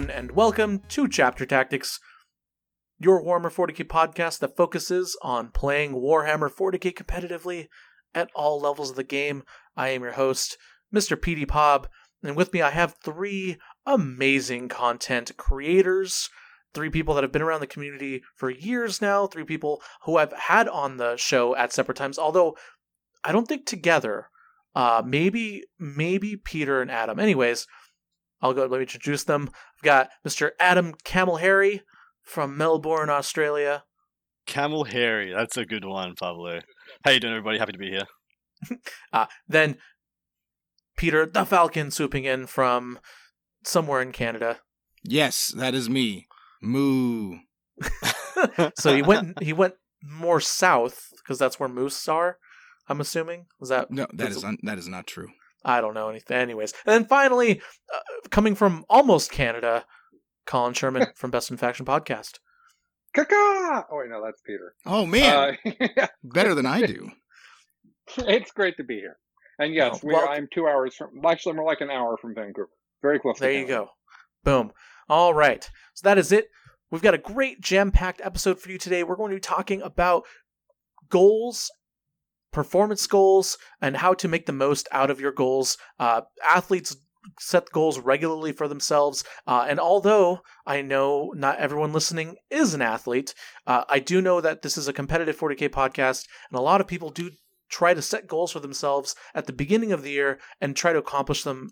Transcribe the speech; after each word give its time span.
Everyone, 0.00 0.18
and 0.18 0.32
welcome 0.32 0.80
to 0.88 1.06
Chapter 1.06 1.44
Tactics, 1.44 2.00
your 2.98 3.22
Warhammer 3.22 3.52
40k 3.52 3.86
podcast 3.86 4.38
that 4.38 4.56
focuses 4.56 5.14
on 5.20 5.50
playing 5.50 5.92
Warhammer 5.92 6.50
40k 6.50 6.94
competitively 6.94 7.68
at 8.14 8.30
all 8.34 8.58
levels 8.58 8.88
of 8.88 8.96
the 8.96 9.04
game. 9.04 9.42
I 9.76 9.90
am 9.90 10.02
your 10.02 10.12
host, 10.12 10.56
Mr. 10.94 11.18
PD 11.18 11.46
Pob, 11.46 11.86
and 12.22 12.34
with 12.34 12.54
me 12.54 12.62
I 12.62 12.70
have 12.70 12.96
three 13.04 13.58
amazing 13.84 14.70
content 14.70 15.32
creators, 15.36 16.30
three 16.72 16.88
people 16.88 17.12
that 17.14 17.24
have 17.24 17.32
been 17.32 17.42
around 17.42 17.60
the 17.60 17.66
community 17.66 18.22
for 18.36 18.48
years 18.48 19.02
now, 19.02 19.26
three 19.26 19.44
people 19.44 19.82
who 20.04 20.16
I've 20.16 20.32
had 20.32 20.66
on 20.66 20.96
the 20.96 21.18
show 21.18 21.54
at 21.56 21.74
separate 21.74 21.98
times, 21.98 22.18
although 22.18 22.56
I 23.22 23.32
don't 23.32 23.46
think 23.46 23.66
together. 23.66 24.28
Uh, 24.74 25.02
maybe, 25.04 25.64
maybe 25.78 26.36
Peter 26.36 26.80
and 26.80 26.90
Adam. 26.90 27.18
Anyways, 27.18 27.66
I'll 28.42 28.52
go. 28.54 28.62
Let 28.62 28.78
me 28.78 28.80
introduce 28.82 29.24
them. 29.24 29.50
I've 29.78 29.82
got 29.82 30.10
Mr. 30.26 30.50
Adam 30.58 30.94
Camel 31.04 31.36
Harry 31.36 31.82
from 32.22 32.56
Melbourne, 32.56 33.10
Australia. 33.10 33.84
Camel 34.46 34.84
Harry, 34.84 35.32
that's 35.32 35.56
a 35.56 35.64
good 35.66 35.84
one, 35.84 36.14
Pablo. 36.18 36.60
How 37.04 37.10
you 37.12 37.20
doing, 37.20 37.34
everybody? 37.34 37.58
Happy 37.58 37.72
to 37.72 37.78
be 37.78 37.90
here. 37.90 38.06
Uh, 39.12 39.26
then 39.48 39.78
Peter 40.96 41.24
the 41.26 41.44
Falcon 41.44 41.90
swooping 41.90 42.24
in 42.24 42.46
from 42.46 42.98
somewhere 43.64 44.02
in 44.02 44.12
Canada. 44.12 44.58
Yes, 45.02 45.48
that 45.56 45.74
is 45.74 45.88
me. 45.88 46.26
Moo. 46.62 47.38
so 48.78 48.94
he 48.94 49.00
went. 49.02 49.42
He 49.42 49.52
went 49.54 49.74
more 50.02 50.40
south 50.40 51.08
because 51.18 51.38
that's 51.38 51.58
where 51.58 51.68
moose 51.70 52.06
are. 52.08 52.36
I'm 52.88 53.00
assuming. 53.00 53.46
Is 53.62 53.70
that 53.70 53.90
No, 53.90 54.06
that's- 54.12 54.36
is 54.36 54.44
un- 54.44 54.58
that 54.62 54.78
is 54.78 54.88
not 54.88 55.06
true. 55.06 55.28
I 55.64 55.80
don't 55.80 55.94
know 55.94 56.08
anything. 56.08 56.36
Anyways, 56.36 56.72
and 56.86 56.92
then 56.94 57.04
finally, 57.06 57.60
uh, 57.94 57.98
coming 58.30 58.54
from 58.54 58.84
almost 58.88 59.30
Canada, 59.30 59.84
Colin 60.46 60.74
Sherman 60.74 61.06
from 61.16 61.30
Best 61.30 61.50
in 61.50 61.56
Faction 61.56 61.84
podcast. 61.86 62.38
Kaka! 63.14 63.86
Oh 63.90 63.98
wait, 63.98 64.08
no, 64.10 64.22
that's 64.24 64.40
Peter. 64.42 64.74
Oh 64.86 65.04
man, 65.06 65.56
Uh, 65.98 66.06
better 66.22 66.54
than 66.54 66.66
I 66.66 66.86
do. 66.86 67.10
it's 68.18 68.52
great 68.52 68.76
to 68.76 68.84
be 68.84 68.96
here. 68.96 69.16
And 69.58 69.74
yes, 69.74 69.96
Oh, 69.96 70.06
we 70.06 70.14
well- 70.14 70.28
I'm 70.28 70.48
two 70.52 70.66
hours 70.66 70.94
from. 70.96 71.10
Actually, 71.26 71.54
more 71.56 71.66
like 71.66 71.80
an 71.80 71.90
hour 71.90 72.16
from 72.16 72.34
Vancouver. 72.34 72.68
Very 73.02 73.18
close. 73.18 73.36
to 73.36 73.42
There 73.42 73.52
you 73.52 73.66
go. 73.66 73.88
Boom. 74.44 74.72
All 75.08 75.34
right. 75.34 75.68
So 75.94 76.08
that 76.08 76.18
is 76.18 76.32
it. 76.32 76.46
We've 76.90 77.02
got 77.02 77.14
a 77.14 77.18
great 77.18 77.60
jam 77.60 77.90
packed 77.92 78.20
episode 78.22 78.60
for 78.60 78.70
you 78.70 78.78
today. 78.78 79.02
We're 79.04 79.16
going 79.16 79.30
to 79.30 79.36
be 79.36 79.40
talking 79.40 79.80
about 79.82 80.24
goals, 81.08 81.70
performance 82.52 83.06
goals, 83.06 83.58
and 83.80 83.96
how 83.96 84.14
to 84.14 84.28
make 84.28 84.46
the 84.46 84.52
most 84.52 84.88
out 84.92 85.10
of 85.10 85.20
your 85.20 85.32
goals. 85.32 85.76
Uh, 85.98 86.22
athletes 86.46 86.96
set 87.38 87.70
goals 87.70 87.98
regularly 87.98 88.52
for 88.52 88.68
themselves. 88.68 89.24
Uh, 89.46 89.66
and 89.68 89.78
although 89.78 90.40
I 90.66 90.82
know 90.82 91.32
not 91.36 91.58
everyone 91.58 91.92
listening 91.92 92.36
is 92.50 92.74
an 92.74 92.82
athlete, 92.82 93.34
uh, 93.66 93.84
I 93.88 93.98
do 93.98 94.20
know 94.20 94.40
that 94.40 94.62
this 94.62 94.76
is 94.76 94.88
a 94.88 94.92
competitive 94.92 95.38
40K 95.38 95.68
podcast, 95.68 96.26
and 96.50 96.58
a 96.58 96.62
lot 96.62 96.80
of 96.80 96.86
people 96.86 97.10
do 97.10 97.30
try 97.68 97.94
to 97.94 98.02
set 98.02 98.26
goals 98.26 98.52
for 98.52 98.60
themselves 98.60 99.14
at 99.34 99.46
the 99.46 99.52
beginning 99.52 99.92
of 99.92 100.02
the 100.02 100.10
year 100.10 100.40
and 100.60 100.74
try 100.74 100.92
to 100.92 100.98
accomplish 100.98 101.44
them 101.44 101.70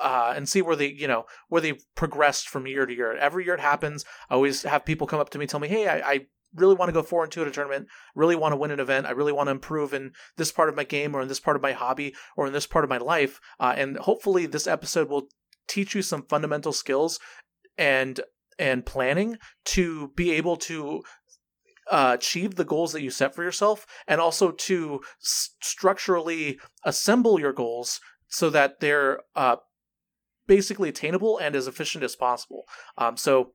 uh, 0.00 0.32
and 0.34 0.48
see 0.48 0.62
where 0.62 0.76
they, 0.76 0.88
you 0.88 1.06
know, 1.06 1.26
where 1.48 1.60
they 1.60 1.74
progressed 1.94 2.48
from 2.48 2.66
year 2.66 2.86
to 2.86 2.94
year. 2.94 3.16
Every 3.16 3.44
year 3.44 3.54
it 3.54 3.60
happens. 3.60 4.04
I 4.30 4.34
always 4.34 4.62
have 4.62 4.84
people 4.84 5.06
come 5.06 5.20
up 5.20 5.30
to 5.30 5.38
me, 5.38 5.46
tell 5.46 5.60
me, 5.60 5.68
"Hey, 5.68 5.86
I, 5.86 6.12
I 6.12 6.26
really 6.54 6.74
want 6.74 6.88
to 6.88 6.92
go 6.92 7.02
four 7.02 7.22
and 7.22 7.32
two 7.32 7.42
at 7.42 7.48
a 7.48 7.50
tournament. 7.50 7.88
Really 8.14 8.36
want 8.36 8.52
to 8.52 8.56
win 8.56 8.70
an 8.70 8.80
event. 8.80 9.06
I 9.06 9.10
really 9.10 9.32
want 9.32 9.48
to 9.48 9.52
improve 9.52 9.92
in 9.92 10.12
this 10.36 10.52
part 10.52 10.68
of 10.68 10.76
my 10.76 10.84
game, 10.84 11.14
or 11.14 11.22
in 11.22 11.28
this 11.28 11.40
part 11.40 11.56
of 11.56 11.62
my 11.62 11.72
hobby, 11.72 12.14
or 12.36 12.46
in 12.46 12.52
this 12.52 12.66
part 12.66 12.84
of 12.84 12.90
my 12.90 12.98
life." 12.98 13.40
Uh, 13.60 13.74
and 13.76 13.96
hopefully, 13.98 14.46
this 14.46 14.66
episode 14.66 15.08
will 15.08 15.28
teach 15.66 15.94
you 15.94 16.02
some 16.02 16.22
fundamental 16.22 16.72
skills 16.72 17.18
and 17.76 18.20
and 18.58 18.86
planning 18.86 19.36
to 19.64 20.08
be 20.14 20.30
able 20.30 20.56
to 20.56 21.02
uh, 21.90 22.12
achieve 22.14 22.54
the 22.54 22.64
goals 22.64 22.92
that 22.92 23.02
you 23.02 23.10
set 23.10 23.34
for 23.34 23.42
yourself, 23.42 23.86
and 24.06 24.20
also 24.20 24.50
to 24.50 25.00
s- 25.20 25.50
structurally 25.60 26.58
assemble 26.84 27.40
your 27.40 27.52
goals 27.52 28.00
so 28.28 28.50
that 28.50 28.80
they're 28.80 29.20
uh, 29.36 29.56
basically 30.46 30.88
attainable 30.88 31.38
and 31.38 31.54
as 31.54 31.66
efficient 31.66 32.04
as 32.04 32.16
possible. 32.16 32.64
Um, 32.98 33.16
so 33.16 33.52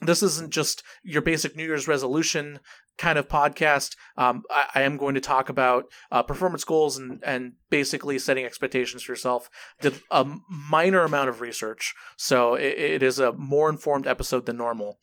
this 0.00 0.22
isn't 0.22 0.50
just 0.50 0.82
your 1.02 1.22
basic 1.22 1.56
New 1.56 1.64
Year's 1.64 1.86
resolution 1.86 2.60
kind 2.98 3.18
of 3.18 3.28
podcast. 3.28 3.96
Um, 4.16 4.42
I, 4.50 4.66
I 4.76 4.82
am 4.82 4.96
going 4.96 5.14
to 5.14 5.20
talk 5.20 5.48
about 5.48 5.84
uh, 6.10 6.22
performance 6.22 6.64
goals 6.64 6.96
and, 6.98 7.22
and 7.24 7.52
basically 7.70 8.18
setting 8.18 8.44
expectations 8.44 9.02
for 9.02 9.12
yourself. 9.12 9.48
Did 9.80 10.00
a 10.10 10.26
minor 10.48 11.02
amount 11.02 11.28
of 11.28 11.40
research, 11.40 11.94
so 12.16 12.54
it, 12.54 12.78
it 12.78 13.02
is 13.02 13.18
a 13.18 13.32
more 13.32 13.68
informed 13.70 14.06
episode 14.06 14.46
than 14.46 14.56
normal. 14.56 14.98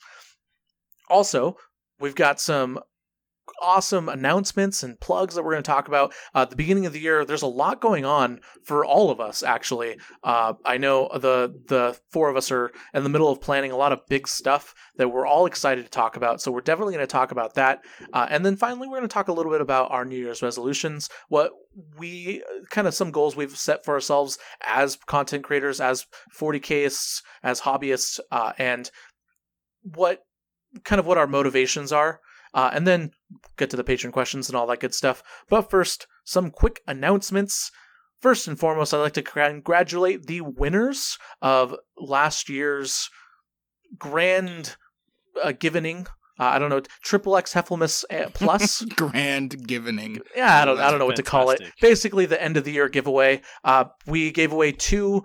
Also, 1.10 1.58
we've 2.00 2.16
got 2.16 2.40
some 2.40 2.80
awesome 3.62 4.10
announcements 4.10 4.84
and 4.84 5.00
plugs 5.00 5.36
that 5.36 5.44
we're 5.44 5.52
going 5.52 5.64
to 5.64 5.68
talk 5.68 5.88
about. 5.88 6.14
Uh, 6.34 6.42
at 6.42 6.50
the 6.50 6.56
beginning 6.56 6.86
of 6.86 6.94
the 6.94 7.00
year, 7.00 7.26
there's 7.26 7.42
a 7.42 7.48
lot 7.48 7.82
going 7.82 8.06
on 8.06 8.40
for 8.64 8.86
all 8.86 9.12
of 9.12 9.20
us. 9.20 9.44
Actually, 9.44 9.98
uh, 10.24 10.54
I 10.66 10.78
know 10.78 11.10
the 11.14 11.54
the 11.68 12.00
four 12.10 12.30
of 12.30 12.38
us 12.38 12.52
are 12.52 12.72
in 12.94 13.04
the 13.04 13.10
middle 13.10 13.30
of 13.30 13.42
planning 13.42 13.72
a 13.72 13.78
lot 13.78 13.92
of 13.92 14.06
big 14.08 14.28
stuff 14.28 14.74
that 14.98 15.10
we're 15.10 15.28
all 15.28 15.46
excited 15.46 15.86
to 15.86 15.92
talk 15.92 16.16
about. 16.16 16.42
So 16.42 16.52
we're 16.52 16.62
definitely 16.62 16.94
going 16.94 17.08
to 17.08 17.12
talk 17.12 17.32
about 17.32 17.56
that. 17.56 17.84
Uh, 18.14 18.28
and 18.30 18.46
then 18.46 18.56
finally, 18.56 18.88
we're 18.88 18.98
going 18.98 19.10
to 19.10 19.14
talk 19.14 19.28
a 19.28 19.34
little 19.34 19.52
bit 19.52 19.62
about 19.62 19.92
our 19.92 20.06
New 20.06 20.18
Year's 20.18 20.42
resolutions. 20.42 21.10
What 21.30 21.52
we 21.98 22.44
kind 22.70 22.88
of 22.88 22.94
some 22.94 23.12
goals 23.12 23.36
we've 23.36 23.58
set 23.58 23.86
for 23.86 23.94
ourselves 23.94 24.38
as 24.66 24.96
content 24.96 25.44
creators, 25.44 25.80
as 25.80 26.06
40kists, 26.38 27.22
as 27.44 27.62
hobbyists, 27.62 28.20
uh, 28.32 28.54
and 28.58 28.90
what 29.84 30.24
kind 30.84 31.00
of 31.00 31.06
what 31.06 31.18
our 31.18 31.28
motivations 31.28 31.92
are. 31.92 32.20
Uh, 32.54 32.72
and 32.74 32.88
then 32.88 33.12
get 33.58 33.70
to 33.70 33.78
the 33.78 33.84
Patreon 33.84 34.12
questions 34.12 34.50
and 34.50 34.56
all 34.56 34.68
that 34.68 34.80
good 34.80 34.94
stuff. 34.94 35.22
But 35.50 35.70
first, 35.70 36.08
some 36.24 36.52
quick 36.52 36.82
announcements. 36.88 37.72
First 38.22 38.48
and 38.48 38.60
foremost, 38.60 38.94
I'd 38.94 38.98
like 38.98 39.14
to 39.14 39.22
congratulate 39.22 40.26
the 40.26 40.42
winners 40.42 41.18
of 41.42 41.76
last 41.98 42.50
year's 42.50 43.10
grand 43.98 44.76
uh, 45.42 45.54
givening. 45.58 46.08
Uh, 46.40 46.46
I 46.46 46.60
don't 46.60 46.70
know, 46.70 46.82
triple 47.04 47.36
X 47.36 47.54
Heffelmus 47.54 48.06
uh, 48.10 48.30
Plus. 48.34 48.82
Grand 48.96 49.68
givening. 49.68 50.20
yeah, 50.36 50.62
I 50.62 50.66
don't, 50.66 50.80
I 50.80 50.90
don't 50.90 50.98
know 50.98 51.06
what 51.06 51.18
to 51.18 51.24
call 51.24 51.50
it. 51.50 51.62
Basically, 51.82 52.26
the 52.26 52.42
end 52.42 52.56
of 52.56 52.64
the 52.64 52.72
year 52.72 52.88
giveaway. 52.88 53.42
Uh, 53.66 53.86
we 54.08 54.32
gave 54.32 54.54
away 54.54 54.72
two 54.72 55.24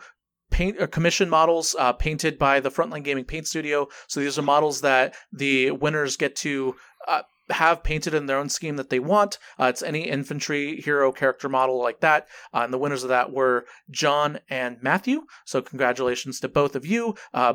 paint 0.55 0.81
uh, 0.81 0.87
commission 0.87 1.29
models 1.29 1.75
uh, 1.81 1.93
painted 1.93 2.39
by 2.39 2.61
the 2.61 2.71
Frontline 2.71 3.03
Gaming 3.03 3.25
Paint 3.25 3.49
Studio. 3.49 3.89
So 4.07 4.21
these 4.21 4.39
are 4.39 4.43
models 4.43 4.83
that 4.83 5.17
the 5.33 5.73
winners 5.73 6.17
get 6.17 6.37
to 6.37 6.77
uh, 7.09 7.23
have 7.51 7.83
painted 7.83 8.15
in 8.15 8.27
their 8.27 8.39
own 8.39 8.49
scheme 8.49 8.77
that 8.77 8.89
they 8.89 9.01
want. 9.01 9.39
Uh, 9.59 9.65
it's 9.65 9.83
any 9.83 10.09
infantry 10.09 10.81
hero 10.81 11.11
character 11.11 11.49
model 11.49 11.83
like 11.83 11.99
that. 12.01 12.29
Uh, 12.55 12.61
and 12.61 12.73
the 12.73 12.79
winners 12.79 13.03
of 13.03 13.09
that 13.09 13.33
were 13.33 13.67
John 13.91 14.39
and 14.49 14.81
Matthew. 14.81 15.23
So 15.45 15.61
congratulations 15.61 16.39
to 16.39 16.49
both 16.49 16.77
of 16.77 16.87
you. 16.87 17.17
Uh, 17.35 17.55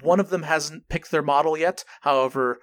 one 0.00 0.18
of 0.18 0.30
them 0.30 0.44
hasn't 0.44 0.88
picked 0.88 1.10
their 1.10 1.22
model 1.22 1.54
yet. 1.54 1.84
However, 2.00 2.60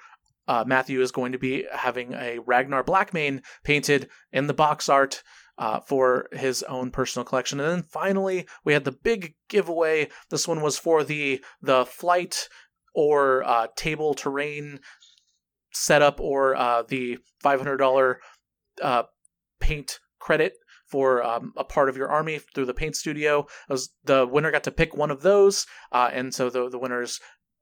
Matthew 0.65 0.99
is 0.99 1.11
going 1.11 1.31
to 1.31 1.37
be 1.37 1.65
having 1.71 2.13
a 2.13 2.39
Ragnar 2.39 2.83
Blackmane 2.83 3.43
painted 3.63 4.09
in 4.31 4.47
the 4.47 4.53
box 4.53 4.89
art 4.89 5.23
uh, 5.57 5.79
for 5.79 6.27
his 6.31 6.63
own 6.63 6.91
personal 6.91 7.25
collection. 7.25 7.59
And 7.59 7.69
then 7.69 7.83
finally, 7.83 8.47
we 8.63 8.73
had 8.73 8.85
the 8.85 8.91
big 8.91 9.35
giveaway. 9.49 10.09
This 10.29 10.47
one 10.47 10.61
was 10.61 10.77
for 10.77 11.03
the 11.03 11.43
the 11.61 11.85
flight 11.85 12.47
or 12.95 13.43
uh, 13.43 13.67
table 13.75 14.13
terrain 14.13 14.79
setup 15.71 16.19
or 16.19 16.55
uh, 16.55 16.83
the 16.83 17.17
five 17.41 17.59
hundred 17.59 17.77
dollar 17.77 18.19
uh, 18.81 19.03
paint 19.59 19.99
credit 20.19 20.53
for 20.87 21.23
um, 21.23 21.53
a 21.57 21.63
part 21.63 21.89
of 21.89 21.97
your 21.97 22.09
army 22.09 22.39
through 22.53 22.65
the 22.65 22.73
paint 22.73 22.95
studio. 22.95 23.47
Was, 23.67 23.89
the 24.03 24.27
winner 24.27 24.51
got 24.51 24.63
to 24.65 24.71
pick 24.71 24.95
one 24.95 25.11
of 25.11 25.21
those, 25.21 25.65
uh, 25.91 26.09
and 26.11 26.33
so 26.33 26.49
the 26.49 26.69
the 26.69 26.79
winner 26.79 27.01
is 27.01 27.19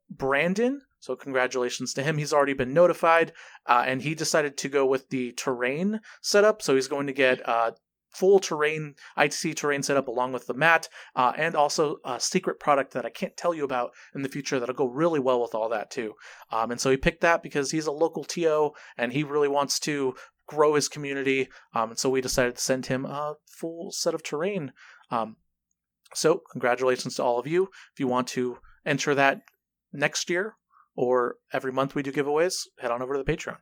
Brandon. 0.09 0.81
So 1.01 1.15
congratulations 1.15 1.93
to 1.95 2.03
him. 2.03 2.17
He's 2.17 2.31
already 2.31 2.53
been 2.53 2.73
notified, 2.73 3.33
uh, 3.65 3.83
and 3.85 4.01
he 4.01 4.15
decided 4.15 4.55
to 4.57 4.69
go 4.69 4.85
with 4.85 5.09
the 5.09 5.33
terrain 5.33 5.99
setup. 6.21 6.61
So 6.61 6.75
he's 6.75 6.87
going 6.87 7.07
to 7.07 7.13
get 7.13 7.47
uh, 7.49 7.71
full 8.11 8.39
terrain 8.39 8.93
ITC 9.17 9.55
terrain 9.55 9.81
setup 9.81 10.07
along 10.07 10.31
with 10.31 10.45
the 10.45 10.53
mat, 10.53 10.87
uh, 11.15 11.33
and 11.35 11.55
also 11.55 11.97
a 12.05 12.19
secret 12.19 12.59
product 12.59 12.93
that 12.93 13.05
I 13.05 13.09
can't 13.09 13.35
tell 13.35 13.53
you 13.53 13.63
about 13.63 13.91
in 14.13 14.21
the 14.21 14.29
future 14.29 14.59
that'll 14.59 14.75
go 14.75 14.85
really 14.85 15.19
well 15.19 15.41
with 15.41 15.55
all 15.55 15.69
that 15.69 15.89
too. 15.89 16.13
Um, 16.51 16.69
and 16.69 16.79
so 16.79 16.91
he 16.91 16.97
picked 16.97 17.21
that 17.21 17.41
because 17.41 17.71
he's 17.71 17.87
a 17.87 17.91
local 17.91 18.23
TO 18.23 18.71
and 18.95 19.11
he 19.11 19.23
really 19.23 19.47
wants 19.47 19.79
to 19.81 20.13
grow 20.45 20.75
his 20.75 20.87
community. 20.87 21.49
Um, 21.73 21.91
and 21.91 21.99
so 21.99 22.11
we 22.11 22.21
decided 22.21 22.57
to 22.57 22.61
send 22.61 22.85
him 22.85 23.05
a 23.05 23.35
full 23.47 23.91
set 23.91 24.13
of 24.13 24.21
terrain. 24.21 24.71
Um, 25.09 25.37
so 26.13 26.43
congratulations 26.51 27.15
to 27.15 27.23
all 27.23 27.39
of 27.39 27.47
you. 27.47 27.69
If 27.93 27.99
you 27.99 28.07
want 28.07 28.27
to 28.29 28.57
enter 28.85 29.15
that 29.15 29.41
next 29.93 30.29
year 30.29 30.55
or 30.95 31.35
every 31.53 31.71
month 31.71 31.95
we 31.95 32.03
do 32.03 32.11
giveaways, 32.11 32.67
head 32.79 32.91
on 32.91 33.01
over 33.01 33.15
to 33.15 33.23
the 33.23 33.31
Patreon. 33.31 33.57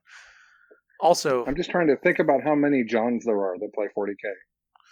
Also, 1.01 1.45
I'm 1.45 1.55
just 1.55 1.69
trying 1.69 1.87
to 1.87 1.95
think 1.97 2.19
about 2.19 2.43
how 2.43 2.55
many 2.55 2.83
Johns 2.83 3.25
there 3.25 3.39
are 3.39 3.57
that 3.57 3.73
play 3.73 3.87
40k. 3.97 4.15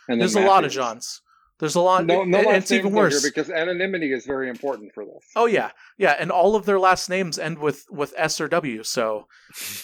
And 0.09 0.21
there's 0.21 0.35
a 0.35 0.41
lot 0.41 0.63
of 0.63 0.71
Johns. 0.71 1.21
There's 1.59 1.75
a 1.75 1.81
lot. 1.81 2.05
No, 2.05 2.23
no 2.23 2.39
it's 2.51 2.71
even 2.71 2.93
worse. 2.93 3.23
because 3.23 3.49
anonymity 3.49 4.13
is 4.13 4.25
very 4.25 4.49
important 4.49 4.91
for 4.93 5.03
this. 5.03 5.25
Oh 5.35 5.47
yeah, 5.47 5.71
yeah, 5.97 6.15
and 6.19 6.31
all 6.31 6.55
of 6.55 6.65
their 6.65 6.79
last 6.79 7.09
names 7.09 7.39
end 7.39 7.57
with 7.57 7.83
with 7.89 8.13
S 8.15 8.39
or 8.39 8.47
W. 8.47 8.83
So 8.83 9.25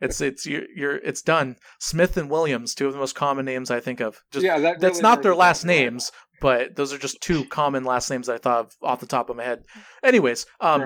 it's 0.00 0.20
it's 0.20 0.46
you're, 0.46 0.66
you're 0.74 0.96
it's 0.96 1.22
done. 1.22 1.56
Smith 1.80 2.18
and 2.18 2.28
Williams, 2.28 2.74
two 2.74 2.86
of 2.86 2.92
the 2.92 2.98
most 2.98 3.14
common 3.14 3.46
names 3.46 3.70
I 3.70 3.80
think 3.80 4.00
of. 4.00 4.20
Just 4.30 4.44
yeah, 4.44 4.58
that 4.58 4.78
that's 4.78 5.00
not 5.00 5.22
their 5.22 5.34
last 5.34 5.64
names, 5.64 6.12
but 6.40 6.76
those 6.76 6.92
are 6.92 6.98
just 6.98 7.20
two 7.20 7.44
common 7.46 7.84
last 7.84 8.10
names 8.10 8.26
that 8.26 8.34
I 8.34 8.38
thought 8.38 8.66
of 8.66 8.76
off 8.82 9.00
the 9.00 9.06
top 9.06 9.30
of 9.30 9.36
my 9.36 9.44
head. 9.44 9.64
Anyways, 10.02 10.46
um, 10.60 10.80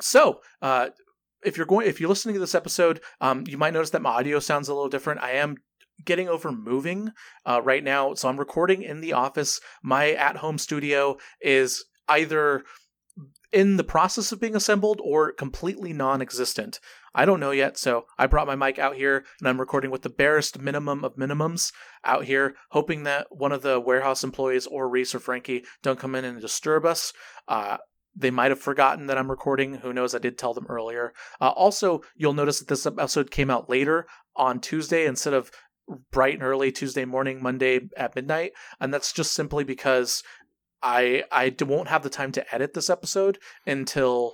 so 0.00 0.40
uh, 0.60 0.88
if 1.44 1.56
you're 1.56 1.66
going, 1.66 1.86
if 1.86 2.00
you're 2.00 2.08
listening 2.08 2.34
to 2.34 2.40
this 2.40 2.54
episode, 2.54 3.00
um, 3.20 3.44
you 3.46 3.58
might 3.58 3.74
notice 3.74 3.90
that 3.90 4.02
my 4.02 4.10
audio 4.10 4.38
sounds 4.38 4.68
a 4.68 4.74
little 4.74 4.88
different. 4.88 5.20
I 5.20 5.32
am 5.32 5.56
getting 6.04 6.28
over 6.28 6.50
moving 6.50 7.10
uh, 7.46 7.60
right 7.62 7.84
now, 7.84 8.14
so 8.14 8.28
I'm 8.28 8.38
recording 8.38 8.82
in 8.82 9.00
the 9.00 9.12
office. 9.12 9.60
My 9.82 10.12
at-home 10.12 10.58
studio 10.58 11.16
is 11.40 11.84
either 12.08 12.62
in 13.52 13.76
the 13.76 13.84
process 13.84 14.32
of 14.32 14.40
being 14.40 14.56
assembled 14.56 15.00
or 15.04 15.32
completely 15.32 15.92
non-existent. 15.92 16.80
I 17.14 17.24
don't 17.24 17.40
know 17.40 17.50
yet, 17.50 17.76
so 17.76 18.06
I 18.18 18.26
brought 18.26 18.46
my 18.46 18.56
mic 18.56 18.78
out 18.78 18.96
here 18.96 19.24
and 19.38 19.48
I'm 19.48 19.60
recording 19.60 19.90
with 19.90 20.02
the 20.02 20.08
barest 20.08 20.58
minimum 20.60 21.04
of 21.04 21.16
minimums 21.16 21.72
out 22.04 22.24
here, 22.24 22.54
hoping 22.70 23.02
that 23.04 23.26
one 23.30 23.52
of 23.52 23.62
the 23.62 23.78
warehouse 23.78 24.24
employees 24.24 24.66
or 24.66 24.88
Reese 24.88 25.14
or 25.14 25.20
Frankie 25.20 25.64
don't 25.82 25.98
come 25.98 26.14
in 26.14 26.24
and 26.24 26.40
disturb 26.40 26.84
us. 26.84 27.12
Uh, 27.48 27.78
they 28.14 28.30
might 28.30 28.50
have 28.50 28.60
forgotten 28.60 29.06
that 29.06 29.18
I'm 29.18 29.30
recording. 29.30 29.74
Who 29.74 29.92
knows? 29.92 30.14
I 30.14 30.18
did 30.18 30.36
tell 30.36 30.54
them 30.54 30.66
earlier. 30.68 31.12
Uh, 31.40 31.48
also, 31.50 32.02
you'll 32.14 32.34
notice 32.34 32.58
that 32.58 32.68
this 32.68 32.86
episode 32.86 33.30
came 33.30 33.50
out 33.50 33.70
later 33.70 34.06
on 34.36 34.60
Tuesday 34.60 35.06
instead 35.06 35.34
of 35.34 35.50
bright 36.10 36.34
and 36.34 36.42
early 36.42 36.70
Tuesday 36.70 37.04
morning, 37.04 37.42
Monday 37.42 37.88
at 37.96 38.14
midnight, 38.14 38.52
and 38.80 38.92
that's 38.92 39.12
just 39.12 39.32
simply 39.32 39.64
because 39.64 40.22
I 40.82 41.24
I 41.30 41.54
won't 41.60 41.88
have 41.88 42.02
the 42.02 42.10
time 42.10 42.32
to 42.32 42.54
edit 42.54 42.74
this 42.74 42.90
episode 42.90 43.38
until 43.66 44.32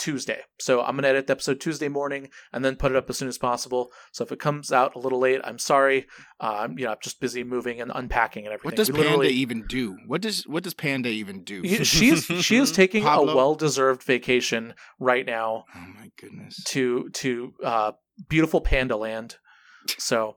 Tuesday. 0.00 0.40
So 0.58 0.82
I'm 0.82 0.96
gonna 0.96 1.08
edit 1.08 1.26
the 1.28 1.32
episode 1.32 1.60
Tuesday 1.60 1.88
morning 1.88 2.30
and 2.52 2.64
then 2.64 2.74
put 2.76 2.90
it 2.90 2.96
up 2.96 3.08
as 3.08 3.18
soon 3.18 3.28
as 3.28 3.38
possible. 3.38 3.92
So 4.12 4.24
if 4.24 4.32
it 4.32 4.40
comes 4.40 4.72
out 4.72 4.96
a 4.96 4.98
little 4.98 5.20
late, 5.20 5.40
I'm 5.44 5.58
sorry. 5.58 6.06
I'm 6.40 6.78
you 6.78 6.86
know 6.86 6.92
I'm 6.92 6.96
just 7.02 7.20
busy 7.20 7.44
moving 7.44 7.80
and 7.80 7.92
unpacking 7.94 8.46
and 8.46 8.54
everything. 8.54 8.70
What 8.70 8.76
does 8.76 8.90
We 8.90 9.02
Panda 9.04 9.28
even 9.28 9.66
do? 9.66 9.96
What 10.06 10.22
does 10.22 10.42
what 10.48 10.64
does 10.64 10.74
Panda 10.74 11.10
even 11.10 11.44
do? 11.44 11.62
He- 11.62 11.84
she's 11.84 12.24
she 12.40 12.56
is 12.56 12.72
taking 12.72 13.04
Pablo? 13.04 13.32
a 13.32 13.36
well-deserved 13.36 14.02
vacation 14.02 14.74
right 14.98 15.26
now 15.26 15.64
oh 15.76 15.86
my 15.94 16.10
goodness. 16.18 16.64
to 16.64 17.08
to 17.10 17.52
uh, 17.62 17.92
beautiful 18.28 18.60
Panda 18.60 18.96
Land. 18.96 19.36
So 19.98 20.36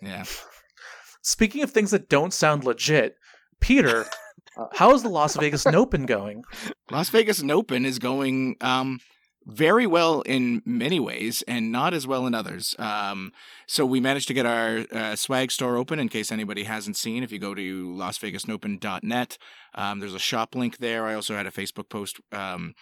Yeah. 0.00 0.24
Speaking 1.22 1.62
of 1.62 1.70
things 1.70 1.90
that 1.90 2.08
don't 2.08 2.32
sound 2.32 2.64
legit, 2.64 3.16
Peter, 3.60 4.06
uh, 4.56 4.66
how 4.74 4.94
is 4.94 5.02
the 5.02 5.08
Las 5.08 5.36
Vegas 5.36 5.66
Nopen 5.66 6.06
going? 6.06 6.44
Las 6.90 7.10
Vegas 7.10 7.42
Open 7.42 7.84
is 7.84 7.98
going 7.98 8.56
um, 8.60 9.00
very 9.46 9.86
well 9.86 10.22
in 10.22 10.60
many 10.64 10.98
ways 10.98 11.42
and 11.46 11.70
not 11.70 11.94
as 11.94 12.06
well 12.06 12.26
in 12.26 12.34
others. 12.34 12.74
Um, 12.78 13.32
so 13.66 13.86
we 13.86 14.00
managed 14.00 14.26
to 14.28 14.34
get 14.34 14.44
our 14.44 14.84
uh, 14.92 15.14
swag 15.14 15.52
store 15.52 15.76
open 15.76 16.00
in 16.00 16.08
case 16.08 16.32
anybody 16.32 16.64
hasn't 16.64 16.96
seen. 16.96 17.22
If 17.22 17.30
you 17.30 17.38
go 17.38 17.54
to 17.54 17.88
lasvegasopen.net, 17.88 19.38
um, 19.74 20.00
there's 20.00 20.14
a 20.14 20.18
shop 20.18 20.54
link 20.56 20.78
there. 20.78 21.06
I 21.06 21.14
also 21.14 21.36
had 21.36 21.46
a 21.46 21.52
Facebook 21.52 21.88
post, 21.88 22.20
um, 22.32 22.74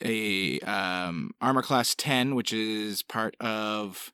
a 0.00 0.60
um, 0.60 1.32
Armor 1.40 1.62
Class 1.62 1.94
10, 1.96 2.36
which 2.36 2.52
is 2.52 3.02
part 3.02 3.36
of 3.40 4.12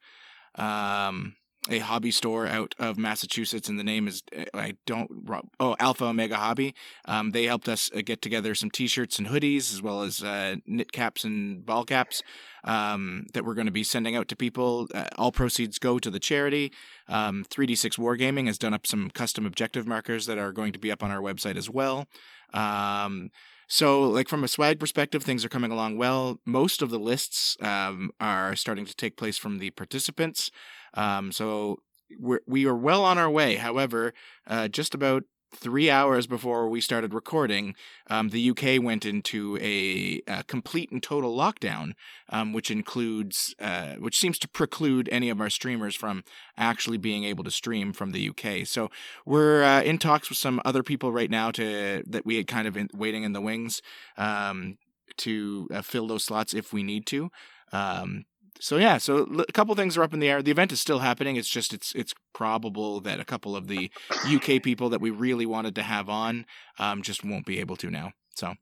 um, 0.55 1.35
a 1.71 1.79
hobby 1.79 2.11
store 2.11 2.47
out 2.47 2.75
of 2.79 2.99
Massachusetts, 2.99 3.69
and 3.69 3.79
the 3.79 3.85
name 3.85 4.09
is 4.09 4.23
I 4.53 4.75
don't 4.85 5.29
oh 5.61 5.77
Alpha 5.79 6.07
Omega 6.07 6.37
Hobby. 6.37 6.75
Um, 7.05 7.31
they 7.31 7.45
helped 7.45 7.69
us 7.69 7.91
uh, 7.95 8.01
get 8.05 8.21
together 8.21 8.55
some 8.55 8.71
T-shirts 8.71 9.19
and 9.19 9.29
hoodies, 9.29 9.73
as 9.73 9.81
well 9.81 10.03
as 10.03 10.23
uh, 10.23 10.57
knit 10.67 10.91
caps 10.91 11.23
and 11.23 11.65
ball 11.65 11.85
caps 11.85 12.23
um, 12.65 13.27
that 13.35 13.45
we're 13.45 13.55
going 13.55 13.67
to 13.67 13.73
be 13.73 13.85
sending 13.85 14.17
out 14.17 14.27
to 14.29 14.37
people. 14.37 14.89
Uh, 14.93 15.07
all 15.17 15.31
proceeds 15.31 15.79
go 15.79 15.99
to 16.01 16.11
the 16.11 16.21
charity. 16.21 16.73
Um, 17.09 17.45
3D6 17.49 17.99
Wargaming 17.99 18.47
has 18.47 18.59
done 18.59 18.75
up 18.75 18.87
some 18.87 19.11
custom 19.11 19.47
objective 19.47 19.87
markers 19.87 20.27
that 20.27 20.39
are 20.39 20.53
going 20.53 20.73
to 20.73 20.79
be 20.79 20.91
up 20.91 21.03
on 21.03 21.13
our 21.13 21.21
website 21.21 21.57
as 21.57 21.71
well. 21.71 22.09
Um, 22.53 23.31
so, 23.69 24.03
like 24.03 24.29
from 24.29 24.45
a 24.45 24.49
swag 24.49 24.79
perspective, 24.79 25.23
things 25.23 25.45
are 25.45 25.49
coming 25.49 25.71
along 25.71 25.97
well. 25.97 26.41
Most 26.45 26.83
of 26.83 26.91
the 26.91 26.99
lists 26.99 27.57
um, 27.63 28.11
are 28.21 28.55
starting 28.55 28.85
to 28.85 28.95
take 28.95 29.17
place 29.17 29.39
from 29.39 29.61
the 29.61 29.71
participants. 29.71 30.51
Um, 30.95 31.33
so 31.33 31.81
we're, 32.19 32.41
we 32.47 32.67
are 32.67 32.77
well 32.77 33.05
on 33.05 33.19
our 33.19 33.31
way. 33.31 33.57
However, 33.57 34.13
uh, 34.47 34.69
just 34.69 34.95
about 34.95 35.25
three 35.55 35.91
hours 35.91 36.27
before 36.27 36.69
we 36.69 36.81
started 36.81 37.13
recording, 37.13 37.75
um, 38.09 38.31
the 38.31 38.51
UK 38.51 38.83
went 38.83 39.05
into 39.05 39.59
a, 39.61 40.23
a 40.27 40.43
complete 40.45 40.91
and 40.91 41.03
total 41.03 41.37
lockdown, 41.37 41.93
um, 42.31 42.53
which 42.53 42.71
includes, 42.71 43.55
uh, 43.61 43.95
which 43.95 44.19
seems 44.19 44.39
to 44.39 44.49
preclude 44.49 45.09
any 45.13 45.29
of 45.29 45.41
our 45.41 45.51
streamers 45.51 45.95
from 45.95 46.25
actually 46.57 46.97
being 46.97 47.25
able 47.25 47.45
to 47.45 47.51
stream 47.51 47.93
from 47.93 48.13
the 48.13 48.31
UK. 48.31 48.67
So 48.67 48.91
we're 49.27 49.63
uh, 49.63 49.83
in 49.83 49.99
talks 49.99 50.29
with 50.29 50.39
some 50.39 50.61
other 50.65 50.83
people 50.83 51.13
right 51.13 51.31
now 51.31 51.51
to 51.53 52.03
that 52.07 52.25
we 52.25 52.37
had 52.37 52.47
kind 52.47 52.67
of 52.67 52.77
in, 52.77 52.89
waiting 52.95 53.23
in 53.23 53.33
the 53.33 53.41
wings 53.41 53.83
um, 54.17 54.79
to 55.19 55.69
uh, 55.73 55.83
fill 55.83 56.07
those 56.07 56.25
slots 56.25 56.55
if 56.55 56.73
we 56.73 56.83
need 56.83 57.07
to. 57.07 57.31
Um, 57.73 58.25
so 58.61 58.77
yeah, 58.77 58.99
so 58.99 59.45
a 59.49 59.53
couple 59.53 59.75
things 59.75 59.97
are 59.97 60.03
up 60.03 60.15
in 60.15 60.21
the 60.21 60.29
air. 60.29 60.43
The 60.43 60.51
event 60.51 60.73
is 60.73 60.81
still 60.81 61.01
happening. 61.01 61.37
It's 61.37 61.49
just 61.49 61.73
it's 61.73 61.93
it's 61.95 62.15
probable 62.33 63.01
that 63.01 63.21
a 63.21 63.25
couple 63.25 63.57
of 63.57 63.67
the 63.69 63.91
UK 64.25 64.63
people 64.63 64.89
that 64.91 65.01
we 65.01 65.11
really 65.11 65.47
wanted 65.47 65.75
to 65.77 65.83
have 65.83 66.09
on 66.09 66.47
um, 66.79 67.03
just 67.03 67.25
won't 67.25 67.47
be 67.47 67.59
able 67.59 67.77
to 67.77 67.91
now. 67.91 68.13
So 68.35 68.55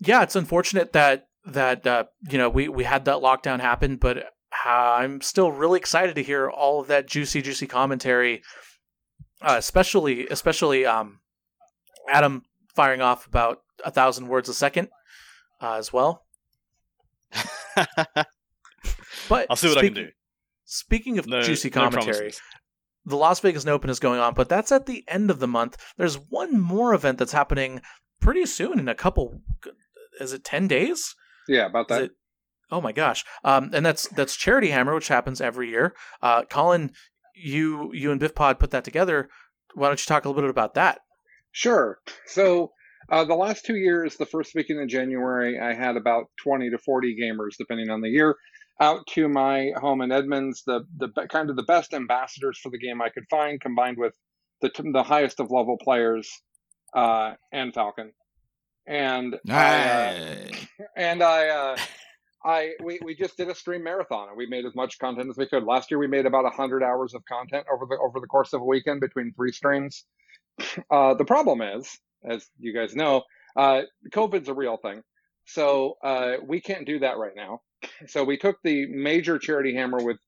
Yeah, 0.00 0.22
it's 0.22 0.36
unfortunate 0.36 0.92
that 0.92 1.28
that 1.46 1.86
uh, 1.86 2.04
you 2.28 2.38
know 2.38 2.48
we 2.48 2.68
we 2.68 2.84
had 2.84 3.06
that 3.06 3.18
lockdown 3.18 3.60
happen, 3.60 3.96
but 3.96 4.18
uh, 4.18 4.96
I'm 4.98 5.20
still 5.20 5.52
really 5.52 5.78
excited 5.78 6.14
to 6.16 6.22
hear 6.22 6.50
all 6.50 6.80
of 6.80 6.88
that 6.88 7.06
juicy, 7.06 7.42
juicy 7.42 7.66
commentary, 7.66 8.42
uh, 9.40 9.56
especially 9.58 10.26
especially 10.28 10.84
um, 10.84 11.20
Adam 12.10 12.42
firing 12.74 13.00
off 13.00 13.26
about 13.26 13.62
a 13.84 13.90
thousand 13.90 14.28
words 14.28 14.48
a 14.48 14.54
second 14.54 14.88
uh, 15.60 15.74
as 15.74 15.92
well. 15.92 16.26
But 19.28 19.46
I'll 19.50 19.56
see 19.56 19.68
what 19.68 19.78
I 19.78 19.82
can 19.82 19.94
speaking- 19.94 20.04
do. 20.08 20.12
Speaking 20.64 21.18
of 21.18 21.26
No, 21.26 21.40
juicy 21.40 21.70
commentary, 21.70 22.12
promises. 22.14 22.40
the 23.06 23.16
Las 23.16 23.40
Vegas 23.40 23.66
Open 23.66 23.88
is 23.88 23.98
going 23.98 24.20
on, 24.20 24.34
but 24.34 24.48
that's 24.50 24.70
at 24.70 24.84
the 24.84 25.02
end 25.08 25.30
of 25.30 25.38
the 25.38 25.46
month. 25.48 25.76
There's 25.96 26.16
one 26.16 26.60
more 26.60 26.92
event 26.92 27.18
that's 27.18 27.32
happening 27.32 27.80
pretty 28.20 28.44
soon 28.44 28.78
in 28.78 28.86
a 28.88 28.94
couple. 28.94 29.40
Is 30.20 30.32
it 30.34 30.44
ten 30.44 30.68
days? 30.68 31.14
Yeah, 31.48 31.66
about 31.66 31.88
that. 31.88 32.02
it? 32.02 32.10
Oh 32.70 32.82
my 32.82 32.92
gosh! 32.92 33.24
Um, 33.44 33.70
and 33.72 33.86
that's 33.86 34.08
that's 34.08 34.36
Charity 34.36 34.68
Hammer, 34.68 34.94
which 34.94 35.08
happens 35.08 35.40
every 35.40 35.70
year. 35.70 35.94
Uh, 36.20 36.42
Colin, 36.44 36.92
you 37.34 37.90
you 37.94 38.10
and 38.10 38.20
Biff 38.20 38.34
Pod 38.34 38.58
put 38.58 38.70
that 38.72 38.84
together. 38.84 39.30
Why 39.74 39.86
don't 39.86 39.98
you 39.98 40.04
talk 40.06 40.26
a 40.26 40.28
little 40.28 40.42
bit 40.42 40.50
about 40.50 40.74
that? 40.74 41.00
Sure. 41.52 41.98
So 42.26 42.72
uh, 43.10 43.24
the 43.24 43.34
last 43.34 43.64
two 43.64 43.76
years, 43.76 44.16
the 44.16 44.26
first 44.26 44.54
weekend 44.54 44.80
in 44.80 44.88
January, 44.88 45.58
I 45.58 45.72
had 45.72 45.96
about 45.96 46.26
20 46.42 46.68
to 46.70 46.78
40 46.78 47.16
gamers, 47.18 47.56
depending 47.56 47.88
on 47.88 48.02
the 48.02 48.10
year, 48.10 48.36
out 48.80 49.06
to 49.08 49.28
my 49.28 49.72
home 49.76 50.00
in 50.00 50.12
Edmonds. 50.12 50.62
The 50.66 50.84
the 50.96 51.08
kind 51.28 51.50
of 51.50 51.56
the 51.56 51.62
best 51.64 51.94
ambassadors 51.94 52.58
for 52.58 52.70
the 52.70 52.78
game 52.78 53.02
I 53.02 53.08
could 53.08 53.24
find, 53.30 53.60
combined 53.60 53.98
with 53.98 54.14
the 54.60 54.70
the 54.92 55.02
highest 55.02 55.40
of 55.40 55.50
level 55.50 55.76
players, 55.78 56.28
uh, 56.94 57.34
and 57.52 57.72
Falcon. 57.74 58.12
And 58.86 59.36
I, 59.48 59.76
uh, 59.76 60.48
and 60.96 61.22
I, 61.22 61.48
uh, 61.48 61.76
I, 62.42 62.72
we, 62.82 62.98
we 63.04 63.14
just 63.14 63.36
did 63.36 63.50
a 63.50 63.54
stream 63.54 63.84
marathon, 63.84 64.28
and 64.28 64.36
we 64.36 64.46
made 64.46 64.64
as 64.64 64.74
much 64.74 64.98
content 64.98 65.28
as 65.28 65.36
we 65.36 65.46
could. 65.46 65.64
Last 65.64 65.90
year, 65.90 65.98
we 65.98 66.06
made 66.06 66.24
about 66.24 66.50
hundred 66.54 66.82
hours 66.82 67.12
of 67.14 67.22
content 67.26 67.66
over 67.72 67.84
the 67.86 67.98
over 67.98 68.20
the 68.20 68.26
course 68.26 68.52
of 68.54 68.62
a 68.62 68.64
weekend 68.64 69.00
between 69.00 69.32
three 69.34 69.52
streams. 69.52 70.04
Uh, 70.90 71.14
the 71.14 71.24
problem 71.24 71.62
is, 71.62 72.00
as 72.28 72.48
you 72.58 72.74
guys 72.74 72.96
know, 72.96 73.22
uh, 73.56 73.82
COVID's 74.12 74.48
a 74.48 74.54
real 74.54 74.76
thing, 74.76 75.02
so 75.44 75.94
uh, 76.02 76.32
we 76.44 76.60
can't 76.60 76.84
do 76.84 76.98
that 76.98 77.16
right 77.16 77.36
now. 77.36 77.60
So 78.06 78.24
we 78.24 78.36
took 78.36 78.56
the 78.62 78.86
major 78.86 79.38
charity 79.38 79.74
hammer 79.74 80.02
with 80.02 80.18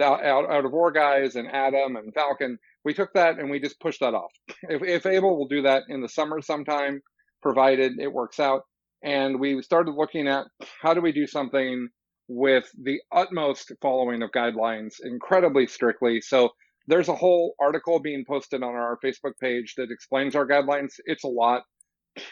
out, 0.00 0.24
Art 0.24 0.64
of 0.64 0.72
War 0.72 0.90
guys 0.90 1.36
and 1.36 1.48
Adam 1.48 1.96
and 1.96 2.14
Falcon. 2.14 2.58
We 2.84 2.94
took 2.94 3.12
that 3.14 3.38
and 3.38 3.50
we 3.50 3.60
just 3.60 3.80
pushed 3.80 4.00
that 4.00 4.14
off. 4.14 4.32
If, 4.62 4.82
if 4.82 5.06
able, 5.06 5.36
we'll 5.36 5.48
do 5.48 5.62
that 5.62 5.84
in 5.88 6.00
the 6.00 6.08
summer 6.08 6.40
sometime, 6.40 7.02
provided 7.42 7.98
it 7.98 8.12
works 8.12 8.40
out. 8.40 8.62
and 9.02 9.38
we 9.40 9.60
started 9.62 9.92
looking 9.92 10.28
at 10.28 10.46
how 10.80 10.94
do 10.94 11.00
we 11.00 11.12
do 11.12 11.26
something 11.26 11.88
with 12.28 12.70
the 12.82 13.00
utmost 13.10 13.72
following 13.82 14.22
of 14.22 14.30
guidelines 14.30 14.94
incredibly 15.04 15.66
strictly. 15.66 16.20
So 16.20 16.50
there's 16.86 17.08
a 17.08 17.14
whole 17.14 17.54
article 17.60 18.00
being 18.00 18.24
posted 18.26 18.62
on 18.62 18.74
our 18.74 18.98
Facebook 19.04 19.38
page 19.40 19.74
that 19.76 19.90
explains 19.90 20.34
our 20.34 20.46
guidelines. 20.46 20.94
It's 21.04 21.24
a 21.24 21.28
lot, 21.28 21.62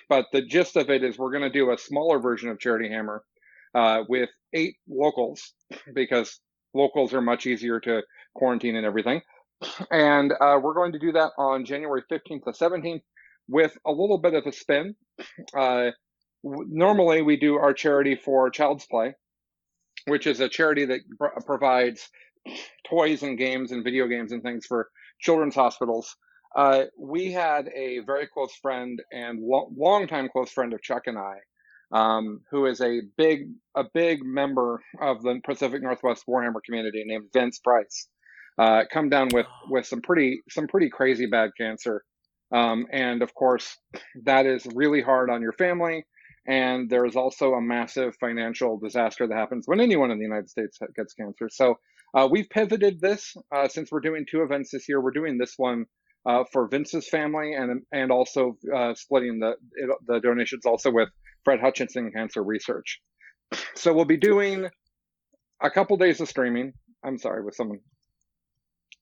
but 0.09 0.27
the 0.33 0.43
gist 0.43 0.77
of 0.77 0.91
it 0.91 1.03
is 1.05 1.19
we're 1.19 1.33
going 1.33 1.43
to 1.43 1.51
do 1.51 1.73
a 1.73 1.79
smaller 1.79 2.21
version 2.21 2.49
of 2.49 2.61
Charity 2.61 2.89
Hammer 2.89 3.23
uh, 3.75 4.03
with 4.09 4.31
eight 4.53 4.77
locals 4.89 5.55
because 5.95 6.41
locals 6.75 7.13
are 7.13 7.21
much 7.21 7.47
easier 7.47 7.81
to 7.81 8.03
quarantine 8.35 8.77
and 8.77 8.87
everything. 8.87 9.21
And 9.91 10.33
uh, 10.33 10.59
we're 10.63 10.75
going 10.75 10.93
to 10.93 10.99
do 10.99 11.13
that 11.13 11.33
on 11.37 11.65
January 11.65 12.03
15th 12.11 12.45
to 12.45 12.53
17th 12.53 13.03
with 13.49 13.77
a 13.87 13.91
little 13.91 14.19
bit 14.19 14.35
of 14.35 14.47
a 14.47 14.53
spin. 14.53 14.95
Uh, 15.55 15.91
normally, 16.43 17.21
we 17.23 17.37
do 17.37 17.57
our 17.57 17.75
charity 17.75 18.15
for 18.15 18.49
Child's 18.51 18.87
Play, 18.87 19.15
which 20.07 20.27
is 20.27 20.41
a 20.41 20.49
charity 20.49 20.87
that 20.87 21.01
pr- 21.19 21.41
provides 21.45 22.09
toys 22.89 23.23
and 23.23 23.37
games 23.37 23.73
and 23.73 23.85
video 23.85 24.07
games 24.07 24.33
and 24.33 24.43
things 24.43 24.65
for 24.67 24.89
children's 25.21 25.55
hospitals. 25.55 26.17
Uh, 26.57 26.85
we 26.99 27.31
had 27.31 27.69
a 27.77 28.01
very 28.01 28.27
close 28.27 28.55
friend 28.63 29.01
and 29.13 29.41
lo- 29.41 29.71
longtime 29.77 30.29
close 30.31 30.51
friend 30.51 30.73
of 30.73 30.83
Chuck 30.83 31.03
and 31.07 31.19
I, 31.19 31.37
um, 31.93 32.41
who 32.51 32.67
is 32.67 32.81
a 32.81 33.01
big 33.17 33.49
a 33.75 33.85
big 33.95 34.25
member 34.25 34.83
of 35.01 35.23
the 35.23 35.41
Pacific 35.45 35.83
Northwest 35.83 36.25
Warhammer 36.29 36.63
community 36.65 37.03
named 37.05 37.29
Vince 37.33 37.59
Price. 37.59 38.09
Uh, 38.59 38.83
come 38.93 39.09
down 39.09 39.29
with 39.33 39.47
with 39.69 39.87
some 39.87 40.03
pretty 40.03 40.43
some 40.51 40.67
pretty 40.67 40.91
crazy 40.91 41.27
bad 41.27 41.51
cancer, 41.59 42.05
um, 42.53 42.87
and 42.93 43.23
of 43.23 43.35
course 43.35 43.77
that 44.25 44.47
is 44.47 44.67
really 44.75 45.03
hard 45.03 45.31
on 45.31 45.43
your 45.43 45.53
family. 45.53 46.05
And 46.47 46.89
there 46.89 47.05
is 47.05 47.17
also 47.17 47.53
a 47.53 47.61
massive 47.61 48.17
financial 48.19 48.79
disaster 48.79 49.27
that 49.27 49.37
happens 49.37 49.65
when 49.67 49.79
anyone 49.79 50.11
in 50.11 50.19
the 50.19 50.25
United 50.25 50.49
States 50.49 50.79
gets 50.97 51.15
cancer. 51.15 51.49
So 51.51 51.77
uh, 52.15 52.29
we've 52.31 52.49
pivoted 52.51 53.01
this 53.01 53.37
uh, 53.55 53.69
since 53.69 53.93
we're 53.93 54.01
doing 54.01 54.25
two 54.29 54.43
events 54.43 54.71
this 54.73 54.89
year. 54.89 55.01
We're 55.01 55.11
doing 55.13 55.39
this 55.39 55.55
one 55.57 55.85
uh, 56.27 56.45
for 56.53 56.69
Vince's 56.69 57.09
family 57.09 57.55
and 57.55 57.83
and 57.93 58.11
also 58.11 58.57
uh, 58.75 58.95
splitting 58.95 59.39
the 59.39 59.55
the 60.07 60.21
donations 60.21 60.67
also 60.67 60.91
with 60.91 61.09
Fred 61.45 61.61
Hutchinson 61.61 62.11
Cancer 62.13 62.43
Research. 62.43 63.01
So 63.75 63.93
we'll 63.93 64.05
be 64.05 64.17
doing 64.17 64.69
a 65.61 65.71
couple 65.71 65.97
days 65.97 66.21
of 66.21 66.29
streaming. 66.29 66.73
I'm 67.05 67.19
sorry, 67.19 67.43
with 67.43 67.55
someone. 67.55 67.81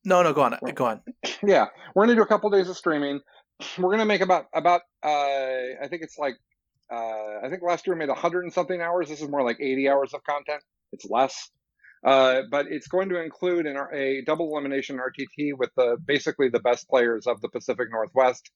No, 0.04 0.23
no, 0.23 0.33
go 0.33 0.42
on, 0.42 0.57
go 0.75 0.87
on. 0.87 1.02
Yeah, 1.47 1.66
we're 1.95 2.04
gonna 2.04 2.16
do 2.16 2.23
a 2.23 2.26
couple 2.26 2.50
days 2.50 2.68
of 2.68 2.76
streaming. 2.76 3.21
We're 3.76 3.90
gonna 3.90 4.07
make 4.07 4.21
about 4.21 4.47
about 4.54 4.83
uh, 5.04 5.09
I 5.83 5.88
think 5.88 6.02
it's 6.02 6.18
like 6.18 6.35
uh, 6.90 7.45
I 7.45 7.49
think 7.50 7.62
last 7.62 7.87
year 7.87 7.95
we 7.95 7.99
made 8.00 8.09
100 8.09 8.45
and 8.45 8.52
something 8.52 8.80
hours. 8.80 9.09
This 9.09 9.21
is 9.21 9.28
more 9.28 9.42
like 9.42 9.59
80 9.61 9.88
hours 9.88 10.14
of 10.14 10.23
content. 10.25 10.62
It's 10.92 11.04
less. 11.04 11.50
Uh, 12.04 12.42
but 12.50 12.66
it's 12.68 12.87
going 12.87 13.09
to 13.09 13.21
include 13.21 13.66
an, 13.66 13.76
a 13.92 14.23
double 14.25 14.52
elimination 14.52 14.99
RTT 14.99 15.59
with 15.59 15.71
the 15.76 15.97
basically 16.07 16.49
the 16.49 16.61
best 16.61 16.88
players 16.88 17.26
of 17.26 17.40
the 17.40 17.49
Pacific 17.49 17.88
Northwest 17.90 18.50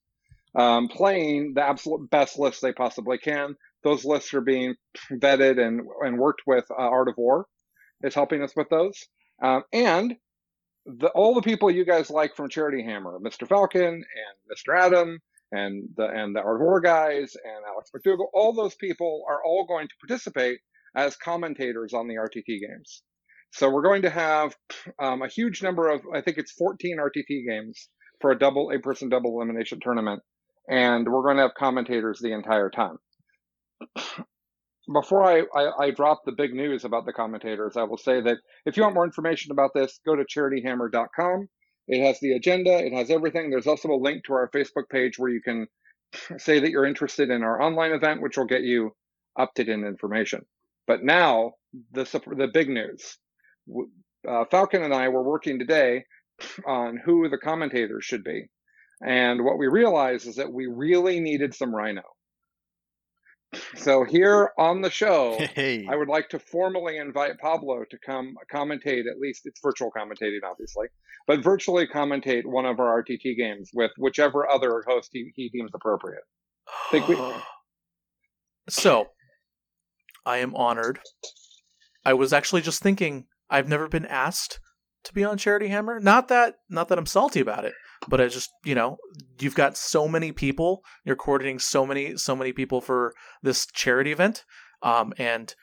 um, 0.54 0.88
playing 0.88 1.54
the 1.54 1.62
absolute 1.62 2.10
best 2.10 2.38
lists 2.38 2.60
they 2.60 2.72
possibly 2.72 3.18
can. 3.18 3.56
Those 3.84 4.04
lists 4.04 4.32
are 4.34 4.40
being 4.40 4.74
vetted 5.12 5.58
and, 5.58 5.82
and 6.00 6.18
worked 6.18 6.42
with 6.46 6.64
uh, 6.70 6.74
Art 6.82 7.08
of 7.08 7.14
War 7.16 7.46
is 8.02 8.14
helping 8.14 8.42
us 8.42 8.54
with 8.56 8.68
those. 8.68 8.98
Um, 9.42 9.62
and 9.72 10.14
the, 10.86 11.08
all 11.08 11.34
the 11.34 11.42
people 11.42 11.70
you 11.70 11.84
guys 11.84 12.10
like 12.10 12.34
from 12.36 12.48
Charity 12.48 12.82
Hammer, 12.84 13.18
Mr. 13.20 13.46
Falcon 13.46 13.84
and 13.84 14.04
Mr. 14.50 14.78
Adam 14.78 15.18
and 15.52 15.88
the 15.96 16.06
and 16.06 16.34
the 16.34 16.40
Art 16.40 16.56
of 16.56 16.62
War 16.62 16.80
guys 16.80 17.34
and 17.44 17.64
Alex 17.66 17.90
McDougall, 17.94 18.28
all 18.34 18.52
those 18.52 18.74
people 18.76 19.24
are 19.28 19.42
all 19.44 19.66
going 19.66 19.88
to 19.88 19.94
participate 20.06 20.58
as 20.96 21.16
commentators 21.16 21.92
on 21.94 22.08
the 22.08 22.14
RTT 22.14 22.60
games. 22.60 23.02
So 23.52 23.68
we're 23.68 23.82
going 23.82 24.02
to 24.02 24.10
have 24.10 24.56
um, 24.98 25.22
a 25.22 25.28
huge 25.28 25.62
number 25.62 25.90
of, 25.90 26.00
I 26.14 26.22
think 26.22 26.38
it's 26.38 26.52
14 26.52 26.96
RTT 26.98 27.46
games 27.46 27.88
for 28.20 28.30
a 28.30 28.38
double, 28.38 28.70
a 28.70 28.78
person 28.78 29.10
double 29.10 29.36
elimination 29.36 29.78
tournament. 29.80 30.22
And 30.70 31.06
we're 31.06 31.22
going 31.22 31.36
to 31.36 31.42
have 31.42 31.54
commentators 31.54 32.18
the 32.20 32.32
entire 32.32 32.70
time. 32.70 32.96
Before 34.92 35.24
I, 35.24 35.42
I, 35.54 35.84
I 35.84 35.90
drop 35.92 36.22
the 36.24 36.32
big 36.32 36.54
news 36.54 36.84
about 36.84 37.06
the 37.06 37.12
commentators, 37.12 37.76
I 37.76 37.84
will 37.84 37.98
say 37.98 38.20
that 38.20 38.38
if 38.66 38.76
you 38.76 38.82
want 38.82 38.94
more 38.94 39.04
information 39.04 39.52
about 39.52 39.70
this, 39.74 40.00
go 40.04 40.16
to 40.16 40.24
charityhammer.com. 40.24 41.48
It 41.88 42.04
has 42.04 42.18
the 42.20 42.32
agenda, 42.32 42.84
it 42.84 42.92
has 42.92 43.10
everything. 43.10 43.48
There's 43.48 43.68
also 43.68 43.90
a 43.90 43.96
link 43.96 44.24
to 44.24 44.32
our 44.32 44.50
Facebook 44.50 44.88
page 44.90 45.18
where 45.18 45.30
you 45.30 45.40
can 45.40 45.66
say 46.38 46.58
that 46.58 46.70
you're 46.70 46.84
interested 46.84 47.30
in 47.30 47.42
our 47.42 47.62
online 47.62 47.92
event, 47.92 48.22
which 48.22 48.36
will 48.36 48.46
get 48.46 48.62
you 48.62 48.90
up 49.38 49.54
to 49.54 49.64
date 49.64 49.72
information. 49.74 50.44
But 50.86 51.04
now, 51.04 51.52
the, 51.92 52.04
the 52.36 52.48
big 52.52 52.68
news 52.68 53.18
uh, 54.28 54.44
Falcon 54.50 54.82
and 54.82 54.94
I 54.94 55.08
were 55.08 55.22
working 55.22 55.58
today 55.58 56.04
on 56.66 56.98
who 57.04 57.28
the 57.28 57.38
commentators 57.38 58.04
should 58.04 58.24
be. 58.24 58.48
And 59.04 59.44
what 59.44 59.58
we 59.58 59.66
realized 59.66 60.26
is 60.26 60.36
that 60.36 60.52
we 60.52 60.66
really 60.66 61.18
needed 61.18 61.54
some 61.54 61.74
Rhino. 61.74 62.02
So 63.76 64.04
here 64.04 64.50
on 64.58 64.80
the 64.80 64.90
show, 64.90 65.38
Hey. 65.54 65.86
I 65.88 65.96
would 65.96 66.08
like 66.08 66.28
to 66.30 66.38
formally 66.38 66.98
invite 66.98 67.38
Pablo 67.38 67.84
to 67.90 67.98
come 68.04 68.34
commentate, 68.52 69.10
at 69.10 69.18
least 69.20 69.42
it's 69.44 69.60
virtual 69.62 69.90
commentating, 69.96 70.40
obviously, 70.44 70.86
but 71.26 71.42
virtually 71.42 71.86
commentate 71.86 72.46
one 72.46 72.64
of 72.66 72.80
our 72.80 73.02
RTT 73.02 73.36
games 73.36 73.70
with 73.74 73.90
whichever 73.98 74.48
other 74.50 74.82
host 74.86 75.10
he, 75.12 75.32
he 75.34 75.48
deems 75.50 75.70
appropriate. 75.74 76.22
Think 76.90 77.08
we- 77.08 77.16
so, 78.68 79.08
I 80.24 80.38
am 80.38 80.54
honored. 80.54 81.00
I 82.04 82.14
was 82.14 82.32
actually 82.32 82.62
just 82.62 82.80
thinking 82.80 83.26
I've 83.50 83.68
never 83.68 83.88
been 83.88 84.06
asked 84.06 84.60
to 85.04 85.12
be 85.12 85.24
on 85.24 85.36
Charity 85.36 85.68
Hammer. 85.68 85.98
Not 85.98 86.28
that 86.28 86.54
not 86.70 86.88
that 86.88 86.98
I'm 86.98 87.06
salty 87.06 87.40
about 87.40 87.64
it, 87.64 87.74
but 88.08 88.20
I 88.20 88.28
just, 88.28 88.50
you 88.64 88.74
know, 88.74 88.98
you've 89.40 89.54
got 89.54 89.76
so 89.76 90.08
many 90.08 90.32
people, 90.32 90.82
you're 91.04 91.16
coordinating 91.16 91.58
so 91.58 91.86
many 91.86 92.16
so 92.16 92.34
many 92.36 92.52
people 92.52 92.80
for 92.80 93.14
this 93.42 93.66
charity 93.66 94.12
event. 94.12 94.44
Um 94.82 95.12
and 95.18 95.54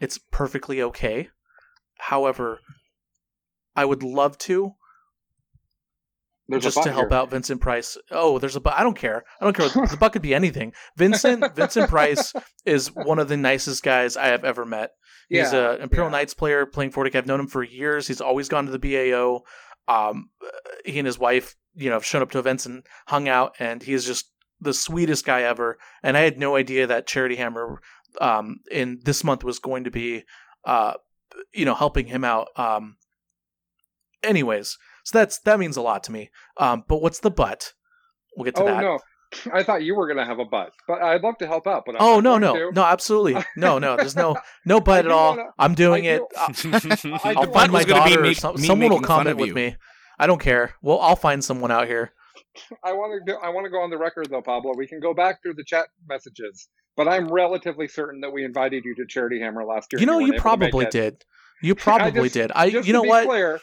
it's 0.00 0.18
perfectly 0.30 0.82
okay. 0.82 1.28
However, 1.98 2.60
I 3.76 3.84
would 3.84 4.02
love 4.02 4.36
to 4.38 4.72
There's 6.48 6.64
just 6.64 6.82
to 6.82 6.90
help 6.92 7.10
here. 7.10 7.18
out 7.18 7.30
Vincent 7.30 7.60
Price. 7.60 7.96
Oh, 8.10 8.38
there's 8.38 8.56
a 8.56 8.60
bu- 8.60 8.70
I 8.70 8.82
don't 8.82 8.96
care. 8.98 9.22
I 9.40 9.44
don't 9.44 9.56
care. 9.56 9.68
the 9.68 9.96
buck 9.98 10.12
could 10.12 10.22
be 10.22 10.34
anything. 10.34 10.72
Vincent 10.96 11.54
Vincent 11.54 11.88
Price 11.88 12.32
is 12.66 12.88
one 12.88 13.18
of 13.18 13.28
the 13.28 13.36
nicest 13.36 13.82
guys 13.82 14.16
I 14.16 14.26
have 14.26 14.44
ever 14.44 14.64
met. 14.64 14.90
He's 15.28 15.52
Yeah, 15.52 15.72
a 15.72 15.76
Imperial 15.76 16.08
yeah. 16.10 16.18
Knights 16.18 16.34
player 16.34 16.66
playing 16.66 16.90
40k. 16.92 17.14
I've 17.16 17.26
known 17.26 17.40
him 17.40 17.46
for 17.46 17.62
years. 17.62 18.08
He's 18.08 18.20
always 18.20 18.48
gone 18.48 18.66
to 18.66 18.76
the 18.76 18.78
BAO. 19.12 19.42
Um, 19.88 20.30
he 20.84 20.98
and 20.98 21.06
his 21.06 21.18
wife, 21.18 21.56
you 21.74 21.88
know, 21.88 21.96
have 21.96 22.04
shown 22.04 22.22
up 22.22 22.30
to 22.32 22.38
events 22.38 22.66
and 22.66 22.84
hung 23.06 23.28
out, 23.28 23.54
and 23.58 23.82
he 23.82 23.92
is 23.92 24.04
just 24.04 24.30
the 24.60 24.74
sweetest 24.74 25.24
guy 25.24 25.42
ever. 25.42 25.78
And 26.02 26.16
I 26.16 26.20
had 26.20 26.38
no 26.38 26.56
idea 26.56 26.86
that 26.86 27.06
Charity 27.06 27.36
Hammer 27.36 27.80
um, 28.20 28.60
in 28.70 29.00
this 29.04 29.24
month 29.24 29.42
was 29.42 29.58
going 29.58 29.84
to 29.84 29.90
be, 29.90 30.24
uh, 30.64 30.94
you 31.52 31.64
know, 31.64 31.74
helping 31.74 32.06
him 32.06 32.24
out. 32.24 32.48
Um, 32.56 32.96
anyways, 34.22 34.78
so 35.04 35.18
that's 35.18 35.38
that 35.40 35.58
means 35.58 35.76
a 35.76 35.82
lot 35.82 36.04
to 36.04 36.12
me. 36.12 36.30
Um, 36.56 36.84
but 36.86 37.02
what's 37.02 37.20
the 37.20 37.30
but? 37.30 37.72
We'll 38.36 38.44
get 38.44 38.54
to 38.56 38.62
Oh 38.62 38.66
that. 38.66 38.80
no, 38.80 38.98
I 39.52 39.62
thought 39.62 39.82
you 39.82 39.94
were 39.94 40.06
going 40.06 40.18
to 40.18 40.24
have 40.24 40.38
a 40.38 40.44
butt, 40.44 40.72
but 40.86 41.00
I'd 41.02 41.22
love 41.22 41.38
to 41.38 41.46
help 41.46 41.66
out. 41.66 41.84
But 41.86 41.96
I'm 41.96 42.02
Oh 42.02 42.20
no 42.20 42.38
going 42.38 42.40
no 42.42 42.54
to. 42.70 42.72
no 42.74 42.84
absolutely 42.84 43.42
no 43.56 43.78
no 43.78 43.96
there's 43.96 44.14
no 44.16 44.36
no 44.64 44.80
but 44.90 45.06
at 45.06 45.10
all 45.12 45.36
wanna- 45.36 45.50
I'm 45.58 45.74
doing 45.74 46.06
I 46.06 46.10
it 46.10 46.22
do- 46.62 46.70
I'll, 47.14 47.20
I 47.24 47.34
I'll 47.34 47.46
do 47.46 47.52
find 47.52 47.54
want- 47.54 47.72
my 47.72 47.78
was 47.78 47.86
gonna 47.86 48.00
daughter 48.10 48.20
or 48.20 48.22
me- 48.22 48.34
some, 48.34 48.54
me 48.56 48.66
someone 48.66 48.90
will 48.90 49.00
comment 49.00 49.38
with 49.38 49.54
me 49.54 49.76
I 50.18 50.26
don't 50.26 50.40
care 50.40 50.74
well 50.82 51.00
I'll 51.00 51.16
find 51.16 51.42
someone 51.42 51.70
out 51.70 51.86
here 51.86 52.12
I 52.84 52.92
want 52.92 53.26
to. 53.26 53.34
I 53.42 53.48
want 53.48 53.64
to 53.64 53.70
go 53.70 53.80
on 53.80 53.88
the 53.88 53.96
record 53.96 54.28
though, 54.30 54.42
Pablo. 54.42 54.74
We 54.76 54.86
can 54.86 55.00
go 55.00 55.14
back 55.14 55.42
through 55.42 55.54
the 55.54 55.64
chat 55.64 55.86
messages, 56.06 56.68
but 56.98 57.08
I'm 57.08 57.28
relatively 57.28 57.88
certain 57.88 58.20
that 58.20 58.30
we 58.30 58.44
invited 58.44 58.84
you 58.84 58.94
to 58.96 59.06
Charity 59.06 59.40
Hammer 59.40 59.64
last 59.64 59.90
year. 59.92 60.00
you 60.00 60.06
know 60.06 60.18
and 60.18 60.26
you 60.26 60.32
weren't 60.34 60.44
able 60.44 60.56
to 60.56 60.58
make 60.58 60.70
probably 60.70 60.86
did 60.90 61.24
you 61.62 61.74
probably 61.74 62.22
just- 62.24 62.34
did 62.34 62.52
I 62.52 62.68
Just 62.70 62.86
you 62.86 62.92
to 62.92 62.98
know 62.98 63.02
be 63.04 63.08
what 63.08 63.26
Clear, 63.26 63.60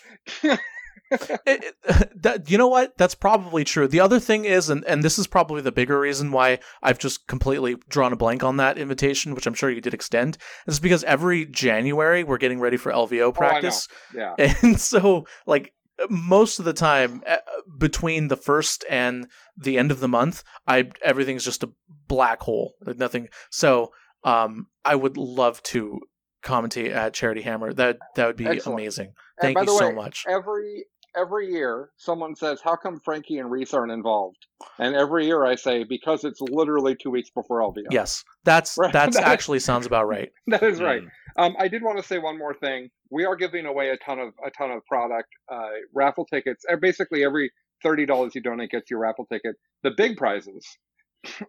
it, 1.12 1.40
it- 1.46 1.76
that, 2.22 2.50
you 2.52 2.58
know 2.58 2.68
what? 2.68 2.98
That's 2.98 3.16
probably 3.16 3.64
true. 3.64 3.88
The 3.88 4.00
other 4.02 4.20
thing 4.20 4.46
is, 4.46 4.70
and, 4.70 4.84
and 4.86 5.04
this 5.04 5.18
is 5.18 5.26
probably 5.28 5.62
the 5.62 5.72
bigger 5.72 6.00
reason 6.00 6.32
why 6.32 6.60
I've 6.84 7.00
just 7.00 7.28
completely 7.28 7.76
drawn 7.88 8.12
a 8.14 8.18
blank 8.18 8.44
on 8.44 8.58
that 8.58 8.78
invitation, 8.78 9.34
which 9.36 9.48
I'm 9.48 9.54
sure 9.54 9.70
you 9.70 9.82
did 9.82 9.94
extend, 9.94 10.38
is 10.68 10.80
because 10.80 11.04
every 11.06 11.46
January 11.46 12.24
we're 12.24 12.38
getting 12.38 12.60
ready 12.60 12.78
for 12.78 12.92
LVO 12.92 13.22
Oh, 13.22 13.32
practice. 13.32 13.88
yeah. 14.14 14.36
and 14.62 14.80
so 14.80 15.26
like 15.46 15.74
most 16.10 16.60
of 16.60 16.66
the 16.66 16.74
time 16.74 17.22
uh, 17.28 17.38
between 17.78 18.28
the 18.30 18.38
first 18.38 18.86
and 18.90 19.28
the 19.58 19.78
end 19.78 19.92
of 19.92 20.00
the 20.00 20.08
month 20.08 20.44
i 20.66 20.90
everything's 21.04 21.44
just 21.44 21.62
a 21.62 21.70
black 22.08 22.40
hole 22.40 22.74
Like 22.86 22.98
nothing 22.98 23.28
so 23.52 23.92
um 24.24 24.68
i 24.86 24.96
would 24.96 25.18
love 25.18 25.62
to 25.64 26.00
commentate 26.42 26.96
at 26.96 27.14
charity 27.14 27.42
hammer 27.42 27.74
that 27.74 27.98
that 28.16 28.28
would 28.28 28.38
be 28.38 28.46
Excellent. 28.48 28.80
amazing 28.80 29.12
thank 29.42 29.60
you 29.60 29.66
the 29.66 29.72
so 29.78 29.92
much 29.92 30.24
Every 30.26 30.86
every 31.20 31.52
year 31.52 31.90
someone 31.98 32.36
says, 32.36 32.62
"How 32.62 32.76
come 32.76 33.00
Frankie 33.00 33.38
and 33.40 33.50
Reese 33.52 33.74
aren't 33.74 33.92
involved?" 33.92 34.38
And 34.80 34.96
every 34.96 35.26
year 35.26 35.46
I 35.46 35.56
say, 35.56 35.84
"Because 35.84 36.24
it's 36.24 36.42
literally 36.42 36.96
two 36.96 37.10
weeks 37.10 37.30
before 37.30 37.60
LVO." 37.62 37.86
Yes, 37.92 38.24
that's 38.44 38.76
Right. 38.78 38.94
that's 38.94 39.16
That- 39.18 39.28
actually 39.28 39.60
sounds 39.60 39.86
about 39.86 40.08
right. 40.08 40.32
that 40.48 40.64
is 40.64 40.80
right. 40.82 41.04
Mm. 41.04 41.10
Um, 41.38 41.56
I 41.60 41.68
did 41.68 41.84
want 41.84 41.98
to 41.98 42.04
say 42.04 42.18
one 42.20 42.38
more 42.38 42.54
thing. 42.54 42.90
We 43.12 43.26
are 43.26 43.36
giving 43.36 43.66
away 43.66 43.90
a 43.90 43.98
ton 43.98 44.20
of 44.20 44.34
a 44.46 44.52
ton 44.52 44.72
of 44.72 44.86
product, 44.86 45.30
uh, 45.52 45.70
raffle 45.94 46.26
tickets. 46.26 46.64
Uh, 46.72 46.76
Basically, 46.78 47.24
every 47.24 47.52
thirty 47.84 48.06
dollars 48.06 48.36
you 48.36 48.42
donate 48.42 48.72
gets 48.72 48.90
your 48.90 49.00
raffle 49.00 49.26
ticket. 49.26 49.56
The 49.84 49.92
big 49.92 50.18
prizes 50.18 50.66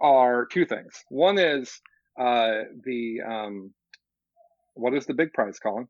are 0.00 0.46
two 0.46 0.64
things. 0.66 0.92
One 1.08 1.38
is 1.38 1.80
uh, 2.18 2.62
the 2.84 3.20
um, 3.26 3.72
what 4.74 4.94
is 4.94 5.06
the 5.06 5.14
big 5.14 5.32
prize, 5.32 5.58
Colin? 5.58 5.88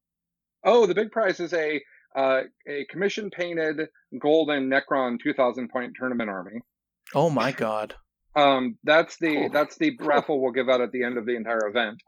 Oh, 0.65 0.87
the 0.87 0.95
big 0.95 1.11
prize 1.11 1.41
is 1.41 1.53
a 1.55 1.81
uh, 2.17 2.43
a 2.69 2.85
commission 2.91 3.31
painted 3.31 3.89
golden 4.19 4.69
Necron 4.71 5.19
two 5.23 5.33
thousand 5.33 5.71
point 5.71 5.93
tournament 5.99 6.31
army. 6.31 6.61
Oh 7.15 7.31
my 7.31 7.53
god. 7.53 7.95
Um, 8.37 8.79
that's 8.85 9.17
the 9.19 9.35
Cool. 9.35 9.51
that's 9.51 9.77
the 9.79 9.97
raffle 10.01 10.41
we'll 10.41 10.53
give 10.53 10.69
out 10.69 10.81
at 10.81 10.93
the 10.93 11.03
end 11.03 11.19
of 11.19 11.27
the 11.27 11.37
entire 11.37 11.67
event. 11.69 12.01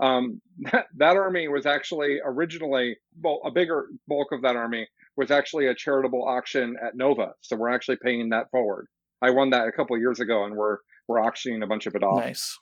Um, 0.00 0.40
that, 0.72 0.86
that 0.96 1.16
army 1.16 1.48
was 1.48 1.66
actually 1.66 2.18
originally 2.24 2.96
well, 3.20 3.40
a 3.44 3.50
bigger 3.50 3.86
bulk 4.06 4.28
of 4.32 4.42
that 4.42 4.56
army 4.56 4.86
was 5.16 5.30
actually 5.30 5.66
a 5.66 5.74
charitable 5.74 6.24
auction 6.24 6.76
at 6.82 6.96
Nova, 6.96 7.32
so 7.40 7.56
we're 7.56 7.70
actually 7.70 7.96
paying 8.02 8.28
that 8.30 8.50
forward. 8.50 8.86
I 9.20 9.30
won 9.30 9.50
that 9.50 9.66
a 9.66 9.72
couple 9.72 9.98
years 9.98 10.20
ago, 10.20 10.44
and 10.44 10.54
we're 10.54 10.78
we're 11.08 11.20
auctioning 11.20 11.62
a 11.62 11.66
bunch 11.66 11.86
of 11.86 11.94
it 11.94 12.02
off. 12.02 12.24
Nice. 12.24 12.56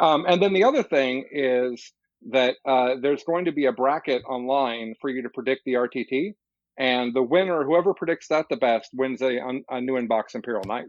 Um, 0.00 0.24
and 0.26 0.42
then 0.42 0.54
the 0.54 0.64
other 0.64 0.82
thing 0.82 1.24
is 1.30 1.92
that 2.30 2.56
uh, 2.66 2.94
there's 3.00 3.22
going 3.24 3.44
to 3.46 3.52
be 3.52 3.66
a 3.66 3.72
bracket 3.72 4.22
online 4.28 4.94
for 5.00 5.08
you 5.10 5.22
to 5.22 5.28
predict 5.30 5.62
the 5.64 5.74
RTT, 5.74 6.34
and 6.78 7.14
the 7.14 7.22
winner, 7.22 7.64
whoever 7.64 7.94
predicts 7.94 8.28
that 8.28 8.46
the 8.50 8.56
best, 8.56 8.90
wins 8.92 9.22
a, 9.22 9.38
a 9.70 9.80
new 9.80 9.94
inbox 9.94 10.34
Imperial 10.34 10.64
Knight. 10.64 10.88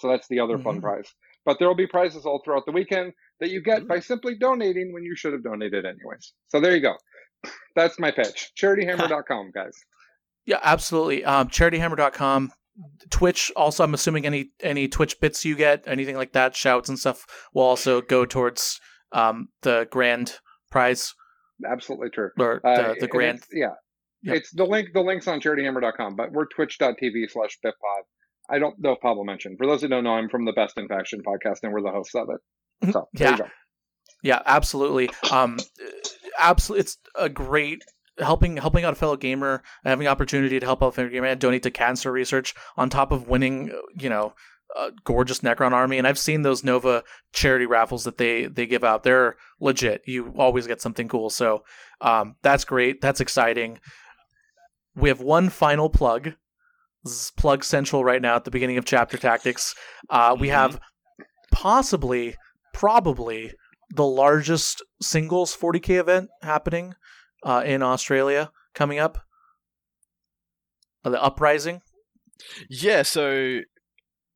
So 0.00 0.08
that's 0.08 0.28
the 0.28 0.40
other 0.40 0.58
fun 0.58 0.78
Mhm. 0.78 0.82
prize. 0.82 1.14
But 1.44 1.58
there 1.58 1.68
will 1.68 1.74
be 1.76 1.86
prizes 1.86 2.26
all 2.26 2.42
throughout 2.44 2.66
the 2.66 2.72
weekend 2.72 3.12
that 3.40 3.50
you 3.50 3.62
get 3.62 3.86
by 3.86 4.00
simply 4.00 4.34
donating 4.36 4.92
when 4.92 5.04
you 5.04 5.14
should 5.16 5.32
have 5.32 5.44
donated 5.44 5.84
anyways. 5.86 6.32
So 6.48 6.60
there 6.60 6.74
you 6.74 6.82
go. 6.82 6.94
That's 7.76 7.98
my 7.98 8.10
pitch. 8.10 8.50
CharityHammer.com, 8.60 9.52
guys. 9.54 9.74
Yeah, 10.44 10.58
absolutely. 10.62 11.24
Um, 11.24 11.48
charityhammer.com. 11.48 12.52
Twitch 13.10 13.50
also 13.56 13.84
I'm 13.84 13.94
assuming 13.94 14.26
any 14.26 14.50
any 14.60 14.86
Twitch 14.86 15.18
bits 15.18 15.44
you 15.44 15.56
get, 15.56 15.84
anything 15.86 16.16
like 16.16 16.32
that, 16.32 16.54
shouts 16.54 16.88
and 16.90 16.98
stuff 16.98 17.24
will 17.54 17.62
also 17.62 18.02
go 18.02 18.26
towards 18.26 18.80
um 19.12 19.48
the 19.62 19.88
grand 19.90 20.38
prize 20.70 21.14
Absolutely 21.70 22.10
true. 22.10 22.30
or 22.38 22.60
Uh, 22.66 22.94
the, 22.94 23.00
the 23.00 23.08
grand 23.08 23.38
it's- 23.38 23.48
yeah. 23.52 24.34
It's 24.34 24.50
the 24.50 24.64
link. 24.64 24.88
The 24.92 25.00
link's 25.02 25.28
on 25.28 25.40
charityhammer.com, 25.40 26.16
but 26.16 26.32
we're 26.32 26.46
twitch.tv 26.46 27.30
slash 27.30 27.58
biffpod. 27.64 28.02
I 28.50 28.58
don't 28.58 28.74
know 28.80 28.92
if 28.92 29.00
Pablo 29.00 29.22
mentioned. 29.24 29.56
For 29.58 29.66
those 29.66 29.82
who 29.82 29.88
don't 29.88 30.02
know, 30.04 30.14
I'm 30.14 30.28
from 30.28 30.44
the 30.44 30.52
Best 30.52 30.76
in 30.78 30.88
Faction 30.88 31.22
podcast, 31.26 31.58
and 31.62 31.72
we're 31.72 31.80
the 31.82 31.90
hosts 31.92 32.14
of 32.16 32.28
it. 32.30 32.92
So 32.92 33.08
there 33.12 33.30
Yeah. 33.38 33.46
Yeah, 34.22 34.42
absolutely. 34.44 35.10
Um, 35.30 35.58
absolutely, 36.38 36.80
it's 36.80 36.98
a 37.14 37.28
great 37.28 37.82
helping 38.18 38.56
helping 38.56 38.84
out 38.84 38.92
a 38.94 38.96
fellow 38.96 39.16
gamer, 39.16 39.62
having 39.84 40.08
opportunity 40.08 40.58
to 40.58 40.66
help 40.66 40.82
out 40.82 40.88
a 40.88 40.92
fellow 40.92 41.08
gamer, 41.08 41.26
and 41.26 41.40
donate 41.40 41.62
to 41.64 41.70
cancer 41.70 42.10
research 42.10 42.54
on 42.76 42.90
top 42.90 43.12
of 43.12 43.28
winning, 43.28 43.70
you 43.94 44.08
know, 44.08 44.34
a 44.74 44.90
gorgeous 45.04 45.40
Necron 45.40 45.72
army. 45.72 45.98
And 45.98 46.06
I've 46.06 46.18
seen 46.18 46.42
those 46.42 46.64
Nova 46.64 47.04
charity 47.32 47.66
raffles 47.66 48.04
that 48.04 48.18
they 48.18 48.46
they 48.46 48.66
give 48.66 48.82
out. 48.84 49.02
They're 49.04 49.36
legit. 49.60 50.02
You 50.06 50.32
always 50.36 50.66
get 50.66 50.80
something 50.80 51.08
cool. 51.08 51.30
So 51.30 51.62
um, 52.00 52.36
that's 52.42 52.64
great. 52.64 53.00
That's 53.00 53.20
exciting. 53.20 53.78
We 54.94 55.08
have 55.08 55.20
one 55.20 55.50
final 55.50 55.88
plug. 55.90 56.32
This 57.04 57.12
is 57.26 57.32
plug 57.36 57.62
central 57.62 58.04
right 58.04 58.20
now 58.20 58.34
at 58.36 58.44
the 58.44 58.50
beginning 58.50 58.78
of 58.78 58.84
chapter 58.84 59.16
tactics. 59.16 59.74
Uh, 60.10 60.36
we 60.38 60.48
Mhm. 60.48 60.52
have 60.52 60.80
possibly, 61.52 62.34
probably 62.74 63.52
the 63.94 64.04
largest 64.06 64.82
singles 65.00 65.54
40k 65.54 65.96
event 66.00 66.28
happening 66.42 66.94
uh, 67.44 67.62
in 67.64 67.82
Australia 67.82 68.50
coming 68.74 68.98
up. 68.98 69.18
Uh, 71.04 71.10
the 71.10 71.22
Uprising. 71.22 71.82
Yeah, 72.68 73.02
so 73.02 73.60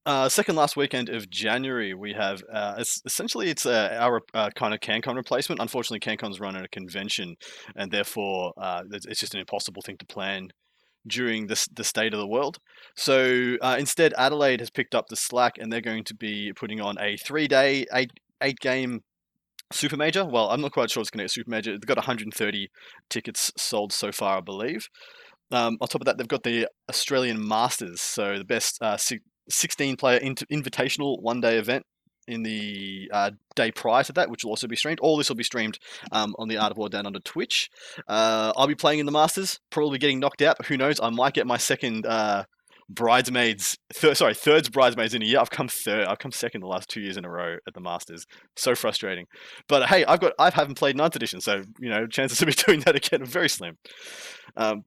uh, 0.07 0.29
second 0.29 0.57
last 0.57 0.77
weekend 0.77 1.09
of 1.09 1.29
January, 1.29 1.95
we 1.95 2.13
have 2.15 2.43
uh, 2.53 2.77
it's, 2.79 3.03
essentially 3.05 3.49
it's 3.49 3.67
uh, 3.67 3.97
our 3.99 4.23
uh, 4.35 4.51
kind 4.57 4.73
of 4.73 4.81
CanCon 4.81 5.17
replacement. 5.17 5.61
Unfortunately, 5.61 6.01
CanCon's 6.01 6.41
run 6.41 6.57
at 6.57 6.65
a 6.65 6.69
convention, 6.69 7.37
and 7.77 7.91
therefore 7.91 8.53
uh, 8.57 8.83
it's 8.91 9.21
just 9.21 9.35
an 9.35 9.41
impossible 9.41 9.83
thing 9.83 9.99
to 9.99 10.07
plan 10.07 10.49
during 11.07 11.47
this 11.47 11.69
the 11.75 11.85
state 11.85 12.15
of 12.15 12.21
the 12.21 12.27
world. 12.27 12.59
So 12.97 13.57
uh, 13.61 13.77
instead, 13.79 14.15
Adelaide 14.17 14.61
has 14.61 14.71
picked 14.71 14.95
up 14.95 15.09
the 15.09 15.17
slack, 15.17 15.59
and 15.59 15.73
they're 15.73 15.81
going 15.81 16.05
to 16.05 16.15
be 16.15 16.53
putting 16.55 16.81
on 16.81 16.97
a 16.99 17.17
three 17.19 17.47
day, 17.47 17.87
eight 17.93 18.11
eight 18.41 18.59
game 18.61 19.01
super 19.73 19.97
major. 19.97 20.25
Well, 20.25 20.51
I'm 20.51 20.61
not 20.61 20.73
quite 20.73 20.91
sure 20.91 21.01
it's 21.01 21.11
going 21.11 21.19
to 21.19 21.23
be 21.23 21.27
a 21.27 21.29
super 21.29 21.51
major. 21.51 21.73
They've 21.73 21.81
got 21.81 21.97
130 21.99 22.69
tickets 23.09 23.53
sold 23.57 23.93
so 23.93 24.11
far, 24.13 24.39
I 24.39 24.41
believe. 24.41 24.89
Um, 25.53 25.79
on 25.81 25.89
top 25.89 26.01
of 26.01 26.05
that, 26.07 26.17
they've 26.17 26.29
got 26.29 26.45
the 26.45 26.69
Australian 26.89 27.47
Masters, 27.47 28.01
so 28.01 28.39
the 28.39 28.45
best 28.45 28.79
uh, 28.81 28.97
si- 28.97 29.21
16 29.51 29.97
player 29.97 30.19
int- 30.19 30.49
invitational 30.51 31.21
one 31.21 31.41
day 31.41 31.59
event 31.59 31.85
in 32.29 32.43
the 32.43 33.11
uh, 33.13 33.31
day 33.57 33.73
prior 33.73 34.05
to 34.05 34.13
that, 34.13 34.31
which 34.31 34.45
will 34.45 34.51
also 34.51 34.69
be 34.69 34.77
streamed. 34.77 35.01
All 35.01 35.17
this 35.17 35.29
will 35.29 35.37
be 35.37 35.45
streamed 35.45 35.79
um, 36.13 36.35
on 36.39 36.49
the 36.49 36.57
Art 36.57 36.71
of 36.71 36.79
War 36.79 36.89
Down 36.89 37.07
under 37.07 37.21
Twitch. 37.21 37.71
Uh, 38.09 38.53
I'll 38.57 38.67
be 38.67 38.75
playing 38.75 39.01
in 39.01 39.07
the 39.07 39.13
Masters, 39.13 39.59
probably 39.71 39.99
getting 39.99 40.21
knocked 40.21 40.43
out, 40.43 40.57
but 40.57 40.67
who 40.67 40.77
knows? 40.77 41.01
I 41.01 41.11
might 41.11 41.35
get 41.35 41.47
my 41.47 41.57
second 41.57 42.07
uh, 42.07 42.45
bridesmaids, 42.89 43.79
thir- 43.93 44.15
sorry, 44.15 44.35
third 44.35 44.71
bridesmaids 44.73 45.15
in 45.15 45.23
a 45.23 45.25
year. 45.25 45.41
I've 45.41 45.51
come 45.51 45.69
third. 45.69 46.07
I've 46.07 46.19
come 46.19 46.33
second 46.33 46.61
the 46.61 46.67
last 46.67 46.89
two 46.89 47.01
years 47.01 47.17
in 47.17 47.25
a 47.25 47.31
row 47.31 47.57
at 47.67 47.75
the 47.75 47.81
Masters. 47.81 48.27
So 48.57 48.75
frustrating. 48.75 49.27
But 49.69 49.89
hey, 49.89 50.05
I've 50.05 50.21
got 50.21 50.33
I 50.39 50.51
haven't 50.51 50.77
played 50.79 50.97
ninth 50.97 51.17
edition, 51.17 51.41
so 51.41 51.63
you 51.79 51.89
know 51.89 52.07
chances 52.07 52.41
of 52.43 52.49
me 52.49 52.55
doing 52.67 52.81
that 52.81 52.97
again 52.97 53.23
are 53.23 53.27
very 53.27 53.49
slim. 53.49 53.79
Um, 54.57 54.85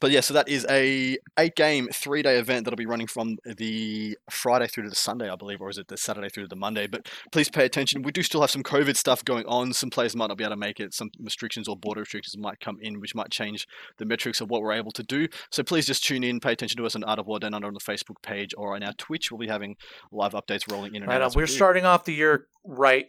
but 0.00 0.10
yeah, 0.10 0.20
so 0.20 0.34
that 0.34 0.48
is 0.48 0.66
a 0.68 1.18
eight 1.38 1.56
game, 1.56 1.88
three 1.92 2.22
day 2.22 2.38
event 2.38 2.64
that'll 2.64 2.76
be 2.76 2.86
running 2.86 3.06
from 3.06 3.38
the 3.44 4.16
Friday 4.30 4.66
through 4.66 4.84
to 4.84 4.90
the 4.90 4.96
Sunday, 4.96 5.30
I 5.30 5.36
believe, 5.36 5.60
or 5.60 5.70
is 5.70 5.78
it 5.78 5.88
the 5.88 5.96
Saturday 5.96 6.28
through 6.28 6.44
to 6.44 6.48
the 6.48 6.56
Monday? 6.56 6.86
But 6.86 7.08
please 7.32 7.48
pay 7.48 7.64
attention. 7.64 8.02
We 8.02 8.12
do 8.12 8.22
still 8.22 8.40
have 8.40 8.50
some 8.50 8.62
COVID 8.62 8.96
stuff 8.96 9.24
going 9.24 9.46
on. 9.46 9.72
Some 9.72 9.90
players 9.90 10.14
might 10.14 10.26
not 10.28 10.36
be 10.36 10.44
able 10.44 10.52
to 10.52 10.56
make 10.56 10.80
it. 10.80 10.94
Some 10.94 11.10
restrictions 11.20 11.68
or 11.68 11.76
border 11.76 12.00
restrictions 12.00 12.36
might 12.36 12.60
come 12.60 12.78
in, 12.80 13.00
which 13.00 13.14
might 13.14 13.30
change 13.30 13.66
the 13.98 14.04
metrics 14.04 14.40
of 14.40 14.50
what 14.50 14.62
we're 14.62 14.72
able 14.72 14.92
to 14.92 15.02
do. 15.02 15.28
So 15.50 15.62
please 15.62 15.86
just 15.86 16.04
tune 16.04 16.24
in, 16.24 16.40
pay 16.40 16.52
attention 16.52 16.76
to 16.78 16.86
us 16.86 16.94
on 16.96 17.04
Art 17.04 17.18
of 17.18 17.26
War 17.26 17.38
Down 17.38 17.54
Under 17.54 17.68
on 17.68 17.74
the 17.74 17.80
Facebook 17.80 18.22
page 18.22 18.54
or 18.56 18.74
on 18.74 18.82
our 18.82 18.92
Twitch. 18.94 19.30
We'll 19.30 19.38
be 19.38 19.48
having 19.48 19.76
live 20.12 20.32
updates 20.32 20.70
rolling 20.70 20.94
in 20.94 21.02
and 21.02 21.10
Right 21.10 21.22
out. 21.22 21.34
we 21.34 21.42
We're 21.42 21.46
starting 21.46 21.84
off 21.84 22.04
the 22.04 22.14
year 22.14 22.46
right, 22.64 23.06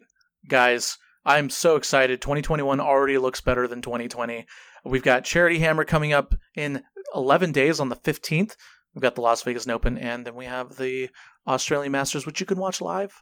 guys. 0.47 0.97
I'm 1.25 1.49
so 1.49 1.75
excited. 1.75 2.21
2021 2.21 2.79
already 2.79 3.17
looks 3.17 3.41
better 3.41 3.67
than 3.67 3.81
2020. 3.81 4.45
We've 4.85 5.03
got 5.03 5.25
Charity 5.25 5.59
Hammer 5.59 5.83
coming 5.83 6.13
up 6.13 6.33
in 6.57 6.83
11 7.15 7.53
days 7.53 7.79
on 7.79 7.87
the 7.89 7.95
15th. 7.95 8.55
We've 8.93 9.01
got 9.01 9.15
the 9.15 9.21
Las 9.21 9.43
Vegas 9.43 9.67
Open, 9.67 9.97
and 9.97 10.25
then 10.25 10.35
we 10.35 10.45
have 10.45 10.75
the 10.75 11.09
Australian 11.47 11.91
Masters, 11.91 12.25
which 12.25 12.39
you 12.39 12.45
can 12.45 12.57
watch 12.57 12.81
live. 12.81 13.21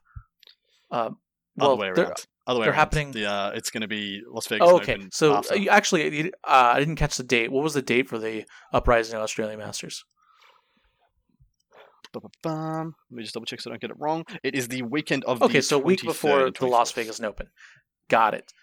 Uh, 0.90 1.10
well, 1.58 1.72
Other 1.74 1.82
way 1.82 1.92
they're- 1.94 2.06
around. 2.06 2.26
Other 2.48 2.60
way 2.60 2.66
they're 2.66 2.72
around. 2.74 2.80
happening- 2.80 3.12
The, 3.12 3.26
uh, 3.26 3.52
it's 3.56 3.70
going 3.72 3.82
to 3.82 3.88
be 3.88 4.22
Las 4.28 4.48
Vegas 4.48 4.68
Oh, 4.70 4.78
okay. 4.78 4.94
Open 4.94 5.12
So 5.12 5.34
uh, 5.34 5.38
after. 5.40 5.56
actually, 5.70 6.32
uh, 6.32 6.34
I 6.46 6.80
didn't 6.80 6.96
catch 6.96 7.18
the 7.18 7.24
date. 7.24 7.52
What 7.52 7.64
was 7.64 7.74
the 7.74 7.82
date 7.82 8.08
for 8.08 8.18
the 8.20 8.46
Uprising 8.72 9.16
Australian 9.20 9.60
Masters? 9.60 10.06
Let 12.46 12.86
me 13.12 13.24
just 13.24 13.34
double 13.34 13.46
check 13.46 13.60
so 13.60 13.70
I 13.70 13.74
don't 13.74 13.82
get 13.82 13.90
it 13.92 13.98
wrong. 14.00 14.24
It 14.44 14.56
is 14.56 14.70
the 14.70 14.84
weekend 14.84 15.26
of 15.26 15.40
the 15.40 15.46
Okay, 15.46 15.60
so 15.60 15.78
week 15.78 16.02
before 16.04 16.50
the 16.52 16.66
Las 16.66 16.92
Vegas 16.94 17.20
Open. 17.20 17.48
Got 18.10 18.34
it. 18.36 18.54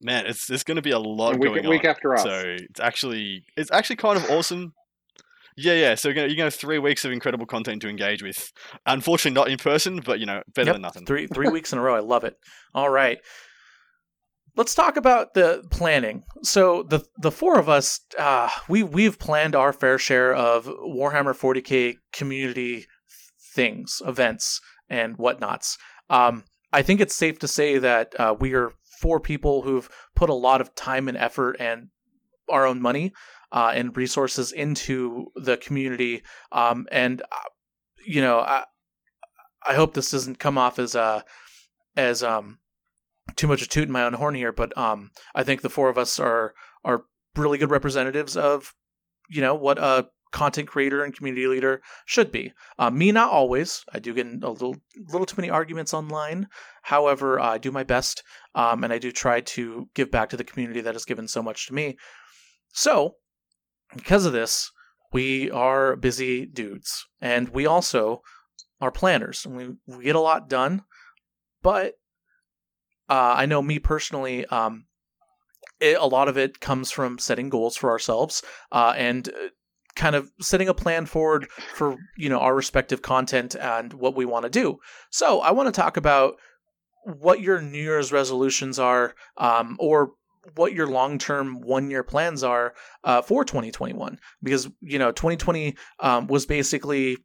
Man, 0.00 0.26
it's 0.26 0.50
it's 0.50 0.64
going 0.64 0.76
to 0.76 0.82
be 0.82 0.90
a 0.90 0.98
lot 0.98 1.32
And 1.32 1.40
week, 1.40 1.54
going 1.54 1.68
week 1.68 1.84
on. 1.84 1.90
after 1.90 2.14
us. 2.14 2.22
So 2.22 2.42
it's 2.46 2.80
actually 2.80 3.44
it's 3.56 3.70
actually 3.70 3.96
kind 3.96 4.16
of 4.16 4.28
awesome. 4.30 4.72
Yeah, 5.56 5.74
yeah. 5.74 5.94
So 5.94 6.08
you're 6.08 6.14
gonna, 6.14 6.26
you're 6.26 6.36
gonna 6.36 6.46
have 6.46 6.54
three 6.54 6.78
weeks 6.78 7.04
of 7.04 7.12
incredible 7.12 7.46
content 7.46 7.80
to 7.82 7.88
engage 7.88 8.22
with. 8.22 8.50
Unfortunately, 8.86 9.34
not 9.40 9.48
in 9.48 9.56
person, 9.56 10.00
but 10.04 10.18
you 10.18 10.26
know, 10.26 10.42
better 10.54 10.66
Yep, 10.66 10.74
than 10.74 10.82
nothing. 10.82 11.06
Three 11.06 11.26
three 11.28 11.48
weeks 11.52 11.72
in 11.72 11.78
a 11.78 11.82
row. 11.82 11.94
I 11.94 12.00
love 12.00 12.24
it. 12.24 12.36
All 12.74 12.90
right. 12.90 13.18
Let's 14.56 14.74
talk 14.74 14.96
about 14.96 15.34
the 15.34 15.64
planning. 15.70 16.22
So 16.42 16.82
the 16.84 17.04
the 17.18 17.30
four 17.32 17.58
of 17.58 17.68
us, 17.68 18.00
uh, 18.18 18.48
we 18.68 18.82
we've 18.82 19.18
planned 19.18 19.54
our 19.54 19.72
fair 19.72 19.98
share 19.98 20.32
of 20.34 20.66
Warhammer 20.66 21.34
40k 21.34 21.96
community 22.12 22.86
things, 23.54 24.00
events, 24.06 24.60
and 24.88 25.16
whatnots. 25.16 25.76
Um, 26.10 26.44
I 26.72 26.82
think 26.82 27.00
it's 27.00 27.14
safe 27.14 27.38
to 27.40 27.48
say 27.48 27.78
that 27.78 28.12
uh, 28.18 28.34
we 28.38 28.54
are 28.54 28.72
four 29.04 29.20
people 29.20 29.60
who've 29.60 29.90
put 30.16 30.30
a 30.30 30.34
lot 30.34 30.62
of 30.62 30.74
time 30.74 31.08
and 31.08 31.18
effort 31.18 31.56
and 31.60 31.88
our 32.48 32.66
own 32.66 32.80
money 32.80 33.12
uh, 33.52 33.70
and 33.74 33.94
resources 33.94 34.50
into 34.50 35.26
the 35.36 35.58
community. 35.58 36.22
Um, 36.52 36.86
and 36.90 37.20
uh, 37.20 37.50
you 38.06 38.22
know, 38.22 38.38
I, 38.38 38.64
I 39.68 39.74
hope 39.74 39.92
this 39.92 40.10
doesn't 40.10 40.38
come 40.38 40.56
off 40.56 40.78
as 40.78 40.96
uh, 40.96 41.20
as 41.98 42.22
um, 42.22 42.60
too 43.36 43.46
much 43.46 43.60
a 43.60 43.68
toot 43.68 43.84
in 43.88 43.92
my 43.92 44.04
own 44.04 44.14
horn 44.14 44.34
here, 44.36 44.52
but 44.52 44.76
um, 44.78 45.10
I 45.34 45.44
think 45.44 45.60
the 45.60 45.68
four 45.68 45.90
of 45.90 45.98
us 45.98 46.18
are 46.18 46.54
are 46.82 47.04
really 47.36 47.58
good 47.58 47.70
representatives 47.70 48.38
of 48.38 48.74
you 49.28 49.42
know 49.42 49.54
what 49.54 49.76
a 49.78 50.06
content 50.34 50.68
creator 50.68 51.04
and 51.04 51.16
community 51.16 51.46
leader 51.46 51.80
should 52.06 52.32
be. 52.32 52.52
Uh, 52.78 52.90
me, 52.90 53.12
not 53.12 53.30
always. 53.30 53.84
I 53.92 54.00
do 54.00 54.12
get 54.12 54.26
a 54.26 54.50
little, 54.50 54.76
little 55.12 55.26
too 55.26 55.36
many 55.38 55.48
arguments 55.48 55.94
online. 55.94 56.48
However, 56.82 57.38
uh, 57.38 57.52
I 57.52 57.58
do 57.58 57.70
my 57.70 57.84
best, 57.84 58.24
um, 58.56 58.82
and 58.82 58.92
I 58.92 58.98
do 58.98 59.12
try 59.12 59.40
to 59.40 59.88
give 59.94 60.10
back 60.10 60.30
to 60.30 60.36
the 60.36 60.44
community 60.44 60.80
that 60.80 60.96
has 60.96 61.04
given 61.04 61.28
so 61.28 61.40
much 61.40 61.68
to 61.68 61.74
me. 61.74 61.96
So, 62.72 63.14
because 63.94 64.26
of 64.26 64.32
this, 64.32 64.72
we 65.12 65.52
are 65.52 65.94
busy 65.94 66.46
dudes, 66.46 67.06
and 67.20 67.48
we 67.50 67.64
also 67.66 68.22
are 68.80 68.90
planners, 68.90 69.46
and 69.46 69.56
we, 69.56 69.96
we 69.96 70.04
get 70.04 70.16
a 70.16 70.20
lot 70.20 70.48
done. 70.48 70.82
But 71.62 71.94
uh, 73.08 73.34
I 73.36 73.46
know 73.46 73.62
me 73.62 73.78
personally. 73.78 74.46
Um, 74.46 74.86
it, 75.78 75.96
a 75.96 76.06
lot 76.06 76.28
of 76.28 76.36
it 76.36 76.58
comes 76.60 76.90
from 76.90 77.18
setting 77.18 77.48
goals 77.48 77.76
for 77.76 77.90
ourselves 77.90 78.42
uh, 78.72 78.94
and 78.96 79.28
uh, 79.28 79.48
kind 79.96 80.16
of 80.16 80.30
setting 80.40 80.68
a 80.68 80.74
plan 80.74 81.06
forward 81.06 81.48
for 81.74 81.96
you 82.16 82.28
know 82.28 82.38
our 82.38 82.54
respective 82.54 83.02
content 83.02 83.54
and 83.54 83.92
what 83.92 84.16
we 84.16 84.24
want 84.24 84.44
to 84.44 84.50
do. 84.50 84.78
So 85.10 85.40
I 85.40 85.52
want 85.52 85.72
to 85.72 85.80
talk 85.80 85.96
about 85.96 86.36
what 87.04 87.40
your 87.40 87.60
New 87.60 87.82
Year's 87.82 88.12
resolutions 88.12 88.78
are, 88.78 89.14
um, 89.36 89.76
or 89.78 90.12
what 90.56 90.72
your 90.72 90.86
long-term 90.86 91.60
one-year 91.60 92.02
plans 92.02 92.42
are 92.42 92.74
uh, 93.04 93.22
for 93.22 93.44
2021, 93.44 94.18
because 94.42 94.68
you 94.80 94.98
know 94.98 95.12
2020 95.12 95.76
um, 96.00 96.26
was 96.26 96.46
basically 96.46 97.18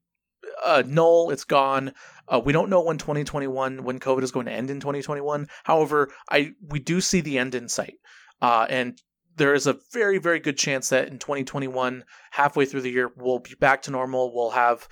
uh, 0.63 0.83
null. 0.85 1.29
It's 1.31 1.43
gone. 1.43 1.93
Uh, 2.27 2.41
we 2.43 2.53
don't 2.53 2.69
know 2.69 2.81
when 2.81 2.97
2021, 2.97 3.83
when 3.83 3.99
COVID 3.99 4.23
is 4.23 4.31
going 4.31 4.45
to 4.45 4.51
end 4.51 4.69
in 4.69 4.79
2021. 4.79 5.47
However, 5.63 6.09
I 6.29 6.53
we 6.67 6.79
do 6.79 7.01
see 7.01 7.21
the 7.21 7.37
end 7.37 7.55
in 7.55 7.67
sight. 7.67 7.95
Uh, 8.41 8.65
and 8.69 9.01
there 9.39 9.55
is 9.55 9.65
a 9.65 9.77
very, 9.91 10.19
very 10.19 10.39
good 10.39 10.57
chance 10.57 10.89
that 10.89 11.07
in 11.07 11.17
2021, 11.17 12.03
halfway 12.31 12.65
through 12.65 12.81
the 12.81 12.91
year, 12.91 13.11
we'll 13.15 13.39
be 13.39 13.55
back 13.59 13.81
to 13.83 13.91
normal. 13.91 14.35
We'll 14.35 14.51
have 14.51 14.87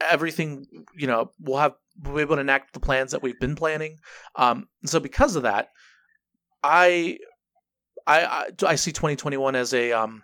everything, 0.00 0.66
you 0.94 1.06
know, 1.06 1.32
we'll 1.40 1.58
have 1.58 1.72
we'll 2.02 2.16
be 2.16 2.20
able 2.20 2.36
to 2.36 2.42
enact 2.42 2.74
the 2.74 2.80
plans 2.80 3.12
that 3.12 3.22
we've 3.22 3.40
been 3.40 3.56
planning. 3.56 3.96
Um, 4.36 4.68
so 4.84 5.00
because 5.00 5.34
of 5.34 5.44
that, 5.44 5.70
I, 6.62 7.18
I, 8.06 8.50
I, 8.64 8.74
see 8.74 8.92
2021 8.92 9.56
as 9.56 9.72
a 9.72 9.92
um, 9.92 10.22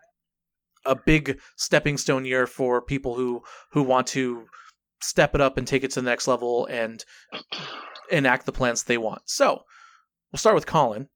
a 0.84 0.94
big 0.94 1.40
stepping 1.56 1.96
stone 1.96 2.24
year 2.24 2.46
for 2.46 2.82
people 2.82 3.14
who 3.14 3.42
who 3.72 3.82
want 3.82 4.06
to 4.08 4.44
step 5.00 5.34
it 5.34 5.40
up 5.40 5.56
and 5.56 5.66
take 5.66 5.82
it 5.82 5.90
to 5.92 6.00
the 6.00 6.10
next 6.10 6.28
level 6.28 6.66
and 6.66 7.04
enact 8.10 8.46
the 8.46 8.52
plans 8.52 8.84
they 8.84 8.98
want. 8.98 9.22
So 9.24 9.62
we'll 10.30 10.38
start 10.38 10.54
with 10.54 10.66
Colin. 10.66 11.08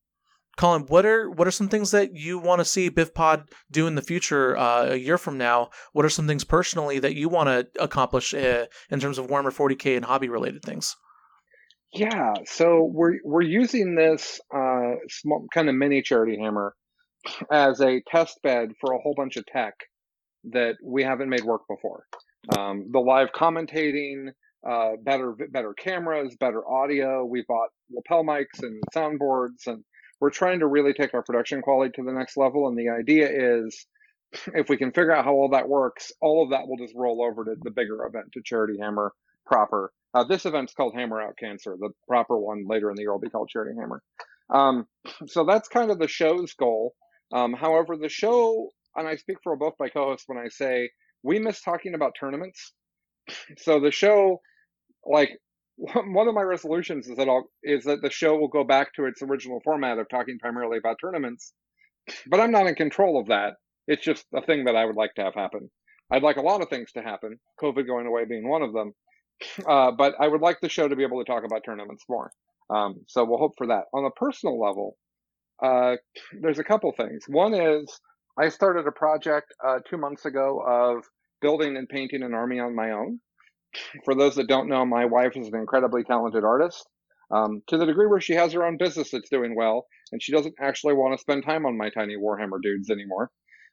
Colin, 0.56 0.82
what 0.86 1.04
are 1.04 1.30
what 1.30 1.46
are 1.46 1.52
some 1.52 1.68
things 1.68 1.90
that 1.90 2.14
you 2.14 2.38
want 2.38 2.60
to 2.60 2.64
see 2.64 2.90
BiffPod 2.90 3.48
do 3.70 3.86
in 3.86 3.94
the 3.94 4.02
future, 4.02 4.56
uh, 4.56 4.92
a 4.92 4.96
year 4.96 5.18
from 5.18 5.36
now? 5.36 5.70
What 5.92 6.04
are 6.04 6.10
some 6.10 6.26
things 6.26 6.44
personally 6.44 6.98
that 6.98 7.14
you 7.14 7.28
want 7.28 7.48
to 7.48 7.82
accomplish 7.82 8.32
uh, 8.32 8.66
in 8.90 9.00
terms 9.00 9.18
of 9.18 9.26
Warhammer 9.26 9.54
40k 9.54 9.96
and 9.96 10.04
hobby 10.04 10.28
related 10.28 10.62
things? 10.62 10.96
Yeah, 11.92 12.34
so 12.46 12.90
we're 12.90 13.18
we're 13.22 13.42
using 13.42 13.94
this 13.94 14.40
uh, 14.54 14.94
small, 15.08 15.46
kind 15.52 15.68
of 15.68 15.74
mini 15.74 16.00
charity 16.02 16.38
hammer 16.38 16.74
as 17.52 17.80
a 17.80 18.02
test 18.08 18.38
bed 18.42 18.70
for 18.80 18.94
a 18.94 18.98
whole 18.98 19.14
bunch 19.16 19.36
of 19.36 19.44
tech 19.46 19.74
that 20.52 20.76
we 20.82 21.02
haven't 21.02 21.28
made 21.28 21.44
work 21.44 21.62
before. 21.68 22.04
Um, 22.56 22.86
the 22.92 23.00
live 23.00 23.28
commentating, 23.34 24.28
uh, 24.68 24.92
better 25.02 25.34
better 25.50 25.74
cameras, 25.74 26.36
better 26.40 26.66
audio. 26.66 27.24
We 27.24 27.44
bought 27.46 27.68
lapel 27.90 28.24
mics 28.24 28.62
and 28.62 28.82
soundboards 28.94 29.66
and 29.66 29.84
we're 30.20 30.31
trying 30.31 30.61
to 30.61 30.66
really 30.66 30.92
take 30.92 31.14
our 31.14 31.22
production 31.22 31.62
quality 31.62 31.92
to 31.96 32.02
the 32.02 32.12
next 32.12 32.37
level. 32.37 32.68
And 32.68 32.79
the 32.79 32.88
idea 32.88 33.29
is 33.29 33.87
if 34.55 34.68
we 34.68 34.76
can 34.76 34.92
figure 34.92 35.12
out 35.12 35.24
how 35.24 35.35
all 35.35 35.50
that 35.50 35.68
works, 35.68 36.12
all 36.20 36.42
of 36.42 36.50
that 36.50 36.66
will 36.66 36.76
just 36.79 36.94
roll 36.96 37.22
over 37.22 37.44
to 37.44 37.55
the 37.61 37.70
bigger 37.70 38.05
event, 38.05 38.33
to 38.33 38.42
Charity 38.44 38.79
Hammer 38.81 39.12
proper. 39.44 39.92
Uh, 40.14 40.24
this 40.24 40.46
event's 40.46 40.74
called 40.74 40.94
Hammer 40.94 41.20
Out 41.20 41.37
Cancer. 41.38 41.76
The 41.79 41.90
proper 42.09 42.38
one 42.38 42.66
later 42.66 42.90
in 42.90 42.96
the 42.96 43.02
year 43.02 43.12
will 43.12 43.20
be 43.20 43.31
called 43.31 43.48
Charity 43.48 43.76
Hammer. 43.79 44.02
Um, 44.50 44.87
so 45.26 45.44
that's 45.44 45.68
kind 45.68 45.90
of 45.90 45.98
the 45.98 46.09
show's 46.09 46.55
goal. 46.55 46.94
Um, 47.33 47.52
however, 47.52 47.96
the 47.96 48.09
show, 48.09 48.70
and 48.94 49.07
I 49.07 49.16
speak 49.16 49.38
for 49.42 49.57
both 49.57 49.74
my 49.79 49.88
co-hosts 49.88 50.24
when 50.26 50.38
I 50.38 50.48
say 50.48 50.90
we 51.22 51.38
miss 51.38 51.61
talking 51.61 51.94
about 51.94 52.14
tournaments. 52.18 52.72
So 53.59 53.81
the 53.81 53.90
show, 53.90 54.40
like 55.05 55.38
one 56.06 56.28
of 56.28 56.34
my 56.34 56.42
resolutions 56.42 57.06
is 57.06 57.16
that 57.16 57.28
I'll, 57.28 57.50
is 57.62 57.84
that 57.84 58.00
the 58.02 58.10
show 58.10 58.36
will 58.36 58.48
go 58.48 58.64
back 58.64 58.94
to 58.94 59.04
its 59.04 59.22
original 59.22 59.60
format 59.62 59.98
of 59.98 60.08
talking 60.08 60.38
primarily 60.38 60.78
about 60.78 60.96
tournaments, 61.00 61.52
but 62.26 62.40
I'm 62.40 62.50
not 62.50 62.66
in 62.66 62.74
control 62.74 63.20
of 63.20 63.28
that. 63.28 63.54
It's 63.86 64.02
just 64.02 64.24
a 64.34 64.42
thing 64.42 64.64
that 64.64 64.76
I 64.76 64.84
would 64.84 64.96
like 64.96 65.14
to 65.14 65.22
have 65.22 65.34
happen. 65.34 65.70
I'd 66.10 66.22
like 66.22 66.36
a 66.36 66.42
lot 66.42 66.62
of 66.62 66.68
things 66.68 66.92
to 66.92 67.02
happen, 67.02 67.38
COVID 67.62 67.86
going 67.86 68.06
away 68.06 68.24
being 68.24 68.48
one 68.48 68.62
of 68.62 68.72
them, 68.72 68.92
uh, 69.68 69.92
but 69.92 70.14
I 70.18 70.28
would 70.28 70.40
like 70.40 70.60
the 70.60 70.68
show 70.68 70.88
to 70.88 70.96
be 70.96 71.02
able 71.02 71.22
to 71.22 71.30
talk 71.30 71.44
about 71.44 71.62
tournaments 71.64 72.04
more. 72.08 72.32
Um, 72.74 73.04
so 73.06 73.24
we'll 73.24 73.38
hope 73.38 73.52
for 73.58 73.66
that. 73.68 73.84
On 73.92 74.04
a 74.04 74.10
personal 74.10 74.58
level, 74.58 74.96
uh, 75.62 75.96
there's 76.40 76.58
a 76.58 76.64
couple 76.64 76.92
things. 76.92 77.24
One 77.28 77.54
is 77.54 78.00
I 78.38 78.48
started 78.48 78.86
a 78.86 78.92
project 78.92 79.52
uh, 79.64 79.80
two 79.88 79.98
months 79.98 80.24
ago 80.24 80.62
of 80.66 81.04
building 81.42 81.76
and 81.76 81.88
painting 81.88 82.22
an 82.22 82.34
army 82.34 82.58
on 82.60 82.74
my 82.74 82.92
own 82.92 83.20
for 84.04 84.14
those 84.14 84.36
that 84.36 84.48
don't 84.48 84.68
know, 84.68 84.84
my 84.84 85.04
wife 85.04 85.36
is 85.36 85.48
an 85.48 85.54
incredibly 85.54 86.04
talented 86.04 86.44
artist. 86.44 86.88
Um, 87.30 87.62
to 87.66 87.76
the 87.76 87.86
degree 87.86 88.06
where 88.06 88.20
she 88.20 88.34
has 88.34 88.52
her 88.52 88.64
own 88.64 88.76
business 88.76 89.10
that's 89.10 89.28
doing 89.28 89.56
well, 89.56 89.86
and 90.12 90.22
she 90.22 90.30
doesn't 90.30 90.54
actually 90.60 90.94
want 90.94 91.12
to 91.12 91.20
spend 91.20 91.44
time 91.44 91.66
on 91.66 91.76
my 91.76 91.90
tiny 91.90 92.16
Warhammer 92.16 92.62
dudes 92.62 92.88
anymore. 92.88 93.30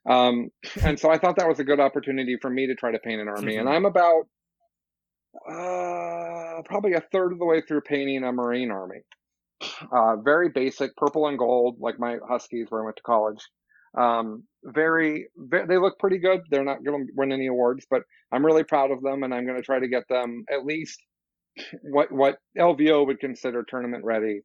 Um, 0.09 0.49
and 0.83 0.99
so 0.99 1.11
I 1.11 1.17
thought 1.17 1.37
that 1.37 1.47
was 1.47 1.59
a 1.59 1.63
good 1.63 1.79
opportunity 1.79 2.37
for 2.41 2.49
me 2.49 2.67
to 2.67 2.75
try 2.75 2.91
to 2.91 2.99
paint 2.99 3.21
an 3.21 3.27
army. 3.27 3.57
And 3.57 3.69
I'm 3.69 3.85
about 3.85 4.23
uh, 5.47 6.61
probably 6.65 6.93
a 6.93 7.03
third 7.11 7.31
of 7.31 7.39
the 7.39 7.45
way 7.45 7.61
through 7.61 7.81
painting 7.81 8.23
a 8.23 8.31
Marine 8.31 8.71
army. 8.71 9.01
Uh, 9.91 10.17
very 10.17 10.49
basic, 10.49 10.95
purple 10.97 11.27
and 11.27 11.37
gold, 11.37 11.77
like 11.79 11.99
my 11.99 12.17
Huskies 12.27 12.67
where 12.69 12.81
I 12.81 12.85
went 12.85 12.97
to 12.97 13.03
college. 13.03 13.47
Um, 13.97 14.43
very, 14.63 15.27
very, 15.37 15.67
they 15.67 15.77
look 15.77 15.99
pretty 15.99 16.17
good. 16.17 16.41
They're 16.49 16.63
not 16.63 16.83
going 16.83 17.07
to 17.07 17.13
win 17.15 17.31
any 17.31 17.47
awards, 17.47 17.85
but 17.89 18.03
I'm 18.31 18.45
really 18.45 18.63
proud 18.63 18.91
of 18.91 19.01
them, 19.01 19.23
and 19.23 19.33
I'm 19.33 19.45
going 19.45 19.57
to 19.57 19.65
try 19.65 19.79
to 19.79 19.87
get 19.87 20.07
them 20.09 20.45
at 20.51 20.65
least 20.65 20.99
what 21.83 22.11
what 22.11 22.37
LVO 22.57 23.05
would 23.05 23.19
consider 23.19 23.63
tournament 23.63 24.03
ready 24.03 24.41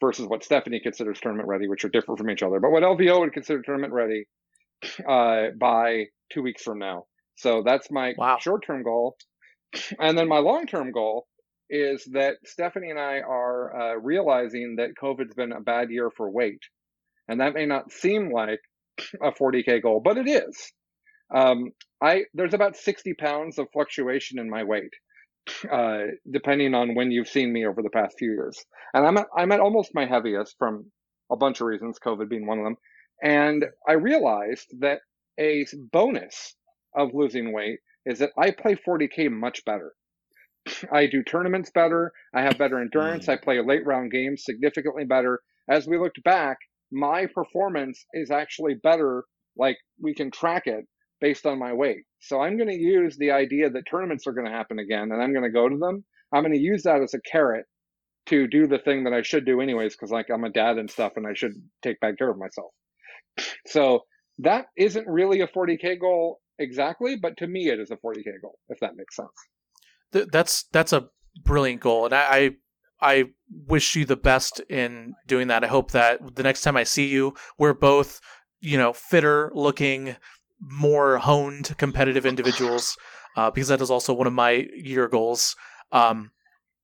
versus 0.00 0.26
what 0.26 0.44
Stephanie 0.44 0.80
considers 0.80 1.20
tournament 1.20 1.48
ready, 1.48 1.68
which 1.68 1.84
are 1.84 1.88
different 1.88 2.18
from 2.18 2.30
each 2.30 2.42
other. 2.42 2.60
But 2.60 2.70
what 2.70 2.82
LVO 2.82 3.20
would 3.20 3.32
consider 3.32 3.62
tournament 3.62 3.92
ready 3.92 4.26
uh, 5.06 5.48
by 5.58 6.06
two 6.32 6.42
weeks 6.42 6.62
from 6.62 6.78
now. 6.78 7.04
So 7.36 7.62
that's 7.64 7.90
my 7.90 8.14
wow. 8.16 8.38
short 8.40 8.64
term 8.66 8.82
goal. 8.82 9.16
And 9.98 10.18
then 10.18 10.28
my 10.28 10.38
long 10.38 10.66
term 10.66 10.90
goal 10.90 11.26
is 11.68 12.04
that 12.12 12.36
Stephanie 12.44 12.90
and 12.90 12.98
I 12.98 13.20
are 13.20 13.92
uh, 13.92 13.94
realizing 13.94 14.76
that 14.76 14.90
COVID's 15.00 15.34
been 15.34 15.52
a 15.52 15.60
bad 15.60 15.90
year 15.90 16.10
for 16.10 16.28
weight. 16.28 16.62
And 17.28 17.40
that 17.40 17.54
may 17.54 17.66
not 17.66 17.92
seem 17.92 18.32
like 18.32 18.60
a 19.22 19.32
40k 19.32 19.82
goal, 19.82 20.00
but 20.02 20.18
it 20.18 20.28
is. 20.28 20.72
Um, 21.34 21.70
I 22.02 22.24
there's 22.34 22.54
about 22.54 22.76
60 22.76 23.14
pounds 23.14 23.58
of 23.58 23.68
fluctuation 23.72 24.38
in 24.38 24.50
my 24.50 24.64
weight, 24.64 24.92
uh, 25.72 26.02
depending 26.30 26.74
on 26.74 26.94
when 26.94 27.10
you've 27.10 27.28
seen 27.28 27.52
me 27.52 27.66
over 27.66 27.82
the 27.82 27.90
past 27.90 28.16
few 28.18 28.32
years, 28.32 28.64
and 28.94 29.06
I'm 29.06 29.16
at, 29.16 29.26
I'm 29.36 29.52
at 29.52 29.60
almost 29.60 29.90
my 29.94 30.06
heaviest 30.06 30.56
from 30.58 30.90
a 31.30 31.36
bunch 31.36 31.60
of 31.60 31.66
reasons, 31.66 31.98
COVID 32.04 32.28
being 32.28 32.46
one 32.46 32.58
of 32.58 32.64
them. 32.64 32.76
And 33.22 33.64
I 33.88 33.92
realized 33.92 34.74
that 34.80 35.00
a 35.38 35.66
bonus 35.92 36.56
of 36.94 37.10
losing 37.14 37.52
weight 37.52 37.78
is 38.06 38.18
that 38.18 38.32
I 38.36 38.50
play 38.50 38.74
40k 38.74 39.30
much 39.30 39.64
better. 39.64 39.92
I 40.92 41.06
do 41.06 41.22
tournaments 41.22 41.70
better. 41.70 42.12
I 42.34 42.42
have 42.42 42.58
better 42.58 42.80
endurance. 42.80 43.26
Mm. 43.26 43.32
I 43.32 43.36
play 43.36 43.60
late 43.60 43.86
round 43.86 44.10
games 44.10 44.44
significantly 44.44 45.04
better. 45.04 45.40
As 45.68 45.86
we 45.86 45.98
looked 45.98 46.22
back, 46.24 46.58
my 46.92 47.26
performance 47.26 48.04
is 48.12 48.30
actually 48.30 48.74
better. 48.74 49.24
Like 49.56 49.76
we 50.00 50.14
can 50.14 50.30
track 50.30 50.66
it 50.66 50.84
based 51.20 51.46
on 51.46 51.58
my 51.58 51.72
weight. 51.72 52.04
So 52.20 52.40
I'm 52.40 52.56
going 52.56 52.68
to 52.68 52.78
use 52.78 53.16
the 53.16 53.30
idea 53.30 53.70
that 53.70 53.82
tournaments 53.90 54.26
are 54.26 54.32
going 54.32 54.46
to 54.46 54.52
happen 54.52 54.78
again 54.78 55.10
and 55.12 55.22
I'm 55.22 55.32
going 55.32 55.44
to 55.44 55.50
go 55.50 55.68
to 55.68 55.76
them. 55.76 56.04
I'm 56.32 56.42
going 56.42 56.54
to 56.54 56.60
use 56.60 56.82
that 56.84 57.02
as 57.02 57.14
a 57.14 57.20
carrot 57.30 57.66
to 58.26 58.46
do 58.46 58.66
the 58.66 58.78
thing 58.78 59.04
that 59.04 59.12
I 59.12 59.22
should 59.22 59.44
do 59.44 59.60
anyways, 59.60 59.94
because 59.94 60.10
like 60.10 60.26
I'm 60.32 60.44
a 60.44 60.50
dad 60.50 60.78
and 60.78 60.90
stuff 60.90 61.12
and 61.16 61.26
I 61.26 61.34
should 61.34 61.52
take 61.82 62.00
bad 62.00 62.18
care 62.18 62.30
of 62.30 62.38
myself. 62.38 62.72
So 63.66 64.00
that 64.38 64.66
isn't 64.76 65.06
really 65.06 65.40
a 65.40 65.46
40K 65.46 66.00
goal 66.00 66.40
exactly, 66.58 67.16
but 67.16 67.36
to 67.38 67.46
me 67.46 67.68
it 67.68 67.78
is 67.78 67.90
a 67.90 67.96
40K 67.96 68.40
goal, 68.42 68.58
if 68.68 68.80
that 68.80 68.96
makes 68.96 69.16
sense. 69.16 70.28
That's, 70.32 70.64
that's 70.72 70.92
a 70.92 71.08
brilliant 71.44 71.80
goal. 71.80 72.06
And 72.06 72.14
I, 72.14 72.20
I 72.30 72.50
I 73.00 73.26
wish 73.66 73.96
you 73.96 74.04
the 74.04 74.16
best 74.16 74.60
in 74.68 75.14
doing 75.26 75.48
that. 75.48 75.64
I 75.64 75.68
hope 75.68 75.92
that 75.92 76.36
the 76.36 76.42
next 76.42 76.62
time 76.62 76.76
I 76.76 76.84
see 76.84 77.08
you, 77.08 77.34
we're 77.58 77.74
both, 77.74 78.20
you 78.60 78.76
know, 78.76 78.92
fitter 78.92 79.50
looking, 79.54 80.16
more 80.60 81.18
honed 81.18 81.76
competitive 81.78 82.26
individuals, 82.26 82.96
uh, 83.36 83.50
because 83.50 83.68
that 83.68 83.80
is 83.80 83.90
also 83.90 84.12
one 84.12 84.26
of 84.26 84.32
my 84.32 84.66
year 84.74 85.08
goals. 85.08 85.56
Um, 85.92 86.30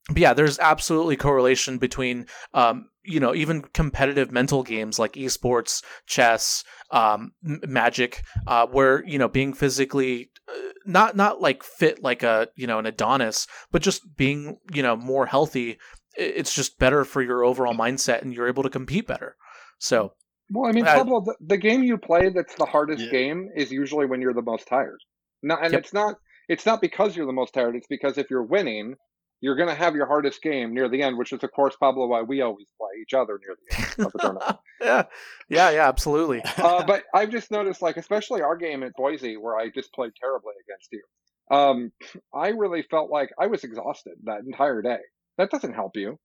but 0.08 0.18
yeah, 0.18 0.34
there's 0.34 0.58
absolutely 0.60 1.16
correlation 1.16 1.78
between, 1.78 2.26
um, 2.54 2.88
you 3.02 3.18
know, 3.18 3.34
even 3.34 3.62
competitive 3.62 4.30
mental 4.30 4.62
games 4.62 4.98
like 4.98 5.14
esports, 5.14 5.82
chess, 6.06 6.62
um, 6.92 7.32
magic, 7.42 8.22
uh, 8.46 8.66
where 8.66 9.04
you 9.04 9.18
know 9.18 9.28
being 9.28 9.52
physically 9.52 10.30
uh, 10.48 10.72
not 10.84 11.16
not 11.16 11.40
like 11.40 11.64
fit 11.64 12.02
like 12.02 12.22
a 12.22 12.48
you 12.54 12.66
know 12.66 12.78
an 12.78 12.86
Adonis, 12.86 13.48
but 13.72 13.82
just 13.82 14.16
being 14.16 14.58
you 14.72 14.82
know 14.82 14.96
more 14.96 15.26
healthy. 15.26 15.78
It's 16.16 16.54
just 16.54 16.78
better 16.78 17.04
for 17.04 17.22
your 17.22 17.44
overall 17.44 17.74
mindset, 17.74 18.22
and 18.22 18.32
you're 18.32 18.48
able 18.48 18.62
to 18.62 18.70
compete 18.70 19.06
better. 19.06 19.36
So, 19.78 20.12
well, 20.50 20.68
I 20.68 20.72
mean, 20.72 20.86
I- 20.86 20.94
Pablo, 20.94 21.20
the, 21.20 21.36
the 21.40 21.56
game 21.58 21.82
you 21.82 21.98
play 21.98 22.28
that's 22.30 22.54
the 22.54 22.64
hardest 22.66 23.04
Yeah. 23.04 23.10
game 23.10 23.50
is 23.54 23.70
usually 23.70 24.06
when 24.06 24.20
you're 24.20 24.34
the 24.34 24.42
most 24.42 24.66
tired. 24.68 24.98
No, 25.42 25.56
and 25.56 25.72
Yep. 25.72 25.80
it's 25.82 25.92
not 25.92 26.16
it's 26.48 26.64
not 26.64 26.80
because 26.80 27.16
you're 27.16 27.26
the 27.26 27.32
most 27.32 27.52
tired. 27.54 27.74
It's 27.76 27.88
because 27.88 28.18
if 28.18 28.30
you're 28.30 28.44
winning, 28.44 28.94
you're 29.40 29.56
going 29.56 29.68
to 29.68 29.74
have 29.74 29.94
your 29.96 30.06
hardest 30.06 30.40
game 30.42 30.72
near 30.72 30.88
the 30.88 31.02
end, 31.02 31.18
which 31.18 31.32
is 31.32 31.42
of 31.42 31.50
course 31.52 31.76
Pablo 31.76 32.06
why 32.06 32.22
we 32.22 32.40
always 32.40 32.68
play 32.78 32.88
each 33.02 33.12
other 33.14 33.38
near 33.44 33.56
the 33.68 33.76
end 33.76 34.06
of 34.06 34.12
the 34.12 34.18
tournament. 34.20 34.56
yeah, 34.80 35.02
yeah, 35.48 35.70
yeah, 35.70 35.88
absolutely. 35.88 36.40
uh, 36.56 36.84
but 36.86 37.02
I've 37.12 37.30
just 37.30 37.50
noticed, 37.50 37.82
like, 37.82 37.96
especially 37.96 38.40
our 38.42 38.56
game 38.56 38.82
at 38.84 38.92
Boise, 38.96 39.36
where 39.36 39.56
I 39.56 39.68
just 39.70 39.92
played 39.92 40.12
terribly 40.18 40.52
against 40.66 40.88
you. 40.92 41.02
Um, 41.50 41.92
I 42.34 42.48
really 42.48 42.82
felt 42.82 43.10
like 43.10 43.30
I 43.38 43.46
was 43.48 43.62
exhausted 43.64 44.14
that 44.24 44.40
entire 44.46 44.80
day. 44.82 44.98
That 45.38 45.50
doesn't 45.50 45.74
help 45.74 45.96
you, 45.96 46.18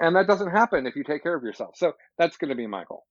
and 0.00 0.16
that 0.16 0.26
doesn't 0.26 0.50
happen 0.50 0.86
if 0.86 0.96
you 0.96 1.04
take 1.04 1.22
care 1.22 1.34
of 1.34 1.42
yourself. 1.42 1.76
So 1.76 1.92
that's 2.18 2.36
going 2.36 2.50
to 2.50 2.54
be 2.54 2.66
my 2.66 2.84
goal. 2.88 3.04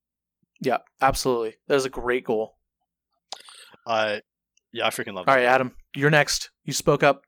Yeah, 0.62 0.78
absolutely. 1.02 1.56
That 1.68 1.76
is 1.76 1.86
a 1.86 1.90
great 1.90 2.26
goal. 2.26 2.56
I 3.88 4.22
yeah, 4.72 4.88
I 4.88 4.90
freaking 4.90 5.14
love. 5.14 5.28
All 5.28 5.36
that 5.36 5.42
right. 5.42 5.46
Adam, 5.46 5.76
you're 5.96 6.10
next. 6.10 6.50
You 6.64 6.74
spoke 6.74 7.04
up. 7.04 7.22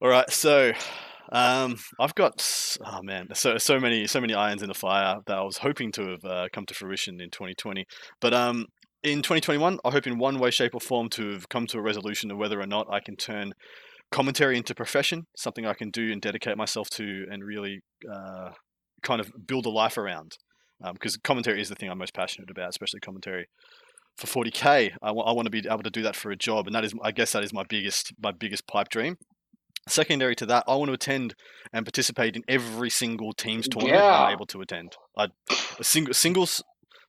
All 0.00 0.08
right, 0.10 0.30
so 0.30 0.72
um, 1.32 1.78
I've 1.98 2.14
got 2.14 2.76
oh 2.84 3.02
man, 3.02 3.28
so 3.34 3.58
so 3.58 3.80
many 3.80 4.06
so 4.06 4.20
many 4.20 4.34
irons 4.34 4.62
in 4.62 4.68
the 4.68 4.74
fire 4.74 5.16
that 5.26 5.38
I 5.38 5.42
was 5.42 5.58
hoping 5.58 5.90
to 5.92 6.10
have 6.10 6.24
uh, 6.24 6.48
come 6.52 6.66
to 6.66 6.74
fruition 6.74 7.20
in 7.20 7.30
2020, 7.30 7.86
but 8.20 8.34
um, 8.34 8.66
in 9.02 9.18
2021, 9.18 9.78
I 9.84 9.90
hope 9.90 10.06
in 10.06 10.18
one 10.18 10.38
way, 10.38 10.50
shape, 10.50 10.74
or 10.74 10.80
form 10.80 11.08
to 11.10 11.32
have 11.32 11.48
come 11.48 11.66
to 11.68 11.78
a 11.78 11.82
resolution 11.82 12.30
of 12.30 12.38
whether 12.38 12.60
or 12.60 12.66
not 12.66 12.88
I 12.90 13.00
can 13.00 13.16
turn 13.16 13.52
commentary 14.12 14.56
into 14.56 14.74
profession, 14.74 15.26
something 15.36 15.66
I 15.66 15.74
can 15.74 15.90
do 15.90 16.12
and 16.12 16.20
dedicate 16.20 16.56
myself 16.56 16.88
to, 16.90 17.26
and 17.30 17.44
really 17.44 17.80
uh, 18.10 18.50
kind 19.02 19.20
of 19.20 19.30
build 19.46 19.66
a 19.66 19.70
life 19.70 19.98
around. 19.98 20.36
Because 20.92 21.16
commentary 21.16 21.60
is 21.60 21.70
the 21.70 21.74
thing 21.74 21.90
I'm 21.90 21.98
most 21.98 22.14
passionate 22.14 22.50
about, 22.50 22.68
especially 22.68 23.00
commentary 23.00 23.46
for 24.16 24.26
40k. 24.26 24.92
I 25.02 25.10
want 25.10 25.46
to 25.46 25.50
be 25.50 25.66
able 25.66 25.82
to 25.82 25.90
do 25.90 26.02
that 26.02 26.16
for 26.16 26.30
a 26.30 26.36
job, 26.36 26.66
and 26.66 26.74
that 26.74 26.84
is, 26.84 26.92
I 27.02 27.12
guess, 27.12 27.32
that 27.32 27.44
is 27.44 27.52
my 27.52 27.64
biggest 27.68 28.12
my 28.22 28.32
biggest 28.32 28.66
pipe 28.66 28.88
dream. 28.88 29.16
Secondary 29.88 30.34
to 30.36 30.46
that, 30.46 30.64
I 30.66 30.74
want 30.74 30.88
to 30.88 30.94
attend 30.94 31.34
and 31.72 31.86
participate 31.86 32.34
in 32.34 32.42
every 32.48 32.90
single 32.90 33.32
team's 33.32 33.68
tournament 33.68 34.02
Yeah. 34.02 34.24
I'm 34.24 34.32
able 34.32 34.46
to 34.46 34.60
attend. 34.60 34.96
I, 35.16 35.28
sing, 35.80 36.12
singles, 36.12 36.60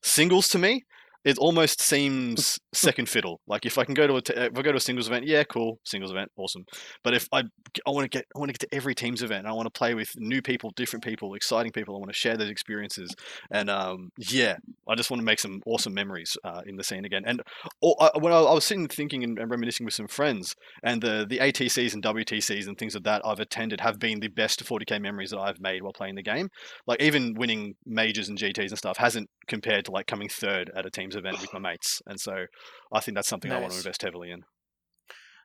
singles 0.04 0.48
to 0.50 0.60
me, 0.60 0.84
it 1.24 1.38
almost 1.38 1.82
seems 1.82 2.60
second 2.74 3.10
fiddle. 3.10 3.42
Like 3.48 3.66
if 3.66 3.78
I 3.78 3.86
can 3.86 3.94
go 3.94 4.08
to 4.08 4.16
a 4.16 4.22
t- 4.22 4.34
if 4.36 4.58
I 4.58 4.62
go 4.62 4.72
to 4.72 4.78
a 4.78 4.82
singles 4.82 5.08
event, 5.08 5.26
yeah, 5.26 5.44
cool, 5.44 5.80
singles 5.84 6.12
event, 6.12 6.32
awesome. 6.38 6.66
But 7.04 7.14
if 7.14 7.28
I 7.32 7.44
I 7.86 7.90
want 7.90 8.04
to 8.04 8.10
get 8.10 8.26
I 8.36 8.40
want 8.40 8.50
to 8.50 8.54
get 8.54 8.70
to 8.70 8.76
every 8.76 8.96
team's 8.96 9.22
event, 9.22 9.48
I 9.48 9.54
want 9.54 9.66
to 9.66 9.78
play 9.78 9.94
with 9.94 10.12
new 10.18 10.42
people, 10.42 10.72
different 10.76 11.04
people, 11.04 11.34
exciting 11.34 11.72
people. 11.72 11.96
I 11.96 12.00
want 12.00 12.12
to 12.12 12.18
share 12.18 12.38
those 12.38 12.50
experiences, 12.50 13.14
and 13.52 13.70
um, 13.70 14.12
yeah, 14.18 14.58
I 14.88 14.96
just 14.96 15.10
want 15.10 15.20
to 15.22 15.26
make 15.26 15.40
some 15.40 15.62
awesome 15.66 15.94
memories 15.94 16.38
uh, 16.44 16.62
in 16.66 16.76
the 16.76 16.84
scene 16.84 17.06
again. 17.06 17.24
And 17.26 17.42
I, 17.84 18.10
when 18.20 18.34
I, 18.34 18.38
I 18.38 18.54
was 18.54 18.66
sitting 18.66 18.88
thinking 18.88 19.24
and, 19.24 19.38
and 19.40 19.50
reminiscing 19.50 19.86
with 19.86 19.94
some 19.94 20.08
friends, 20.08 20.56
and 20.84 21.02
the 21.02 21.26
the 21.28 21.40
ATCs 21.40 21.94
and 21.94 22.04
WTCs 22.04 22.68
and 22.68 22.78
things 22.78 22.96
like 22.96 23.04
that 23.04 23.22
I've 23.26 23.40
attended 23.40 23.82
have 23.82 24.00
been 24.00 24.20
the 24.20 24.28
best 24.28 24.64
40k 24.64 25.02
memories 25.02 25.32
that 25.32 25.40
I've 25.40 25.60
made 25.60 25.84
while 25.84 25.94
playing 25.94 26.16
the 26.16 26.24
game. 26.24 26.50
Like 26.86 27.02
even 27.02 27.36
winning 27.36 27.76
majors 27.86 28.30
and 28.30 28.38
GTs 28.38 28.70
and 28.70 28.78
stuff 28.78 28.98
hasn't 28.98 29.30
compared 29.48 29.86
to 29.86 29.92
like 29.92 30.08
coming 30.08 30.30
third 30.30 30.72
at 30.76 30.86
a 30.86 30.90
team's 31.08 31.16
event 31.16 31.42
with 31.42 31.54
my 31.54 31.60
mates. 31.60 32.02
And 32.06 32.20
so 32.20 32.46
I 32.92 33.00
think 33.00 33.16
that's 33.16 33.28
something 33.28 33.52
I 33.52 33.60
want 33.60 33.72
to 33.72 33.78
invest 33.78 34.02
heavily 34.02 34.32
in. 34.32 34.44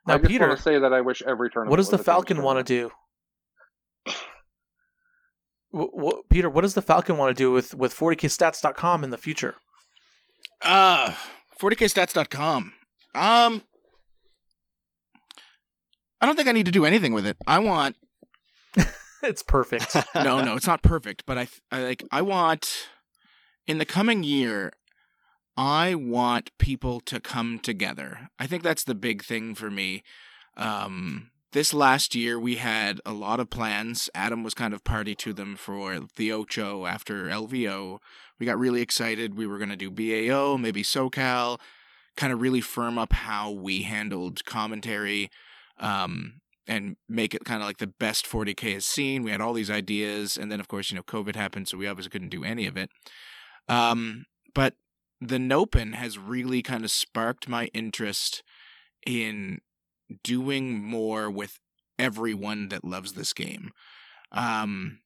Now, 0.05 0.15
I 0.15 0.17
just 0.17 0.29
Peter, 0.29 0.47
want 0.47 0.57
to 0.57 0.63
say 0.63 0.79
that 0.79 0.93
I 0.93 1.01
wish 1.01 1.21
every 1.21 1.49
tournament. 1.49 1.71
what 1.71 1.77
does 1.77 1.89
the 1.89 1.97
was 1.97 2.01
a 2.01 2.03
team's 2.03 2.05
Falcon 2.05 2.41
want 2.43 2.59
to 2.59 2.63
do? 2.63 2.91
Wh- 5.73 6.03
wh- 6.03 6.29
Peter, 6.29 6.49
what 6.49 6.61
does 6.61 6.73
the 6.73 6.81
Falcon 6.81 7.17
want 7.17 7.35
to 7.35 7.41
do 7.41 7.51
with 7.51 7.73
with 7.73 7.93
40kstats.com 7.95 9.03
in 9.03 9.09
the 9.09 9.17
future? 9.17 9.55
Uh 10.61 11.13
40kstats.com. 11.59 12.73
Um 13.15 13.63
I 16.21 16.25
don't 16.25 16.35
think 16.35 16.47
I 16.47 16.53
need 16.53 16.65
to 16.65 16.71
do 16.71 16.85
anything 16.85 17.13
with 17.13 17.25
it. 17.25 17.37
I 17.47 17.59
want 17.59 17.95
It's 19.23 19.43
perfect. 19.43 19.95
no, 20.15 20.43
no, 20.43 20.55
it's 20.55 20.67
not 20.67 20.81
perfect, 20.81 21.23
but 21.25 21.37
I, 21.37 21.47
I 21.71 21.81
like 21.81 22.03
I 22.11 22.21
want 22.21 22.89
in 23.67 23.77
the 23.77 23.85
coming 23.85 24.23
year 24.23 24.73
I 25.55 25.95
want 25.95 26.57
people 26.57 26.99
to 27.01 27.19
come 27.19 27.59
together. 27.59 28.29
I 28.39 28.47
think 28.47 28.63
that's 28.63 28.83
the 28.83 28.95
big 28.95 29.23
thing 29.23 29.55
for 29.55 29.69
me. 29.69 30.03
Um 30.57 31.29
this 31.53 31.73
last 31.73 32.15
year 32.15 32.39
we 32.39 32.55
had 32.55 32.99
a 33.05 33.13
lot 33.13 33.39
of 33.39 33.49
plans. 33.49 34.09
Adam 34.15 34.43
was 34.43 34.55
kind 34.55 34.73
of 34.73 34.83
party 34.83 35.13
to 35.15 35.33
them 35.33 35.55
for 35.55 35.99
the 36.15 36.31
Ocho 36.31 36.87
after 36.87 37.25
LVO. 37.25 37.99
We 38.39 38.45
got 38.47 38.57
really 38.57 38.81
excited. 38.81 39.37
We 39.37 39.45
were 39.45 39.59
going 39.59 39.69
to 39.69 39.75
do 39.75 39.91
BAO, 39.91 40.57
maybe 40.57 40.81
SoCal, 40.81 41.59
kind 42.17 42.33
of 42.33 42.41
really 42.41 42.59
firm 42.59 42.97
up 42.97 43.13
how 43.13 43.51
we 43.51 43.83
handled 43.83 44.43
commentary. 44.45 45.29
Um, 45.79 46.41
and 46.67 46.95
make 47.09 47.33
it 47.35 47.43
kind 47.43 47.61
of 47.61 47.67
like 47.67 47.77
the 47.77 47.87
best 47.87 48.25
40k 48.25 48.73
has 48.73 48.85
seen. 48.85 49.23
We 49.23 49.31
had 49.31 49.41
all 49.41 49.53
these 49.53 49.69
ideas, 49.69 50.37
and 50.37 50.49
then 50.49 50.61
of 50.61 50.69
course 50.69 50.89
you 50.89 50.95
know 50.95 51.03
COVID 51.03 51.35
happened, 51.35 51.67
so 51.67 51.77
we 51.77 51.87
obviously 51.87 52.09
couldn't 52.09 52.29
do 52.29 52.45
any 52.45 52.65
of 52.67 52.77
it. 52.77 52.89
Um, 53.67 54.25
but 54.53 54.75
the 55.27 55.39
Nopen 55.39 55.93
has 55.93 56.17
really 56.17 56.61
kind 56.61 56.83
of 56.83 56.91
sparked 56.91 57.47
my 57.47 57.65
interest 57.73 58.43
in 59.05 59.59
doing 60.23 60.81
more 60.81 61.29
with 61.29 61.59
everyone 61.99 62.69
that 62.69 62.83
loves 62.83 63.13
this 63.13 63.33
game. 63.33 63.71
Um, 64.31 64.99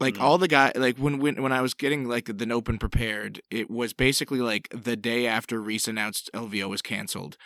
like 0.00 0.14
Mm. 0.14 0.20
all 0.20 0.38
the 0.38 0.48
guy, 0.48 0.72
like 0.74 0.98
when 0.98 1.18
when 1.18 1.40
when 1.42 1.52
I 1.52 1.60
was 1.60 1.74
getting 1.74 2.08
like 2.08 2.26
the 2.26 2.46
Nopen 2.46 2.78
prepared, 2.78 3.40
it 3.50 3.70
was 3.70 3.92
basically 3.92 4.40
like 4.40 4.68
the 4.70 4.96
day 4.96 5.26
after 5.26 5.60
Reese 5.60 5.86
announced 5.88 6.30
LVO 6.34 6.68
was 6.68 6.82
canceled. 6.82 7.36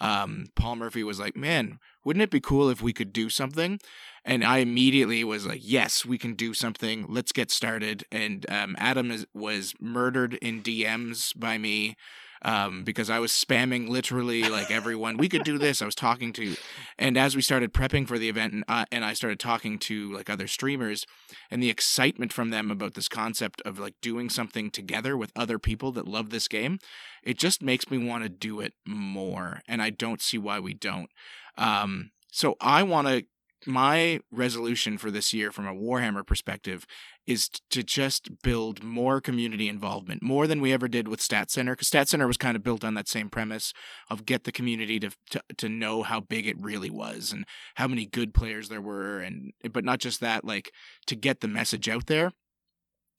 Um, 0.00 0.46
Paul 0.54 0.76
Murphy 0.76 1.02
was 1.02 1.18
like, 1.18 1.36
"Man, 1.36 1.78
wouldn't 2.06 2.22
it 2.22 2.30
be 2.30 2.40
cool 2.40 2.70
if 2.70 2.80
we 2.80 2.92
could 2.94 3.12
do 3.12 3.28
something?" 3.28 3.80
And 4.24 4.44
I 4.44 4.58
immediately 4.58 5.24
was 5.24 5.44
like, 5.44 5.60
"Yes, 5.62 6.06
we 6.06 6.16
can 6.16 6.34
do 6.34 6.54
something. 6.54 7.04
Let's 7.08 7.32
get 7.32 7.50
started." 7.50 8.04
And 8.10 8.46
um, 8.48 8.76
Adam 8.78 9.10
is, 9.10 9.26
was 9.34 9.74
murdered 9.80 10.34
in 10.34 10.62
DMs 10.62 11.38
by 11.38 11.58
me 11.58 11.96
um, 12.42 12.84
because 12.84 13.10
I 13.10 13.18
was 13.18 13.32
spamming 13.32 13.88
literally 13.88 14.44
like 14.44 14.70
everyone. 14.70 15.16
We 15.16 15.28
could 15.28 15.44
do 15.44 15.58
this. 15.66 15.82
I 15.82 15.86
was 15.86 15.94
talking 15.94 16.32
to, 16.34 16.56
and 16.98 17.16
as 17.18 17.34
we 17.34 17.42
started 17.42 17.72
prepping 17.72 18.06
for 18.06 18.18
the 18.18 18.28
event, 18.28 18.52
and 18.52 18.64
uh, 18.68 18.84
and 18.92 19.04
I 19.04 19.12
started 19.14 19.40
talking 19.40 19.78
to 19.80 20.12
like 20.12 20.30
other 20.30 20.46
streamers, 20.46 21.06
and 21.50 21.62
the 21.62 21.70
excitement 21.70 22.32
from 22.32 22.50
them 22.50 22.70
about 22.70 22.94
this 22.94 23.08
concept 23.08 23.60
of 23.62 23.78
like 23.78 23.94
doing 24.00 24.30
something 24.30 24.70
together 24.70 25.16
with 25.16 25.32
other 25.34 25.58
people 25.58 25.92
that 25.92 26.08
love 26.08 26.30
this 26.30 26.48
game, 26.48 26.78
it 27.22 27.38
just 27.38 27.62
makes 27.62 27.90
me 27.90 27.98
want 27.98 28.22
to 28.22 28.28
do 28.28 28.60
it 28.60 28.74
more, 28.86 29.60
and 29.68 29.82
I 29.82 29.90
don't 29.90 30.22
see 30.22 30.38
why 30.38 30.60
we 30.60 30.74
don't. 30.74 31.10
Um, 31.56 32.10
so 32.32 32.56
I 32.60 32.82
want 32.82 33.08
to. 33.08 33.24
My 33.68 34.20
resolution 34.30 34.96
for 34.96 35.10
this 35.10 35.34
year, 35.34 35.50
from 35.50 35.66
a 35.66 35.74
Warhammer 35.74 36.24
perspective, 36.24 36.86
is 37.26 37.48
to 37.70 37.82
just 37.82 38.30
build 38.42 38.84
more 38.84 39.20
community 39.20 39.68
involvement, 39.68 40.22
more 40.22 40.46
than 40.46 40.60
we 40.60 40.72
ever 40.72 40.86
did 40.86 41.08
with 41.08 41.20
Stat 41.20 41.50
Center. 41.50 41.72
Because 41.72 41.88
Stat 41.88 42.08
Center 42.08 42.28
was 42.28 42.36
kind 42.36 42.56
of 42.56 42.62
built 42.62 42.84
on 42.84 42.94
that 42.94 43.08
same 43.08 43.28
premise 43.28 43.72
of 44.08 44.24
get 44.24 44.44
the 44.44 44.52
community 44.52 45.00
to, 45.00 45.10
to 45.30 45.42
to 45.56 45.68
know 45.68 46.04
how 46.04 46.20
big 46.20 46.46
it 46.46 46.60
really 46.60 46.90
was 46.90 47.32
and 47.32 47.44
how 47.74 47.88
many 47.88 48.06
good 48.06 48.32
players 48.32 48.68
there 48.68 48.82
were, 48.82 49.18
and 49.18 49.52
but 49.72 49.84
not 49.84 49.98
just 49.98 50.20
that, 50.20 50.44
like 50.44 50.70
to 51.06 51.16
get 51.16 51.40
the 51.40 51.48
message 51.48 51.88
out 51.88 52.06
there. 52.06 52.30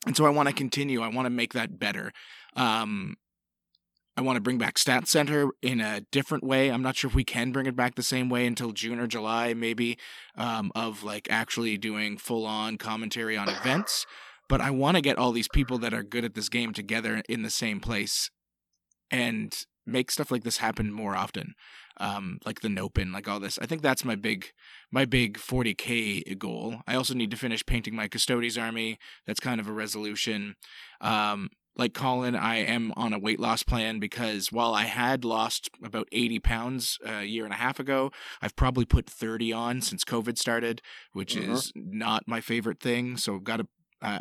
And 0.06 0.15
so 0.15 0.26
I 0.26 0.30
want 0.30 0.47
to 0.47 0.56
continue. 0.56 1.02
I 1.02 1.10
want 1.10 1.26
to 1.26 1.32
make 1.32 1.54
that 1.54 1.78
better. 1.78 2.13
Um, 2.56 3.17
I 4.17 4.21
want 4.21 4.36
to 4.36 4.41
bring 4.41 4.58
back 4.58 4.80
Stat 4.80 5.08
Center 5.08 5.49
in 5.62 5.80
a 5.80 6.01
different 6.12 6.43
way. 6.43 6.69
I'm 6.69 6.82
not 6.82 6.95
sure 6.95 7.08
if 7.08 7.13
we 7.13 7.23
can 7.23 7.51
bring 7.51 7.67
it 7.67 7.75
back 7.75 7.93
the 7.93 8.01
same 8.01 8.30
way 8.30 8.47
until 8.47 8.71
June 8.71 8.99
or 8.99 9.06
July, 9.06 9.53
maybe, 9.53 9.99
um, 10.36 10.71
of 10.73 11.03
like 11.03 11.27
actually 11.30 11.77
doing 11.77 12.17
full 12.17 12.43
on 12.47 12.77
commentary 12.77 13.38
on 13.38 13.47
events. 13.47 14.08
But 14.49 14.60
I 14.60 14.71
want 14.71 14.95
to 14.97 15.01
get 15.01 15.19
all 15.19 15.32
these 15.32 15.47
people 15.47 15.77
that 15.80 15.93
are 15.93 16.01
good 16.01 16.25
at 16.25 16.34
this 16.34 16.49
game 16.49 16.73
together 16.73 17.21
in 17.30 17.43
the 17.43 17.51
same 17.51 17.80
place 17.80 18.32
and 19.12 19.56
make 19.86 20.10
stuff 20.10 20.32
like 20.32 20.43
this 20.43 20.58
happen 20.58 20.91
more 20.91 21.15
often. 21.15 21.53
Um, 21.99 22.39
like 22.43 22.62
the 22.62 22.69
Nopen, 22.69 23.12
like 23.12 23.27
all 23.27 23.39
this. 23.39 23.60
I 23.60 23.65
think 23.65 23.82
that's 23.82 24.06
my 24.06 24.15
big, 24.15 24.47
my 24.91 25.06
big 25.06 25.38
40k 25.38 26.38
goal. 26.38 26.82
I 26.88 26.95
also 26.95 27.13
need 27.13 27.32
to 27.32 27.38
finish 27.38 27.65
painting 27.65 27.95
my 27.95 28.08
Custodes 28.08 28.58
army. 28.58 28.97
That's 29.25 29.39
kind 29.39 29.60
of 29.60 29.67
a 29.67 29.73
resolution. 29.73 30.56
Um, 31.01 31.49
like 31.78 31.94
Colin, 31.94 32.36
I 32.36 32.58
am 32.58 32.92
on 32.98 33.13
a 33.13 33.20
weight 33.20 33.40
loss 33.40 33.63
plan 33.63 34.00
because 34.00 34.52
while 34.52 34.74
I 34.74 34.84
had 34.84 35.24
lost 35.24 35.70
about 35.84 36.08
80 36.12 36.40
pounds 36.40 36.98
a 37.06 37.24
year 37.24 37.46
and 37.46 37.54
a 37.54 37.58
half 37.58 37.80
ago, 37.80 38.12
I've 38.42 38.56
probably 38.56 38.86
put 38.86 39.10
30 39.10 39.54
on 39.54 39.82
since 39.82 40.04
COVID 40.04 40.38
started, 40.38 40.82
which 41.13 41.36
Mhm. 41.36 41.50
is 41.52 41.72
not 41.76 42.28
my 42.28 42.42
favorite 42.42 42.80
thing. 42.80 43.18
So, 43.18 43.36
I've 43.36 43.44
got 43.44 43.58
to, 43.58 43.68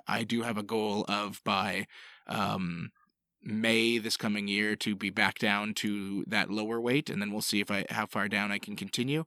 I 0.06 0.24
do 0.24 0.42
have 0.42 0.58
a 0.58 0.62
goal 0.62 1.04
of 1.08 1.42
by 1.44 1.86
um, 2.26 2.90
May 3.42 3.98
this 3.98 4.16
coming 4.16 4.48
year 4.48 4.74
to 4.76 4.96
be 4.96 5.10
back 5.10 5.38
down 5.38 5.74
to 5.74 6.24
that 6.26 6.50
lower 6.50 6.80
weight, 6.80 7.08
and 7.08 7.22
then 7.22 7.30
we'll 7.30 7.42
see 7.42 7.60
if 7.60 7.70
I 7.70 7.84
how 7.90 8.06
far 8.06 8.28
down 8.28 8.50
I 8.50 8.58
can 8.58 8.74
continue. 8.76 9.24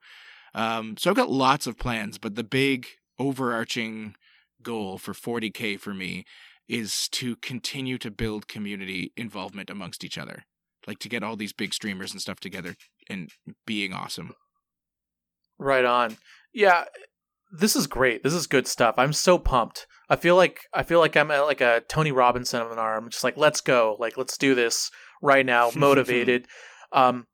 Um, 0.54 0.98
so 0.98 1.10
I've 1.10 1.16
got 1.16 1.30
lots 1.32 1.68
of 1.68 1.78
plans, 1.78 2.18
but 2.18 2.36
the 2.36 2.44
big 2.44 2.88
overarching 3.20 4.16
goal 4.62 4.98
for 4.98 5.14
40k 5.14 5.80
for 5.80 5.94
me 5.94 6.26
is 6.70 7.10
to 7.10 7.36
continue 7.38 7.98
to 7.98 8.12
build 8.12 8.48
community 8.48 9.12
involvement 9.18 9.70
amongst 9.70 10.04
each 10.04 10.18
other. 10.18 10.44
Like 10.88 11.00
to 11.00 11.10
get 11.10 11.24
all 11.24 11.36
these 11.36 11.52
big 11.52 11.74
streamers 11.74 12.12
and 12.14 12.22
stuff 12.22 12.40
together 12.40 12.76
and 13.10 13.30
being 13.66 13.92
awesome. 13.92 14.34
Right 15.58 15.84
on. 15.84 16.18
Yeah, 16.54 16.86
this 17.52 17.76
is 17.76 17.88
great. 17.88 18.24
This 18.24 18.34
is 18.34 18.48
good 18.48 18.68
stuff. 18.68 18.96
I'm 18.98 19.14
so 19.14 19.38
pumped. 19.38 19.88
I 20.10 20.16
feel 20.16 20.36
like 20.36 20.62
I 20.74 20.84
feel 20.84 21.00
like 21.00 21.18
I'm 21.18 21.32
at 21.32 21.42
like 21.42 21.62
a 21.62 21.82
Tony 21.88 22.12
Robbins 22.12 22.50
seminar. 22.50 22.96
I'm 22.96 23.10
just 23.10 23.24
like, 23.24 23.38
let's 23.38 23.62
go. 23.62 23.98
Like, 24.00 24.18
let's 24.18 24.38
do 24.38 24.56
this 24.56 24.90
right 25.22 25.46
now. 25.46 25.72
Motivated. 25.76 26.48
um, 26.92 27.28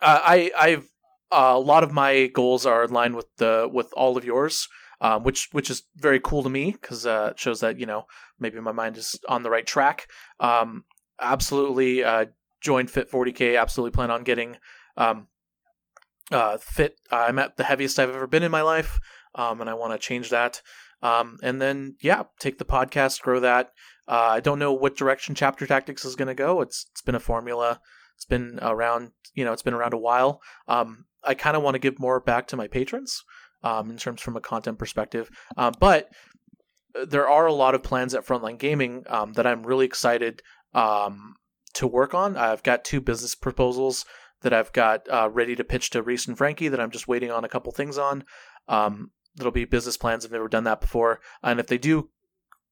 I 0.00 0.52
I've 0.56 0.88
uh, 1.32 1.52
a 1.54 1.58
lot 1.58 1.82
of 1.82 1.92
my 1.92 2.26
goals 2.28 2.64
are 2.64 2.84
in 2.84 2.92
line 2.92 3.16
with 3.16 3.26
the 3.38 3.68
with 3.70 3.92
all 3.94 4.16
of 4.16 4.24
yours. 4.24 4.68
Um, 5.00 5.22
which 5.22 5.48
which 5.52 5.70
is 5.70 5.84
very 5.96 6.18
cool 6.18 6.42
to 6.42 6.50
me 6.50 6.72
because 6.72 7.06
uh, 7.06 7.28
it 7.30 7.38
shows 7.38 7.60
that 7.60 7.78
you 7.78 7.86
know 7.86 8.06
maybe 8.38 8.60
my 8.60 8.72
mind 8.72 8.96
is 8.96 9.18
on 9.28 9.42
the 9.42 9.50
right 9.50 9.66
track. 9.66 10.08
Um, 10.40 10.84
absolutely, 11.20 12.04
uh, 12.04 12.26
join 12.60 12.86
Fit 12.86 13.10
40k. 13.10 13.60
Absolutely 13.60 13.94
plan 13.94 14.10
on 14.10 14.24
getting 14.24 14.56
um, 14.96 15.28
uh, 16.30 16.58
fit. 16.58 16.96
I'm 17.10 17.38
at 17.38 17.56
the 17.56 17.64
heaviest 17.64 17.98
I've 17.98 18.10
ever 18.10 18.26
been 18.26 18.42
in 18.42 18.50
my 18.50 18.62
life, 18.62 18.98
um, 19.34 19.60
and 19.60 19.70
I 19.70 19.74
want 19.74 19.92
to 19.92 19.98
change 19.98 20.30
that. 20.30 20.62
Um, 21.02 21.38
and 21.42 21.62
then 21.62 21.96
yeah, 22.00 22.24
take 22.40 22.58
the 22.58 22.64
podcast, 22.64 23.22
grow 23.22 23.40
that. 23.40 23.72
Uh, 24.08 24.30
I 24.30 24.40
don't 24.40 24.58
know 24.58 24.72
what 24.72 24.96
direction 24.96 25.34
Chapter 25.34 25.66
Tactics 25.66 26.04
is 26.04 26.16
going 26.16 26.28
to 26.28 26.34
go. 26.34 26.60
It's 26.60 26.86
it's 26.90 27.02
been 27.02 27.14
a 27.14 27.20
formula. 27.20 27.80
It's 28.16 28.24
been 28.24 28.58
around, 28.62 29.12
you 29.34 29.44
know, 29.44 29.52
it's 29.52 29.62
been 29.62 29.74
around 29.74 29.94
a 29.94 29.98
while. 29.98 30.40
Um, 30.66 31.04
I 31.22 31.34
kind 31.34 31.56
of 31.56 31.62
want 31.62 31.76
to 31.76 31.78
give 31.78 32.00
more 32.00 32.18
back 32.18 32.48
to 32.48 32.56
my 32.56 32.66
patrons 32.66 33.22
um, 33.62 33.90
in 33.90 33.96
terms 33.96 34.20
from 34.20 34.36
a 34.36 34.40
content 34.40 34.78
perspective. 34.78 35.30
Uh, 35.56 35.70
but 35.78 36.08
there 37.06 37.28
are 37.28 37.46
a 37.46 37.52
lot 37.52 37.74
of 37.74 37.82
plans 37.82 38.14
at 38.14 38.26
Frontline 38.26 38.58
Gaming 38.58 39.04
um, 39.08 39.34
that 39.34 39.46
I'm 39.46 39.66
really 39.66 39.86
excited 39.86 40.42
um, 40.74 41.34
to 41.74 41.86
work 41.86 42.14
on. 42.14 42.36
I've 42.36 42.62
got 42.62 42.84
two 42.84 43.00
business 43.00 43.34
proposals 43.34 44.04
that 44.42 44.52
I've 44.52 44.72
got 44.72 45.08
uh, 45.10 45.28
ready 45.32 45.56
to 45.56 45.64
pitch 45.64 45.90
to 45.90 46.02
Reese 46.02 46.26
and 46.26 46.38
Frankie 46.38 46.68
that 46.68 46.80
I'm 46.80 46.90
just 46.90 47.08
waiting 47.08 47.30
on 47.30 47.44
a 47.44 47.48
couple 47.48 47.72
things 47.72 47.98
on. 47.98 48.24
Um, 48.68 49.10
that'll 49.36 49.52
be 49.52 49.64
business 49.64 49.96
plans. 49.96 50.24
I've 50.24 50.32
never 50.32 50.48
done 50.48 50.64
that 50.64 50.80
before, 50.80 51.20
and 51.42 51.60
if 51.60 51.66
they 51.66 51.78
do 51.78 52.10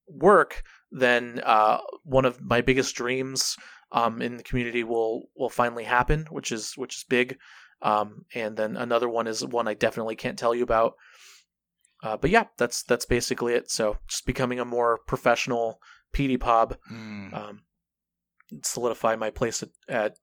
work, 0.09 0.63
then 0.91 1.41
uh, 1.45 1.79
one 2.05 2.25
of 2.25 2.41
my 2.41 2.61
biggest 2.61 2.95
dreams 2.95 3.57
um, 3.93 4.21
in 4.21 4.37
the 4.37 4.43
community 4.43 4.85
will 4.85 5.29
will 5.37 5.51
finally 5.51 5.85
happen, 5.85 6.27
which 6.31 6.53
is 6.53 6.75
which 6.77 6.97
is 6.97 7.05
big. 7.05 7.39
Um, 7.83 8.25
and 8.35 8.57
then 8.57 8.77
another 8.77 9.09
one 9.09 9.27
is 9.27 9.45
one 9.45 9.69
I 9.69 9.75
definitely 9.75 10.17
can't 10.17 10.39
tell 10.39 10.55
you 10.55 10.63
about. 10.63 10.95
Uh, 12.07 12.17
but 12.17 12.31
yeah, 12.31 12.45
that's 12.57 12.83
that's 12.85 13.05
basically 13.05 13.55
it. 13.55 13.71
So 13.71 13.97
just 14.07 14.27
becoming 14.27 14.61
a 14.61 14.65
more 14.65 14.99
professional 15.07 15.81
PD 16.15 16.39
Pub, 16.39 16.77
Mm. 16.91 17.35
um, 17.35 17.63
solidify 18.63 19.17
my 19.17 19.31
place 19.31 19.63
at, 19.63 19.71
at 19.89 20.17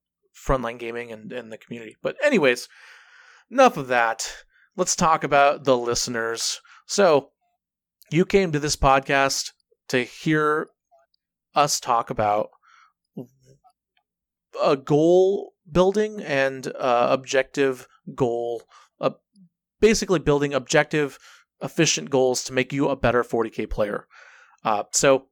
frontline 0.48 0.80
gaming 0.80 1.12
and, 1.12 1.32
and 1.34 1.52
the 1.52 1.58
community. 1.58 1.96
But 2.02 2.15
anyways, 2.24 2.69
enough 3.52 3.76
of 3.78 3.88
that. 3.88 4.32
Let's 4.78 4.96
talk 4.96 5.24
about 5.24 5.65
the 5.65 5.78
listeners. 5.78 6.62
So 6.88 7.30
you 8.12 8.26
came 8.26 8.52
to 8.54 8.60
this 8.60 8.76
podcast 8.78 9.52
to 9.89 10.04
hear 10.04 10.69
us 11.54 11.80
talk 11.80 12.10
about 12.10 12.50
a 14.63 14.76
goal 14.78 15.54
building 15.69 16.22
and 16.22 16.67
uh, 16.67 17.08
objective 17.12 17.88
goal, 18.15 18.63
uh, 19.00 19.12
basically 19.80 20.19
building 20.19 20.54
objective, 20.54 21.17
efficient 21.63 22.10
goals 22.10 22.43
to 22.43 22.54
make 22.54 22.73
you 22.73 22.89
a 22.89 22.95
better 22.95 23.23
40k 23.23 23.69
player. 23.69 24.08
Uh, 24.63 24.84
so 24.91 25.28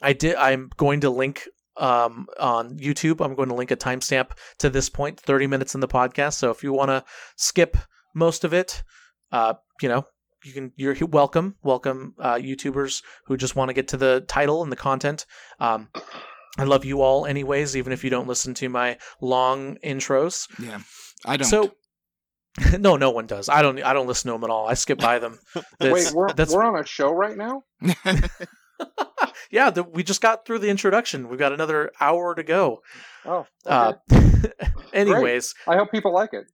I 0.00 0.12
did. 0.12 0.36
I'm 0.36 0.70
going 0.76 1.00
to 1.00 1.10
link 1.10 1.48
um, 1.76 2.26
on 2.38 2.78
YouTube. 2.78 3.24
I'm 3.24 3.34
going 3.34 3.48
to 3.48 3.54
link 3.54 3.70
a 3.70 3.76
timestamp 3.76 4.30
to 4.58 4.70
this 4.70 4.88
point, 4.88 5.20
30 5.20 5.46
minutes 5.46 5.74
in 5.74 5.80
the 5.80 5.88
podcast. 5.88 6.34
So 6.34 6.50
if 6.50 6.62
you 6.62 6.72
want 6.72 6.90
to 6.90 7.04
skip 7.36 7.76
most 8.14 8.44
of 8.44 8.54
it, 8.54 8.82
uh, 9.32 9.54
you 9.82 9.88
know, 9.88 10.06
you 10.44 10.52
can. 10.52 10.72
You're 10.76 10.94
welcome. 11.06 11.56
Welcome, 11.62 12.14
uh, 12.20 12.36
YouTubers 12.36 13.02
who 13.26 13.36
just 13.36 13.56
want 13.56 13.68
to 13.68 13.74
get 13.74 13.88
to 13.88 13.96
the 13.96 14.24
title 14.28 14.62
and 14.62 14.70
the 14.70 14.76
content. 14.76 15.26
Um, 15.58 15.88
I 16.58 16.64
love 16.64 16.84
you 16.84 17.02
all, 17.02 17.26
anyways, 17.26 17.76
even 17.76 17.92
if 17.92 18.04
you 18.04 18.10
don't 18.10 18.28
listen 18.28 18.54
to 18.54 18.68
my 18.68 18.96
long 19.20 19.76
intros. 19.84 20.48
Yeah. 20.62 20.80
I 21.24 21.36
don't. 21.36 21.48
So. 21.48 21.72
No, 22.78 22.96
no 22.96 23.10
one 23.10 23.26
does. 23.26 23.48
I 23.48 23.62
don't. 23.62 23.82
I 23.82 23.92
don't 23.92 24.06
listen 24.06 24.28
to 24.30 24.34
them 24.34 24.44
at 24.44 24.50
all. 24.50 24.66
I 24.66 24.74
skip 24.74 24.98
by 24.98 25.18
them. 25.18 25.38
That's- 25.78 26.06
Wait, 26.06 26.14
we're 26.14 26.32
that's 26.32 26.52
we're 26.54 26.64
on 26.64 26.78
a 26.78 26.86
show 26.86 27.10
right 27.10 27.36
now. 27.36 27.62
yeah. 29.50 29.70
The, 29.70 29.82
we 29.82 30.02
just 30.02 30.20
got 30.20 30.46
through 30.46 30.60
the 30.60 30.68
introduction. 30.68 31.28
We've 31.28 31.38
got 31.38 31.52
another 31.52 31.92
hour 32.00 32.34
to 32.34 32.42
go. 32.42 32.82
Oh, 33.24 33.46
okay. 33.66 33.98
Uh, 34.10 34.66
anyways, 34.92 35.54
I 35.66 35.76
hope 35.76 35.90
people 35.90 36.12
like 36.14 36.30
it. 36.32 36.46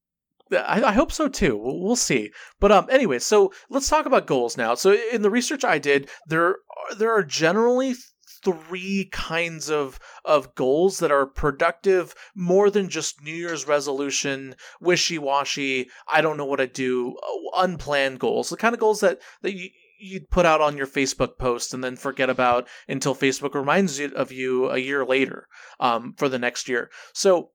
I, 0.52 0.82
I 0.82 0.92
hope 0.92 1.12
so 1.12 1.28
too. 1.28 1.56
We'll, 1.56 1.80
we'll 1.80 1.96
see. 1.96 2.30
But 2.60 2.72
um, 2.72 2.86
anyway, 2.90 3.18
so 3.18 3.52
let's 3.70 3.88
talk 3.88 4.06
about 4.06 4.26
goals 4.26 4.56
now. 4.56 4.74
So 4.74 4.92
in 5.12 5.22
the 5.22 5.30
research 5.30 5.64
I 5.64 5.78
did, 5.78 6.10
there 6.28 6.44
are, 6.46 6.56
there 6.96 7.12
are 7.12 7.22
generally 7.24 7.94
three 8.42 9.08
kinds 9.12 9.70
of 9.70 9.98
of 10.24 10.54
goals 10.54 10.98
that 10.98 11.12
are 11.12 11.26
productive 11.26 12.14
more 12.34 12.70
than 12.70 12.88
just 12.88 13.22
New 13.22 13.34
Year's 13.34 13.66
resolution, 13.66 14.54
wishy 14.80 15.18
washy. 15.18 15.88
I 16.12 16.20
don't 16.20 16.36
know 16.36 16.46
what 16.46 16.60
I 16.60 16.66
do. 16.66 17.16
uh, 17.16 17.62
Unplanned 17.62 18.18
goals, 18.18 18.50
the 18.50 18.56
kind 18.56 18.74
of 18.74 18.80
goals 18.80 19.00
that 19.00 19.20
that 19.42 19.54
you. 19.54 19.70
You'd 20.04 20.30
put 20.30 20.46
out 20.46 20.60
on 20.60 20.76
your 20.76 20.88
Facebook 20.88 21.38
post 21.38 21.72
and 21.72 21.84
then 21.84 21.94
forget 21.94 22.28
about 22.28 22.66
until 22.88 23.14
Facebook 23.14 23.54
reminds 23.54 24.00
you 24.00 24.10
of 24.16 24.32
you 24.32 24.68
a 24.68 24.78
year 24.78 25.04
later 25.04 25.46
um, 25.78 26.14
for 26.18 26.28
the 26.28 26.40
next 26.40 26.68
year. 26.68 26.90
So 27.14 27.50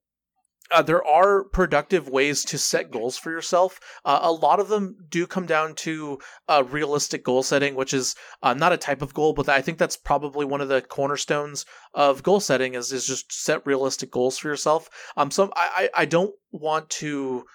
uh, 0.71 0.81
there 0.81 1.05
are 1.05 1.43
productive 1.45 2.09
ways 2.09 2.43
to 2.45 2.57
set 2.57 2.91
goals 2.91 3.17
for 3.17 3.31
yourself. 3.31 3.79
Uh, 4.03 4.19
a 4.21 4.31
lot 4.31 4.59
of 4.59 4.67
them 4.67 4.97
do 5.09 5.25
come 5.25 5.45
down 5.45 5.75
to 5.75 6.19
uh, 6.47 6.63
realistic 6.69 7.23
goal 7.23 7.43
setting, 7.43 7.75
which 7.75 7.93
is 7.93 8.15
uh, 8.43 8.53
not 8.53 8.73
a 8.73 8.77
type 8.77 9.01
of 9.01 9.13
goal, 9.13 9.33
but 9.33 9.49
I 9.49 9.61
think 9.61 9.77
that's 9.77 9.97
probably 9.97 10.45
one 10.45 10.61
of 10.61 10.69
the 10.69 10.81
cornerstones 10.81 11.65
of 11.93 12.23
goal 12.23 12.39
setting 12.39 12.73
is 12.73 12.91
is 12.91 13.05
just 13.05 13.31
set 13.31 13.65
realistic 13.65 14.11
goals 14.11 14.37
for 14.37 14.49
yourself. 14.49 14.89
Um, 15.15 15.31
so 15.31 15.51
I 15.55 15.89
I 15.95 16.05
don't 16.05 16.33
want 16.51 16.89
to, 16.91 17.45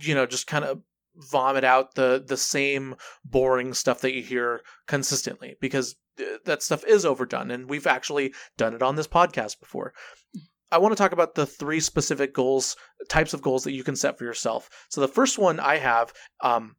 you 0.00 0.14
know, 0.14 0.26
just 0.26 0.46
kind 0.46 0.64
of 0.64 0.82
vomit 1.16 1.64
out 1.64 1.94
the 1.94 2.22
the 2.26 2.36
same 2.36 2.96
boring 3.24 3.74
stuff 3.74 4.00
that 4.00 4.14
you 4.14 4.22
hear 4.22 4.62
consistently 4.86 5.56
because 5.60 5.96
uh, 6.20 6.38
that 6.44 6.62
stuff 6.62 6.84
is 6.84 7.04
overdone, 7.04 7.50
and 7.50 7.68
we've 7.68 7.86
actually 7.86 8.34
done 8.56 8.74
it 8.74 8.82
on 8.82 8.96
this 8.96 9.08
podcast 9.08 9.60
before. 9.60 9.92
I 10.72 10.78
want 10.78 10.92
to 10.92 11.00
talk 11.00 11.12
about 11.12 11.34
the 11.34 11.46
three 11.46 11.80
specific 11.80 12.32
goals, 12.34 12.76
types 13.08 13.34
of 13.34 13.42
goals 13.42 13.64
that 13.64 13.72
you 13.72 13.84
can 13.84 13.94
set 13.94 14.18
for 14.18 14.24
yourself. 14.24 14.68
So 14.88 15.00
the 15.00 15.08
first 15.08 15.38
one 15.38 15.60
I 15.60 15.76
have 15.76 16.12
um, 16.40 16.76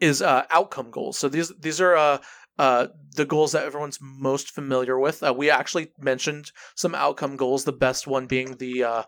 is 0.00 0.22
uh, 0.22 0.44
outcome 0.50 0.90
goals. 0.90 1.18
So 1.18 1.28
these 1.28 1.52
these 1.58 1.80
are 1.80 1.96
uh, 1.96 2.18
uh, 2.58 2.86
the 3.16 3.24
goals 3.24 3.52
that 3.52 3.64
everyone's 3.64 3.98
most 4.00 4.50
familiar 4.50 4.98
with. 4.98 5.22
Uh, 5.22 5.34
we 5.36 5.50
actually 5.50 5.92
mentioned 5.98 6.52
some 6.76 6.94
outcome 6.94 7.36
goals. 7.36 7.64
The 7.64 7.72
best 7.72 8.06
one 8.06 8.26
being 8.26 8.56
the 8.56 8.84
uh, 8.84 9.02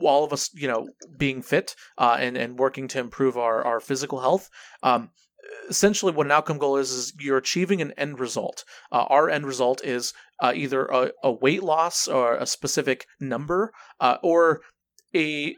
all 0.00 0.24
of 0.24 0.32
us, 0.32 0.50
you 0.54 0.68
know, 0.68 0.88
being 1.16 1.42
fit 1.42 1.74
uh, 1.98 2.16
and 2.18 2.36
and 2.36 2.58
working 2.58 2.88
to 2.88 3.00
improve 3.00 3.36
our 3.36 3.64
our 3.64 3.80
physical 3.80 4.20
health. 4.20 4.50
Um, 4.82 5.10
essentially, 5.68 6.12
what 6.12 6.26
an 6.26 6.32
outcome 6.32 6.58
goal 6.58 6.76
is 6.76 6.90
is 6.90 7.12
you're 7.18 7.38
achieving 7.38 7.80
an 7.80 7.92
end 7.96 8.18
result. 8.18 8.64
Uh, 8.92 9.04
our 9.08 9.28
end 9.30 9.46
result 9.46 9.84
is 9.84 10.12
uh, 10.40 10.52
either 10.54 10.86
a, 10.86 11.12
a 11.22 11.32
weight 11.32 11.62
loss 11.62 12.08
or 12.08 12.34
a 12.36 12.46
specific 12.46 13.06
number, 13.20 13.72
uh, 14.00 14.16
or 14.22 14.60
a 15.14 15.56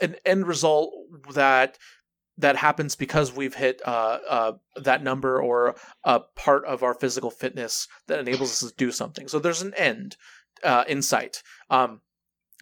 an 0.00 0.16
end 0.24 0.46
result 0.46 0.92
that 1.34 1.78
that 2.36 2.56
happens 2.56 2.96
because 2.96 3.32
we've 3.32 3.54
hit 3.54 3.80
uh, 3.86 4.18
uh, 4.28 4.52
that 4.76 5.02
number 5.02 5.40
or 5.40 5.76
a 6.02 6.20
part 6.34 6.64
of 6.64 6.82
our 6.82 6.94
physical 6.94 7.30
fitness 7.30 7.86
that 8.08 8.18
enables 8.18 8.50
us 8.50 8.70
to 8.70 8.76
do 8.76 8.90
something. 8.90 9.28
So 9.28 9.38
there's 9.38 9.62
an 9.62 9.74
end 9.74 10.16
uh, 10.64 10.84
in 10.88 11.00
sight. 11.00 11.42
Um, 11.70 12.00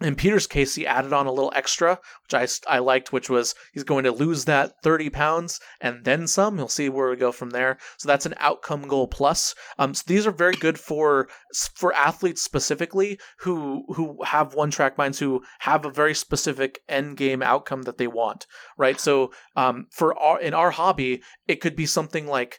in 0.04 0.14
Peter's 0.14 0.46
case, 0.46 0.74
he 0.74 0.86
added 0.86 1.12
on 1.12 1.26
a 1.26 1.32
little 1.32 1.52
extra, 1.54 1.98
which 2.24 2.34
I, 2.68 2.74
I 2.74 2.78
liked, 2.78 3.12
which 3.12 3.28
was 3.28 3.54
he's 3.72 3.84
going 3.84 4.04
to 4.04 4.12
lose 4.12 4.44
that 4.44 4.74
30 4.82 5.10
pounds 5.10 5.60
and 5.80 6.04
then 6.04 6.26
some. 6.26 6.56
He'll 6.56 6.68
see 6.68 6.88
where 6.88 7.10
we 7.10 7.16
go 7.16 7.32
from 7.32 7.50
there. 7.50 7.78
So 7.98 8.08
that's 8.08 8.26
an 8.26 8.34
outcome 8.38 8.88
goal 8.88 9.08
plus. 9.08 9.54
Um, 9.78 9.94
so 9.94 10.02
these 10.06 10.26
are 10.26 10.32
very 10.32 10.54
good 10.54 10.78
for 10.78 11.28
for 11.74 11.92
athletes 11.94 12.42
specifically 12.42 13.18
who 13.40 13.84
who 13.94 14.22
have 14.24 14.54
one 14.54 14.70
track 14.70 14.96
minds 14.96 15.18
who 15.18 15.42
have 15.60 15.84
a 15.84 15.90
very 15.90 16.14
specific 16.14 16.80
end 16.88 17.16
game 17.16 17.42
outcome 17.42 17.82
that 17.82 17.98
they 17.98 18.06
want, 18.06 18.46
right? 18.78 18.98
So 18.98 19.32
um, 19.56 19.86
for 19.90 20.18
our 20.18 20.40
in 20.40 20.54
our 20.54 20.70
hobby, 20.70 21.22
it 21.46 21.60
could 21.60 21.76
be 21.76 21.86
something 21.86 22.26
like 22.26 22.58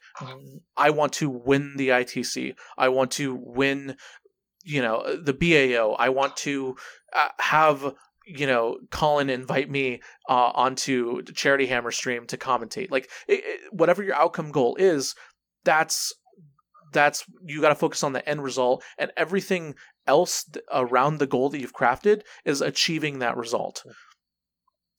I 0.78 0.89
want 0.89 1.14
to 1.14 1.30
win 1.30 1.74
the 1.78 1.89
ITC. 1.89 2.56
I 2.78 2.89
want 2.89 3.12
to 3.12 3.36
win 3.36 3.98
you 4.64 4.82
know 4.82 5.18
the 5.22 5.34
bao 5.34 5.95
i 5.99 6.09
want 6.09 6.36
to 6.38 6.76
uh, 7.14 7.28
have 7.39 7.93
you 8.26 8.47
know 8.47 8.78
colin 8.89 9.30
invite 9.30 9.70
me 9.70 10.01
uh, 10.30 10.51
onto 10.53 11.22
charity 11.24 11.66
hammer 11.66 11.91
stream 11.91 12.26
to 12.28 12.38
commentate. 12.38 12.91
Like 12.91 13.09
it, 13.28 13.41
it, 13.43 13.74
whatever 13.74 14.03
your 14.03 14.16
outcome 14.16 14.51
goal 14.51 14.76
is 14.76 15.16
that's 15.64 16.14
that's 16.91 17.24
you 17.45 17.61
got 17.61 17.70
to 17.70 17.76
focus 17.76 18.03
on 18.03 18.14
the 18.14 18.28
end 18.28 18.43
result 18.43 18.84
and 18.97 19.11
everything 19.18 19.76
else 20.05 20.49
around 20.72 21.18
the 21.18 21.28
goal 21.28 21.49
that 21.49 21.59
you've 21.59 21.76
crafted 21.76 22.22
is 22.45 22.61
achieving 22.61 23.20
that 23.20 23.38
result. 23.38 23.84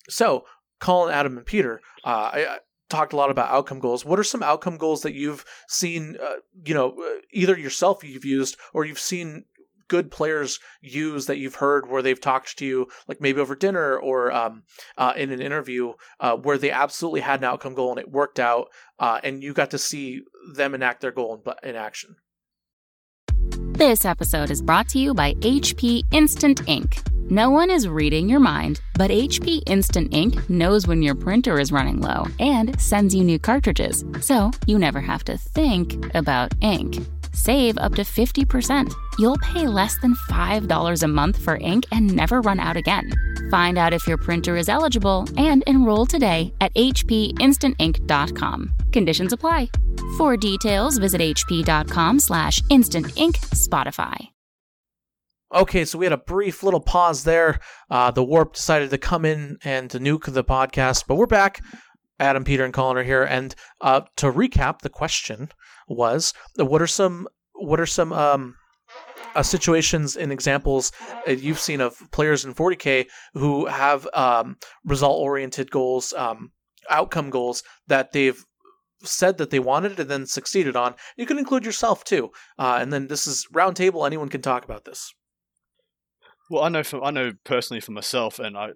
So 0.08 0.44
colin 0.80 1.14
adam 1.14 1.36
and 1.38 1.46
peter 1.46 1.80
uh, 2.04 2.30
I, 2.32 2.46
I 2.46 2.58
talked 2.90 3.12
a 3.12 3.16
lot 3.16 3.30
about 3.30 3.50
outcome 3.50 3.78
goals. 3.78 4.04
What 4.04 4.18
are 4.18 4.24
some 4.24 4.42
outcome 4.42 4.76
goals 4.76 5.02
that 5.02 5.14
you've 5.14 5.44
seen 5.68 6.16
uh, 6.22 6.36
you 6.64 6.74
know 6.74 6.90
uh, 6.90 7.20
either 7.32 7.58
yourself 7.58 8.04
you've 8.04 8.24
used 8.24 8.56
or 8.72 8.84
you've 8.84 8.98
seen 8.98 9.44
good 9.89 10.11
players 10.11 10.61
use 10.80 11.26
that 11.26 11.39
you've 11.39 11.57
heard 11.57 11.89
where 11.89 12.03
they've 12.03 12.20
talked 12.20 12.59
to 12.59 12.66
you, 12.66 12.89
like 13.09 13.20
maybe 13.20 13.41
over 13.41 13.55
dinner 13.55 13.97
or 13.97 14.32
um, 14.32 14.62
uh, 14.97 15.12
in 15.16 15.30
an 15.30 15.41
interview, 15.41 15.93
uh, 16.20 16.37
where 16.37 16.59
they 16.59 16.70
absolutely 16.70 17.20
had 17.20 17.41
an 17.41 17.45
outcome 17.45 17.74
goal 17.74 17.91
and 17.91 17.99
it 17.99 18.11
worked 18.11 18.39
out, 18.39 18.68
uh, 18.99 19.20
and 19.22 19.43
you 19.43 19.53
got 19.53 19.70
to 19.70 19.78
see 19.78 20.22
them 20.55 20.74
enact 20.74 21.01
their 21.01 21.12
goal 21.12 21.43
in, 21.62 21.70
in 21.70 21.76
action? 21.76 22.16
This 23.72 24.05
episode 24.05 24.51
is 24.51 24.62
brought 24.62 24.89
to 24.91 24.99
you 24.99 25.14
by 25.14 25.35
HP 25.35 26.03
Instant 26.12 26.68
Ink. 26.68 27.03
No 27.30 27.51
one 27.51 27.70
is 27.70 27.89
reading 27.89 28.28
your 28.28 28.39
mind, 28.39 28.80
but 28.97 29.11
HP 29.11 29.62
Instant 29.66 30.12
Ink 30.12 30.49
knows 30.49 30.87
when 30.87 31.03
your 31.03 31.14
printer 31.14 31.59
is 31.59 31.72
running 31.72 32.01
low 32.01 32.26
and 32.39 32.78
sends 32.80 33.14
you 33.14 33.24
new 33.24 33.39
cartridges, 33.39 34.05
so 34.20 34.51
you 34.66 34.78
never 34.78 35.01
have 35.01 35.24
to 35.24 35.37
think 35.37 36.14
about 36.14 36.53
ink. 36.61 36.99
Save 37.35 37.76
up 37.78 37.97
to 37.97 38.03
50%. 38.03 38.93
You'll 39.18 39.39
pay 39.39 39.66
less 39.66 39.99
than 39.99 40.14
$5 40.30 41.03
a 41.03 41.09
month 41.09 41.43
for 41.43 41.57
ink 41.57 41.85
and 41.93 42.14
never 42.14 42.41
run 42.41 42.61
out 42.61 42.76
again. 42.76 43.11
Find 43.51 43.76
out 43.76 43.93
if 43.93 44.07
your 44.07 44.18
printer 44.18 44.57
is 44.57 44.68
eligible 44.68 45.26
and 45.37 45.64
enroll 45.66 46.07
today 46.07 46.53
at 46.61 46.72
hpinstantink.com. 46.74 48.74
Conditions 48.93 49.32
apply. 49.32 49.68
For 50.16 50.37
details, 50.37 50.99
visit 50.99 51.20
hp.com 51.20 52.20
slash 52.20 52.61
instantink 52.70 53.35
Spotify. 53.53 54.28
Okay, 55.55 55.85
so 55.85 55.99
we 55.99 56.07
had 56.07 56.12
a 56.12 56.18
brief 56.18 56.62
little 56.62 56.80
pause 56.80 57.24
there. 57.24 57.61
Uh, 57.89 58.11
the 58.11 58.24
Warp 58.24 58.55
decided 58.55 58.91
to 58.91 58.99
come 58.99 59.24
in 59.24 59.59
and 59.62 59.89
to 59.91 60.01
nuke 60.01 60.32
the 60.32 60.43
podcast, 60.43 61.05
but 61.07 61.14
we're 61.14 61.26
back. 61.26 61.61
Adam, 62.18 62.45
Peter, 62.45 62.64
and 62.64 62.74
Colin 62.74 62.97
are 62.97 63.05
here. 63.05 63.22
And 63.22 63.55
uh, 63.80 64.03
to 64.16 64.32
recap, 64.32 64.80
the 64.80 64.89
question 64.89 65.51
was: 65.89 66.32
What 66.57 66.82
are 66.82 66.87
some 66.87 67.28
what 67.55 67.80
are 67.80 67.87
some 67.87 68.12
um, 68.12 68.57
uh, 69.35 69.43
situations 69.43 70.16
and 70.16 70.32
examples 70.32 70.93
uh, 71.26 71.32
you've 71.32 71.59
seen 71.59 71.80
of 71.80 71.99
players 72.12 72.45
in 72.45 72.55
40k 72.55 73.07
who 73.35 73.66
have 73.66 74.07
um, 74.14 74.57
result 74.85 75.20
oriented 75.20 75.70
goals, 75.70 76.12
um, 76.14 76.53
outcome 76.91 77.30
goals 77.30 77.62
that 77.87 78.12
they've 78.12 78.45
said 79.03 79.39
that 79.39 79.51
they 79.51 79.59
wanted 79.59 79.99
and 80.01 80.11
then 80.11 80.26
succeeded 80.26 80.76
on. 80.76 80.95
You 81.16 81.26
can 81.26 81.39
include 81.39 81.64
yourself 81.64 82.05
too. 82.05 82.30
Uh, 82.59 82.78
and 82.80 82.93
then 82.93 83.09
this 83.09 83.26
is 83.26 83.47
roundtable. 83.53 84.07
Anyone 84.07 84.28
can 84.28 84.43
talk 84.43 84.64
about 84.64 84.85
this. 84.85 85.12
Well, 86.51 86.62
I 86.62 86.68
know 86.68 86.82
for 86.82 87.03
I 87.03 87.11
know 87.11 87.32
personally 87.45 87.80
for 87.80 87.93
myself, 87.93 88.39
and 88.39 88.57
I 88.57 88.70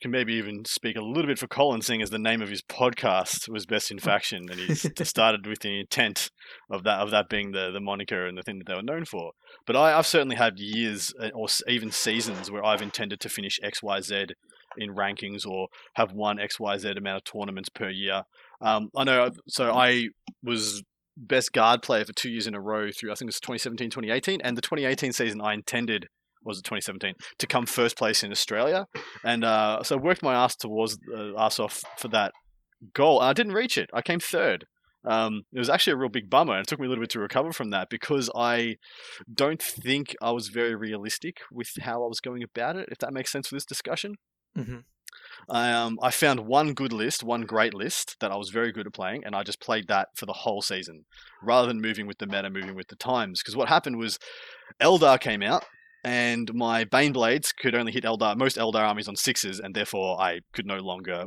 can 0.00 0.10
maybe 0.10 0.34
even 0.34 0.64
speak 0.64 0.96
a 0.96 1.02
little 1.02 1.26
bit 1.26 1.38
for 1.38 1.46
Colin, 1.46 1.82
seeing 1.82 2.02
as 2.02 2.10
the 2.10 2.18
name 2.18 2.40
of 2.40 2.48
his 2.48 2.62
podcast 2.62 3.48
was 3.48 3.66
Best 3.66 3.90
in. 3.90 3.98
Faction, 4.10 4.48
and 4.50 4.58
he 4.58 4.74
started 4.74 5.46
with 5.46 5.60
the 5.60 5.80
intent 5.80 6.30
of 6.70 6.84
that 6.84 7.00
of 7.00 7.10
that 7.10 7.28
being 7.28 7.52
the 7.52 7.70
the 7.70 7.80
moniker 7.80 8.26
and 8.26 8.36
the 8.36 8.42
thing 8.42 8.58
that 8.58 8.66
they 8.66 8.74
were 8.74 8.82
known 8.82 9.04
for. 9.04 9.32
But 9.66 9.76
I, 9.76 9.90
have 9.90 10.06
certainly 10.06 10.36
had 10.36 10.58
years 10.58 11.12
uh, 11.20 11.28
or 11.34 11.48
even 11.68 11.90
seasons 11.90 12.50
where 12.50 12.64
I've 12.64 12.82
intended 12.82 13.20
to 13.20 13.28
finish 13.28 13.60
X 13.62 13.82
Y 13.82 14.00
Z 14.00 14.26
in 14.76 14.94
rankings 14.94 15.46
or 15.46 15.68
have 15.94 16.12
won 16.12 16.40
X 16.40 16.58
Y 16.58 16.78
Z 16.78 16.92
amount 16.96 17.18
of 17.18 17.24
tournaments 17.24 17.68
per 17.68 17.90
year. 17.90 18.24
Um, 18.60 18.90
I 18.96 19.04
know, 19.04 19.30
so 19.48 19.72
I 19.72 20.08
was 20.42 20.82
best 21.16 21.52
guard 21.52 21.82
player 21.82 22.04
for 22.04 22.12
two 22.12 22.30
years 22.30 22.46
in 22.46 22.54
a 22.54 22.60
row 22.60 22.90
through 22.90 23.10
I 23.10 23.14
think 23.14 23.26
it 23.26 23.34
was 23.34 23.40
2017 23.40 23.90
2018 23.90 24.40
and 24.40 24.56
the 24.56 24.62
2018 24.62 25.12
season 25.12 25.40
I 25.42 25.52
intended 25.52 26.08
was 26.44 26.58
it 26.58 26.64
2017 26.64 27.14
to 27.38 27.46
come 27.46 27.66
first 27.66 27.96
place 27.96 28.22
in 28.22 28.30
Australia, 28.30 28.86
and 29.24 29.44
uh, 29.44 29.82
so 29.82 29.96
I 29.96 30.00
worked 30.00 30.22
my 30.22 30.34
ass 30.34 30.56
towards 30.56 30.98
uh, 31.14 31.38
ass 31.38 31.58
off 31.58 31.82
for 31.98 32.08
that 32.08 32.32
goal. 32.94 33.20
And 33.20 33.28
I 33.28 33.32
didn't 33.32 33.52
reach 33.52 33.76
it. 33.78 33.90
I 33.92 34.02
came 34.02 34.20
third. 34.20 34.66
Um, 35.04 35.44
it 35.52 35.58
was 35.58 35.70
actually 35.70 35.94
a 35.94 35.96
real 35.96 36.10
big 36.10 36.28
bummer, 36.28 36.54
and 36.54 36.62
it 36.62 36.68
took 36.68 36.78
me 36.78 36.86
a 36.86 36.88
little 36.88 37.02
bit 37.02 37.10
to 37.10 37.20
recover 37.20 37.52
from 37.52 37.70
that 37.70 37.88
because 37.88 38.30
I 38.34 38.76
don't 39.32 39.62
think 39.62 40.14
I 40.20 40.30
was 40.30 40.48
very 40.48 40.74
realistic 40.74 41.38
with 41.50 41.70
how 41.80 42.04
I 42.04 42.06
was 42.06 42.20
going 42.20 42.42
about 42.42 42.76
it. 42.76 42.88
If 42.90 42.98
that 42.98 43.12
makes 43.12 43.32
sense 43.32 43.48
for 43.48 43.54
this 43.54 43.64
discussion. 43.64 44.16
Mm-hmm. 44.56 44.78
Um, 45.48 45.98
I 46.02 46.10
found 46.10 46.40
one 46.40 46.74
good 46.74 46.92
list, 46.92 47.24
one 47.24 47.42
great 47.42 47.74
list 47.74 48.16
that 48.20 48.30
I 48.30 48.36
was 48.36 48.50
very 48.50 48.72
good 48.72 48.86
at 48.86 48.92
playing, 48.92 49.24
and 49.24 49.34
I 49.34 49.42
just 49.42 49.60
played 49.60 49.88
that 49.88 50.08
for 50.14 50.26
the 50.26 50.32
whole 50.32 50.62
season 50.62 51.04
rather 51.42 51.66
than 51.66 51.80
moving 51.80 52.06
with 52.06 52.18
the 52.18 52.26
meta, 52.26 52.50
moving 52.50 52.74
with 52.74 52.88
the 52.88 52.96
times. 52.96 53.40
Because 53.40 53.56
what 53.56 53.68
happened 53.68 53.96
was 53.96 54.18
Eldar 54.80 55.18
came 55.18 55.42
out, 55.42 55.64
and 56.04 56.52
my 56.54 56.84
Baneblades 56.84 57.54
could 57.54 57.74
only 57.74 57.92
hit 57.92 58.04
Eldar, 58.04 58.36
most 58.36 58.56
Eldar 58.56 58.86
armies 58.86 59.08
on 59.08 59.16
sixes, 59.16 59.60
and 59.60 59.74
therefore 59.74 60.20
I 60.20 60.40
could 60.52 60.66
no 60.66 60.78
longer 60.78 61.24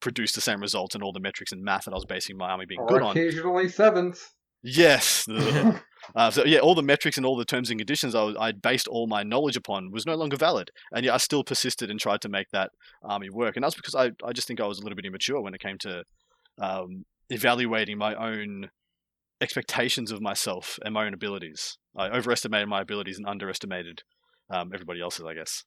produce 0.00 0.32
the 0.32 0.40
same 0.40 0.60
results 0.60 0.94
and 0.94 1.02
all 1.02 1.12
the 1.12 1.20
metrics 1.20 1.52
and 1.52 1.62
math 1.62 1.84
that 1.84 1.92
I 1.92 1.94
was 1.94 2.04
basing 2.04 2.36
my 2.36 2.50
army 2.50 2.66
being 2.66 2.80
or 2.80 2.86
good 2.86 3.02
on. 3.02 3.12
Occasionally 3.12 3.68
sevens. 3.68 4.22
Yes. 4.62 5.26
uh, 6.14 6.30
so 6.30 6.44
yeah, 6.44 6.58
all 6.58 6.74
the 6.74 6.82
metrics 6.82 7.16
and 7.16 7.26
all 7.26 7.36
the 7.36 7.44
terms 7.44 7.70
and 7.70 7.78
conditions 7.78 8.14
I, 8.14 8.22
was, 8.22 8.36
I 8.38 8.52
based 8.52 8.88
all 8.88 9.06
my 9.06 9.22
knowledge 9.22 9.56
upon 9.56 9.90
was 9.90 10.06
no 10.06 10.14
longer 10.14 10.36
valid, 10.36 10.70
and 10.92 11.04
yet 11.04 11.14
I 11.14 11.18
still 11.18 11.44
persisted 11.44 11.90
and 11.90 11.98
tried 11.98 12.20
to 12.22 12.28
make 12.28 12.48
that 12.52 12.70
army 13.02 13.28
work. 13.30 13.56
And 13.56 13.64
that's 13.64 13.74
because 13.74 13.94
I, 13.94 14.12
I 14.24 14.32
just 14.32 14.46
think 14.46 14.60
I 14.60 14.66
was 14.66 14.78
a 14.78 14.82
little 14.82 14.96
bit 14.96 15.06
immature 15.06 15.40
when 15.40 15.54
it 15.54 15.60
came 15.60 15.78
to 15.78 16.04
um, 16.60 17.04
evaluating 17.30 17.98
my 17.98 18.14
own 18.14 18.70
expectations 19.40 20.12
of 20.12 20.20
myself 20.20 20.78
and 20.84 20.94
my 20.94 21.06
own 21.06 21.14
abilities. 21.14 21.76
I 21.96 22.08
overestimated 22.08 22.68
my 22.68 22.82
abilities 22.82 23.18
and 23.18 23.26
underestimated 23.26 24.02
um, 24.52 24.70
everybody 24.72 25.00
else's, 25.00 25.24
I 25.24 25.34
guess. 25.34 25.64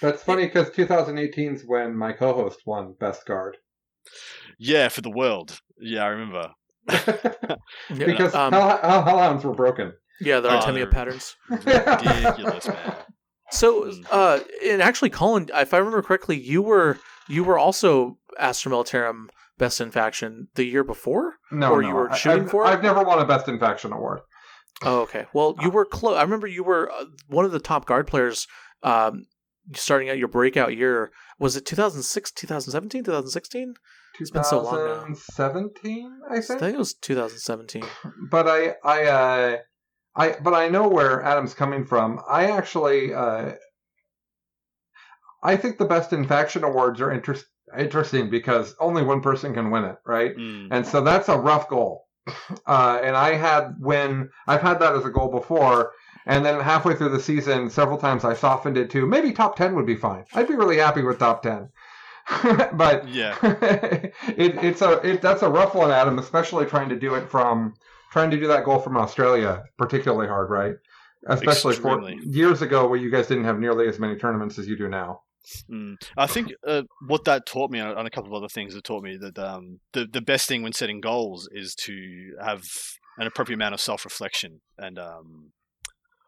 That's 0.00 0.22
funny 0.22 0.46
because 0.46 0.70
2018 0.70 1.54
is 1.54 1.64
when 1.66 1.96
my 1.96 2.12
co-host 2.12 2.60
won 2.66 2.94
Best 2.98 3.26
Guard. 3.26 3.56
Yeah, 4.58 4.88
for 4.88 5.00
the 5.00 5.10
world. 5.10 5.60
Yeah, 5.78 6.04
I 6.04 6.08
remember. 6.08 6.50
because 6.86 8.34
um, 8.34 8.52
hell, 8.52 8.78
hell, 8.82 9.04
hellhounds 9.04 9.44
were 9.44 9.54
broken. 9.54 9.92
Yeah, 10.20 10.40
the 10.40 10.48
Artemia 10.50 10.86
oh, 10.86 10.90
patterns. 10.90 11.36
Ridiculous, 11.48 12.68
man. 12.68 12.94
So, 13.52 13.82
mm. 13.82 14.06
uh, 14.10 14.40
and 14.64 14.80
actually, 14.80 15.10
Colin, 15.10 15.50
if 15.54 15.74
I 15.74 15.76
remember 15.76 16.00
correctly, 16.00 16.40
you 16.40 16.62
were 16.62 16.98
you 17.28 17.44
were 17.44 17.58
also 17.58 18.16
Astra 18.38 18.72
Militarum 18.72 19.26
Best 19.58 19.78
in 19.78 19.90
Faction 19.90 20.48
the 20.54 20.64
year 20.64 20.82
before? 20.82 21.34
No, 21.50 21.70
or 21.70 21.82
no. 21.82 21.88
you 21.88 21.94
were 21.94 22.14
shooting 22.14 22.44
I've, 22.44 22.50
for? 22.50 22.64
I've 22.64 22.82
never 22.82 23.02
won 23.02 23.18
a 23.18 23.26
Best 23.26 23.48
in 23.48 23.58
Faction 23.58 23.92
award. 23.92 24.20
Oh, 24.84 25.00
okay. 25.02 25.26
Well, 25.32 25.54
you 25.60 25.70
were 25.70 25.84
close. 25.84 26.16
I 26.16 26.22
remember 26.22 26.46
you 26.46 26.64
were 26.64 26.90
uh, 26.90 27.04
one 27.28 27.44
of 27.44 27.52
the 27.52 27.60
top 27.60 27.86
guard 27.86 28.06
players 28.06 28.46
um, 28.82 29.24
starting 29.74 30.10
out 30.10 30.18
your 30.18 30.28
breakout 30.28 30.76
year. 30.76 31.12
Was 31.38 31.56
it 31.56 31.66
2006, 31.66 32.32
2017, 32.32 33.04
2016? 33.04 33.74
It's 34.20 34.30
been 34.30 34.44
so 34.44 34.62
long 34.62 34.74
now. 34.74 34.94
2017, 35.06 36.20
I 36.30 36.40
think. 36.40 36.50
I 36.50 36.66
think 36.66 36.74
it 36.74 36.78
was 36.78 36.94
2017. 36.94 37.84
But 38.30 38.48
I, 38.48 38.74
I, 38.84 39.04
uh, 39.04 39.56
I, 40.14 40.36
but 40.42 40.54
I 40.54 40.68
know 40.68 40.88
where 40.88 41.22
Adam's 41.22 41.54
coming 41.54 41.86
from. 41.86 42.20
I 42.28 42.50
actually, 42.50 43.14
uh, 43.14 43.52
I 45.42 45.56
think 45.56 45.78
the 45.78 45.86
best 45.86 46.12
in 46.12 46.26
faction 46.26 46.64
awards 46.64 47.00
are 47.00 47.10
interest, 47.10 47.46
interesting 47.76 48.30
because 48.30 48.74
only 48.78 49.02
one 49.02 49.22
person 49.22 49.54
can 49.54 49.70
win 49.70 49.84
it, 49.84 49.96
right? 50.06 50.36
Mm. 50.36 50.68
And 50.70 50.86
so 50.86 51.00
that's 51.00 51.28
a 51.28 51.38
rough 51.38 51.68
goal. 51.68 52.06
Uh, 52.66 53.00
and 53.02 53.16
I 53.16 53.34
had 53.34 53.74
when 53.78 54.30
I've 54.46 54.60
had 54.60 54.78
that 54.80 54.94
as 54.94 55.04
a 55.04 55.10
goal 55.10 55.28
before, 55.28 55.92
and 56.26 56.44
then 56.44 56.60
halfway 56.60 56.94
through 56.94 57.08
the 57.08 57.20
season, 57.20 57.68
several 57.68 57.98
times 57.98 58.24
I 58.24 58.34
softened 58.34 58.76
it 58.76 58.90
to 58.90 59.06
maybe 59.06 59.32
top 59.32 59.56
ten 59.56 59.74
would 59.74 59.86
be 59.86 59.96
fine. 59.96 60.24
I'd 60.34 60.48
be 60.48 60.54
really 60.54 60.78
happy 60.78 61.02
with 61.02 61.18
top 61.18 61.42
ten. 61.42 61.68
but 62.74 63.08
yeah, 63.08 63.36
it, 63.42 64.12
it's 64.62 64.82
a 64.82 64.92
it, 65.06 65.20
that's 65.20 65.42
a 65.42 65.48
rough 65.48 65.74
one, 65.74 65.90
Adam. 65.90 66.18
Especially 66.18 66.66
trying 66.66 66.88
to 66.90 66.98
do 66.98 67.14
it 67.16 67.28
from 67.28 67.74
trying 68.12 68.30
to 68.30 68.38
do 68.38 68.46
that 68.46 68.64
goal 68.64 68.78
from 68.78 68.96
Australia, 68.96 69.64
particularly 69.76 70.28
hard, 70.28 70.50
right? 70.50 70.74
especially 71.26 71.74
Extremely. 71.74 72.18
for 72.18 72.24
years 72.24 72.62
ago 72.62 72.86
where 72.88 72.98
you 72.98 73.10
guys 73.10 73.26
didn't 73.26 73.44
have 73.44 73.58
nearly 73.58 73.88
as 73.88 73.98
many 73.98 74.16
tournaments 74.16 74.58
as 74.58 74.66
you 74.66 74.76
do 74.76 74.88
now. 74.88 75.22
Mm. 75.70 75.96
I 76.16 76.26
think 76.26 76.52
uh, 76.66 76.82
what 77.06 77.24
that 77.24 77.46
taught 77.46 77.70
me, 77.70 77.80
and 77.80 78.06
a 78.06 78.10
couple 78.10 78.30
of 78.30 78.34
other 78.34 78.48
things, 78.48 78.74
it 78.74 78.84
taught 78.84 79.02
me 79.02 79.16
that 79.16 79.38
um, 79.38 79.80
the 79.92 80.06
the 80.06 80.20
best 80.20 80.48
thing 80.48 80.62
when 80.62 80.72
setting 80.72 81.00
goals 81.00 81.48
is 81.52 81.74
to 81.86 82.36
have 82.42 82.62
an 83.18 83.26
appropriate 83.26 83.56
amount 83.56 83.74
of 83.74 83.80
self 83.80 84.04
reflection 84.04 84.60
and 84.78 84.98
um, 84.98 85.52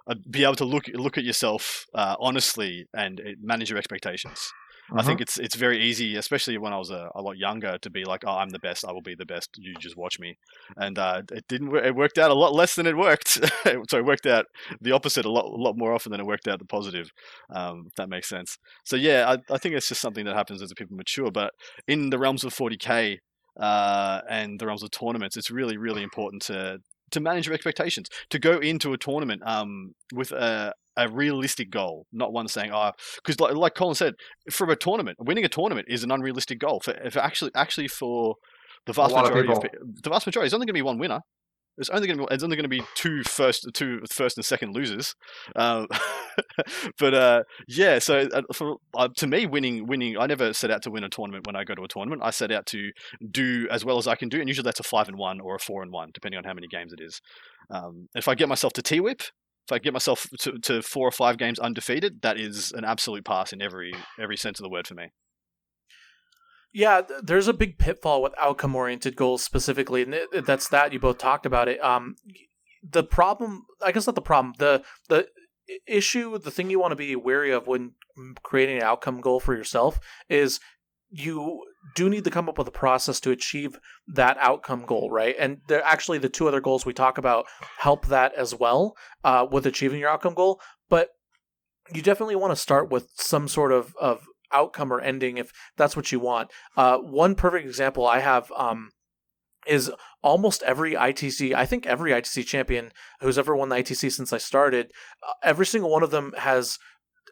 uh, 0.07 0.15
be 0.31 0.45
able 0.45 0.57
to 0.57 0.65
look 0.65 0.89
look 0.89 1.17
at 1.17 1.25
yourself 1.25 1.87
uh, 1.95 2.17
honestly 2.19 2.87
and 2.95 3.21
uh, 3.21 3.31
manage 3.41 3.71
your 3.71 3.79
expectations. 3.79 4.53
I 4.93 5.03
think 5.03 5.21
it's 5.21 5.39
it's 5.39 5.55
very 5.55 5.83
easy, 5.83 6.17
especially 6.17 6.59
when 6.59 6.73
I 6.73 6.79
was 6.79 6.91
a, 6.91 7.11
a 7.15 7.23
lot 7.23 7.39
younger, 7.39 7.79
to 7.79 7.91
be 7.91 8.05
like, 8.05 8.23
"Oh, 8.27 8.37
I'm 8.37 8.51
the 8.51 8.59
best. 8.59 8.85
I 8.85 8.93
will 8.93 9.01
be 9.03 9.15
the 9.15 9.25
best. 9.25 9.51
You 9.57 9.75
just 9.81 9.97
watch 9.97 10.19
me." 10.21 10.37
And 10.77 10.99
uh, 10.99 11.23
it 11.33 11.45
didn't. 11.49 11.75
It 11.75 11.95
worked 11.95 12.19
out 12.19 12.31
a 12.31 12.35
lot 12.35 12.55
less 12.55 12.75
than 12.75 12.87
it 12.87 12.97
worked. 12.97 13.29
so 13.89 13.99
it 13.99 14.05
worked 14.05 14.27
out 14.27 14.47
the 14.81 14.93
opposite 14.93 15.25
a 15.25 15.31
lot, 15.31 15.47
a 15.47 15.63
lot 15.63 15.77
more 15.77 15.95
often 15.95 16.13
than 16.13 16.21
it 16.21 16.27
worked 16.27 16.49
out 16.49 16.59
the 16.59 16.67
positive. 16.67 17.11
Um, 17.55 17.85
if 17.87 17.95
that 17.95 18.09
makes 18.09 18.29
sense. 18.29 18.59
So 18.85 18.97
yeah, 18.97 19.25
I, 19.29 19.55
I 19.55 19.59
think 19.59 19.75
it's 19.75 19.89
just 19.89 20.01
something 20.01 20.25
that 20.27 20.37
happens 20.37 20.61
as 20.61 20.73
people 20.77 20.97
mature. 20.97 21.31
But 21.31 21.53
in 21.89 22.11
the 22.11 22.19
realms 22.19 22.45
of 22.45 22.55
40k 22.55 23.19
uh, 23.59 24.21
and 24.29 24.59
the 24.59 24.67
realms 24.67 24.83
of 24.83 24.91
tournaments, 24.91 25.37
it's 25.37 25.51
really, 25.51 25.77
really 25.77 26.03
important 26.03 26.43
to 26.43 26.79
to 27.11 27.21
manage 27.21 27.47
your 27.47 27.55
expectations. 27.55 28.09
To 28.31 28.39
go 28.39 28.59
into 28.59 28.93
a 28.93 28.99
tournament 28.99 29.43
um, 29.47 29.95
with 30.13 30.33
a 30.33 30.75
a 30.97 31.09
realistic 31.09 31.71
goal, 31.71 32.07
not 32.13 32.33
one 32.33 32.49
saying, 32.49 32.71
"Oh," 32.73 32.93
because 33.17 33.41
like, 33.41 33.55
like 33.55 33.75
Colin 33.75 33.95
said, 33.95 34.15
from 34.51 34.71
a 34.71 34.77
tournament, 34.77 35.19
winning 35.21 35.45
a 35.45 35.49
tournament 35.49 35.87
is 35.89 36.05
an 36.05 36.11
unrealistic 36.11 36.59
goal. 36.59 36.81
For, 36.81 36.95
for 37.11 37.21
actually, 37.21 37.51
actually, 37.55 37.89
for 37.89 38.37
the 38.87 38.93
vast 38.93 39.15
of 39.15 39.23
majority 39.23 39.53
of, 39.53 39.61
people. 39.61 39.79
the 40.03 40.11
vast 40.11 40.27
majority, 40.27 40.47
is 40.49 40.55
only 40.55 40.67
going 40.67 40.75
to 40.75 40.79
be 40.79 40.83
one 40.83 40.99
winner. 40.99 41.21
It's 41.77 41.91
only 41.91 42.07
going 42.07 42.19
to 42.19 42.27
be 42.27 42.35
it's 42.35 42.45
only 42.45 42.57
going 42.57 42.65
to 42.65 42.69
be 42.69 42.85
two 42.95 43.25
first 43.25 43.69
two 43.75 44.01
first 44.09 44.37
and 44.39 44.45
second 44.45 44.75
losers. 44.75 45.15
Um, 45.57 45.89
but 46.99 47.15
uh, 47.15 47.43
yeah, 47.67 47.99
so 47.99 48.29
uh, 48.33 48.43
for 48.53 48.77
uh, 48.97 49.09
to 49.17 49.27
me, 49.27 49.47
winning 49.47 49.87
winning, 49.87 50.17
I 50.17 50.27
never 50.27 50.53
set 50.53 50.71
out 50.71 50.83
to 50.83 50.91
win 50.91 51.03
a 51.03 51.09
tournament 51.09 51.47
when 51.47 51.57
I 51.57 51.65
go 51.65 51.75
to 51.75 51.83
a 51.83 51.89
tournament. 51.89 52.23
I 52.25 52.31
set 52.31 52.53
out 52.53 52.67
to 52.67 52.91
do 53.29 53.67
as 53.71 53.85
well 53.85 53.99
as 53.99 54.07
I 54.07 54.15
can 54.15 54.29
do, 54.29 54.39
and 54.39 54.49
usually 54.49 54.65
that's 54.65 54.79
a 54.79 54.85
five 54.85 55.09
and 55.09 55.19
one 55.19 55.41
or 55.41 55.57
a 55.57 55.59
four 55.59 55.83
and 55.83 55.91
one, 55.91 56.11
depending 56.15 56.39
on 56.39 56.45
how 56.45 56.55
many 56.55 56.69
games 56.69 56.93
it 56.93 57.01
is. 57.03 57.21
Um, 57.71 58.09
if 58.15 58.29
I 58.29 58.37
get 58.37 58.49
myself 58.49 58.73
to 58.75 58.83
T 58.83 59.01
whip, 59.01 59.23
if 59.67 59.73
I 59.73 59.79
get 59.79 59.93
myself 59.93 60.27
to, 60.41 60.59
to 60.59 60.83
four 60.83 61.09
or 61.09 61.13
five 61.13 61.39
games 61.39 61.59
undefeated, 61.59 62.23
that 62.23 62.39
is 62.39 62.73
an 62.73 62.85
absolute 62.85 63.25
pass 63.25 63.53
in 63.53 63.63
every 63.63 63.95
every 64.19 64.37
sense 64.37 64.59
of 64.59 64.65
the 64.65 64.69
word 64.69 64.87
for 64.87 64.95
me. 64.95 65.11
Yeah, 66.73 67.03
there's 67.23 67.49
a 67.49 67.53
big 67.53 67.79
pitfall 67.79 68.21
with 68.21 68.35
outcome 68.39 68.75
oriented 68.75 69.17
goals 69.17 69.45
specifically, 69.45 70.03
and 70.03 70.45
that's 70.45 70.69
that 70.69 70.93
you 70.93 70.99
both 70.99 71.19
talked 71.19 71.47
about 71.47 71.69
it. 71.69 71.83
Um, 71.83 72.17
the 72.89 73.05
problem, 73.05 73.65
I 73.81 73.93
guess 73.93 74.07
not 74.07 74.17
the 74.17 74.21
problem, 74.23 74.55
the 74.59 74.83
the 75.09 75.29
issue, 75.87 76.37
the 76.39 76.51
thing 76.51 76.71
you 76.71 76.81
want 76.81 76.93
to 76.93 76.97
be 76.97 77.17
wary 77.17 77.53
of 77.53 77.67
when 77.67 77.93
creating 78.43 78.79
an 78.79 78.83
outcome 78.83 79.21
goal 79.21 79.41
for 79.41 79.57
yourself 79.57 79.99
is 80.29 80.61
you 81.17 81.63
do 81.95 82.11
need 82.11 82.25
to 82.25 82.31
come 82.31 82.49
up 82.49 82.59
with 82.59 82.67
a 82.67 82.73
process 82.73 83.21
to 83.21 83.31
achieve 83.31 83.79
that 84.09 84.37
outcome 84.41 84.85
goal, 84.85 85.11
right? 85.11 85.37
And 85.39 85.59
they're 85.69 85.85
actually 85.85 86.19
the 86.19 86.29
two 86.29 86.49
other 86.49 86.61
goals 86.61 86.85
we 86.85 86.93
talk 86.93 87.19
about 87.19 87.47
help 87.79 88.07
that 88.07 88.35
as 88.35 88.55
well 88.55 88.97
uh, 89.23 89.47
with 89.49 89.65
achieving 89.65 90.01
your 90.01 90.11
outcome 90.11 90.35
goal, 90.35 90.61
but 90.91 91.11
you 91.93 92.03
definitely 92.03 92.35
want 92.35 92.51
to 92.51 92.57
start 92.57 92.91
with 92.91 93.11
some 93.15 93.47
sort 93.47 93.71
of, 93.71 93.95
of 94.01 94.27
outcome 94.53 94.93
or 94.93 95.01
ending 95.01 95.37
if 95.37 95.53
that's 95.77 95.95
what 95.95 96.11
you 96.11 96.19
want. 96.19 96.51
Uh, 96.77 96.99
one 96.99 97.37
perfect 97.37 97.65
example 97.65 98.07
I 98.07 98.19
have 98.19 98.51
um, 98.57 98.91
is 99.67 99.93
almost 100.21 100.65
every 100.65 100.95
ITC. 100.95 101.55
I 101.55 101.65
think 101.65 101.87
every 101.87 102.11
ITC 102.11 102.45
champion 102.45 102.91
who's 103.21 103.39
ever 103.39 103.55
won 103.55 103.69
the 103.69 103.77
ITC 103.77 104.11
since 104.11 104.33
I 104.33 104.39
started, 104.39 104.91
uh, 105.23 105.33
every 105.45 105.67
single 105.67 105.91
one 105.91 106.03
of 106.03 106.11
them 106.11 106.33
has 106.39 106.79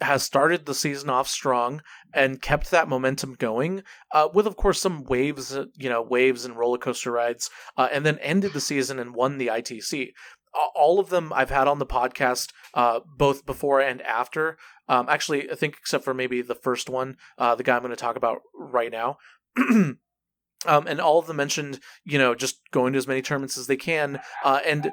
has 0.03 0.23
started 0.23 0.67
the 0.67 0.75
season 0.75 1.11
off 1.11 1.29
strong 1.29 1.83
and 2.13 2.43
kept 2.43 2.71
that 2.71 2.89
momentum 2.89 3.35
going. 3.35 3.83
Uh, 4.13 4.29
with 4.33 4.47
of 4.47 4.57
course 4.57 4.81
some 4.81 5.05
waves, 5.05 5.57
uh, 5.57 5.67
you 5.77 5.89
know, 5.89 6.03
waves 6.03 6.45
and 6.45 6.57
roller 6.57 6.79
coaster 6.79 7.13
rides, 7.13 7.51
uh, 7.77 7.89
and 7.93 8.05
then 8.05 8.19
ended 8.19 8.53
the 8.53 8.61
season 8.61 8.99
and 8.99 9.15
won 9.15 9.39
the 9.39 9.49
ITC. 9.49 10.13
All 10.75 11.01
of 11.01 11.09
them 11.09 11.33
I've 11.35 11.51
had 11.51 11.67
on 11.67 11.79
the 11.79 11.87
podcast, 11.87 12.53
uh, 12.75 13.01
both 13.17 13.47
before 13.47 13.81
and 13.81 14.03
after. 14.03 14.59
Um, 14.87 15.07
actually, 15.09 15.51
I 15.51 15.55
think 15.55 15.77
except 15.79 16.05
for 16.05 16.13
maybe 16.13 16.43
the 16.43 16.55
first 16.55 16.91
one, 16.91 17.17
uh, 17.39 17.55
the 17.55 17.63
guy 17.63 17.77
I'm 17.77 17.83
going 17.83 17.91
to 17.91 17.97
talk 17.97 18.17
about 18.17 18.41
right 18.55 18.93
now. 18.93 19.17
um, 19.57 19.99
and 20.67 21.01
all 21.01 21.19
of 21.19 21.27
them 21.27 21.37
mentioned, 21.37 21.81
you 22.05 22.19
know, 22.19 22.35
just 22.35 22.61
going 22.71 22.93
to 22.93 22.99
as 22.99 23.09
many 23.09 23.23
tournaments 23.23 23.57
as 23.57 23.67
they 23.67 23.77
can. 23.77 24.21
Uh, 24.45 24.61
and 24.67 24.89
uh, 24.89 24.91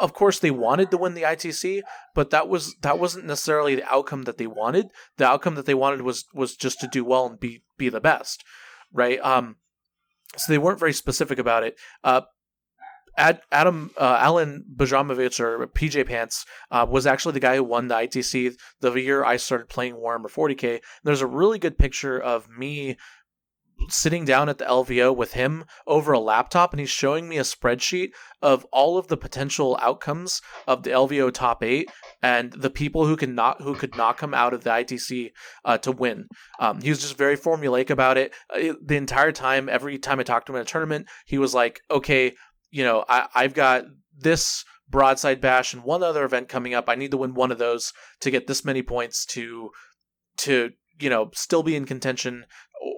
of 0.00 0.12
course, 0.12 0.38
they 0.38 0.50
wanted 0.50 0.90
to 0.90 0.98
win 0.98 1.14
the 1.14 1.22
ITC, 1.22 1.82
but 2.14 2.30
that 2.30 2.48
was 2.48 2.74
that 2.82 2.98
wasn't 2.98 3.26
necessarily 3.26 3.74
the 3.74 3.92
outcome 3.92 4.22
that 4.22 4.38
they 4.38 4.46
wanted. 4.46 4.88
The 5.16 5.26
outcome 5.26 5.54
that 5.54 5.66
they 5.66 5.74
wanted 5.74 6.02
was 6.02 6.24
was 6.34 6.56
just 6.56 6.80
to 6.80 6.86
do 6.86 7.04
well 7.04 7.26
and 7.26 7.40
be 7.40 7.62
be 7.78 7.88
the 7.88 8.00
best, 8.00 8.44
right? 8.92 9.18
Um, 9.20 9.56
so 10.36 10.52
they 10.52 10.58
weren't 10.58 10.80
very 10.80 10.92
specific 10.92 11.38
about 11.38 11.64
it. 11.64 11.76
Uh, 12.04 12.22
Ad, 13.16 13.42
Adam 13.50 13.90
uh, 13.98 14.18
Alan 14.20 14.64
Bajramovic 14.74 15.40
or 15.40 15.66
PJ 15.66 16.06
Pants 16.06 16.46
uh, 16.70 16.86
was 16.88 17.06
actually 17.06 17.32
the 17.32 17.40
guy 17.40 17.56
who 17.56 17.64
won 17.64 17.88
the 17.88 17.94
ITC 17.94 18.54
the 18.80 18.94
year 18.94 19.24
I 19.24 19.36
started 19.36 19.68
playing 19.68 19.94
Warhammer 19.94 20.30
40k. 20.30 20.80
There's 21.02 21.20
a 21.20 21.26
really 21.26 21.58
good 21.58 21.76
picture 21.76 22.18
of 22.18 22.48
me 22.48 22.96
sitting 23.88 24.24
down 24.24 24.48
at 24.48 24.58
the 24.58 24.64
LVO 24.64 25.14
with 25.14 25.32
him 25.32 25.64
over 25.86 26.12
a 26.12 26.18
laptop, 26.18 26.72
and 26.72 26.80
he's 26.80 26.90
showing 26.90 27.28
me 27.28 27.38
a 27.38 27.42
spreadsheet 27.42 28.10
of 28.42 28.64
all 28.72 28.98
of 28.98 29.08
the 29.08 29.16
potential 29.16 29.78
outcomes 29.80 30.40
of 30.66 30.82
the 30.82 30.90
LVO 30.90 31.32
top 31.32 31.62
eight 31.62 31.90
and 32.22 32.52
the 32.52 32.70
people 32.70 33.06
who 33.06 33.16
can 33.16 33.34
not 33.34 33.62
who 33.62 33.74
could 33.74 33.96
not 33.96 34.16
come 34.16 34.34
out 34.34 34.54
of 34.54 34.64
the 34.64 34.70
ITC 34.70 35.30
uh, 35.64 35.78
to 35.78 35.92
win. 35.92 36.26
Um, 36.58 36.80
he 36.80 36.90
was 36.90 37.00
just 37.00 37.16
very 37.16 37.36
formulaic 37.36 37.90
about 37.90 38.18
it. 38.18 38.32
Uh, 38.54 38.74
the 38.82 38.96
entire 38.96 39.32
time. 39.32 39.68
Every 39.68 39.98
time 39.98 40.20
I 40.20 40.22
talked 40.22 40.46
to 40.46 40.52
him 40.52 40.56
in 40.56 40.62
a 40.62 40.66
tournament, 40.66 41.06
he 41.26 41.38
was 41.38 41.54
like, 41.54 41.80
"Okay, 41.90 42.32
you 42.70 42.84
know, 42.84 43.04
I, 43.08 43.28
I've 43.34 43.54
got 43.54 43.84
this." 44.16 44.64
Broadside 44.88 45.40
Bash 45.40 45.72
and 45.72 45.84
one 45.84 46.02
other 46.02 46.24
event 46.24 46.48
coming 46.48 46.74
up. 46.74 46.88
I 46.88 46.96
need 46.96 47.12
to 47.12 47.16
win 47.16 47.34
one 47.34 47.52
of 47.52 47.58
those 47.58 47.92
to 48.22 48.30
get 48.32 48.48
this 48.48 48.64
many 48.64 48.82
points 48.82 49.24
to 49.26 49.70
to 50.38 50.70
you 51.00 51.10
know 51.10 51.30
still 51.34 51.62
be 51.62 51.76
in 51.76 51.84
contention 51.84 52.44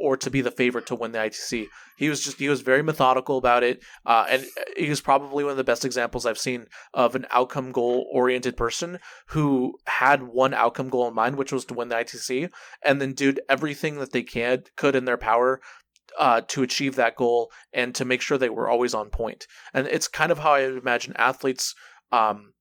or 0.00 0.16
to 0.16 0.30
be 0.30 0.40
the 0.40 0.50
favorite 0.50 0.86
to 0.86 0.94
win 0.94 1.12
the 1.12 1.18
ITC. 1.18 1.66
He 1.96 2.09
was 2.09 2.22
just 2.22 2.38
he 2.38 2.48
was 2.48 2.61
very 2.61 2.82
methodical 2.82 3.38
about 3.38 3.62
it, 3.62 3.82
uh, 4.07 4.26
and 4.28 4.44
he 4.76 4.88
was 4.88 5.00
probably 5.00 5.44
one 5.44 5.53
of 5.53 5.57
the 5.57 5.64
best 5.64 5.84
examples 5.84 6.24
I've 6.26 6.38
seen 6.38 6.66
of 6.94 7.14
an 7.14 7.26
outcome 7.30 7.72
goal 7.72 8.09
oriented 8.12 8.57
person 8.57 8.98
who 9.28 9.78
had 9.86 10.22
one 10.22 10.55
outcome 10.55 10.88
goal 10.88 11.09
in 11.09 11.14
mind, 11.14 11.36
which 11.36 11.53
was 11.53 11.64
to 11.66 11.74
win 11.74 11.88
the 11.88 11.96
ITC, 11.96 12.50
and 12.84 13.00
then 13.00 13.14
did 13.14 13.40
everything 13.48 13.96
that 13.96 14.12
they 14.12 14.22
can 14.22 14.64
could 14.76 14.96
in 14.96 15.05
their 15.05 15.18
power. 15.18 15.61
Uh, 16.18 16.42
to 16.42 16.62
achieve 16.62 16.94
that 16.94 17.16
goal 17.16 17.50
and 17.72 17.94
to 17.94 18.05
make 18.05 18.20
sure 18.20 18.36
they 18.36 18.50
were 18.50 18.68
always 18.68 18.92
on 18.92 19.09
point. 19.09 19.12
point, 19.12 19.46
and 19.72 19.86
it's 19.86 20.09
kind 20.09 20.30
of 20.30 20.40
how 20.40 20.53
I 20.53 20.64
imagine 20.64 21.14
athletes 21.16 21.74
um, 22.11 22.53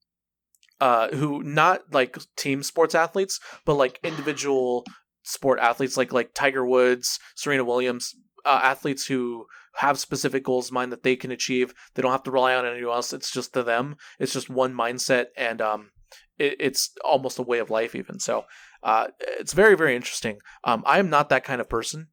uh, 0.79 1.09
who 1.09 1.43
not 1.43 1.81
like 1.91 2.17
team 2.37 2.63
sports 2.63 2.95
athletes, 2.95 3.41
but 3.65 3.75
like 3.75 3.99
individual 4.03 4.85
sport 5.24 5.59
athletes, 5.59 5.97
like 5.97 6.13
like 6.13 6.34
Tiger 6.34 6.65
Woods, 6.65 7.19
Serena 7.36 7.63
Williams, 7.63 8.15
uh, 8.45 8.59
athletes 8.63 9.05
who 9.05 9.45
have 9.76 9.99
specific 9.99 10.43
goals 10.43 10.69
in 10.69 10.74
mind 10.74 10.91
that 10.91 11.03
they 11.03 11.15
can 11.15 11.32
achieve. 11.32 11.74
They 11.93 12.01
don't 12.01 12.11
have 12.11 12.24
to 12.24 12.32
rely 12.32 12.55
on 12.55 12.65
anyone 12.65 12.95
else. 12.95 13.13
It's 13.13 13.32
just 13.32 13.53
to 13.53 13.63
them. 13.63 13.95
It's 14.19 14.34
just 14.34 14.49
one 14.49 14.74
mindset, 14.74 15.28
and 15.38 15.61
um, 15.61 15.91
it, 16.38 16.55
it's 16.59 16.91
almost 17.03 17.39
a 17.39 17.43
way 17.43 17.59
of 17.59 17.69
life, 17.69 17.95
even. 17.95 18.19
So, 18.19 18.45
uh, 18.84 19.07
it's 19.19 19.53
very 19.53 19.76
very 19.76 19.95
interesting. 19.95 20.39
Um, 20.63 20.84
I 20.86 20.99
am 20.99 21.09
not 21.09 21.30
that 21.30 21.43
kind 21.43 21.61
of 21.61 21.69
person. 21.69 22.07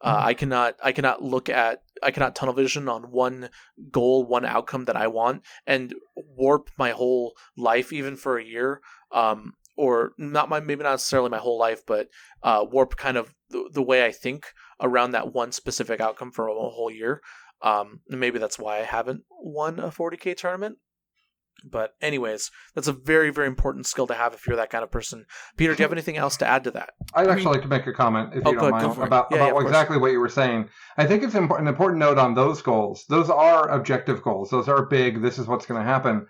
Uh, 0.00 0.20
I 0.22 0.34
cannot 0.34 0.76
I 0.82 0.92
cannot 0.92 1.22
look 1.22 1.48
at 1.48 1.82
I 2.02 2.10
cannot 2.10 2.34
tunnel 2.34 2.54
vision 2.54 2.88
on 2.88 3.04
one 3.04 3.48
goal, 3.90 4.24
one 4.26 4.44
outcome 4.44 4.84
that 4.84 4.96
I 4.96 5.06
want, 5.06 5.42
and 5.66 5.94
warp 6.14 6.70
my 6.76 6.90
whole 6.90 7.32
life 7.56 7.92
even 7.92 8.16
for 8.16 8.36
a 8.36 8.44
year. 8.44 8.82
Um, 9.12 9.54
or 9.76 10.12
not 10.18 10.48
my 10.48 10.60
maybe 10.60 10.82
not 10.82 10.92
necessarily 10.92 11.30
my 11.30 11.38
whole 11.38 11.58
life, 11.58 11.82
but 11.86 12.08
uh, 12.42 12.64
warp 12.70 12.96
kind 12.96 13.16
of 13.16 13.34
the, 13.50 13.68
the 13.72 13.82
way 13.82 14.04
I 14.04 14.12
think 14.12 14.46
around 14.80 15.12
that 15.12 15.32
one 15.32 15.52
specific 15.52 16.00
outcome 16.00 16.30
for 16.30 16.48
a 16.48 16.54
whole 16.54 16.90
year. 16.90 17.20
Um, 17.62 18.00
maybe 18.08 18.38
that's 18.38 18.58
why 18.58 18.78
I 18.78 18.82
haven't 18.82 19.22
won 19.30 19.78
a 19.78 19.88
40k 19.88 20.36
tournament. 20.36 20.78
But 21.66 21.92
anyways, 22.02 22.50
that's 22.74 22.88
a 22.88 22.92
very 22.92 23.30
very 23.30 23.46
important 23.46 23.86
skill 23.86 24.06
to 24.08 24.14
have 24.14 24.34
if 24.34 24.46
you're 24.46 24.56
that 24.56 24.68
kind 24.70 24.84
of 24.84 24.90
person. 24.90 25.24
Peter, 25.56 25.74
do 25.74 25.78
you 25.78 25.84
have 25.84 25.92
anything 25.98 26.16
else 26.18 26.36
to 26.38 26.46
add 26.46 26.64
to 26.64 26.70
that? 26.72 26.90
I'd 27.14 27.28
actually 27.28 27.52
like 27.54 27.62
to 27.62 27.68
make 27.68 27.86
a 27.86 27.92
comment, 27.92 28.34
if 28.34 28.46
Oh, 28.46 28.50
you 28.50 28.58
don't 28.58 28.72
ahead, 28.74 28.86
mind, 28.88 29.02
about, 29.02 29.28
Yeah, 29.30 29.36
about 29.36 29.44
yeah, 29.44 29.46
of 29.46 29.52
course. 29.52 29.64
exactly 29.66 29.96
what 29.96 30.12
you 30.12 30.20
were 30.20 30.28
saying. 30.28 30.68
I 30.98 31.06
think 31.06 31.22
it's 31.22 31.32
impor- 31.34 31.58
an 31.58 31.66
important 31.68 32.00
note 32.00 32.18
on 32.18 32.34
those 32.34 32.60
goals. 32.60 33.04
Those 33.08 33.30
are 33.30 33.68
objective 33.70 34.20
goals. 34.22 34.50
Those 34.50 34.68
are 34.68 34.84
big. 34.84 35.22
This 35.22 35.38
is 35.38 35.46
what's 35.46 35.64
going 35.64 35.80
to 35.80 35.86
happen. 35.86 36.26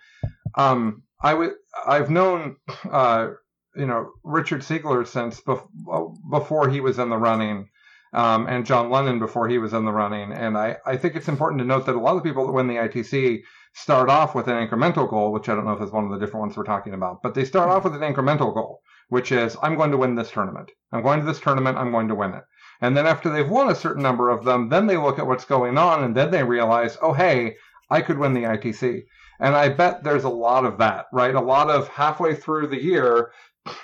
Um, 0.57 1.03
I 1.25 1.33
would. 1.33 1.53
I've 1.87 2.11
known, 2.11 2.57
uh, 2.91 3.29
you 3.75 3.87
know, 3.87 4.13
Richard 4.23 4.61
Siegler 4.61 5.07
since 5.07 5.41
bef- 5.41 6.17
before 6.31 6.69
he 6.69 6.81
was 6.81 6.99
in 6.99 7.09
the 7.09 7.17
running, 7.17 7.71
um, 8.13 8.47
and 8.47 8.67
John 8.67 8.91
Lennon 8.91 9.19
before 9.19 9.49
he 9.49 9.57
was 9.57 9.73
in 9.73 9.87
the 9.87 9.93
running. 9.93 10.33
And 10.33 10.59
I, 10.59 10.77
I 10.85 10.99
think 10.99 11.17
it's 11.17 11.29
important 11.29 11.61
to 11.61 11.67
note 11.67 11.87
that 11.87 11.97
a 11.97 12.01
lot 12.01 12.19
of 12.19 12.23
people 12.23 12.47
that 12.47 12.53
win 12.53 12.69
the 12.69 12.75
ITC 12.75 13.41
start 13.73 14.11
off 14.11 14.35
with 14.35 14.49
an 14.49 14.69
incremental 14.69 15.09
goal, 15.09 15.33
which 15.33 15.49
I 15.49 15.55
don't 15.55 15.65
know 15.65 15.73
if 15.73 15.81
is 15.81 15.91
one 15.91 16.05
of 16.05 16.11
the 16.11 16.19
different 16.19 16.43
ones 16.43 16.57
we're 16.59 16.65
talking 16.65 16.93
about, 16.93 17.23
but 17.23 17.35
they 17.35 17.47
start 17.47 17.71
off 17.71 17.85
with 17.85 17.95
an 17.95 18.15
incremental 18.15 18.53
goal, 18.53 18.83
which 19.09 19.33
is 19.33 19.57
I'm 19.63 19.77
going 19.77 19.93
to 19.93 19.97
win 19.97 20.15
this 20.15 20.31
tournament. 20.31 20.71
I'm 20.93 21.03
going 21.03 21.21
to 21.21 21.27
this 21.27 21.41
tournament. 21.41 21.79
I'm 21.79 21.91
going 21.91 22.09
to 22.09 22.15
win 22.15 22.35
it. 22.35 22.45
And 22.83 22.95
then 22.95 23.07
after 23.07 23.31
they've 23.31 23.49
won 23.49 23.71
a 23.71 23.75
certain 23.75 24.03
number 24.03 24.29
of 24.29 24.45
them, 24.45 24.69
then 24.69 24.87
they 24.87 24.99
look 24.99 25.19
at 25.19 25.27
what's 25.27 25.47
going 25.47 25.79
on 25.79 26.05
and 26.05 26.15
then 26.15 26.31
they 26.31 26.45
realize, 26.45 26.99
oh, 27.01 27.15
hey, 27.15 27.57
I 27.91 28.03
could 28.03 28.19
win 28.19 28.35
the 28.35 28.43
ITC. 28.43 29.05
And 29.45 29.55
I 29.55 29.69
bet 29.69 30.03
there's 30.03 30.25
a 30.25 30.31
lot 30.31 30.65
of 30.65 30.79
that, 30.79 31.05
right? 31.13 31.35
A 31.35 31.41
lot 31.55 31.69
of 31.69 31.87
halfway 31.89 32.35
through 32.35 32.69
the 32.69 32.83
year 32.83 33.31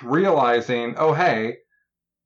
realizing, 0.01 0.95
oh, 0.97 1.13
hey, 1.13 1.57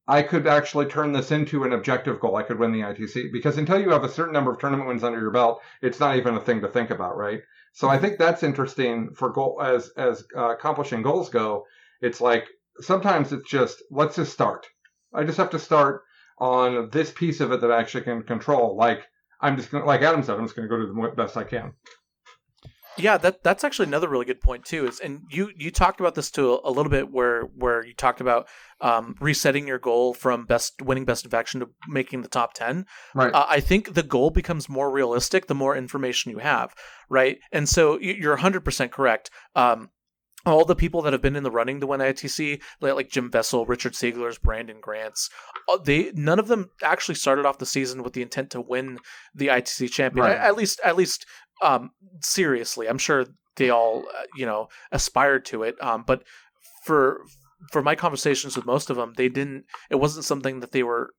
I 0.07 0.21
could 0.21 0.47
actually 0.47 0.85
turn 0.85 1.11
this 1.11 1.31
into 1.31 1.65
an 1.65 1.73
objective 1.73 2.21
goal. 2.21 2.37
I 2.37 2.43
could 2.43 2.59
win 2.59 2.71
the 2.71 2.79
ITC 2.79 3.33
because 3.33 3.57
until 3.57 3.77
you 3.77 3.89
have 3.89 4.05
a 4.05 4.09
certain 4.09 4.31
number 4.31 4.51
of 4.51 4.59
tournament 4.59 4.87
wins 4.87 5.03
under 5.03 5.19
your 5.19 5.31
belt, 5.31 5.61
it's 5.81 5.99
not 5.99 6.15
even 6.15 6.35
a 6.35 6.39
thing 6.39 6.61
to 6.61 6.69
think 6.69 6.91
about, 6.91 7.17
right? 7.17 7.41
So 7.73 7.89
I 7.89 7.97
think 7.97 8.17
that's 8.17 8.41
interesting 8.41 9.13
for 9.13 9.31
goal 9.31 9.59
as 9.61 9.89
as 9.97 10.23
uh, 10.37 10.51
accomplishing 10.51 11.01
goals 11.01 11.27
go. 11.27 11.65
It's 11.99 12.21
like 12.21 12.47
sometimes 12.79 13.33
it's 13.33 13.49
just 13.49 13.83
let's 13.91 14.15
just 14.15 14.31
start. 14.31 14.65
I 15.13 15.25
just 15.25 15.39
have 15.39 15.49
to 15.49 15.59
start 15.59 16.03
on 16.37 16.89
this 16.89 17.11
piece 17.11 17.41
of 17.41 17.51
it 17.51 17.59
that 17.59 17.71
I 17.73 17.81
actually 17.81 18.05
can 18.05 18.23
control. 18.23 18.77
Like 18.77 19.05
I'm 19.41 19.57
just 19.57 19.71
gonna, 19.71 19.83
like 19.83 20.03
Adam 20.03 20.23
said, 20.23 20.37
I'm 20.37 20.45
just 20.45 20.55
going 20.55 20.69
to 20.69 20.73
go 20.73 20.85
do 20.85 20.87
the 20.87 21.15
best 21.17 21.35
I 21.35 21.43
can. 21.43 21.73
Yeah, 22.97 23.17
that 23.17 23.43
that's 23.43 23.63
actually 23.63 23.87
another 23.87 24.07
really 24.07 24.25
good 24.25 24.41
point 24.41 24.65
too. 24.65 24.87
Is 24.87 24.99
and 24.99 25.21
you 25.29 25.51
you 25.55 25.71
talked 25.71 25.99
about 25.99 26.15
this 26.15 26.31
too 26.31 26.59
a, 26.63 26.71
little 26.71 26.89
bit 26.89 27.11
where 27.11 27.43
where 27.43 27.85
you 27.85 27.93
talked 27.93 28.21
about 28.21 28.47
um, 28.81 29.15
resetting 29.19 29.67
your 29.67 29.79
goal 29.79 30.13
from 30.13 30.45
best 30.45 30.81
winning 30.81 31.05
best 31.05 31.25
of 31.25 31.33
action 31.33 31.59
to 31.59 31.69
making 31.87 32.21
the 32.21 32.27
top 32.27 32.53
ten. 32.53 32.85
Right. 33.13 33.33
Uh, 33.33 33.45
I 33.47 33.59
think 33.59 33.93
the 33.93 34.03
goal 34.03 34.29
becomes 34.29 34.69
more 34.69 34.91
realistic 34.91 35.47
the 35.47 35.55
more 35.55 35.75
information 35.75 36.31
you 36.31 36.39
have. 36.39 36.73
Right. 37.09 37.39
And 37.51 37.67
so 37.69 37.99
you're 37.99 38.33
100 38.33 38.61
percent 38.65 38.91
correct. 38.91 39.29
Um, 39.55 39.89
all 40.45 40.63
the 40.63 40.75
people 40.75 41.01
that 41.01 41.13
have 41.13 41.21
been 41.21 41.35
in 41.35 41.43
the 41.43 41.51
running 41.51 41.79
to 41.79 41.87
win 41.87 41.99
ITC, 41.99 42.61
like 42.79 43.09
Jim 43.09 43.31
Vesal, 43.31 43.67
Richard 43.67 43.93
Siegler's, 43.93 44.37
Brandon 44.37 44.79
Grants, 44.79 45.29
uh, 45.67 45.77
they 45.77 46.11
none 46.13 46.39
of 46.39 46.47
them 46.47 46.69
actually 46.83 47.15
started 47.15 47.45
off 47.45 47.57
the 47.57 47.65
season 47.65 48.03
with 48.03 48.13
the 48.13 48.21
intent 48.21 48.51
to 48.51 48.61
win 48.61 48.99
the 49.33 49.47
ITC 49.47 49.89
champion. 49.89 50.25
Right. 50.25 50.37
At 50.37 50.55
least, 50.55 50.79
at 50.83 50.95
least 50.95 51.25
um, 51.61 51.91
seriously. 52.21 52.87
I'm 52.87 52.97
sure 52.97 53.25
they 53.55 53.69
all, 53.69 54.05
uh, 54.17 54.23
you 54.35 54.45
know, 54.45 54.67
aspired 54.91 55.45
to 55.45 55.63
it. 55.63 55.81
Um, 55.81 56.03
but 56.05 56.23
for 56.83 57.21
for 57.71 57.81
my 57.81 57.95
conversations 57.95 58.55
with 58.55 58.65
most 58.65 58.89
of 58.89 58.97
them, 58.97 59.13
they 59.15 59.29
didn't. 59.29 59.65
It 59.89 59.95
wasn't 59.95 60.25
something 60.25 60.59
that 60.59 60.71
they 60.71 60.83
were 60.83 61.11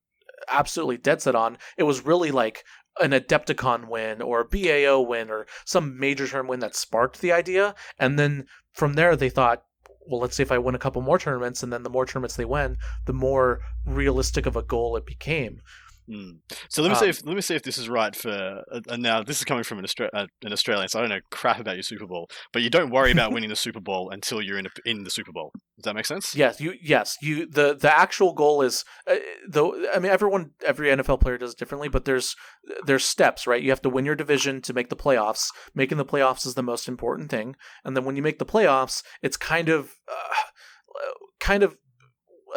absolutely 0.48 0.98
dead 0.98 1.22
set 1.22 1.34
on. 1.34 1.58
It 1.76 1.84
was 1.84 2.04
really 2.04 2.30
like 2.30 2.64
an 3.00 3.10
Adepticon 3.10 3.88
win 3.88 4.22
or 4.22 4.40
a 4.40 4.44
BAO 4.44 5.00
win 5.00 5.30
or 5.30 5.46
some 5.64 5.98
major 5.98 6.26
term 6.26 6.46
win 6.46 6.60
that 6.60 6.76
sparked 6.76 7.20
the 7.20 7.32
idea, 7.32 7.74
and 7.98 8.18
then 8.18 8.46
from 8.72 8.94
there 8.94 9.16
they 9.16 9.30
thought. 9.30 9.62
Well, 10.08 10.20
let's 10.20 10.36
see 10.36 10.44
if 10.44 10.52
I 10.52 10.58
win 10.58 10.76
a 10.76 10.78
couple 10.78 11.02
more 11.02 11.18
tournaments, 11.18 11.64
and 11.64 11.72
then 11.72 11.82
the 11.82 11.90
more 11.90 12.06
tournaments 12.06 12.36
they 12.36 12.44
win, 12.44 12.76
the 13.06 13.12
more 13.12 13.58
realistic 13.84 14.46
of 14.46 14.54
a 14.54 14.62
goal 14.62 14.96
it 14.96 15.04
became. 15.04 15.60
Mm. 16.08 16.38
So 16.68 16.82
let 16.82 16.88
me 16.88 16.94
Um, 16.94 17.00
see 17.00 17.08
if 17.08 17.26
let 17.26 17.34
me 17.34 17.40
see 17.40 17.54
if 17.56 17.62
this 17.62 17.78
is 17.78 17.88
right 17.88 18.14
for. 18.14 18.62
Uh, 18.70 18.80
and 18.88 19.02
now 19.02 19.22
this 19.22 19.38
is 19.38 19.44
coming 19.44 19.64
from 19.64 19.78
an, 19.78 19.84
Austra- 19.84 20.10
uh, 20.12 20.26
an 20.42 20.52
Australian, 20.52 20.88
so 20.88 20.98
I 20.98 21.02
don't 21.02 21.10
know 21.10 21.20
crap 21.30 21.58
about 21.58 21.74
your 21.74 21.82
Super 21.82 22.06
Bowl. 22.06 22.28
But 22.52 22.62
you 22.62 22.70
don't 22.70 22.90
worry 22.90 23.10
about 23.10 23.32
winning 23.32 23.48
the 23.50 23.56
Super 23.56 23.80
Bowl 23.80 24.10
until 24.10 24.40
you're 24.40 24.58
in 24.58 24.66
a, 24.66 24.70
in 24.84 25.02
the 25.02 25.10
Super 25.10 25.32
Bowl. 25.32 25.50
Does 25.76 25.84
that 25.84 25.94
make 25.94 26.06
sense? 26.06 26.34
Yes, 26.36 26.60
you 26.60 26.74
yes 26.80 27.16
you 27.20 27.46
the 27.46 27.74
the 27.74 27.92
actual 27.92 28.32
goal 28.34 28.62
is 28.62 28.84
uh, 29.10 29.16
though 29.48 29.74
I 29.92 29.98
mean 29.98 30.12
everyone 30.12 30.52
every 30.64 30.88
NFL 30.88 31.20
player 31.20 31.38
does 31.38 31.52
it 31.52 31.58
differently, 31.58 31.88
but 31.88 32.04
there's 32.04 32.36
there's 32.84 33.04
steps 33.04 33.46
right. 33.46 33.62
You 33.62 33.70
have 33.70 33.82
to 33.82 33.90
win 33.90 34.04
your 34.04 34.14
division 34.14 34.62
to 34.62 34.72
make 34.72 34.90
the 34.90 34.96
playoffs. 34.96 35.48
Making 35.74 35.98
the 35.98 36.04
playoffs 36.04 36.46
is 36.46 36.54
the 36.54 36.62
most 36.62 36.86
important 36.88 37.30
thing, 37.30 37.56
and 37.84 37.96
then 37.96 38.04
when 38.04 38.14
you 38.16 38.22
make 38.22 38.38
the 38.38 38.46
playoffs, 38.46 39.02
it's 39.22 39.36
kind 39.36 39.68
of 39.68 39.96
uh, 40.08 40.34
kind 41.40 41.62
of 41.62 41.76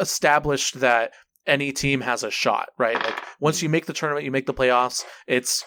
established 0.00 0.80
that 0.80 1.12
any 1.50 1.72
team 1.72 2.00
has 2.00 2.22
a 2.22 2.30
shot, 2.30 2.68
right? 2.78 2.94
Like 2.94 3.20
once 3.40 3.62
you 3.62 3.68
make 3.68 3.86
the 3.86 3.92
tournament, 3.92 4.24
you 4.24 4.30
make 4.30 4.46
the 4.46 4.54
playoffs, 4.54 5.04
it's 5.26 5.64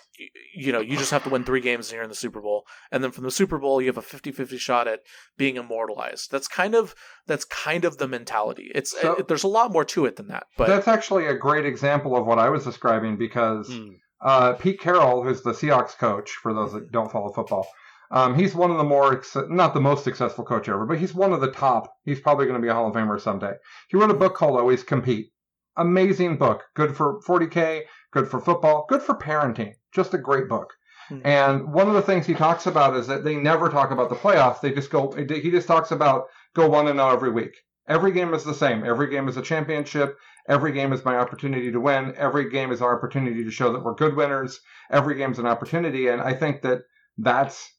you 0.55 0.71
know, 0.71 0.79
you 0.79 0.95
just 0.97 1.09
have 1.11 1.23
to 1.23 1.29
win 1.29 1.43
3 1.43 1.59
games 1.59 1.87
and 1.87 1.95
you're 1.95 2.03
in 2.03 2.09
the 2.09 2.15
Super 2.15 2.39
Bowl. 2.39 2.65
And 2.91 3.03
then 3.03 3.11
from 3.11 3.23
the 3.23 3.31
Super 3.31 3.57
Bowl, 3.57 3.81
you 3.81 3.87
have 3.87 3.97
a 3.97 4.01
50-50 4.01 4.59
shot 4.59 4.87
at 4.87 4.99
being 5.37 5.55
immortalized. 5.57 6.29
That's 6.31 6.47
kind 6.47 6.75
of 6.75 6.93
that's 7.27 7.45
kind 7.45 7.83
of 7.83 7.97
the 7.97 8.07
mentality. 8.07 8.71
It's 8.75 8.91
So- 8.91 9.15
it, 9.15 9.27
there's 9.27 9.43
a 9.43 9.47
lot 9.59 9.71
more 9.73 9.83
to 9.85 10.05
it 10.05 10.15
than 10.15 10.27
that. 10.27 10.45
But 10.57 10.67
That's 10.67 10.87
actually 10.87 11.25
a 11.27 11.33
great 11.35 11.65
example 11.65 12.15
of 12.15 12.25
what 12.25 12.39
I 12.39 12.49
was 12.49 12.63
describing 12.63 13.17
because 13.17 13.67
Mm. 13.69 13.95
uh, 14.21 14.53
Pete 14.53 14.79
Carroll, 14.79 15.23
who's 15.23 15.41
the 15.41 15.51
Seahawks 15.51 15.97
coach, 15.97 16.29
for 16.41 16.53
those 16.53 16.73
that 16.73 16.91
don't 16.91 17.11
follow 17.11 17.33
football, 17.33 17.67
um, 18.11 18.35
he's 18.35 18.53
one 18.53 18.69
of 18.69 18.77
the 18.77 18.83
more, 18.83 19.23
not 19.49 19.73
the 19.73 19.81
most 19.81 20.03
successful 20.03 20.43
coach 20.45 20.69
ever, 20.69 20.85
but 20.85 20.99
he's 20.99 21.15
one 21.15 21.33
of 21.33 21.41
the 21.41 21.49
top. 21.51 21.91
He's 22.05 22.19
probably 22.21 22.45
going 22.45 22.61
to 22.61 22.61
be 22.61 22.67
a 22.69 22.73
Hall 22.73 22.87
of 22.87 22.93
Famer 22.93 23.19
someday. 23.19 23.53
He 23.89 23.97
wrote 23.97 24.11
a 24.11 24.13
book 24.13 24.35
called 24.35 24.59
Always 24.59 24.83
Compete. 24.83 25.31
Amazing 25.77 26.37
book. 26.37 26.63
Good 26.75 26.95
for 26.95 27.19
40K, 27.21 27.83
good 28.11 28.27
for 28.27 28.39
football, 28.39 28.85
good 28.89 29.01
for 29.01 29.15
parenting. 29.15 29.73
Just 29.91 30.13
a 30.13 30.17
great 30.17 30.47
book. 30.47 30.73
Hmm. 31.09 31.19
And 31.25 31.73
one 31.73 31.87
of 31.87 31.93
the 31.93 32.01
things 32.01 32.25
he 32.25 32.33
talks 32.33 32.67
about 32.67 32.95
is 32.95 33.07
that 33.07 33.23
they 33.23 33.35
never 33.35 33.69
talk 33.69 33.91
about 33.91 34.09
the 34.09 34.15
playoffs. 34.15 34.61
They 34.61 34.71
just 34.71 34.89
go, 34.89 35.11
he 35.11 35.51
just 35.51 35.67
talks 35.67 35.91
about 35.91 36.25
go 36.53 36.69
one 36.69 36.87
and 36.87 36.99
zero 36.99 37.11
every 37.11 37.31
week. 37.31 37.55
Every 37.87 38.11
game 38.11 38.33
is 38.33 38.43
the 38.43 38.53
same. 38.53 38.85
Every 38.85 39.09
game 39.09 39.27
is 39.27 39.35
a 39.35 39.41
championship. 39.41 40.17
Every 40.47 40.71
game 40.71 40.93
is 40.93 41.03
my 41.03 41.17
opportunity 41.17 41.71
to 41.71 41.79
win. 41.79 42.13
Every 42.17 42.49
game 42.49 42.71
is 42.71 42.81
our 42.81 42.95
opportunity 42.95 43.43
to 43.43 43.51
show 43.51 43.73
that 43.73 43.83
we're 43.83 43.95
good 43.95 44.15
winners. 44.15 44.59
Every 44.89 45.15
game 45.15 45.31
is 45.31 45.39
an 45.39 45.47
opportunity. 45.47 46.07
And 46.07 46.21
I 46.21 46.33
think 46.33 46.61
that 46.61 46.83
that's 47.17 47.73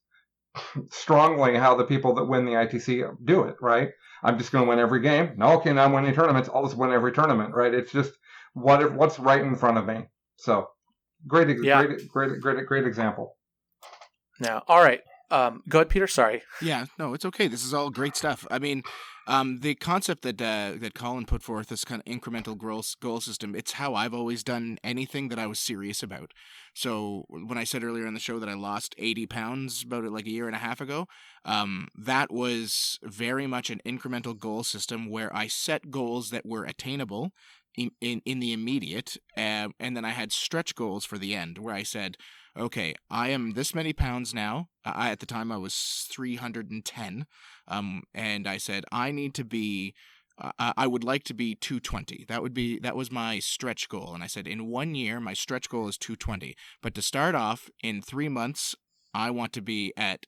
strongly 0.90 1.56
how 1.56 1.74
the 1.74 1.84
people 1.84 2.14
that 2.14 2.24
win 2.24 2.44
the 2.44 2.52
ITC 2.52 3.16
do 3.24 3.42
it, 3.44 3.56
right? 3.60 3.90
I'm 4.22 4.38
just 4.38 4.52
going 4.52 4.64
to 4.64 4.68
win 4.68 4.78
every 4.78 5.00
game. 5.00 5.32
No, 5.36 5.52
okay, 5.58 5.72
now 5.72 5.84
I'm 5.84 5.92
winning 5.92 6.14
tournaments. 6.14 6.48
I'll 6.52 6.64
just 6.64 6.76
win 6.76 6.92
every 6.92 7.12
tournament, 7.12 7.54
right? 7.54 7.72
It's 7.74 7.92
just 7.92 8.12
what 8.54 8.92
what's 8.94 9.18
right 9.18 9.40
in 9.42 9.54
front 9.56 9.78
of 9.78 9.86
me. 9.86 10.06
So 10.36 10.68
great, 11.26 11.50
ex- 11.50 11.60
Yeah. 11.62 11.84
great, 11.84 12.08
great, 12.08 12.40
great, 12.40 12.66
great 12.66 12.86
example. 12.86 13.36
now, 14.40 14.62
all 14.68 14.82
right. 14.82 15.00
Um, 15.30 15.62
go 15.68 15.78
ahead, 15.78 15.88
Peter. 15.88 16.06
Sorry. 16.06 16.42
Yeah, 16.62 16.86
no, 16.98 17.14
it's 17.14 17.24
okay. 17.24 17.48
This 17.48 17.64
is 17.64 17.74
all 17.74 17.90
great 17.90 18.16
stuff. 18.16 18.46
I 18.50 18.58
mean, 18.58 18.82
um, 19.26 19.60
the 19.60 19.74
concept 19.74 20.22
that 20.22 20.40
uh, 20.40 20.72
that 20.78 20.94
Colin 20.94 21.24
put 21.24 21.42
forth, 21.42 21.68
this 21.68 21.84
kind 21.84 22.02
of 22.04 22.12
incremental 22.12 22.56
goal, 22.56 22.84
goal 23.00 23.20
system, 23.20 23.54
it's 23.54 23.72
how 23.72 23.94
I've 23.94 24.14
always 24.14 24.42
done 24.42 24.78
anything 24.84 25.28
that 25.28 25.38
I 25.38 25.46
was 25.46 25.58
serious 25.58 26.02
about. 26.02 26.32
So 26.74 27.24
when 27.28 27.56
I 27.56 27.64
said 27.64 27.84
earlier 27.84 28.06
in 28.06 28.14
the 28.14 28.20
show 28.20 28.38
that 28.38 28.48
I 28.48 28.54
lost 28.54 28.94
80 28.98 29.26
pounds 29.26 29.82
about 29.82 30.04
like 30.04 30.26
a 30.26 30.30
year 30.30 30.46
and 30.46 30.56
a 30.56 30.58
half 30.58 30.80
ago, 30.80 31.06
um, 31.44 31.88
that 31.96 32.32
was 32.32 32.98
very 33.02 33.46
much 33.46 33.70
an 33.70 33.80
incremental 33.86 34.38
goal 34.38 34.62
system 34.62 35.08
where 35.10 35.34
I 35.34 35.46
set 35.46 35.90
goals 35.90 36.30
that 36.30 36.44
were 36.44 36.64
attainable 36.64 37.32
in 37.76 37.90
in, 38.00 38.20
in 38.24 38.40
the 38.40 38.52
immediate, 38.52 39.16
uh, 39.36 39.68
and 39.80 39.96
then 39.96 40.04
I 40.04 40.10
had 40.10 40.32
stretch 40.32 40.74
goals 40.74 41.04
for 41.04 41.18
the 41.18 41.34
end 41.34 41.58
where 41.58 41.74
I 41.74 41.82
said, 41.82 42.16
okay, 42.56 42.94
I 43.10 43.30
am 43.30 43.52
this 43.52 43.74
many 43.74 43.92
pounds 43.92 44.34
now. 44.34 44.68
I 44.84 45.10
at 45.10 45.20
the 45.20 45.26
time 45.26 45.50
I 45.50 45.56
was 45.56 46.06
310, 46.10 47.26
um, 47.68 48.02
and 48.14 48.46
I 48.46 48.58
said 48.58 48.84
I 48.92 49.10
need 49.10 49.34
to 49.34 49.44
be. 49.44 49.94
Uh, 50.36 50.72
I 50.76 50.88
would 50.88 51.04
like 51.04 51.22
to 51.24 51.34
be 51.34 51.54
220. 51.54 52.24
That 52.26 52.42
would 52.42 52.54
be 52.54 52.80
that 52.80 52.96
was 52.96 53.12
my 53.12 53.38
stretch 53.38 53.88
goal, 53.88 54.12
and 54.14 54.22
I 54.22 54.26
said 54.26 54.48
in 54.48 54.66
one 54.66 54.96
year 54.96 55.20
my 55.20 55.32
stretch 55.32 55.68
goal 55.68 55.86
is 55.86 55.96
220. 55.96 56.56
But 56.82 56.94
to 56.94 57.02
start 57.02 57.36
off 57.36 57.70
in 57.84 58.02
three 58.02 58.28
months, 58.28 58.74
I 59.14 59.30
want 59.30 59.52
to 59.52 59.62
be 59.62 59.92
at 59.96 60.26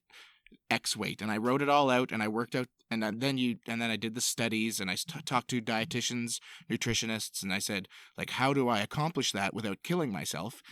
X 0.70 0.96
weight, 0.96 1.20
and 1.20 1.30
I 1.30 1.38
wrote 1.38 1.60
it 1.60 1.68
all 1.68 1.90
out, 1.90 2.12
and 2.12 2.22
I 2.22 2.28
worked 2.28 2.54
out, 2.54 2.68
and 2.88 3.02
then 3.02 3.36
you, 3.36 3.56
and 3.66 3.82
then 3.82 3.90
I 3.90 3.96
did 3.96 4.14
the 4.14 4.20
studies, 4.20 4.78
and 4.78 4.88
I 4.88 4.96
talked 5.24 5.48
to 5.48 5.60
dietitians, 5.60 6.38
nutritionists, 6.70 7.42
and 7.42 7.52
I 7.52 7.58
said 7.58 7.88
like, 8.16 8.30
how 8.30 8.52
do 8.52 8.68
I 8.68 8.80
accomplish 8.80 9.32
that 9.32 9.54
without 9.54 9.82
killing 9.82 10.12
myself? 10.12 10.62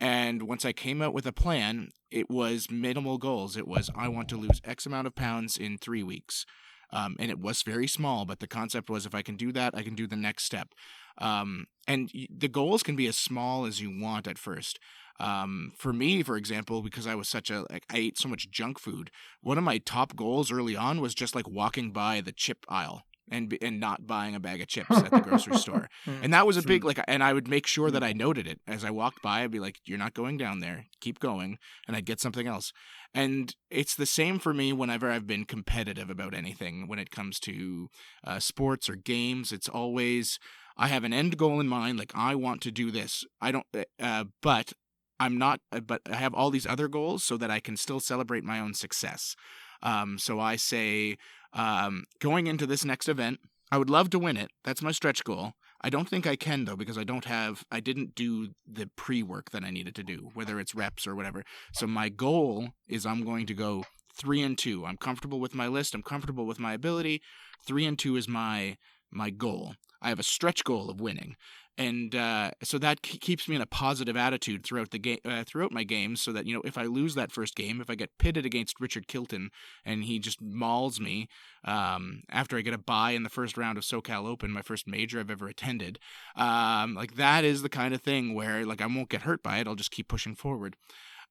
And 0.00 0.42
once 0.44 0.64
I 0.64 0.72
came 0.72 1.00
out 1.00 1.14
with 1.14 1.26
a 1.26 1.32
plan, 1.32 1.88
it 2.10 2.28
was 2.28 2.70
minimal 2.70 3.18
goals. 3.18 3.56
It 3.56 3.68
was 3.68 3.90
I 3.96 4.08
want 4.08 4.28
to 4.30 4.36
lose 4.36 4.60
X 4.64 4.86
amount 4.86 5.06
of 5.06 5.14
pounds 5.14 5.56
in 5.56 5.78
three 5.78 6.02
weeks. 6.02 6.44
Um, 6.92 7.16
and 7.18 7.30
it 7.30 7.38
was 7.38 7.62
very 7.62 7.86
small, 7.86 8.24
but 8.24 8.40
the 8.40 8.46
concept 8.46 8.90
was 8.90 9.06
if 9.06 9.14
I 9.14 9.22
can 9.22 9.36
do 9.36 9.50
that, 9.52 9.74
I 9.74 9.82
can 9.82 9.94
do 9.94 10.06
the 10.06 10.16
next 10.16 10.44
step. 10.44 10.74
Um, 11.18 11.66
and 11.88 12.10
the 12.30 12.48
goals 12.48 12.82
can 12.82 12.96
be 12.96 13.06
as 13.06 13.16
small 13.16 13.64
as 13.64 13.80
you 13.80 13.98
want 13.98 14.26
at 14.26 14.38
first. 14.38 14.78
Um, 15.18 15.72
for 15.76 15.92
me, 15.92 16.22
for 16.22 16.36
example, 16.36 16.82
because 16.82 17.06
I 17.06 17.14
was 17.14 17.28
such 17.28 17.50
a 17.50 17.64
like 17.70 17.84
I 17.90 17.98
ate 17.98 18.18
so 18.18 18.28
much 18.28 18.50
junk 18.50 18.78
food, 18.78 19.10
one 19.40 19.58
of 19.58 19.64
my 19.64 19.78
top 19.78 20.16
goals 20.16 20.50
early 20.50 20.76
on 20.76 21.00
was 21.00 21.14
just 21.14 21.34
like 21.34 21.48
walking 21.48 21.92
by 21.92 22.20
the 22.20 22.32
chip 22.32 22.64
aisle 22.68 23.04
and 23.30 23.48
be- 23.48 23.62
and 23.62 23.80
not 23.80 24.06
buying 24.06 24.34
a 24.34 24.40
bag 24.40 24.60
of 24.60 24.68
chips 24.68 24.90
at 24.90 25.10
the 25.10 25.20
grocery 25.20 25.56
store. 25.66 25.88
And 26.06 26.32
that 26.32 26.46
was 26.46 26.56
a 26.56 26.62
big 26.62 26.84
like 26.84 27.00
and 27.06 27.22
I 27.22 27.32
would 27.32 27.48
make 27.48 27.66
sure 27.66 27.90
that 27.90 28.02
I 28.02 28.12
noted 28.12 28.46
it 28.46 28.60
as 28.66 28.84
I 28.84 28.90
walked 28.90 29.22
by. 29.22 29.42
I'd 29.42 29.50
be 29.50 29.60
like, 29.60 29.76
You're 29.84 29.98
not 29.98 30.14
going 30.14 30.36
down 30.36 30.60
there. 30.60 30.86
Keep 31.00 31.20
going. 31.20 31.58
And 31.86 31.96
I'd 31.96 32.06
get 32.06 32.20
something 32.20 32.46
else. 32.46 32.72
And 33.14 33.54
it's 33.70 33.94
the 33.94 34.06
same 34.06 34.38
for 34.38 34.54
me 34.54 34.72
whenever 34.72 35.10
I've 35.10 35.26
been 35.26 35.44
competitive 35.44 36.08
about 36.08 36.34
anything 36.34 36.88
when 36.88 36.98
it 36.98 37.10
comes 37.10 37.38
to 37.40 37.88
uh, 38.24 38.38
sports 38.38 38.88
or 38.88 38.96
games. 38.96 39.52
It's 39.52 39.68
always 39.68 40.38
I 40.76 40.88
have 40.88 41.04
an 41.04 41.12
end 41.12 41.36
goal 41.36 41.60
in 41.60 41.68
mind. 41.68 41.98
Like 41.98 42.12
I 42.14 42.34
want 42.34 42.60
to 42.62 42.70
do 42.70 42.90
this. 42.90 43.24
I 43.40 43.52
don't, 43.52 43.66
uh, 44.00 44.24
but 44.40 44.72
I'm 45.20 45.38
not. 45.38 45.60
Uh, 45.70 45.80
but 45.80 46.02
I 46.10 46.16
have 46.16 46.34
all 46.34 46.50
these 46.50 46.66
other 46.66 46.88
goals 46.88 47.22
so 47.22 47.36
that 47.36 47.50
I 47.50 47.60
can 47.60 47.76
still 47.76 48.00
celebrate 48.00 48.44
my 48.44 48.58
own 48.58 48.74
success. 48.74 49.36
Um, 49.82 50.18
so 50.18 50.38
I 50.38 50.56
say, 50.56 51.16
um, 51.52 52.04
going 52.20 52.46
into 52.46 52.66
this 52.66 52.84
next 52.84 53.08
event, 53.08 53.40
I 53.70 53.78
would 53.78 53.90
love 53.90 54.10
to 54.10 54.18
win 54.18 54.36
it. 54.36 54.50
That's 54.64 54.82
my 54.82 54.92
stretch 54.92 55.24
goal. 55.24 55.54
I 55.80 55.90
don't 55.90 56.08
think 56.08 56.26
I 56.26 56.36
can 56.36 56.64
though 56.64 56.76
because 56.76 56.96
I 56.96 57.04
don't 57.04 57.24
have 57.24 57.64
I 57.70 57.80
didn't 57.80 58.14
do 58.14 58.50
the 58.70 58.88
pre-work 58.96 59.50
that 59.50 59.64
I 59.64 59.70
needed 59.70 59.94
to 59.96 60.02
do, 60.04 60.30
whether 60.34 60.60
it's 60.60 60.74
reps 60.74 61.06
or 61.06 61.16
whatever. 61.16 61.42
So 61.72 61.86
my 61.86 62.08
goal 62.08 62.68
is 62.86 63.04
I'm 63.04 63.24
going 63.24 63.46
to 63.46 63.54
go 63.54 63.84
3 64.14 64.42
and 64.42 64.58
2. 64.58 64.84
I'm 64.86 64.96
comfortable 64.96 65.40
with 65.40 65.54
my 65.54 65.66
list, 65.66 65.94
I'm 65.94 66.02
comfortable 66.02 66.46
with 66.46 66.60
my 66.60 66.74
ability. 66.74 67.22
3 67.66 67.86
and 67.86 67.98
2 67.98 68.16
is 68.16 68.28
my 68.28 68.76
my 69.10 69.30
goal. 69.30 69.74
I 70.00 70.08
have 70.08 70.20
a 70.20 70.24
stretch 70.24 70.64
goal 70.64 70.90
of 70.90 71.00
winning 71.00 71.36
and 71.78 72.14
uh, 72.14 72.50
so 72.62 72.78
that 72.78 73.02
keeps 73.02 73.48
me 73.48 73.56
in 73.56 73.62
a 73.62 73.66
positive 73.66 74.16
attitude 74.16 74.64
throughout 74.64 74.90
the 74.90 74.98
game, 74.98 75.18
uh, 75.24 75.42
throughout 75.44 75.72
my 75.72 75.84
games. 75.84 76.20
So 76.20 76.32
that 76.32 76.46
you 76.46 76.54
know, 76.54 76.62
if 76.64 76.76
I 76.76 76.84
lose 76.84 77.14
that 77.14 77.32
first 77.32 77.54
game, 77.54 77.80
if 77.80 77.88
I 77.88 77.94
get 77.94 78.18
pitted 78.18 78.44
against 78.44 78.80
Richard 78.80 79.08
Kilton 79.08 79.50
and 79.84 80.04
he 80.04 80.18
just 80.18 80.40
mauls 80.42 81.00
me 81.00 81.28
um, 81.64 82.22
after 82.28 82.58
I 82.58 82.60
get 82.60 82.74
a 82.74 82.78
bye 82.78 83.12
in 83.12 83.22
the 83.22 83.30
first 83.30 83.56
round 83.56 83.78
of 83.78 83.84
SoCal 83.84 84.26
Open, 84.26 84.50
my 84.50 84.62
first 84.62 84.86
major 84.86 85.18
I've 85.18 85.30
ever 85.30 85.48
attended, 85.48 85.98
um, 86.36 86.94
like 86.94 87.14
that 87.16 87.44
is 87.44 87.62
the 87.62 87.68
kind 87.68 87.94
of 87.94 88.02
thing 88.02 88.34
where 88.34 88.66
like 88.66 88.82
I 88.82 88.86
won't 88.86 89.08
get 89.08 89.22
hurt 89.22 89.42
by 89.42 89.58
it. 89.58 89.66
I'll 89.66 89.74
just 89.74 89.90
keep 89.90 90.08
pushing 90.08 90.34
forward. 90.34 90.76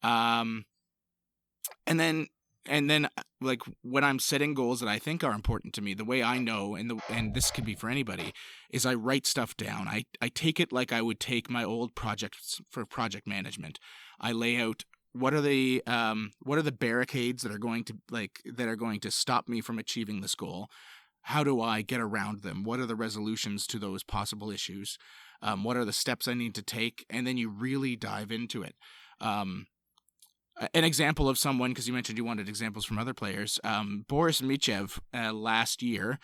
Um, 0.02 0.66
and 1.86 2.00
then 2.00 2.28
and 2.68 2.90
then 2.90 3.06
uh, 3.06 3.24
like 3.42 3.62
when 3.82 4.04
i'm 4.04 4.20
setting 4.20 4.54
goals 4.54 4.80
that 4.80 4.90
i 4.90 5.00
think 5.00 5.24
are 5.24 5.34
important 5.34 5.74
to 5.74 5.82
me 5.82 5.94
the 5.94 6.06
way 6.06 6.22
i 6.22 6.38
know 6.38 6.76
and 6.76 6.90
the 6.90 7.00
and 7.10 7.34
this 7.34 7.52
could 7.52 7.66
be 7.66 7.76
for 7.76 7.90
anybody 7.90 8.34
is 8.70 8.86
i 8.86 8.94
write 8.94 9.26
stuff 9.26 9.56
down. 9.58 9.88
I 9.88 10.06
i 10.22 10.30
take 10.30 10.60
it 10.60 10.72
like 10.72 10.92
i 10.92 11.02
would 11.02 11.20
take 11.20 11.50
my 11.50 11.64
old 11.64 11.96
projects 11.96 12.62
for 12.70 12.86
project 12.86 13.28
management. 13.28 13.80
I 14.20 14.32
lay 14.32 14.58
out 14.58 14.84
what 15.14 15.34
are 15.34 15.42
the 15.42 15.84
um 15.88 16.32
what 16.42 16.58
are 16.58 16.64
the 16.64 16.72
barricades 16.72 17.44
that 17.44 17.52
are 17.52 17.58
going 17.58 17.84
to 17.86 17.98
like 18.10 18.42
that 18.46 18.68
are 18.68 18.76
going 18.76 19.00
to 19.02 19.12
stop 19.12 19.50
me 19.50 19.62
from 19.62 19.80
achieving 19.80 20.22
this 20.22 20.36
goal? 20.36 20.70
How 21.24 21.44
do 21.44 21.62
i 21.62 21.82
get 21.82 22.00
around 22.00 22.42
them? 22.42 22.64
What 22.64 22.80
are 22.80 22.86
the 22.86 22.96
resolutions 22.96 23.68
to 23.68 23.80
those 23.80 24.04
possible 24.04 24.52
issues? 24.52 24.98
Um, 25.42 25.64
what 25.64 25.78
are 25.78 25.86
the 25.86 25.94
steps 25.94 26.28
i 26.28 26.34
need 26.34 26.56
to 26.56 26.64
take? 26.64 27.06
And 27.10 27.26
then 27.26 27.38
you 27.38 27.50
really 27.50 27.96
dive 27.96 28.32
into 28.32 28.62
it. 28.62 28.76
Um, 29.20 29.68
an 30.74 30.84
example 30.84 31.28
of 31.30 31.38
someone 31.38 31.72
because 31.72 31.88
you 31.88 31.94
mentioned 31.94 32.18
you 32.18 32.26
wanted 32.26 32.48
examples 32.48 32.86
from 32.86 32.98
other 33.00 33.14
players. 33.14 33.60
Um, 33.64 34.06
Boris 34.08 34.42
Michev 34.42 35.00
uh, 35.14 35.34
last 35.34 35.82
year. 35.82 36.20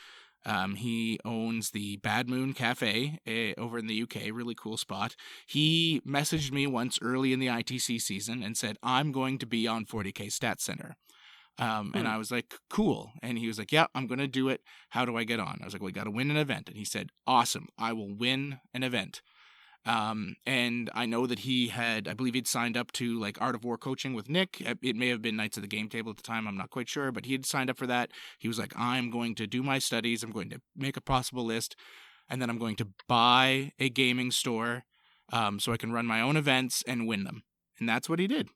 Um, 0.46 0.76
he 0.76 1.20
owns 1.26 1.72
the 1.72 1.98
Bad 1.98 2.30
Moon 2.30 2.54
Cafe 2.54 3.20
uh, 3.28 3.60
over 3.60 3.78
in 3.78 3.88
the 3.88 4.02
UK, 4.04 4.32
really 4.32 4.56
cool 4.56 4.78
spot. 4.78 5.16
He 5.46 6.02
messaged 6.08 6.52
me 6.52 6.68
once 6.68 7.00
early 7.02 7.34
in 7.34 7.40
the 7.40 7.48
ITC 7.48 8.00
season 8.02 8.44
and 8.44 8.56
said, 8.56 8.78
I'm 8.82 9.12
going 9.12 9.40
to 9.40 9.46
be 9.46 9.68
on 9.68 9.86
40K 9.86 10.32
Stat 10.32 10.62
Center. 10.62 10.96
Um, 11.60 11.92
hmm. 11.92 11.98
And 11.98 12.08
I 12.08 12.18
was 12.18 12.32
like, 12.32 12.54
cool. 12.70 13.12
And 13.22 13.38
he 13.38 13.48
was 13.48 13.60
like, 13.60 13.72
yeah, 13.72 13.88
I'm 13.94 14.08
going 14.08 14.20
to 14.20 14.28
do 14.28 14.48
it. 14.48 14.62
How 14.90 15.04
do 15.04 15.18
I 15.18 15.26
get 15.26 15.40
on? 15.40 15.60
I 15.62 15.66
was 15.66 15.74
like, 15.74 15.82
well, 15.82 15.88
we 15.88 15.94
got 15.94 16.06
to 16.06 16.12
win 16.12 16.32
an 16.32 16.38
event. 16.38 16.70
And 16.70 16.78
he 16.78 16.86
said, 16.86 17.10
awesome. 17.26 17.68
I 17.78 17.92
will 17.94 18.16
win 18.16 18.60
an 18.74 18.84
event. 18.84 19.22
Um, 19.88 20.36
and 20.46 20.90
I 20.94 21.06
know 21.06 21.26
that 21.28 21.40
he 21.40 21.70
had, 21.70 22.10
I 22.10 22.14
believe 22.14 22.34
he'd 22.34 22.46
signed 22.46 22.76
up 22.76 22.92
to 22.94 23.18
like 23.18 23.42
Art 23.42 23.56
of 23.56 23.64
War 23.64 23.78
coaching 23.78 24.14
with 24.14 24.30
Nick. 24.30 24.62
Uh, 24.66 24.76
it 24.82 24.98
may 24.98 25.08
have 25.08 25.22
been 25.22 25.38
Knights 25.38 25.56
of 25.56 25.64
the 25.64 25.68
Game 25.68 25.88
Table 25.88 26.12
at 26.12 26.18
the 26.18 26.24
time. 26.24 26.46
I'm 26.46 26.58
not 26.58 26.72
quite 26.72 26.90
sure, 26.90 27.10
but 27.10 27.26
he 27.26 27.32
had 27.32 27.46
signed 27.46 27.70
up 27.70 27.78
for 27.78 27.88
that. 27.88 28.12
He 28.38 28.50
was 28.50 28.60
like, 28.60 28.74
I'm 28.78 29.10
going 29.10 29.34
to 29.36 29.48
do 29.48 29.64
my 29.64 29.80
studies. 29.80 30.24
I'm 30.24 30.32
going 30.32 30.50
to 30.50 30.60
make 30.76 30.98
a 30.98 31.02
possible 31.02 31.46
list. 31.46 31.78
And 32.30 32.42
then 32.42 32.50
I'm 32.50 32.58
going 32.58 32.76
to 32.76 32.90
buy 33.08 33.72
a 33.80 33.88
gaming 33.90 34.30
store 34.32 34.84
um, 35.32 35.58
so 35.58 35.72
I 35.72 35.78
can 35.78 35.94
run 35.94 36.06
my 36.06 36.20
own 36.20 36.36
events 36.36 36.84
and 36.86 37.08
win 37.08 37.24
them. 37.24 37.44
And 37.80 37.88
that's 37.88 38.10
what 38.10 38.20
he 38.20 38.28
did. 38.28 38.50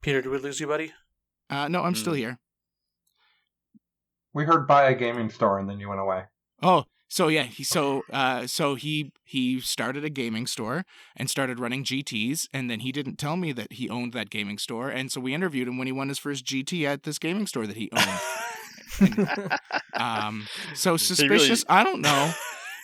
Peter, 0.00 0.22
did 0.22 0.30
we 0.30 0.38
lose 0.38 0.60
you, 0.60 0.68
buddy? 0.68 0.92
Uh, 1.50 1.66
no, 1.66 1.82
I'm 1.82 1.94
mm. 1.94 1.96
still 1.96 2.12
hmm. 2.12 2.18
here. 2.20 2.38
We 4.32 4.44
heard 4.44 4.68
buy 4.68 4.90
a 4.90 4.94
gaming 4.94 5.30
store 5.30 5.58
and 5.58 5.68
then 5.68 5.80
you 5.80 5.88
went 5.88 6.00
away. 6.00 6.24
Oh, 6.64 6.84
so 7.08 7.28
yeah, 7.28 7.44
he 7.44 7.62
so 7.62 8.02
uh 8.12 8.46
so 8.46 8.74
he 8.74 9.12
he 9.22 9.60
started 9.60 10.04
a 10.04 10.10
gaming 10.10 10.46
store 10.46 10.84
and 11.14 11.30
started 11.30 11.60
running 11.60 11.84
GTs 11.84 12.48
and 12.52 12.68
then 12.70 12.80
he 12.80 12.90
didn't 12.90 13.16
tell 13.16 13.36
me 13.36 13.52
that 13.52 13.74
he 13.74 13.88
owned 13.88 14.12
that 14.14 14.30
gaming 14.30 14.58
store 14.58 14.88
and 14.88 15.12
so 15.12 15.20
we 15.20 15.34
interviewed 15.34 15.68
him 15.68 15.78
when 15.78 15.86
he 15.86 15.92
won 15.92 16.08
his 16.08 16.18
first 16.18 16.44
GT 16.44 16.84
at 16.84 17.04
this 17.04 17.18
gaming 17.18 17.46
store 17.46 17.66
that 17.66 17.76
he 17.76 17.90
owned. 17.92 19.18
and, 19.18 19.58
um 19.94 20.48
so 20.74 20.96
suspicious, 20.96 21.64
really... 21.68 21.80
I 21.80 21.84
don't 21.84 22.00
know, 22.00 22.32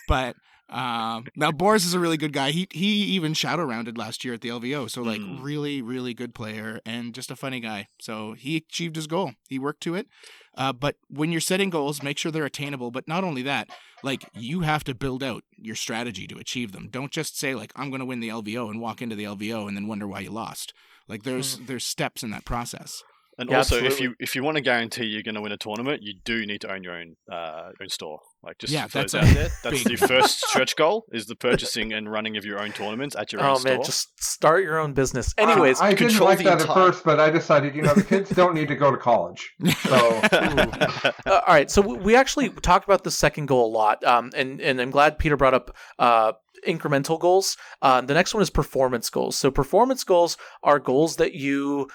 but 0.07 0.35
um, 0.69 1.25
now 1.35 1.51
Boris 1.51 1.85
is 1.85 1.93
a 1.93 1.99
really 1.99 2.15
good 2.15 2.31
guy. 2.31 2.51
He 2.51 2.67
he 2.71 2.87
even 2.87 3.33
shadow 3.33 3.63
rounded 3.65 3.97
last 3.97 4.23
year 4.23 4.33
at 4.33 4.41
the 4.41 4.49
LVO, 4.49 4.89
so 4.89 5.01
like 5.01 5.19
mm. 5.19 5.39
really 5.41 5.81
really 5.81 6.13
good 6.13 6.33
player 6.33 6.79
and 6.85 7.13
just 7.13 7.29
a 7.29 7.35
funny 7.35 7.59
guy. 7.59 7.87
So 7.99 8.33
he 8.33 8.55
achieved 8.55 8.95
his 8.95 9.07
goal. 9.07 9.33
He 9.49 9.59
worked 9.59 9.81
to 9.83 9.95
it. 9.95 10.07
Uh, 10.55 10.73
but 10.73 10.97
when 11.09 11.31
you're 11.31 11.41
setting 11.41 11.69
goals, 11.69 12.03
make 12.03 12.17
sure 12.17 12.31
they're 12.31 12.45
attainable. 12.45 12.91
But 12.91 13.07
not 13.07 13.23
only 13.23 13.41
that, 13.43 13.69
like 14.03 14.25
you 14.33 14.61
have 14.61 14.83
to 14.85 14.95
build 14.95 15.23
out 15.23 15.43
your 15.55 15.75
strategy 15.75 16.27
to 16.27 16.37
achieve 16.37 16.71
them. 16.71 16.89
Don't 16.89 17.11
just 17.11 17.37
say 17.37 17.55
like 17.55 17.71
I'm 17.75 17.89
going 17.89 17.99
to 17.99 18.05
win 18.05 18.19
the 18.19 18.29
LVO 18.29 18.69
and 18.69 18.81
walk 18.81 19.01
into 19.01 19.15
the 19.15 19.23
LVO 19.23 19.67
and 19.67 19.77
then 19.77 19.87
wonder 19.87 20.07
why 20.07 20.21
you 20.21 20.31
lost. 20.31 20.73
Like 21.07 21.23
there's 21.23 21.57
mm. 21.57 21.67
there's 21.67 21.85
steps 21.85 22.23
in 22.23 22.31
that 22.31 22.45
process. 22.45 23.03
And 23.37 23.49
yeah, 23.49 23.57
also, 23.57 23.75
absolutely. 23.75 23.95
if 23.95 24.01
you 24.01 24.15
if 24.19 24.35
you 24.35 24.43
want 24.43 24.57
to 24.57 24.61
guarantee 24.61 25.05
you're 25.05 25.23
going 25.23 25.35
to 25.35 25.41
win 25.41 25.51
a 25.51 25.57
tournament, 25.57 26.03
you 26.03 26.13
do 26.23 26.45
need 26.45 26.61
to 26.61 26.71
own 26.71 26.83
your 26.83 26.93
own 26.93 27.15
uh, 27.31 27.71
own 27.81 27.89
store. 27.89 28.19
Like 28.43 28.57
just 28.57 28.73
yeah, 28.73 28.87
that's 28.87 29.13
out 29.13 29.25
there. 29.25 29.49
That's 29.63 29.83
the 29.83 29.95
first 29.95 30.47
stretch 30.47 30.75
goal 30.75 31.05
is 31.11 31.27
the 31.27 31.35
purchasing 31.35 31.93
and 31.93 32.11
running 32.11 32.37
of 32.37 32.45
your 32.45 32.59
own 32.59 32.71
tournaments 32.71 33.15
at 33.15 33.31
your 33.31 33.43
oh, 33.43 33.51
own 33.51 33.57
store. 33.57 33.71
Oh 33.71 33.75
man, 33.75 33.83
just 33.83 34.23
start 34.23 34.63
your 34.63 34.79
own 34.79 34.93
business. 34.93 35.31
Anyways, 35.37 35.79
uh, 35.79 35.85
I 35.85 35.93
didn't 35.93 36.19
like 36.19 36.39
that 36.39 36.61
entire... 36.61 36.67
at 36.67 36.73
first, 36.73 37.03
but 37.03 37.19
I 37.19 37.29
decided 37.29 37.75
you 37.75 37.83
know 37.83 37.93
the 37.93 38.03
kids 38.03 38.31
don't 38.31 38.55
need 38.55 38.67
to 38.69 38.75
go 38.75 38.89
to 38.89 38.97
college. 38.97 39.53
So 39.81 39.97
uh, 39.97 41.11
all 41.25 41.41
right, 41.47 41.69
so 41.69 41.81
we 41.81 42.15
actually 42.15 42.49
talked 42.49 42.85
about 42.85 43.03
the 43.03 43.11
second 43.11 43.47
goal 43.47 43.65
a 43.65 43.73
lot, 43.73 44.03
um, 44.03 44.31
and 44.35 44.61
and 44.61 44.79
I'm 44.79 44.91
glad 44.91 45.19
Peter 45.19 45.35
brought 45.35 45.53
up 45.53 45.75
uh, 45.99 46.33
incremental 46.67 47.19
goals. 47.19 47.57
Uh, 47.81 48.01
the 48.01 48.13
next 48.13 48.33
one 48.33 48.41
is 48.41 48.49
performance 48.49 49.09
goals. 49.09 49.35
So 49.35 49.51
performance 49.51 50.03
goals 50.03 50.37
are 50.63 50.79
goals 50.79 51.17
that 51.17 51.33
you 51.33 51.89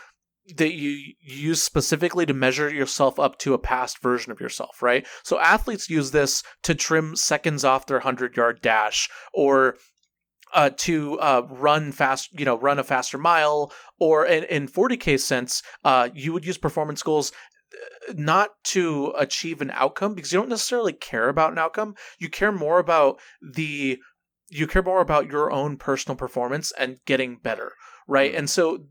that 0.54 0.74
you 0.74 1.14
use 1.20 1.62
specifically 1.62 2.24
to 2.26 2.34
measure 2.34 2.72
yourself 2.72 3.18
up 3.18 3.38
to 3.38 3.54
a 3.54 3.58
past 3.58 4.00
version 4.00 4.30
of 4.30 4.40
yourself, 4.40 4.80
right? 4.80 5.06
So 5.24 5.40
athletes 5.40 5.90
use 5.90 6.12
this 6.12 6.42
to 6.62 6.74
trim 6.74 7.16
seconds 7.16 7.64
off 7.64 7.86
their 7.86 7.98
100 7.98 8.36
yard 8.36 8.60
dash 8.62 9.08
or 9.34 9.76
uh, 10.54 10.70
to 10.76 11.18
uh, 11.18 11.42
run 11.50 11.92
fast, 11.92 12.30
you 12.38 12.44
know, 12.44 12.58
run 12.58 12.78
a 12.78 12.84
faster 12.84 13.18
mile, 13.18 13.72
or 13.98 14.24
in, 14.24 14.44
in 14.44 14.68
40k 14.68 15.18
sense, 15.18 15.62
uh, 15.84 16.08
you 16.14 16.32
would 16.32 16.46
use 16.46 16.56
performance 16.56 17.02
goals 17.02 17.32
uh, 17.72 18.12
not 18.16 18.50
to 18.64 19.12
achieve 19.18 19.60
an 19.60 19.70
outcome 19.72 20.14
because 20.14 20.32
you 20.32 20.38
don't 20.38 20.48
necessarily 20.48 20.92
care 20.92 21.28
about 21.28 21.52
an 21.52 21.58
outcome. 21.58 21.94
You 22.18 22.28
care 22.28 22.52
more 22.52 22.78
about 22.78 23.18
the 23.42 23.98
you 24.48 24.68
care 24.68 24.82
more 24.82 25.00
about 25.00 25.26
your 25.26 25.50
own 25.50 25.76
personal 25.76 26.14
performance 26.14 26.72
and 26.78 26.98
getting 27.04 27.36
better, 27.36 27.72
right? 28.06 28.32
Mm. 28.32 28.38
And 28.38 28.50
so 28.50 28.86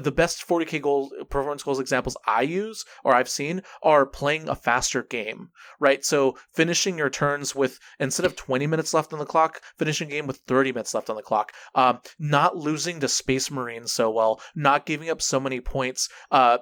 the 0.00 0.12
best 0.12 0.46
40k 0.46 0.82
goal 0.82 1.10
performance 1.30 1.62
goals 1.62 1.80
examples 1.80 2.16
I 2.26 2.42
use 2.42 2.84
or 3.04 3.14
I've 3.14 3.28
seen 3.28 3.62
are 3.82 4.06
playing 4.06 4.48
a 4.48 4.54
faster 4.54 5.02
game, 5.02 5.50
right? 5.80 6.04
So 6.04 6.36
finishing 6.52 6.98
your 6.98 7.10
turns 7.10 7.54
with 7.54 7.78
instead 8.00 8.26
of 8.26 8.36
20 8.36 8.66
minutes 8.66 8.92
left 8.94 9.12
on 9.12 9.18
the 9.18 9.26
clock, 9.26 9.60
finishing 9.78 10.08
game 10.08 10.26
with 10.26 10.38
30 10.46 10.72
minutes 10.72 10.94
left 10.94 11.10
on 11.10 11.16
the 11.16 11.22
clock, 11.22 11.52
um, 11.74 12.00
not 12.18 12.56
losing 12.56 13.00
to 13.00 13.08
Space 13.08 13.50
Marines 13.50 13.92
so 13.92 14.10
well, 14.10 14.40
not 14.54 14.86
giving 14.86 15.10
up 15.10 15.22
so 15.22 15.38
many 15.40 15.60
points, 15.60 16.08
uh, 16.30 16.58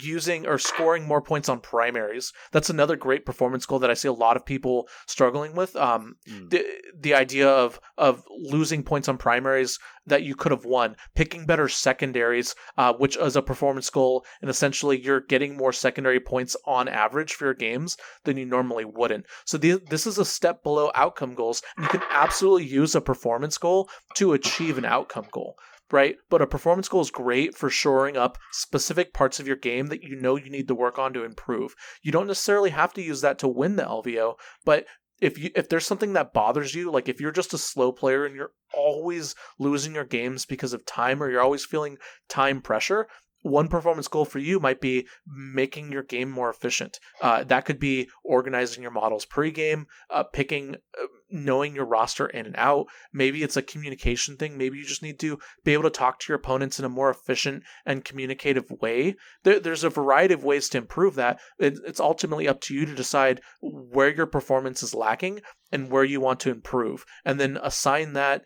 using 0.00 0.46
or 0.46 0.58
scoring 0.58 1.06
more 1.06 1.22
points 1.22 1.48
on 1.48 1.60
primaries. 1.60 2.32
That's 2.52 2.70
another 2.70 2.96
great 2.96 3.24
performance 3.24 3.66
goal 3.66 3.78
that 3.80 3.90
I 3.90 3.94
see 3.94 4.08
a 4.08 4.12
lot 4.12 4.36
of 4.36 4.44
people 4.44 4.88
struggling 5.06 5.54
with. 5.54 5.74
Um, 5.76 6.16
mm. 6.28 6.50
the 6.50 6.64
the 6.98 7.14
idea 7.14 7.48
of 7.48 7.80
of 7.96 8.22
losing 8.30 8.82
points 8.82 9.08
on 9.08 9.18
primaries 9.18 9.78
that 10.06 10.22
you 10.22 10.34
could 10.34 10.52
have 10.52 10.64
won, 10.64 10.96
picking 11.14 11.46
better 11.46 11.68
secondaries, 11.68 12.54
uh, 12.78 12.92
which 12.94 13.16
is 13.16 13.36
a 13.36 13.42
performance 13.42 13.90
goal, 13.90 14.24
and 14.40 14.48
essentially 14.48 15.00
you're 15.00 15.20
getting 15.20 15.56
more 15.56 15.72
secondary 15.72 16.20
points 16.20 16.56
on 16.64 16.88
average 16.88 17.34
for 17.34 17.46
your 17.46 17.54
games 17.54 17.96
than 18.24 18.36
you 18.36 18.46
normally 18.46 18.84
wouldn't. 18.84 19.26
So 19.44 19.58
the, 19.58 19.82
this 19.90 20.06
is 20.06 20.18
a 20.18 20.24
step 20.24 20.62
below 20.62 20.90
outcome 20.94 21.34
goals. 21.34 21.62
You 21.78 21.88
can 21.88 22.02
absolutely 22.10 22.66
use 22.66 22.94
a 22.94 23.00
performance 23.00 23.58
goal 23.58 23.88
to 24.14 24.32
achieve 24.32 24.78
an 24.78 24.84
outcome 24.84 25.26
goal 25.32 25.56
right? 25.92 26.16
But 26.28 26.42
a 26.42 26.46
performance 26.46 26.88
goal 26.88 27.00
is 27.00 27.10
great 27.10 27.56
for 27.56 27.70
shoring 27.70 28.16
up 28.16 28.38
specific 28.52 29.12
parts 29.12 29.38
of 29.40 29.46
your 29.46 29.56
game 29.56 29.86
that 29.86 30.02
you 30.02 30.16
know 30.16 30.36
you 30.36 30.50
need 30.50 30.68
to 30.68 30.74
work 30.74 30.98
on 30.98 31.12
to 31.14 31.24
improve. 31.24 31.74
You 32.02 32.12
don't 32.12 32.26
necessarily 32.26 32.70
have 32.70 32.92
to 32.94 33.02
use 33.02 33.20
that 33.20 33.38
to 33.40 33.48
win 33.48 33.76
the 33.76 33.84
LVO, 33.84 34.34
but 34.64 34.86
if 35.20 35.38
you 35.38 35.50
if 35.54 35.68
there's 35.68 35.86
something 35.86 36.12
that 36.12 36.34
bothers 36.34 36.74
you, 36.74 36.90
like 36.90 37.08
if 37.08 37.20
you're 37.20 37.32
just 37.32 37.54
a 37.54 37.58
slow 37.58 37.90
player 37.90 38.26
and 38.26 38.34
you're 38.34 38.52
always 38.74 39.34
losing 39.58 39.94
your 39.94 40.04
games 40.04 40.44
because 40.44 40.72
of 40.72 40.84
time 40.84 41.22
or 41.22 41.30
you're 41.30 41.40
always 41.40 41.64
feeling 41.64 41.96
time 42.28 42.60
pressure, 42.60 43.08
one 43.46 43.68
performance 43.68 44.08
goal 44.08 44.24
for 44.24 44.38
you 44.38 44.58
might 44.58 44.80
be 44.80 45.06
making 45.26 45.92
your 45.92 46.02
game 46.02 46.30
more 46.30 46.50
efficient. 46.50 46.98
Uh, 47.22 47.44
that 47.44 47.64
could 47.64 47.78
be 47.78 48.08
organizing 48.24 48.82
your 48.82 48.90
models 48.90 49.24
pre-game, 49.24 49.86
uh, 50.10 50.24
picking, 50.24 50.74
uh, 51.00 51.06
knowing 51.30 51.74
your 51.74 51.84
roster 51.84 52.26
in 52.26 52.46
and 52.46 52.56
out. 52.56 52.86
Maybe 53.12 53.42
it's 53.42 53.56
a 53.56 53.62
communication 53.62 54.36
thing. 54.36 54.58
Maybe 54.58 54.78
you 54.78 54.84
just 54.84 55.02
need 55.02 55.18
to 55.20 55.38
be 55.64 55.72
able 55.72 55.84
to 55.84 55.90
talk 55.90 56.18
to 56.20 56.26
your 56.28 56.38
opponents 56.38 56.78
in 56.78 56.84
a 56.84 56.88
more 56.88 57.10
efficient 57.10 57.62
and 57.84 58.04
communicative 58.04 58.70
way. 58.80 59.14
There, 59.44 59.60
there's 59.60 59.84
a 59.84 59.90
variety 59.90 60.34
of 60.34 60.44
ways 60.44 60.68
to 60.70 60.78
improve 60.78 61.14
that. 61.14 61.38
It, 61.58 61.78
it's 61.86 62.00
ultimately 62.00 62.48
up 62.48 62.60
to 62.62 62.74
you 62.74 62.84
to 62.86 62.94
decide 62.94 63.40
where 63.60 64.14
your 64.14 64.26
performance 64.26 64.82
is 64.82 64.94
lacking 64.94 65.40
and 65.72 65.90
where 65.90 66.04
you 66.04 66.20
want 66.20 66.40
to 66.40 66.50
improve, 66.50 67.04
and 67.24 67.40
then 67.40 67.58
assign 67.62 68.12
that 68.12 68.42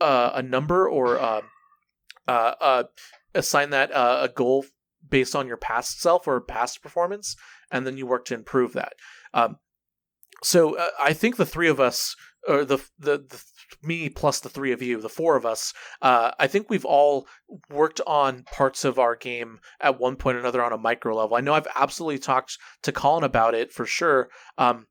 uh, 0.00 0.30
a 0.34 0.42
number 0.42 0.88
or 0.88 1.18
uh, 1.18 1.40
uh, 2.28 2.54
uh, 2.60 2.84
assign 3.34 3.70
that 3.70 3.92
uh, 3.92 4.18
a 4.22 4.28
goal 4.28 4.64
based 5.08 5.34
on 5.34 5.46
your 5.46 5.56
past 5.56 6.00
self 6.00 6.26
or 6.26 6.40
past 6.40 6.82
performance, 6.82 7.36
and 7.70 7.86
then 7.86 7.96
you 7.96 8.06
work 8.06 8.24
to 8.26 8.34
improve 8.34 8.72
that. 8.74 8.94
Um, 9.34 9.56
so 10.42 10.76
uh, 10.76 10.88
I 11.00 11.12
think 11.12 11.36
the 11.36 11.46
three 11.46 11.68
of 11.68 11.80
us, 11.80 12.16
or 12.48 12.64
the, 12.64 12.78
the 12.98 13.18
the 13.18 13.42
me 13.82 14.08
plus 14.08 14.40
the 14.40 14.48
three 14.48 14.72
of 14.72 14.82
you, 14.82 15.00
the 15.00 15.08
four 15.08 15.36
of 15.36 15.46
us, 15.46 15.72
uh, 16.02 16.32
I 16.38 16.46
think 16.46 16.68
we've 16.68 16.84
all 16.84 17.26
worked 17.70 18.00
on 18.06 18.44
parts 18.52 18.84
of 18.84 18.98
our 18.98 19.16
game 19.16 19.60
at 19.80 19.98
one 19.98 20.16
point 20.16 20.36
or 20.36 20.40
another 20.40 20.62
on 20.62 20.72
a 20.72 20.78
micro 20.78 21.14
level. 21.14 21.36
I 21.36 21.40
know 21.40 21.54
I've 21.54 21.68
absolutely 21.74 22.18
talked 22.18 22.58
to 22.82 22.92
Colin 22.92 23.24
about 23.24 23.54
it 23.54 23.72
for 23.72 23.86
sure. 23.86 24.28
Um, 24.58 24.86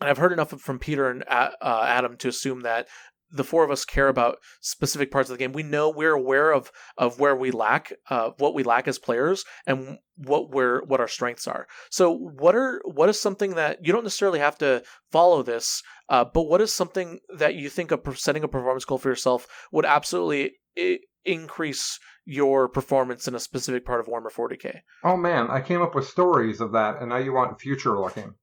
and 0.00 0.08
I've 0.08 0.18
heard 0.18 0.32
enough 0.32 0.50
from 0.60 0.78
Peter 0.78 1.10
and 1.10 1.24
uh, 1.28 1.50
Adam 1.62 2.16
to 2.18 2.28
assume 2.28 2.62
that 2.62 2.86
the 3.30 3.44
four 3.44 3.64
of 3.64 3.70
us 3.70 3.84
care 3.84 4.08
about 4.08 4.38
specific 4.60 5.10
parts 5.10 5.28
of 5.28 5.34
the 5.36 5.42
game. 5.42 5.52
We 5.52 5.62
know 5.62 5.90
we're 5.90 6.14
aware 6.14 6.52
of 6.52 6.70
of 6.96 7.18
where 7.18 7.36
we 7.36 7.50
lack, 7.50 7.92
uh, 8.10 8.30
what 8.38 8.54
we 8.54 8.62
lack 8.62 8.88
as 8.88 8.98
players, 8.98 9.44
and 9.66 9.98
what 10.16 10.50
we're 10.50 10.82
what 10.84 11.00
our 11.00 11.08
strengths 11.08 11.46
are. 11.46 11.66
So, 11.90 12.12
what 12.12 12.54
are 12.54 12.80
what 12.84 13.08
is 13.08 13.20
something 13.20 13.54
that 13.54 13.84
you 13.84 13.92
don't 13.92 14.04
necessarily 14.04 14.38
have 14.38 14.58
to 14.58 14.82
follow 15.10 15.42
this, 15.42 15.82
uh, 16.08 16.24
but 16.24 16.44
what 16.44 16.60
is 16.60 16.72
something 16.72 17.20
that 17.36 17.54
you 17.54 17.68
think 17.68 17.90
of 17.90 18.18
setting 18.18 18.44
a 18.44 18.48
performance 18.48 18.84
goal 18.84 18.98
for 18.98 19.08
yourself 19.08 19.46
would 19.72 19.84
absolutely 19.84 20.52
I- 20.78 21.00
increase 21.24 21.98
your 22.24 22.68
performance 22.68 23.26
in 23.26 23.34
a 23.34 23.40
specific 23.40 23.84
part 23.84 24.00
of 24.00 24.08
Warmer 24.08 24.30
40k? 24.30 24.80
Oh 25.04 25.16
man, 25.16 25.48
I 25.50 25.60
came 25.60 25.82
up 25.82 25.94
with 25.94 26.08
stories 26.08 26.60
of 26.60 26.72
that, 26.72 27.00
and 27.00 27.10
now 27.10 27.16
you 27.18 27.32
want 27.32 27.60
future 27.60 27.98
looking. 27.98 28.34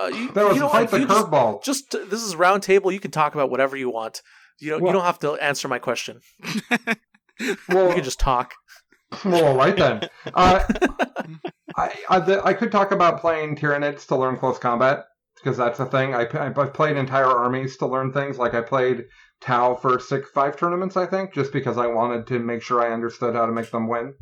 Uh, 0.00 0.06
you, 0.06 0.30
That 0.32 0.46
was 0.46 0.54
you 0.56 0.60
know 0.62 0.68
quite 0.68 0.82
what? 0.82 0.90
the 0.92 1.00
You 1.00 1.06
just- 1.06 1.26
curveball. 1.26 1.62
Just, 1.64 1.90
this 1.90 2.22
is 2.22 2.32
a 2.34 2.36
round 2.36 2.62
table. 2.62 2.90
You 2.90 3.00
can 3.00 3.10
talk 3.10 3.34
about 3.34 3.50
whatever 3.50 3.76
you 3.76 3.90
want. 3.90 4.22
You 4.58 4.70
don't, 4.70 4.82
Well- 4.82 4.90
you 4.92 4.98
don't 4.98 5.04
have 5.06 5.18
to 5.20 5.32
answer 5.34 5.68
my 5.68 5.78
question. 5.78 6.20
Well, 7.70 7.88
You 7.88 7.94
can 7.94 8.04
just 8.04 8.20
talk. 8.20 8.52
well, 9.24 9.44
all 9.46 9.56
right 9.56 9.74
then. 9.76 10.08
Uh, 10.34 10.62
I 11.76 11.94
I, 12.10 12.20
the, 12.20 12.44
I 12.44 12.52
could 12.52 12.70
talk 12.70 12.90
about 12.92 13.20
playing 13.20 13.56
Tyranids 13.56 14.06
to 14.08 14.16
learn 14.16 14.36
close 14.36 14.58
combat 14.58 15.04
because 15.36 15.56
that's 15.56 15.80
a 15.80 15.86
thing. 15.86 16.14
I 16.14 16.26
I've 16.34 16.74
played 16.74 16.96
entire 16.98 17.26
armies 17.26 17.76
to 17.78 17.86
learn 17.86 18.12
things. 18.12 18.38
Like 18.38 18.52
I 18.54 18.60
played 18.60 19.04
Tau 19.40 19.74
for 19.74 19.98
six 19.98 20.28
five 20.34 20.56
tournaments, 20.58 20.96
I 20.98 21.06
think, 21.06 21.32
just 21.32 21.52
because 21.52 21.78
I 21.78 21.86
wanted 21.86 22.26
to 22.26 22.38
make 22.38 22.62
sure 22.62 22.82
I 22.82 22.92
understood 22.92 23.34
how 23.34 23.46
to 23.46 23.52
make 23.52 23.70
them 23.70 23.88
win. 23.88 24.14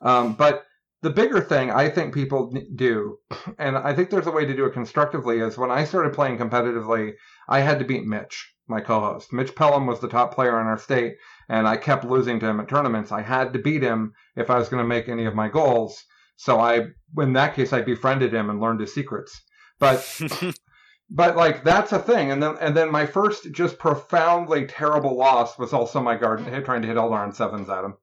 Um, 0.00 0.32
but 0.34 0.64
the 1.02 1.10
bigger 1.10 1.40
thing 1.40 1.70
I 1.70 1.88
think 1.88 2.14
people 2.14 2.54
do, 2.74 3.18
and 3.58 3.76
I 3.76 3.92
think 3.92 4.08
there's 4.10 4.28
a 4.28 4.32
way 4.32 4.46
to 4.46 4.54
do 4.54 4.64
it 4.66 4.72
constructively, 4.72 5.40
is 5.40 5.58
when 5.58 5.70
I 5.70 5.84
started 5.84 6.14
playing 6.14 6.38
competitively, 6.38 7.14
I 7.48 7.60
had 7.60 7.80
to 7.80 7.84
beat 7.84 8.06
Mitch, 8.06 8.54
my 8.68 8.80
co-host. 8.80 9.32
Mitch 9.32 9.54
Pelham 9.54 9.86
was 9.86 9.98
the 10.00 10.08
top 10.08 10.32
player 10.32 10.60
in 10.60 10.66
our 10.66 10.78
state, 10.78 11.16
and 11.48 11.66
I 11.66 11.76
kept 11.76 12.04
losing 12.04 12.38
to 12.40 12.46
him 12.46 12.60
at 12.60 12.68
tournaments. 12.68 13.10
I 13.10 13.22
had 13.22 13.52
to 13.52 13.58
beat 13.58 13.82
him 13.82 14.12
if 14.36 14.48
I 14.48 14.58
was 14.58 14.68
going 14.68 14.82
to 14.82 14.88
make 14.88 15.08
any 15.08 15.24
of 15.24 15.34
my 15.34 15.48
goals. 15.48 16.04
So 16.36 16.60
I, 16.60 16.86
in 17.18 17.32
that 17.32 17.54
case, 17.54 17.72
I 17.72 17.82
befriended 17.82 18.32
him 18.32 18.48
and 18.48 18.60
learned 18.60 18.80
his 18.80 18.94
secrets. 18.94 19.42
But 19.80 20.20
but 21.10 21.36
like 21.36 21.64
that's 21.64 21.92
a 21.92 21.98
thing. 21.98 22.30
And 22.30 22.40
then 22.40 22.56
and 22.60 22.76
then 22.76 22.92
my 22.92 23.06
first 23.06 23.50
just 23.50 23.78
profoundly 23.78 24.66
terrible 24.66 25.16
loss 25.16 25.58
was 25.58 25.72
also 25.72 26.00
my 26.00 26.16
garden 26.16 26.62
trying 26.64 26.82
to 26.82 26.88
hit 26.88 26.96
all 26.96 27.12
on 27.12 27.32
sevens 27.32 27.68
at 27.68 27.84
him. 27.84 27.94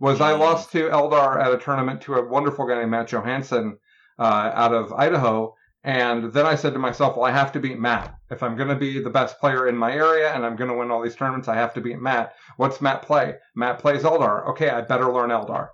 Was 0.00 0.20
I 0.20 0.32
lost 0.32 0.72
to 0.72 0.88
Eldar 0.88 1.40
at 1.40 1.52
a 1.52 1.58
tournament 1.58 2.00
to 2.02 2.14
a 2.14 2.26
wonderful 2.26 2.66
guy 2.66 2.78
named 2.78 2.90
Matt 2.90 3.08
Johansson 3.08 3.78
uh, 4.18 4.50
out 4.54 4.72
of 4.72 4.92
Idaho. 4.92 5.54
And 5.82 6.32
then 6.32 6.44
I 6.46 6.56
said 6.56 6.74
to 6.74 6.78
myself, 6.78 7.16
well, 7.16 7.24
I 7.24 7.30
have 7.30 7.52
to 7.52 7.60
beat 7.60 7.78
Matt. 7.78 8.14
If 8.30 8.42
I'm 8.42 8.56
going 8.56 8.68
to 8.68 8.76
be 8.76 9.02
the 9.02 9.10
best 9.10 9.38
player 9.40 9.68
in 9.68 9.76
my 9.76 9.92
area 9.92 10.32
and 10.34 10.44
I'm 10.44 10.56
going 10.56 10.70
to 10.70 10.76
win 10.76 10.90
all 10.90 11.02
these 11.02 11.16
tournaments, 11.16 11.48
I 11.48 11.54
have 11.54 11.72
to 11.74 11.80
beat 11.80 12.00
Matt. 12.00 12.34
What's 12.56 12.80
Matt 12.80 13.02
play? 13.02 13.36
Matt 13.54 13.78
plays 13.78 14.02
Eldar. 14.02 14.48
Okay, 14.48 14.68
I 14.68 14.82
better 14.82 15.10
learn 15.12 15.30
Eldar. 15.30 15.68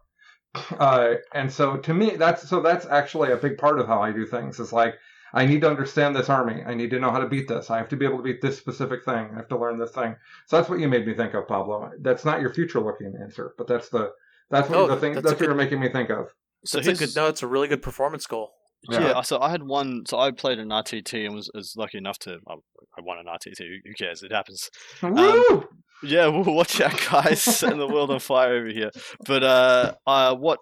Uh, 0.79 1.15
and 1.35 1.53
so 1.53 1.77
to 1.77 1.93
me, 1.93 2.17
that's 2.17 2.49
so 2.49 2.61
that's 2.61 2.87
actually 2.87 3.31
a 3.31 3.37
big 3.37 3.59
part 3.59 3.79
of 3.79 3.87
how 3.87 4.01
I 4.01 4.11
do 4.11 4.25
things. 4.25 4.59
Is 4.59 4.73
like 4.73 4.95
I 5.35 5.45
need 5.47 5.61
to 5.63 5.69
understand 5.71 6.15
this 6.17 6.29
army. 6.29 6.63
I 6.67 6.75
need 6.75 6.91
to 6.91 6.99
know 7.01 7.11
how 7.11 7.19
to 7.19 7.29
beat 7.29 7.49
this. 7.49 7.71
I 7.71 7.79
have 7.79 7.89
to 7.91 7.97
be 7.97 8.05
able 8.07 8.19
to 8.19 8.23
beat 8.23 8.41
this 8.41 8.57
specific 8.57 9.05
thing. 9.05 9.29
I 9.33 9.37
have 9.37 9.49
to 9.49 9.59
learn 9.59 9.79
this 9.79 9.91
thing. 9.93 10.15
So 10.47 10.57
that's 10.57 10.69
what 10.69 10.79
you 10.81 10.89
made 10.89 11.07
me 11.07 11.15
think 11.15 11.35
of, 11.35 11.47
Pablo. 11.49 11.91
That's 12.01 12.25
not 12.25 12.41
your 12.41 12.53
future 12.55 12.81
looking 12.81 13.15
answer, 13.21 13.55
but 13.59 13.67
that's 13.67 13.89
the 13.89 14.13
that's 14.51 14.69
what 14.69 14.79
Oh, 14.79 14.87
the 14.87 14.97
thing 14.97 15.13
that's 15.15 15.25
that's, 15.25 15.33
what 15.35 15.39
good- 15.41 15.47
you're 15.47 15.55
making 15.55 15.81
me 15.81 15.89
think 15.91 16.11
of. 16.11 16.27
so 16.65 16.81
That's 16.81 17.01
a 17.01 17.07
good. 17.07 17.17
No, 17.17 17.27
it's 17.27 17.43
a 17.43 17.47
really 17.47 17.69
good 17.69 17.83
performance 17.83 18.27
goal. 18.27 18.53
Yeah. 18.89 19.01
Yeah. 19.01 19.21
so 19.23 19.41
I 19.41 19.51
had 19.51 19.65
one. 19.65 20.05
So 20.07 20.19
I 20.19 20.31
played 20.31 20.59
an 20.61 20.69
RTT 20.69 21.27
and 21.27 21.35
was, 21.35 21.51
was 21.55 21.75
lucky 21.77 21.99
enough 21.99 22.19
to. 22.21 22.39
I, 22.47 22.55
I 22.97 23.01
won 23.03 23.19
an 23.19 23.27
RTT. 23.27 23.59
Who 23.59 23.77
who 23.85 23.95
cares? 23.95 24.23
It 24.23 24.31
happens. 24.33 24.71
Woo! 25.03 25.67
Yeah, 26.05 26.29
well, 26.29 26.45
watch 26.55 26.81
out, 26.81 27.01
guys! 27.11 27.43
Setting 27.43 27.79
the 27.79 27.89
world 27.89 28.11
on 28.11 28.21
fire 28.21 28.55
over 28.59 28.69
here. 28.69 28.91
But 29.27 29.43
uh, 29.43 29.95
uh, 30.07 30.35
what 30.37 30.61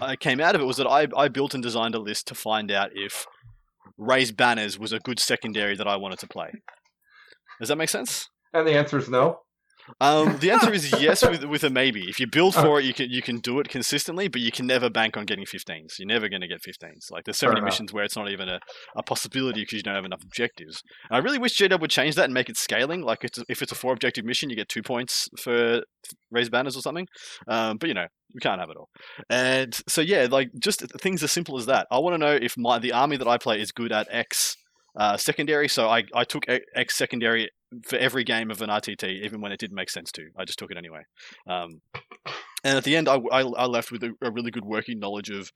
I 0.00 0.14
came 0.16 0.40
out 0.40 0.54
of 0.54 0.60
it 0.60 0.64
was 0.64 0.76
that 0.76 0.86
I 0.86 1.08
I 1.16 1.28
built 1.28 1.54
and 1.54 1.62
designed 1.62 1.94
a 1.94 1.98
list 1.98 2.28
to 2.28 2.34
find 2.34 2.70
out 2.70 2.90
if 2.94 3.26
raised 3.98 4.36
banners 4.36 4.78
was 4.78 4.92
a 4.92 4.98
good 4.98 5.18
secondary 5.18 5.76
that 5.76 5.86
I 5.86 5.96
wanted 5.96 6.18
to 6.20 6.26
play. 6.26 6.50
Does 7.60 7.68
that 7.68 7.76
make 7.76 7.88
sense? 7.88 8.28
And 8.52 8.66
the 8.66 8.74
answer 8.74 8.98
is 8.98 9.08
no. 9.08 9.40
Um, 10.00 10.38
the 10.38 10.50
answer 10.50 10.72
is 10.72 10.92
yes, 11.00 11.22
with 11.26 11.44
with 11.44 11.64
a 11.64 11.70
maybe. 11.70 12.08
If 12.08 12.20
you 12.20 12.26
build 12.26 12.54
for 12.54 12.78
it, 12.78 12.84
you 12.84 12.94
can 12.94 13.10
you 13.10 13.22
can 13.22 13.38
do 13.38 13.58
it 13.60 13.68
consistently, 13.68 14.28
but 14.28 14.40
you 14.40 14.52
can 14.52 14.66
never 14.66 14.88
bank 14.90 15.16
on 15.16 15.24
getting 15.24 15.44
15s. 15.44 15.98
You're 15.98 16.06
never 16.08 16.28
going 16.28 16.40
to 16.40 16.48
get 16.48 16.62
15s. 16.62 17.10
Like 17.10 17.24
there's 17.24 17.38
so 17.38 17.46
Fair 17.46 17.54
many 17.54 17.60
enough. 17.60 17.72
missions 17.72 17.92
where 17.92 18.04
it's 18.04 18.16
not 18.16 18.30
even 18.30 18.48
a, 18.48 18.60
a 18.96 19.02
possibility 19.02 19.62
because 19.62 19.76
you 19.76 19.82
don't 19.82 19.94
have 19.94 20.04
enough 20.04 20.22
objectives. 20.22 20.82
And 21.10 21.16
I 21.16 21.20
really 21.20 21.38
wish 21.38 21.58
GW 21.58 21.80
would 21.80 21.90
change 21.90 22.14
that 22.16 22.26
and 22.26 22.34
make 22.34 22.48
it 22.48 22.56
scaling. 22.56 23.02
Like 23.02 23.24
it's, 23.24 23.38
if 23.48 23.62
it's 23.62 23.72
a 23.72 23.76
four 23.76 23.92
objective 23.92 24.24
mission, 24.24 24.50
you 24.50 24.56
get 24.56 24.68
two 24.68 24.82
points 24.82 25.28
for 25.38 25.82
raised 26.30 26.52
banners 26.52 26.76
or 26.76 26.80
something. 26.80 27.06
Um, 27.48 27.78
but 27.78 27.88
you 27.88 27.94
know 27.94 28.06
we 28.34 28.40
can't 28.40 28.60
have 28.60 28.70
it 28.70 28.76
all. 28.76 28.88
And 29.28 29.78
so 29.88 30.00
yeah, 30.00 30.28
like 30.30 30.50
just 30.58 30.80
things 31.00 31.22
as 31.22 31.32
simple 31.32 31.58
as 31.58 31.66
that. 31.66 31.86
I 31.90 31.98
want 31.98 32.14
to 32.14 32.18
know 32.18 32.38
if 32.40 32.54
my 32.56 32.78
the 32.78 32.92
army 32.92 33.16
that 33.16 33.28
I 33.28 33.38
play 33.38 33.60
is 33.60 33.72
good 33.72 33.92
at 33.92 34.08
X. 34.10 34.56
Uh, 34.94 35.16
secondary, 35.16 35.68
so 35.68 35.88
I, 35.88 36.02
I 36.14 36.24
took 36.24 36.44
X 36.76 36.98
secondary 36.98 37.48
for 37.84 37.96
every 37.96 38.24
game 38.24 38.50
of 38.50 38.62
an 38.62 38.70
RTT, 38.70 39.22
even 39.24 39.40
when 39.40 39.52
it 39.52 39.58
didn't 39.58 39.76
make 39.76 39.90
sense 39.90 40.12
to. 40.12 40.28
I 40.36 40.44
just 40.44 40.58
took 40.58 40.70
it 40.70 40.76
anyway. 40.76 41.02
Um, 41.48 41.80
and 42.64 42.76
at 42.76 42.84
the 42.84 42.96
end, 42.96 43.08
I, 43.08 43.16
I, 43.32 43.40
I 43.42 43.66
left 43.66 43.90
with 43.90 44.02
a, 44.04 44.12
a 44.22 44.30
really 44.30 44.50
good 44.50 44.64
working 44.64 44.98
knowledge 44.98 45.30
of 45.30 45.50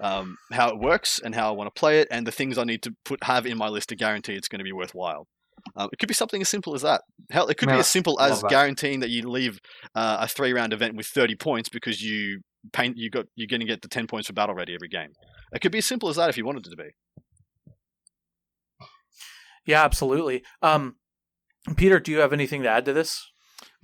um, 0.00 0.36
how 0.52 0.68
it 0.68 0.78
works 0.78 1.20
and 1.22 1.34
how 1.34 1.48
I 1.48 1.52
want 1.52 1.72
to 1.72 1.78
play 1.78 2.00
it, 2.00 2.08
and 2.10 2.26
the 2.26 2.32
things 2.32 2.58
I 2.58 2.64
need 2.64 2.82
to 2.82 2.94
put 3.04 3.22
have 3.24 3.46
in 3.46 3.58
my 3.58 3.68
list 3.68 3.90
to 3.90 3.96
guarantee 3.96 4.34
it's 4.34 4.48
going 4.48 4.60
to 4.60 4.64
be 4.64 4.72
worthwhile. 4.72 5.26
Um, 5.76 5.88
it 5.92 5.98
could 5.98 6.08
be 6.08 6.14
something 6.14 6.40
as 6.40 6.48
simple 6.48 6.74
as 6.74 6.82
that. 6.82 7.02
Hell, 7.30 7.48
it 7.48 7.56
could 7.56 7.68
be 7.68 7.74
as 7.74 7.86
simple 7.86 8.18
as 8.20 8.40
that. 8.40 8.50
guaranteeing 8.50 9.00
that 9.00 9.10
you 9.10 9.28
leave 9.28 9.60
uh, 9.94 10.18
a 10.20 10.28
three 10.28 10.52
round 10.52 10.72
event 10.72 10.96
with 10.96 11.06
thirty 11.06 11.36
points 11.36 11.68
because 11.68 12.02
you 12.02 12.40
paint 12.72 12.96
you 12.96 13.10
got 13.10 13.26
you're 13.36 13.46
going 13.46 13.60
to 13.60 13.66
get 13.66 13.82
the 13.82 13.88
ten 13.88 14.06
points 14.06 14.26
for 14.26 14.32
battle 14.32 14.54
ready 14.54 14.74
every 14.74 14.88
game. 14.88 15.10
It 15.52 15.60
could 15.60 15.72
be 15.72 15.78
as 15.78 15.86
simple 15.86 16.08
as 16.08 16.16
that 16.16 16.30
if 16.30 16.36
you 16.36 16.44
wanted 16.44 16.66
it 16.66 16.70
to 16.70 16.76
be. 16.76 16.90
Yeah, 19.66 19.84
absolutely. 19.84 20.42
Um, 20.62 20.96
Peter, 21.76 22.00
do 22.00 22.10
you 22.10 22.18
have 22.18 22.32
anything 22.32 22.62
to 22.62 22.68
add 22.68 22.84
to 22.86 22.92
this? 22.92 23.24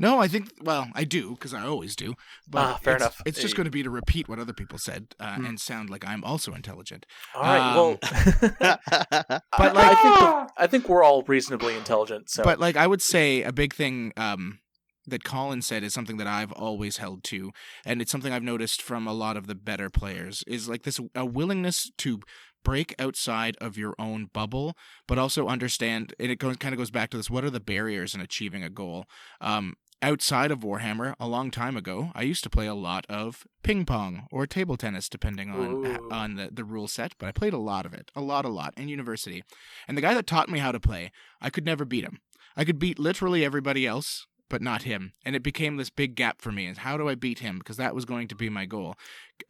No, 0.01 0.21
I 0.21 0.29
think. 0.29 0.51
Well, 0.63 0.89
I 0.95 1.03
do 1.05 1.31
because 1.33 1.53
I 1.55 1.65
always 1.67 1.97
do. 1.97 2.15
But 2.49 2.59
Ah, 2.67 2.79
fair 2.83 2.95
it's, 2.95 3.03
enough. 3.03 3.21
It's 3.27 3.41
just 3.41 3.57
going 3.57 3.65
to 3.65 3.71
be 3.71 3.83
to 3.83 3.91
repeat 3.91 4.29
what 4.29 4.39
other 4.39 4.53
people 4.53 4.79
said 4.79 5.09
uh, 5.19 5.37
Hmm. 5.37 5.45
and 5.45 5.61
sound 5.61 5.91
like 5.91 6.07
I'm 6.07 6.23
also 6.25 6.53
intelligent. 6.55 7.05
All 7.35 7.43
right. 7.43 7.75
well, 7.75 7.99
But, 8.61 9.43
but 9.57 9.75
like- 9.75 9.87
I 9.89 9.95
think 9.95 10.21
we're- 10.21 10.47
I 10.57 10.67
think 10.67 10.89
we're 10.89 11.03
all 11.05 11.23
reasonably 11.25 11.77
intelligent. 11.77 12.31
So, 12.31 12.43
But 12.45 12.59
like 12.61 12.77
I 12.77 12.87
would 12.87 13.03
say, 13.03 13.43
a 13.43 13.53
big 13.53 13.75
thing 13.75 14.13
um, 14.17 14.59
that 15.07 15.25
Colin 15.25 15.63
said 15.63 15.83
is 15.83 15.95
something 15.95 16.17
that 16.19 16.27
I've 16.27 16.53
always 16.53 16.99
held 16.99 17.23
to, 17.25 17.51
and 17.85 18.01
it's 18.03 18.11
something 18.13 18.33
I've 18.33 18.43
noticed 18.43 18.83
from 18.83 19.07
a 19.07 19.13
lot 19.13 19.37
of 19.37 19.47
the 19.47 19.55
better 19.55 19.89
players 19.91 20.43
is 20.47 20.69
like 20.69 20.83
this 20.83 21.01
a 21.15 21.25
willingness 21.25 21.91
to 21.99 22.21
break 22.69 22.95
outside 22.99 23.57
of 23.63 23.79
your 23.79 23.95
own 23.99 24.29
bubble, 24.35 24.77
but 25.07 25.17
also 25.17 25.49
understand. 25.49 26.13
And 26.21 26.31
it 26.31 26.39
goes, 26.39 26.59
kind 26.59 26.75
of 26.75 26.79
goes 26.79 26.91
back 26.91 27.09
to 27.11 27.17
this: 27.17 27.31
what 27.31 27.43
are 27.43 27.51
the 27.51 27.61
barriers 27.61 28.15
in 28.15 28.21
achieving 28.21 28.63
a 28.63 28.69
goal? 28.69 29.07
Um, 29.41 29.77
outside 30.03 30.51
of 30.51 30.61
Warhammer, 30.61 31.15
a 31.19 31.27
long 31.27 31.51
time 31.51 31.79
ago, 31.79 32.13
I 32.15 32.23
used 32.23 32.45
to 32.45 32.51
play 32.51 32.67
a 32.67 32.75
lot 32.75 33.07
of 33.09 33.47
ping 33.63 33.87
pong 33.87 34.27
or 34.31 34.47
table 34.47 34.77
tennis, 34.77 35.09
depending 35.09 35.51
on 35.51 35.87
Ooh. 35.87 36.09
on 36.11 36.35
the, 36.35 36.51
the 36.53 36.63
rule 36.63 36.89
set. 36.89 37.15
But 37.19 37.29
I 37.29 37.33
played 37.33 37.55
a 37.55 37.59
lot 37.59 37.87
of 37.87 37.95
it, 37.95 38.11
a 38.15 38.21
lot, 38.21 38.45
a 38.45 38.51
lot 38.51 38.75
in 38.77 38.89
university. 38.89 39.43
And 39.89 39.97
the 39.97 40.03
guy 40.03 40.13
that 40.13 40.27
taught 40.27 40.51
me 40.51 40.59
how 40.59 40.73
to 40.73 40.79
play, 40.79 41.11
I 41.41 41.49
could 41.49 41.65
never 41.65 41.87
beat 41.87 42.05
him. 42.05 42.19
I 42.55 42.67
could 42.67 42.79
beat 42.79 42.99
literally 42.99 43.47
everybody 43.47 43.87
else 43.87 44.27
but 44.51 44.63
not 44.63 44.83
him. 44.83 45.13
And 45.25 45.37
it 45.37 45.43
became 45.43 45.77
this 45.77 45.91
big 45.91 46.15
gap 46.15 46.41
for 46.41 46.51
me. 46.51 46.67
And 46.67 46.79
how 46.79 46.97
do 46.97 47.09
I 47.09 47.15
beat 47.15 47.41
him? 47.41 47.59
Because 47.59 47.77
that 47.77 47.95
was 47.95 48.05
going 48.05 48.29
to 48.29 48.35
be 48.35 48.49
my 48.49 48.65
goal. 48.65 48.95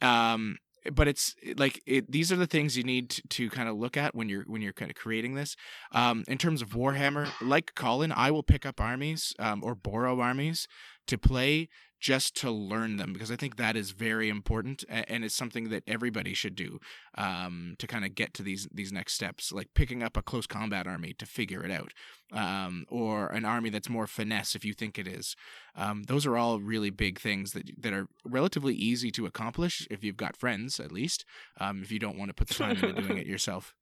Um, 0.01 0.57
but 0.93 1.07
it's 1.07 1.35
like 1.57 1.81
it, 1.85 2.11
these 2.11 2.31
are 2.31 2.35
the 2.35 2.47
things 2.47 2.77
you 2.77 2.83
need 2.83 3.09
to, 3.09 3.21
to 3.29 3.49
kind 3.49 3.69
of 3.69 3.77
look 3.77 3.97
at 3.97 4.15
when 4.15 4.29
you're 4.29 4.43
when 4.43 4.61
you're 4.61 4.73
kind 4.73 4.91
of 4.91 4.95
creating 4.95 5.35
this. 5.35 5.55
Um, 5.91 6.23
in 6.27 6.37
terms 6.37 6.61
of 6.61 6.69
Warhammer, 6.69 7.29
like 7.41 7.75
Colin, 7.75 8.11
I 8.11 8.31
will 8.31 8.43
pick 8.43 8.65
up 8.65 8.79
armies 8.79 9.33
um, 9.39 9.63
or 9.63 9.75
borrow 9.75 10.19
armies 10.19 10.67
to 11.07 11.17
play 11.17 11.69
just 11.99 12.35
to 12.37 12.49
learn 12.49 12.97
them 12.97 13.11
because 13.11 13.31
I 13.31 13.35
think 13.35 13.57
that 13.57 13.75
is 13.75 13.91
very 13.91 14.29
important 14.29 14.85
and 14.87 15.25
it's 15.25 15.35
something 15.35 15.69
that 15.69 15.83
everybody 15.85 16.33
should 16.33 16.55
do 16.55 16.79
um, 17.15 17.75
to 17.77 17.87
kind 17.87 18.05
of 18.05 18.15
get 18.15 18.33
to 18.35 18.43
these 18.43 18.67
these 18.73 18.91
next 18.91 19.13
steps, 19.13 19.51
like 19.51 19.73
picking 19.73 20.01
up 20.01 20.15
a 20.15 20.21
close 20.21 20.47
combat 20.47 20.87
army 20.87 21.13
to 21.19 21.25
figure 21.25 21.63
it 21.63 21.71
out, 21.71 21.91
um, 22.31 22.85
or 22.89 23.27
an 23.27 23.43
army 23.43 23.69
that's 23.69 23.89
more 23.89 24.07
finesse 24.07 24.55
if 24.55 24.63
you 24.63 24.73
think 24.73 24.97
it 24.97 25.07
is. 25.07 25.35
Um, 25.75 26.03
those 26.03 26.25
are 26.25 26.37
all 26.37 26.59
really 26.59 26.89
big 26.89 27.19
things 27.19 27.51
that 27.51 27.69
that 27.81 27.93
are 27.93 28.07
relatively 28.25 28.75
easy 28.75 29.11
to 29.11 29.25
accomplish 29.25 29.87
if 29.91 30.03
you've 30.03 30.17
got 30.17 30.37
friends, 30.37 30.79
at 30.79 30.91
least. 30.91 31.25
Um, 31.59 31.81
if 31.83 31.91
you 31.91 31.99
don't 31.99 32.17
want 32.17 32.29
to 32.29 32.33
put 32.33 32.47
the 32.47 32.53
time 32.53 32.71
into 32.71 32.93
doing 32.93 33.17
it 33.17 33.27
yourself, 33.33 33.73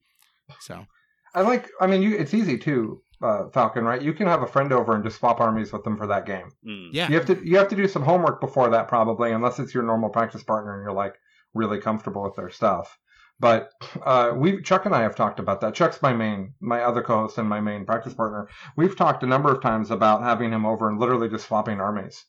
so. 0.59 0.87
I 1.35 1.41
like. 1.41 1.69
I 1.79 1.87
mean, 1.87 2.01
you, 2.01 2.17
it's 2.17 2.33
easy 2.33 2.57
too 2.57 3.01
uh, 3.21 3.49
Falcon, 3.49 3.83
right? 3.83 4.01
You 4.01 4.13
can 4.13 4.27
have 4.27 4.43
a 4.43 4.47
friend 4.47 4.71
over 4.71 4.93
and 4.93 5.03
just 5.03 5.19
swap 5.19 5.39
armies 5.39 5.71
with 5.73 5.83
them 5.83 5.97
for 5.97 6.07
that 6.07 6.25
game. 6.25 6.51
Mm. 6.65 6.89
Yeah, 6.91 7.09
You 7.09 7.15
have 7.15 7.25
to 7.27 7.41
you 7.47 7.57
have 7.57 7.69
to 7.69 7.75
do 7.75 7.87
some 7.87 8.03
homework 8.03 8.41
before 8.41 8.69
that 8.69 8.87
probably, 8.87 9.31
unless 9.31 9.59
it's 9.59 9.73
your 9.73 9.83
normal 9.83 10.09
practice 10.09 10.43
partner 10.43 10.75
and 10.75 10.83
you're 10.83 10.93
like 10.93 11.15
really 11.53 11.79
comfortable 11.79 12.23
with 12.23 12.35
their 12.35 12.49
stuff. 12.49 12.97
But 13.39 13.69
uh, 14.03 14.33
we 14.35 14.61
Chuck 14.61 14.85
and 14.85 14.95
I 14.95 15.01
have 15.01 15.15
talked 15.15 15.39
about 15.39 15.61
that. 15.61 15.75
Chuck's 15.75 16.01
my 16.01 16.13
main, 16.13 16.53
my 16.59 16.81
other 16.81 17.03
co-host 17.03 17.37
and 17.37 17.47
my 17.47 17.61
main 17.61 17.85
practice 17.85 18.13
partner. 18.13 18.49
We've 18.75 18.95
talked 18.95 19.23
a 19.23 19.27
number 19.27 19.51
of 19.51 19.61
times 19.61 19.91
about 19.91 20.23
having 20.23 20.51
him 20.51 20.65
over 20.65 20.89
and 20.89 20.99
literally 20.99 21.29
just 21.29 21.47
swapping 21.47 21.79
armies, 21.79 22.25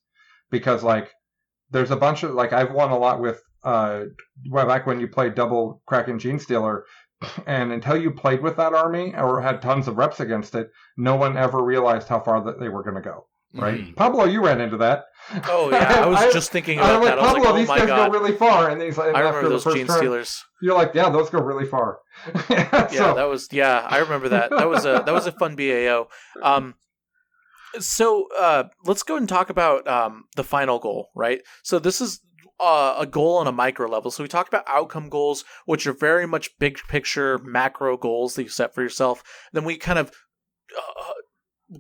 because 0.51 0.83
like 0.83 1.11
there's 1.71 1.91
a 1.91 1.97
bunch 1.97 2.23
of 2.23 2.35
like 2.35 2.53
I've 2.53 2.73
won 2.73 2.91
a 2.91 2.99
lot 2.99 3.21
with 3.21 3.43
uh 3.65 4.05
well, 4.51 4.67
back 4.67 4.87
when 4.87 5.01
you 5.01 5.09
played 5.09 5.35
double 5.35 5.83
Kraken 5.87 6.19
Gene 6.19 6.39
Stealer, 6.39 6.85
and 7.47 7.73
until 7.73 7.97
you 7.97 8.11
played 8.11 8.43
with 8.43 8.57
that 8.57 8.75
army 8.75 9.15
or 9.17 9.41
had 9.41 9.61
tons 9.63 9.89
of 9.89 9.97
reps 9.97 10.21
against 10.21 10.55
it, 10.55 10.71
no 10.97 11.17
one 11.17 11.37
ever 11.37 11.63
realized 11.63 12.09
how 12.09 12.21
far 12.21 12.43
that 12.45 12.61
they 12.61 12.69
were 12.69 12.83
going 12.83 12.97
to 12.97 13.03
go. 13.03 13.27
Right, 13.55 13.81
Mhm. 13.81 13.97
Pablo, 13.97 14.25
you 14.27 14.45
ran 14.45 14.61
into 14.61 14.77
that. 14.77 15.07
Oh 15.49 15.71
yeah, 15.71 16.03
I 16.03 16.07
was 16.07 16.19
I- 16.23 16.33
just 16.33 16.53
thinking 16.53 16.79
about 16.79 17.01
like, 17.01 17.05
that. 17.09 17.19
I 17.19 17.23
was 17.23 17.33
Pablo, 17.33 17.43
like, 17.45 17.55
oh 17.55 17.57
these 17.57 17.69
guys 17.69 17.87
god, 17.87 18.13
go 18.13 18.19
really 18.19 18.37
far, 18.37 18.69
and 18.69 18.83
he's 18.83 18.99
like, 18.99 19.15
I 19.15 19.23
after 19.23 19.37
remember 19.39 19.49
those 19.49 19.65
Gene 19.75 19.87
turn, 19.87 19.97
Stealers. 19.97 20.45
You're 20.61 20.75
like, 20.75 20.93
yeah, 20.95 21.09
those 21.09 21.31
go 21.31 21.41
really 21.41 21.65
far. 21.65 21.99
Yeah, 22.51 22.87
so, 22.89 23.15
that 23.15 23.25
was 23.29 23.49
yeah, 23.51 23.87
I 23.89 23.99
remember 24.01 24.29
that. 24.29 24.51
That 24.51 24.69
was 24.69 24.85
a 24.85 25.03
that 25.07 25.13
was 25.15 25.27
a 25.27 25.33
fun 25.33 25.57
BAO. 25.57 26.09
Um, 26.43 26.75
so 27.79 28.29
uh, 28.39 28.65
let's 28.85 29.03
go 29.03 29.17
and 29.17 29.29
talk 29.29 29.51
about 29.51 29.87
um, 29.89 30.25
the 30.37 30.45
final 30.45 30.79
goal, 30.79 31.09
right? 31.15 31.41
So 31.63 31.79
this 31.79 32.01
is 32.01 32.21
uh, 32.61 32.97
a 32.99 33.07
goal 33.07 33.37
on 33.37 33.47
a 33.47 33.53
micro 33.53 33.89
level. 33.89 34.11
So 34.11 34.23
we 34.23 34.29
talked 34.29 34.49
about 34.49 34.65
outcome 34.67 35.09
goals, 35.09 35.45
which 35.67 35.87
are 35.87 35.93
very 35.93 36.27
much 36.27 36.59
big 36.59 36.79
picture 36.89 37.39
macro 37.39 37.97
goals 37.97 38.35
that 38.35 38.45
you 38.45 38.49
set 38.49 38.75
for 38.75 38.83
yourself. 38.83 39.23
Then 39.53 39.65
we 39.65 39.77
kind 39.77 39.99
of 39.99 40.11
uh, 40.77 41.13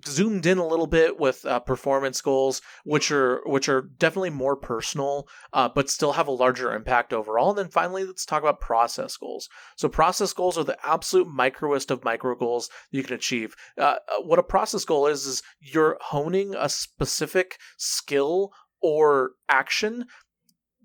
zoomed 0.06 0.44
in 0.44 0.58
a 0.58 0.66
little 0.66 0.86
bit 0.86 1.18
with 1.18 1.44
uh, 1.46 1.60
performance 1.60 2.20
goals, 2.20 2.60
which 2.84 3.10
are 3.10 3.40
which 3.46 3.68
are 3.68 3.82
definitely 3.82 4.30
more 4.30 4.56
personal, 4.56 5.26
uh, 5.52 5.68
but 5.68 5.88
still 5.88 6.12
have 6.12 6.28
a 6.28 6.32
larger 6.32 6.74
impact 6.74 7.12
overall. 7.12 7.50
And 7.50 7.58
then 7.58 7.68
finally, 7.68 8.04
let's 8.04 8.26
talk 8.26 8.42
about 8.42 8.60
process 8.60 9.16
goals. 9.16 9.48
So 9.76 9.88
process 9.88 10.32
goals 10.32 10.58
are 10.58 10.64
the 10.64 10.78
absolute 10.86 11.28
microest 11.28 11.90
of 11.90 12.04
micro 12.04 12.34
goals 12.34 12.68
you 12.90 13.02
can 13.02 13.14
achieve. 13.14 13.54
Uh, 13.78 13.96
uh, 14.08 14.22
what 14.22 14.38
a 14.38 14.42
process 14.42 14.84
goal 14.84 15.06
is 15.06 15.26
is 15.26 15.42
you're 15.60 15.98
honing 16.00 16.54
a 16.54 16.68
specific 16.68 17.58
skill 17.78 18.52
or 18.80 19.32
action 19.48 20.04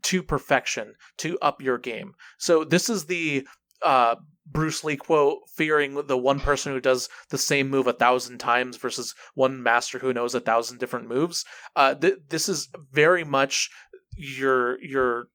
to 0.03 0.23
perfection 0.23 0.93
to 1.17 1.37
up 1.39 1.61
your 1.61 1.77
game. 1.77 2.13
So 2.37 2.63
this 2.63 2.89
is 2.89 3.05
the 3.05 3.47
uh, 3.81 4.15
Bruce 4.45 4.83
Lee 4.83 4.97
quote, 4.97 5.39
fearing 5.55 6.07
the 6.07 6.17
one 6.17 6.39
person 6.39 6.73
who 6.73 6.79
does 6.79 7.09
the 7.29 7.37
same 7.37 7.69
move 7.69 7.87
a 7.87 7.93
thousand 7.93 8.37
times 8.37 8.77
versus 8.77 9.13
one 9.35 9.61
master 9.61 9.99
who 9.99 10.13
knows 10.13 10.35
a 10.35 10.39
thousand 10.39 10.79
different 10.79 11.07
moves. 11.07 11.45
Uh, 11.75 11.95
th- 11.95 12.19
this 12.29 12.49
is 12.49 12.69
very 12.91 13.23
much 13.23 13.69
your 14.15 14.81
your 14.83 15.27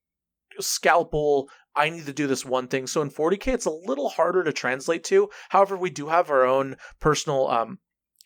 scalpel. 0.60 1.48
I 1.74 1.90
need 1.90 2.06
to 2.06 2.12
do 2.12 2.26
this 2.26 2.44
one 2.44 2.68
thing. 2.68 2.86
So 2.86 3.02
in 3.02 3.10
40k, 3.10 3.48
it's 3.54 3.66
a 3.66 3.70
little 3.70 4.08
harder 4.08 4.42
to 4.42 4.52
translate 4.52 5.04
to. 5.04 5.30
However, 5.50 5.76
we 5.76 5.90
do 5.90 6.08
have 6.08 6.28
our 6.30 6.44
own 6.44 6.76
personal 7.00 7.46
um, 7.48 7.78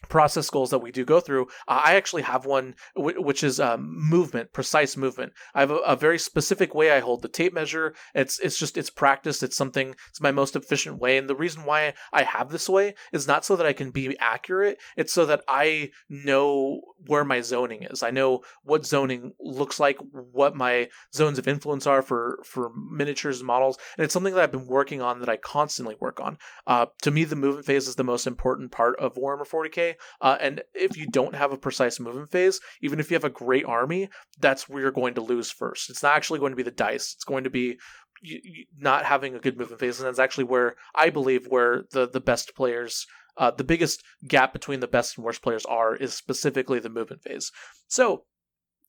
process 0.08 0.50
goals 0.50 0.70
that 0.70 0.78
we 0.78 0.92
do 0.92 1.04
go 1.04 1.20
through. 1.20 1.46
Uh, 1.68 1.82
I 1.84 1.94
actually 1.94 2.22
have 2.22 2.44
one 2.44 2.74
which 2.96 3.42
is 3.42 3.60
um, 3.60 3.94
movement, 3.96 4.52
precise 4.52 4.96
movement. 4.96 5.32
I 5.54 5.60
have 5.60 5.70
a, 5.70 5.76
a 5.78 5.96
very 5.96 6.18
specific 6.18 6.74
way 6.74 6.90
I 6.90 7.00
hold 7.00 7.22
the 7.22 7.28
tape 7.28 7.52
measure. 7.52 7.94
It's 8.14 8.38
it's 8.40 8.58
just 8.58 8.76
it's 8.76 8.90
practiced. 8.90 9.42
It's 9.42 9.56
something. 9.56 9.94
It's 10.10 10.20
my 10.20 10.32
most 10.32 10.56
efficient 10.56 10.98
way. 10.98 11.16
And 11.18 11.28
the 11.28 11.36
reason 11.36 11.64
why 11.64 11.94
I 12.12 12.24
have 12.24 12.50
this 12.50 12.68
way 12.68 12.94
is 13.12 13.26
not 13.26 13.44
so 13.44 13.56
that 13.56 13.66
I 13.66 13.72
can 13.72 13.90
be 13.90 14.16
accurate. 14.18 14.78
It's 14.96 15.12
so 15.12 15.26
that 15.26 15.42
I 15.48 15.90
know 16.08 16.82
where 17.06 17.24
my 17.24 17.40
zoning 17.40 17.84
is. 17.84 18.02
I 18.02 18.10
know 18.10 18.42
what 18.62 18.86
zoning 18.86 19.32
looks 19.40 19.80
like, 19.80 19.98
what 20.12 20.54
my 20.54 20.88
zones 21.14 21.38
of 21.38 21.48
influence 21.48 21.86
are 21.86 22.02
for 22.02 22.40
for 22.44 22.72
miniatures 22.90 23.38
and 23.38 23.46
models, 23.46 23.78
and 23.96 24.04
it's 24.04 24.12
something 24.12 24.34
that 24.34 24.42
I've 24.42 24.52
been 24.52 24.66
working 24.66 25.02
on 25.02 25.20
that 25.20 25.28
I 25.28 25.36
constantly 25.36 25.96
work 26.00 26.20
on. 26.20 26.38
Uh, 26.66 26.86
to 27.02 27.10
me, 27.10 27.24
the 27.24 27.36
movement 27.36 27.66
phase 27.66 27.88
is 27.88 27.96
the 27.96 28.04
most 28.04 28.26
important 28.26 28.72
part 28.72 28.98
of 28.98 29.14
Warhammer 29.14 29.48
40k. 29.48 29.91
Uh, 30.20 30.36
and 30.40 30.62
if 30.74 30.96
you 30.96 31.06
don't 31.06 31.34
have 31.34 31.52
a 31.52 31.58
precise 31.58 32.00
movement 32.00 32.30
phase, 32.30 32.60
even 32.80 33.00
if 33.00 33.10
you 33.10 33.14
have 33.14 33.24
a 33.24 33.30
great 33.30 33.64
army, 33.64 34.08
that's 34.40 34.68
where 34.68 34.82
you're 34.82 34.90
going 34.90 35.14
to 35.14 35.20
lose 35.20 35.50
first. 35.50 35.90
It's 35.90 36.02
not 36.02 36.16
actually 36.16 36.38
going 36.38 36.52
to 36.52 36.56
be 36.56 36.62
the 36.62 36.70
dice. 36.70 37.14
It's 37.14 37.24
going 37.24 37.44
to 37.44 37.50
be 37.50 37.78
you, 38.22 38.40
you 38.42 38.64
not 38.78 39.04
having 39.04 39.34
a 39.34 39.40
good 39.40 39.58
movement 39.58 39.80
phase, 39.80 39.98
and 39.98 40.06
that's 40.06 40.18
actually 40.18 40.44
where 40.44 40.76
I 40.94 41.10
believe 41.10 41.46
where 41.46 41.84
the 41.90 42.08
the 42.08 42.20
best 42.20 42.54
players. 42.54 43.06
Uh, 43.34 43.50
the 43.50 43.64
biggest 43.64 44.02
gap 44.28 44.52
between 44.52 44.80
the 44.80 44.86
best 44.86 45.16
and 45.16 45.24
worst 45.24 45.42
players 45.42 45.64
are 45.64 45.96
is 45.96 46.12
specifically 46.12 46.78
the 46.78 46.90
movement 46.90 47.22
phase. 47.22 47.50
So, 47.88 48.24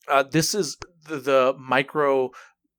uh, 0.09 0.23
this 0.23 0.53
is 0.53 0.77
the, 1.07 1.17
the 1.17 1.55
micro 1.57 2.31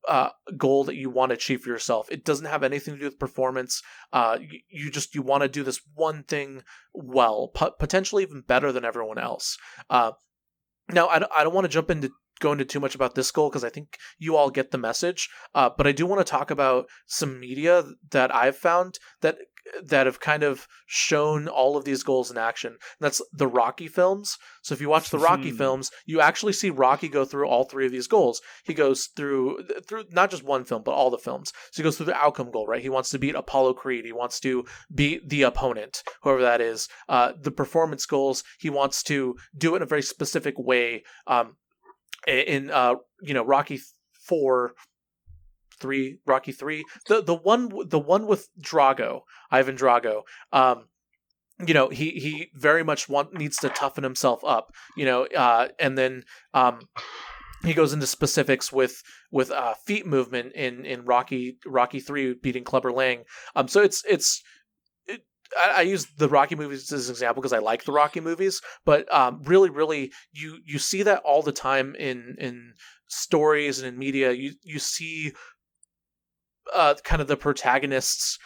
uh, 0.09 0.31
goal 0.57 0.85
that 0.85 0.97
you 0.97 1.11
want 1.11 1.31
to 1.31 1.35
achieve 1.35 1.63
for 1.63 1.71
yourself. 1.71 2.09
It 2.11 2.25
doesn't 2.25 2.47
have 2.47 2.63
anything 2.63 2.95
to 2.95 3.01
do 3.01 3.07
with 3.07 3.19
performance. 3.19 3.83
Uh, 4.13 4.39
you, 4.41 4.61
you 4.69 4.91
just 4.91 5.15
you 5.15 5.23
want 5.23 5.43
to 5.43 5.49
do 5.49 5.63
this 5.63 5.81
one 5.95 6.23
thing 6.25 6.63
well, 6.93 7.49
po- 7.55 7.73
potentially 7.79 8.23
even 8.23 8.43
better 8.47 8.73
than 8.73 8.85
everyone 8.85 9.19
else. 9.19 9.57
Uh, 9.89 10.13
now, 10.93 11.09
I 11.09 11.19
don't, 11.19 11.33
I 11.37 11.45
don't 11.45 11.55
want 11.55 11.65
to 11.65 11.73
jump 11.73 11.91
into 11.91 12.11
go 12.41 12.53
into 12.53 12.65
too 12.65 12.81
much 12.81 12.95
about 12.95 13.15
this 13.15 13.31
goal 13.31 13.49
because 13.49 13.65
I 13.65 13.71
think 13.71 13.97
you 14.19 14.37
all 14.37 14.51
get 14.51 14.71
the 14.71 14.79
message. 14.79 15.31
Uh, 15.55 15.71
but 15.77 15.87
I 15.87 15.93
do 15.93 16.05
want 16.05 16.25
to 16.25 16.31
talk 16.31 16.51
about 16.51 16.87
some 17.07 17.41
media 17.41 17.85
that 18.11 18.35
I've 18.35 18.57
found 18.57 18.99
that 19.21 19.39
that 19.83 20.07
have 20.07 20.21
kind 20.21 20.43
of 20.43 20.67
shown 20.87 21.49
all 21.49 21.77
of 21.77 21.85
these 21.85 22.03
goals 22.03 22.31
in 22.31 22.37
action. 22.39 22.73
And 22.73 22.79
that's 23.01 23.23
the 23.33 23.47
Rocky 23.47 23.89
films. 23.89 24.37
So 24.63 24.75
if 24.75 24.81
you 24.81 24.89
watch 24.89 25.11
the 25.11 25.19
Rocky 25.19 25.51
Hmm. 25.51 25.57
films, 25.57 25.91
you 26.07 26.21
actually 26.21 26.53
see 26.53 26.71
Rocky 26.71 27.09
go 27.09 27.25
through 27.25 27.49
all 27.49 27.65
three 27.65 27.87
of 27.87 27.93
these 27.93 28.07
goals. 28.07 28.41
He 28.65 28.75
goes 28.75 29.09
through 29.17 29.67
through 29.89 30.05
not 30.11 30.31
just 30.31 30.43
one 30.43 30.65
film, 30.65 30.83
but 30.85 30.93
all 30.93 31.11
the 31.11 31.19
films. 31.19 31.53
So 31.73 31.83
he 31.83 31.83
goes 31.83 31.97
through 31.97 32.07
the 32.07 32.17
outcome 32.17 32.51
goal, 32.51 32.67
right? 32.67 32.83
He 32.83 32.89
wants 32.89 33.11
to 33.11 33.19
beat 33.19 33.35
Apollo 33.35 33.75
Creed. 33.75 34.05
He 34.05 34.13
wants 34.13 34.39
to 34.41 34.65
beat 34.95 35.29
the 35.29 35.43
opponent, 35.43 36.03
whoever 36.23 36.43
that 36.43 36.61
is. 36.61 36.89
Uh, 37.09 37.33
the 37.41 37.51
performance 37.51 38.07
goals, 38.07 38.45
he 38.59 38.71
wants 38.71 39.03
to 39.05 39.37
do 39.57 39.75
it 39.75 39.79
in 39.79 39.83
a 39.83 39.87
very 39.87 40.03
specific 40.03 40.55
way. 40.59 41.05
Um, 41.27 41.57
in 42.27 42.71
uh, 42.71 42.95
you 43.23 43.35
know 43.35 43.45
Rocky 43.45 43.81
four 44.27 44.75
three 45.85 46.17
rocky 46.25 46.51
three 46.51 46.83
the 47.09 47.23
the 47.23 47.35
one 47.35 47.69
the 47.89 47.99
one 47.99 48.27
with 48.27 48.49
drago 48.59 49.21
ivan 49.51 49.77
drago 49.77 50.23
um 50.51 50.87
you 51.67 51.75
know 51.75 51.91
he 51.91 52.13
he 52.13 52.49
very 52.55 52.83
much 52.83 53.07
want 53.07 53.35
needs 53.35 53.59
to 53.59 53.69
toughen 53.69 54.03
himself 54.03 54.43
up 54.45 54.73
you 54.97 55.05
know 55.05 55.27
uh 55.27 55.69
and 55.79 55.99
then 55.99 56.23
um 56.55 56.81
he 57.65 57.75
goes 57.75 57.93
into 57.93 58.07
specifics 58.07 58.73
with 58.73 59.03
with 59.31 59.51
uh 59.51 59.75
feet 59.87 60.07
movement 60.07 60.55
in 60.55 60.87
in 60.87 61.05
rocky 61.05 61.59
rocky 61.67 62.01
3 62.01 62.37
beating 62.43 62.65
clubber 62.65 62.91
lang 62.91 63.25
um 63.55 63.69
so 63.69 63.83
it's 63.83 64.03
it's 64.09 64.43
I, 65.57 65.75
I 65.77 65.81
use 65.83 66.07
the 66.17 66.29
Rocky 66.29 66.57
movies 66.57 66.91
as 66.91 67.09
an 67.09 67.13
example 67.13 67.43
because 67.43 67.53
I 67.53 67.59
like 67.59 67.85
the 67.85 67.93
Rocky 67.93 68.21
movies, 68.21 68.61
but 68.85 69.13
um, 69.15 69.43
really, 69.45 69.71
really, 69.71 70.11
you 70.33 70.59
you 70.65 70.79
see 70.79 71.03
that 71.03 71.23
all 71.23 71.43
the 71.43 71.53
time 71.53 71.95
in 71.97 72.37
in 72.39 72.75
stories 73.09 73.79
and 73.79 73.89
in 73.89 73.99
media. 73.99 74.33
You 74.33 74.53
you 74.63 74.79
see 74.79 75.33
uh, 76.73 76.95
kind 77.05 77.21
of 77.21 77.29
the 77.29 77.37
protagonists 77.37 78.39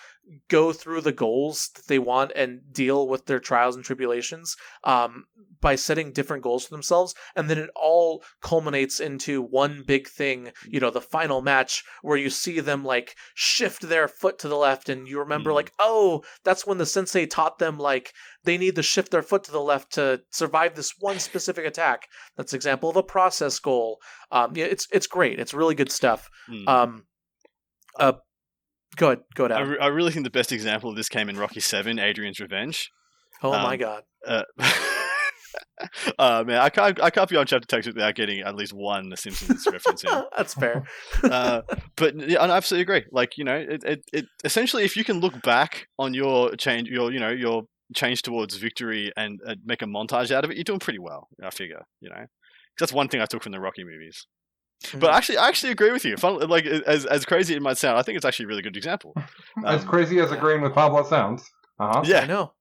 go 0.48 0.74
through 0.74 1.00
the 1.00 1.10
goals 1.12 1.70
that 1.74 1.86
they 1.86 1.98
want 1.98 2.30
and 2.36 2.60
deal 2.70 3.08
with 3.08 3.24
their 3.24 3.38
trials 3.38 3.74
and 3.74 3.82
tribulations 3.82 4.56
um, 4.84 5.24
by 5.58 5.74
setting 5.74 6.12
different 6.12 6.42
goals 6.42 6.66
for 6.66 6.70
themselves. 6.74 7.14
And 7.34 7.48
then 7.48 7.56
it 7.56 7.70
all 7.74 8.22
culminates 8.42 9.00
into 9.00 9.40
one 9.40 9.84
big 9.86 10.06
thing, 10.06 10.52
you 10.66 10.80
know, 10.80 10.90
the 10.90 11.00
final 11.00 11.40
match 11.40 11.82
where 12.02 12.18
you 12.18 12.28
see 12.28 12.60
them 12.60 12.84
like 12.84 13.16
shift 13.34 13.88
their 13.88 14.06
foot 14.06 14.38
to 14.40 14.48
the 14.48 14.56
left. 14.56 14.90
And 14.90 15.08
you 15.08 15.18
remember, 15.18 15.50
Mm. 15.50 15.54
like, 15.54 15.72
oh, 15.78 16.22
that's 16.44 16.66
when 16.66 16.76
the 16.76 16.84
sensei 16.84 17.24
taught 17.24 17.58
them, 17.58 17.78
like, 17.78 18.12
they 18.44 18.58
need 18.58 18.74
to 18.76 18.82
shift 18.82 19.10
their 19.10 19.22
foot 19.22 19.44
to 19.44 19.52
the 19.52 19.62
left 19.62 19.92
to 19.94 20.20
survive 20.30 20.74
this 20.74 20.92
one 20.98 21.18
specific 21.20 21.64
attack. 21.64 22.06
That's 22.36 22.52
example 22.52 22.90
of 22.90 22.96
a 22.96 23.02
process 23.02 23.58
goal. 23.58 23.98
Um, 24.30 24.52
yeah, 24.54 24.66
it's 24.66 24.86
it's 24.92 25.06
great. 25.06 25.40
It's 25.40 25.54
really 25.54 25.74
good 25.74 25.90
stuff. 25.90 26.28
Mm. 26.50 26.68
Um, 26.68 27.04
uh, 27.98 28.12
go 28.96 29.08
ahead, 29.08 29.20
go 29.34 29.44
ahead. 29.46 29.56
I, 29.56 29.60
re- 29.60 29.78
I 29.78 29.86
really 29.88 30.12
think 30.12 30.24
the 30.24 30.30
best 30.30 30.52
example 30.52 30.90
of 30.90 30.96
this 30.96 31.08
came 31.08 31.28
in 31.28 31.36
Rocky 31.36 31.60
Seven, 31.60 31.98
Adrian's 31.98 32.40
Revenge. 32.40 32.90
oh 33.42 33.52
my 33.52 33.74
um, 33.74 33.78
god. 33.78 34.02
Uh, 34.26 34.42
uh, 36.18 36.44
man, 36.46 36.58
I 36.58 36.70
can't 36.70 37.00
I 37.02 37.10
can't 37.10 37.28
be 37.28 37.36
on 37.36 37.46
Chapter 37.46 37.66
Tactics 37.66 37.94
without 37.94 38.14
getting 38.14 38.40
at 38.40 38.54
least 38.54 38.72
one 38.72 39.14
Simpsons 39.16 39.66
reference 39.70 40.04
in. 40.04 40.10
That's 40.36 40.54
fair. 40.54 40.84
uh, 41.24 41.62
but 41.96 42.28
yeah, 42.28 42.40
I 42.40 42.50
absolutely 42.50 42.82
agree. 42.82 43.04
Like 43.12 43.36
you 43.36 43.44
know, 43.44 43.56
it, 43.56 43.84
it, 43.84 44.00
it 44.12 44.26
essentially 44.44 44.84
if 44.84 44.96
you 44.96 45.04
can 45.04 45.20
look 45.20 45.40
back 45.42 45.86
on 45.98 46.14
your 46.14 46.54
change, 46.56 46.88
your 46.88 47.12
you 47.12 47.20
know 47.20 47.30
your 47.30 47.64
change 47.94 48.22
towards 48.22 48.56
victory 48.56 49.10
and 49.16 49.40
uh, 49.46 49.54
make 49.64 49.82
a 49.82 49.86
montage 49.86 50.30
out 50.30 50.44
of 50.44 50.50
it, 50.50 50.56
you're 50.56 50.64
doing 50.64 50.78
pretty 50.78 50.98
well. 50.98 51.28
I 51.42 51.50
figure, 51.50 51.82
you 52.00 52.10
know, 52.10 52.26
that's 52.78 52.92
one 52.92 53.08
thing 53.08 53.20
I 53.20 53.26
took 53.26 53.42
from 53.42 53.52
the 53.52 53.60
Rocky 53.60 53.84
movies. 53.84 54.26
But 54.94 55.10
actually, 55.12 55.38
I 55.38 55.48
actually 55.48 55.72
agree 55.72 55.90
with 55.90 56.04
you. 56.04 56.16
Fun, 56.16 56.38
like 56.48 56.64
as 56.64 57.04
as 57.06 57.24
crazy 57.24 57.54
it 57.54 57.62
might 57.62 57.78
sound, 57.78 57.98
I 57.98 58.02
think 58.02 58.16
it's 58.16 58.24
actually 58.24 58.44
a 58.44 58.48
really 58.48 58.62
good 58.62 58.76
example. 58.76 59.12
as 59.66 59.82
Um, 59.82 59.88
crazy 59.88 60.20
as 60.20 60.30
agreeing 60.30 60.62
with 60.62 60.72
Pablo 60.72 61.02
sounds. 61.02 61.42
Uh-huh. 61.80 62.00
I 62.00 62.08
Yeah, 62.08 62.26
know. 62.26 62.52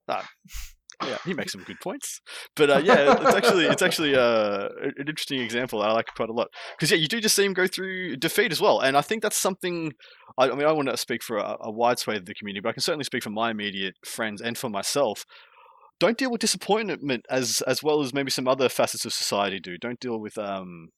yeah, 1.03 1.17
he 1.25 1.33
makes 1.33 1.51
some 1.51 1.63
good 1.63 1.79
points. 1.79 2.21
But 2.55 2.69
uh, 2.69 2.81
yeah, 2.83 3.15
it's 3.21 3.35
actually 3.35 3.65
it's 3.65 3.81
actually 3.81 4.15
uh, 4.15 4.69
an 4.81 4.93
interesting 5.07 5.41
example. 5.41 5.81
I 5.81 5.91
like 5.91 6.07
quite 6.15 6.29
a 6.29 6.33
lot 6.33 6.47
because 6.75 6.91
yeah, 6.91 6.97
you 6.97 7.07
do 7.07 7.21
just 7.21 7.35
see 7.35 7.45
him 7.45 7.53
go 7.53 7.67
through 7.67 8.17
defeat 8.17 8.51
as 8.51 8.59
well, 8.59 8.79
and 8.79 8.97
I 8.97 9.01
think 9.01 9.21
that's 9.21 9.37
something. 9.37 9.93
I, 10.37 10.49
I 10.49 10.55
mean, 10.55 10.67
I 10.67 10.71
want 10.71 10.89
to 10.89 10.97
speak 10.97 11.21
for 11.23 11.37
a, 11.37 11.57
a 11.61 11.71
wide 11.71 11.99
swathe 11.99 12.17
of 12.17 12.25
the 12.25 12.33
community, 12.33 12.61
but 12.61 12.69
I 12.69 12.73
can 12.73 12.81
certainly 12.81 13.05
speak 13.05 13.23
for 13.23 13.29
my 13.29 13.51
immediate 13.51 13.95
friends 14.05 14.41
and 14.41 14.57
for 14.57 14.69
myself. 14.69 15.23
Don't 15.99 16.17
deal 16.17 16.31
with 16.31 16.41
disappointment 16.41 17.25
as 17.29 17.61
as 17.67 17.83
well 17.83 18.01
as 18.01 18.13
maybe 18.13 18.31
some 18.31 18.47
other 18.47 18.69
facets 18.69 19.05
of 19.05 19.13
society 19.13 19.59
do. 19.59 19.77
Don't 19.77 19.99
deal 19.99 20.19
with 20.19 20.37
um 20.37 20.89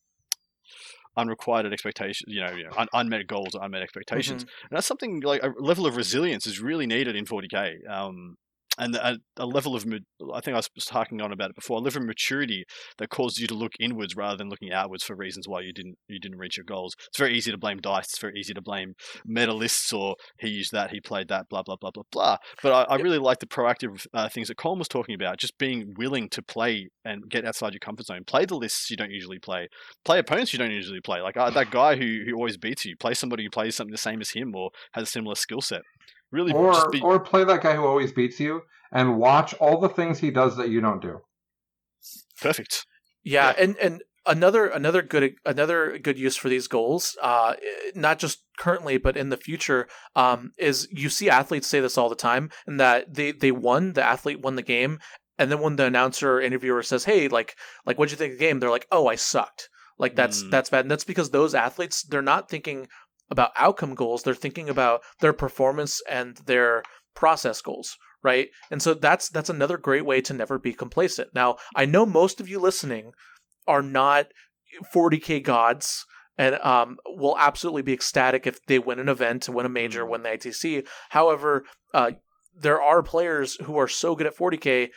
unrequited 1.20 1.74
expectations, 1.74 2.26
you 2.28 2.42
know, 2.42 2.52
you 2.52 2.64
know 2.64 2.72
un- 2.78 2.88
unmet 2.94 3.28
goals 3.28 3.56
or 3.56 3.64
unmet 3.64 3.82
expectations. 3.82 4.44
Mm-hmm. 4.44 4.66
And 4.70 4.78
that's 4.78 4.88
something 4.88 5.22
like 5.22 5.44
a 5.44 5.52
level 5.60 5.86
of 5.86 5.96
resilience 5.96 6.46
is 6.48 6.60
really 6.60 6.88
needed 6.88 7.16
in 7.16 7.26
40k. 7.26 7.90
Um, 7.90 8.38
and 8.80 8.96
a, 8.96 9.20
a 9.38 9.46
level 9.46 9.76
of, 9.76 9.86
I 10.34 10.40
think 10.40 10.56
I 10.56 10.58
was 10.58 10.86
talking 10.86 11.22
on 11.22 11.32
about 11.32 11.50
it 11.50 11.56
before, 11.56 11.78
a 11.78 11.82
level 11.82 12.02
of 12.02 12.08
maturity 12.08 12.66
that 12.98 13.10
causes 13.10 13.40
you 13.40 13.48
to 13.48 13.54
look 13.54 13.74
inwards 13.80 14.16
rather 14.16 14.38
than 14.38 14.50
looking 14.50 14.72
outwards 14.72 15.04
for 15.04 15.16
reasons 15.16 15.48
why 15.48 15.62
you 15.62 15.74
didn't 15.74 15.98
you 16.08 16.20
didn't 16.20 16.38
reach 16.38 16.58
your 16.58 16.64
goals. 16.64 16.96
It's 17.08 17.18
very 17.18 17.36
easy 17.36 17.52
to 17.52 17.58
blame 17.58 17.80
dice. 17.80 18.06
It's 18.06 18.20
very 18.20 18.40
easy 18.40 18.54
to 18.54 18.62
blame 18.62 18.94
medalists 19.30 19.94
or 19.94 20.16
he 20.40 20.50
used 20.50 20.72
that, 20.72 20.92
he 20.92 21.02
played 21.02 21.28
that, 21.28 21.50
blah 21.50 21.64
blah 21.64 21.76
blah 21.76 21.92
blah 21.92 22.04
blah. 22.12 22.38
But 22.64 22.90
I, 22.90 22.94
I 22.94 22.96
really 22.98 23.20
like 23.20 23.40
the 23.40 23.46
proactive 23.46 24.08
uh, 24.14 24.30
things 24.30 24.48
that 24.48 24.58
Colin 24.58 24.80
was 24.80 24.88
talking 24.88 25.16
about. 25.16 25.38
Just 25.38 25.58
being 25.58 25.94
willing 25.98 26.30
to 26.30 26.42
play 26.42 26.90
and 27.04 27.30
get 27.30 27.46
outside 27.46 27.74
your 27.74 27.80
comfort 27.80 28.06
zone. 28.06 28.24
Play 28.26 28.46
the 28.46 28.56
lists 28.56 28.90
you 28.90 28.98
don't 28.98 29.12
usually 29.12 29.40
play. 29.40 29.68
Play 30.06 30.20
opponents 30.20 30.54
you 30.54 30.60
don't 30.60 30.72
usually 30.72 31.02
play. 31.02 31.22
Like 31.22 31.38
uh, 31.38 31.50
that 31.50 31.72
guy 31.72 31.96
who 31.96 32.24
who 32.26 32.36
always 32.36 32.58
beats 32.58 32.86
you. 32.86 32.96
Play 32.98 33.14
somebody 33.14 33.44
who 33.44 33.50
plays 33.50 33.76
something 33.76 33.92
the 33.92 33.98
same 33.98 34.22
as 34.22 34.32
him 34.32 34.56
or 34.56 34.72
has 34.94 35.04
a 35.04 35.12
similar 35.12 35.36
skill 35.36 35.62
set. 35.62 35.82
Really, 36.32 36.54
Or 36.54 36.74
just 36.74 36.92
be, 36.92 37.02
or 37.02 37.20
play 37.20 37.44
that 37.44 37.62
guy 37.64 37.76
who 37.76 37.86
always 37.86 38.12
beats 38.12 38.40
you 38.40 38.62
and 38.92 39.18
watch 39.18 39.54
all 39.56 39.80
the 39.80 39.90
things 39.90 40.20
he 40.20 40.32
does 40.32 40.58
that 40.58 40.70
you 40.70 40.82
don't 40.82 41.02
do. 41.02 41.22
perfect. 42.42 42.86
Yeah, 43.24 43.54
and 43.58 43.76
and 43.78 44.04
another 44.26 44.68
another 44.68 45.02
good 45.02 45.36
another 45.46 45.98
good 45.98 46.18
use 46.18 46.36
for 46.36 46.50
these 46.50 46.68
goals, 46.68 47.18
uh, 47.22 47.56
not 47.96 48.20
just 48.20 48.44
currently 48.58 48.98
but 48.98 49.18
in 49.18 49.30
the 49.30 49.38
future, 49.38 49.88
um, 50.16 50.52
is 50.58 50.88
you 50.92 51.10
see 51.10 51.30
athletes 51.30 51.68
say 51.68 51.80
this 51.80 51.98
all 51.98 52.10
the 52.10 52.16
time, 52.16 52.50
and 52.66 52.80
that 52.80 53.14
they 53.14 53.32
they 53.32 53.52
won, 53.52 53.94
the 53.94 54.04
athlete 54.04 54.42
won 54.42 54.56
the 54.56 54.62
game, 54.62 55.00
and 55.38 55.52
then 55.52 55.60
when 55.60 55.76
the 55.76 55.86
announcer 55.86 56.34
or 56.36 56.42
interviewer 56.42 56.84
says, 56.84 57.06
"Hey, 57.06 57.28
like 57.28 57.56
like 57.86 57.98
what'd 57.98 58.12
you 58.12 58.18
think 58.18 58.34
of 58.34 58.40
the 58.40 58.46
game?" 58.46 58.60
They're 58.60 58.70
like, 58.70 58.88
"Oh, 58.92 59.08
I 59.08 59.16
sucked." 59.16 59.70
Like 59.98 60.16
that's 60.16 60.44
Mm. 60.44 60.52
that's 60.52 60.70
bad, 60.70 60.82
and 60.86 60.92
that's 60.92 61.04
because 61.04 61.32
those 61.32 61.54
athletes 61.54 62.04
they're 62.04 62.22
not 62.22 62.50
thinking 62.50 62.88
about 63.30 63.52
outcome 63.58 63.96
goals; 63.96 64.24
they're 64.24 64.34
thinking 64.34 64.70
about 64.70 65.02
their 65.20 65.34
performance 65.34 66.02
and 66.10 66.38
their 66.46 66.84
process 67.16 67.62
goals 67.62 67.98
right? 68.22 68.50
And 68.70 68.82
so 68.82 68.94
that's 68.94 69.30
that's 69.30 69.50
another 69.50 69.78
great 69.78 70.06
way 70.06 70.20
to 70.22 70.34
never 70.34 70.60
be 70.60 70.74
complacent. 70.74 71.30
Now 71.34 71.56
i 71.74 71.86
know 71.86 72.06
most 72.06 72.42
of 72.42 72.50
you 72.50 72.60
listening 72.60 73.14
are 73.66 73.82
not 73.82 74.28
40k 74.94 75.44
gods 75.44 76.06
and 76.38 76.56
um, 76.56 76.98
will 77.06 77.38
absolutely 77.38 77.82
be 77.82 77.94
ecstatic 77.94 78.48
if 78.48 78.66
they 78.66 78.80
win 78.80 79.00
an 79.00 79.10
event, 79.10 79.50
win 79.50 79.66
a 79.66 79.70
major, 79.70 80.06
win 80.06 80.24
the 80.24 80.30
ITC. 80.30 80.88
However, 81.10 81.66
uh, 81.94 82.12
there 82.58 82.82
are 82.82 83.04
players 83.04 83.56
who 83.66 83.78
are 83.78 83.90
so 83.90 84.16
good 84.16 84.26
at 84.26 84.38
40k 84.38 84.90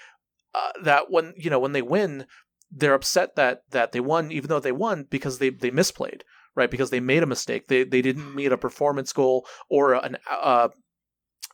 uh, 0.55 0.70
that 0.85 1.11
when 1.11 1.35
you 1.37 1.51
know 1.51 1.59
when 1.59 1.72
they 1.72 1.83
win, 1.83 2.26
they're 2.70 2.95
upset 2.95 3.35
that 3.37 3.62
that 3.70 3.93
they 3.93 4.01
won, 4.01 4.30
even 4.30 4.49
though 4.49 4.61
they 4.61 4.72
won 4.72 5.07
because 5.11 5.39
they 5.39 5.51
they 5.51 5.70
misplayed, 5.70 6.22
right? 6.55 6.71
Because 6.71 6.91
they 6.91 7.01
made 7.01 7.23
a 7.23 7.27
mistake. 7.27 7.69
They 7.69 7.85
they 7.85 8.03
didn't 8.03 8.35
meet 8.35 8.53
a 8.53 8.59
performance 8.59 9.13
goal 9.13 9.47
or 9.71 9.95
an 9.95 10.17
uh, 10.31 10.69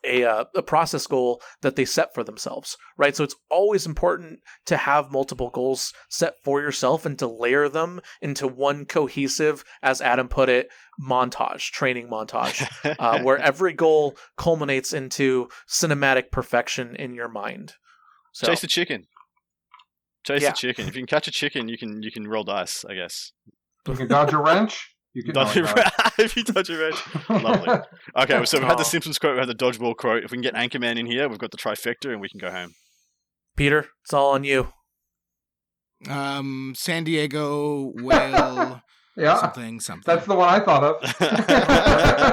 a 0.05 0.23
uh, 0.23 0.45
a 0.55 0.61
process 0.61 1.05
goal 1.07 1.41
that 1.61 1.75
they 1.75 1.83
set 1.83 2.13
for 2.13 2.23
themselves, 2.23 2.77
right? 2.97 3.15
So 3.15 3.23
it's 3.23 3.35
always 3.49 3.85
important 3.85 4.39
to 4.67 4.77
have 4.77 5.11
multiple 5.11 5.49
goals 5.49 5.93
set 6.09 6.35
for 6.43 6.61
yourself 6.61 7.05
and 7.05 7.19
to 7.19 7.27
layer 7.27 7.67
them 7.67 7.99
into 8.21 8.47
one 8.47 8.85
cohesive, 8.85 9.63
as 9.83 9.99
Adam 10.01 10.29
put 10.29 10.47
it, 10.47 10.69
montage, 11.01 11.71
training 11.71 12.07
montage, 12.09 12.65
uh, 12.97 13.19
where 13.23 13.37
every 13.39 13.73
goal 13.73 14.15
culminates 14.37 14.93
into 14.93 15.49
cinematic 15.67 16.31
perfection 16.31 16.95
in 16.95 17.13
your 17.13 17.27
mind. 17.27 17.73
So, 18.31 18.47
Chase 18.47 18.61
the 18.61 18.67
chicken. 18.67 19.07
Chase 20.23 20.43
Yeah. 20.43 20.51
the 20.51 20.55
chicken. 20.57 20.87
If 20.87 20.95
you 20.95 21.01
can 21.01 21.07
catch 21.07 21.27
a 21.27 21.31
chicken, 21.31 21.67
you 21.67 21.77
can 21.77 22.03
you 22.03 22.11
can 22.11 22.25
roll 22.27 22.43
dice. 22.43 22.85
I 22.87 22.93
guess. 22.93 23.33
You 23.89 23.95
can 23.97 24.07
dodge 24.07 24.33
a 24.33 24.37
wrench. 24.37 24.87
You 25.13 25.23
can 25.23 25.33
Dodge 25.33 25.55
no, 25.55 25.63
a 25.63 25.73
wait, 25.75 25.85
if 26.19 26.37
you 26.37 26.43
dodge 26.43 26.69
a 26.69 26.77
wrench. 26.77 27.03
Lovely. 27.29 27.79
Okay, 28.15 28.45
so 28.45 28.59
we've 28.59 28.67
had 28.67 28.77
the 28.77 28.83
Simpsons 28.83 29.17
quote, 29.17 29.31
we've 29.37 29.47
had 29.47 29.49
the 29.49 29.55
dodgeball 29.65 29.95
quote. 29.95 30.23
If 30.23 30.31
we 30.31 30.37
can 30.37 30.43
get 30.43 30.53
Anchorman 30.53 30.99
in 30.99 31.05
here, 31.07 31.27
we've 31.27 31.39
got 31.39 31.51
the 31.51 31.57
trifecta, 31.57 32.11
and 32.11 32.21
we 32.21 32.29
can 32.29 32.39
go 32.39 32.51
home. 32.51 32.73
Peter, 33.57 33.87
it's 34.03 34.13
all 34.13 34.31
on 34.31 34.43
you. 34.43 34.69
Um, 36.09 36.73
San 36.77 37.03
Diego 37.03 37.91
whale 37.95 38.81
yeah, 39.17 39.35
something 39.37 39.79
something. 39.81 40.03
that's 40.05 40.25
the 40.27 40.35
one 40.35 40.47
I 40.47 40.59
thought 40.59 40.83
of. 40.83 41.19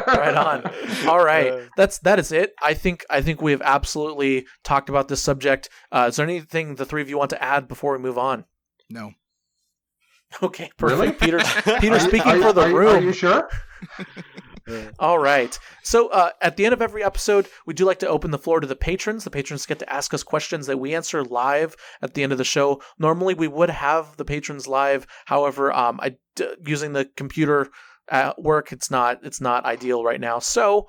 right 0.07 0.35
on. 0.37 1.09
All 1.09 1.25
right, 1.25 1.53
Uh, 1.53 1.61
that's 1.77 1.99
that 2.01 2.19
is 2.21 2.31
it. 2.31 2.53
I 2.63 2.75
think 2.75 3.05
I 3.11 3.21
think 3.23 3.43
we 3.43 3.51
have 3.53 3.63
absolutely 3.63 4.47
talked 4.65 4.89
about 4.89 5.09
this 5.09 5.23
subject. 5.23 5.69
Uh, 5.91 6.07
is 6.09 6.17
there 6.17 6.27
anything 6.27 6.77
the 6.77 6.85
three 6.87 7.03
of 7.03 7.09
you 7.11 7.19
want 7.19 7.31
to 7.31 7.43
add 7.43 7.67
before 7.69 7.93
we 7.93 7.99
move 7.99 8.19
on? 8.19 8.45
no. 8.91 9.13
Okay, 10.43 10.71
perfect. 10.77 10.81
Really? 11.01 11.13
Peter, 11.13 11.39
Peter 11.81 11.95
you- 11.95 12.01
speaking 12.01 12.37
you- 12.37 12.43
for 12.43 12.53
the 12.53 12.63
are 12.63 12.69
you- 12.71 12.79
room. 12.79 12.97
Are 12.97 13.01
you 13.01 13.13
sure? 13.13 13.49
All 14.99 15.19
right. 15.19 15.57
So 15.85 16.09
uh, 16.09 16.31
at 16.43 16.57
the 16.57 16.65
end 16.65 16.73
of 16.75 16.83
every 16.83 17.05
episode, 17.05 17.47
we 17.67 17.75
do 17.75 17.85
like 17.85 18.01
to 18.01 18.09
open 18.09 18.33
the 18.33 18.39
floor 18.39 18.59
to 18.59 18.67
the 18.67 18.75
patrons. 18.75 19.23
The 19.23 19.31
patrons 19.31 19.65
get 19.65 19.79
to 19.79 19.93
ask 19.93 20.13
us 20.13 20.25
questions 20.25 20.67
that 20.67 20.79
we 20.81 20.93
answer 20.95 21.23
live 21.23 21.77
at 22.03 22.15
the 22.15 22.25
end 22.25 22.33
of 22.33 22.39
the 22.39 22.45
show. 22.45 22.83
Normally, 22.99 23.35
we 23.35 23.47
would 23.47 23.71
have 23.71 24.17
the 24.17 24.25
patrons 24.25 24.67
live. 24.67 25.07
However, 25.27 25.73
um, 25.73 26.01
I 26.03 26.17
d- 26.35 26.49
using 26.67 26.95
the 26.95 27.05
computer 27.17 27.69
at 28.11 28.43
work, 28.43 28.73
it's 28.73 28.91
not 28.91 29.21
it's 29.25 29.41
not 29.41 29.65
ideal 29.65 30.03
right 30.05 30.21
now. 30.21 30.39
So. 30.41 30.89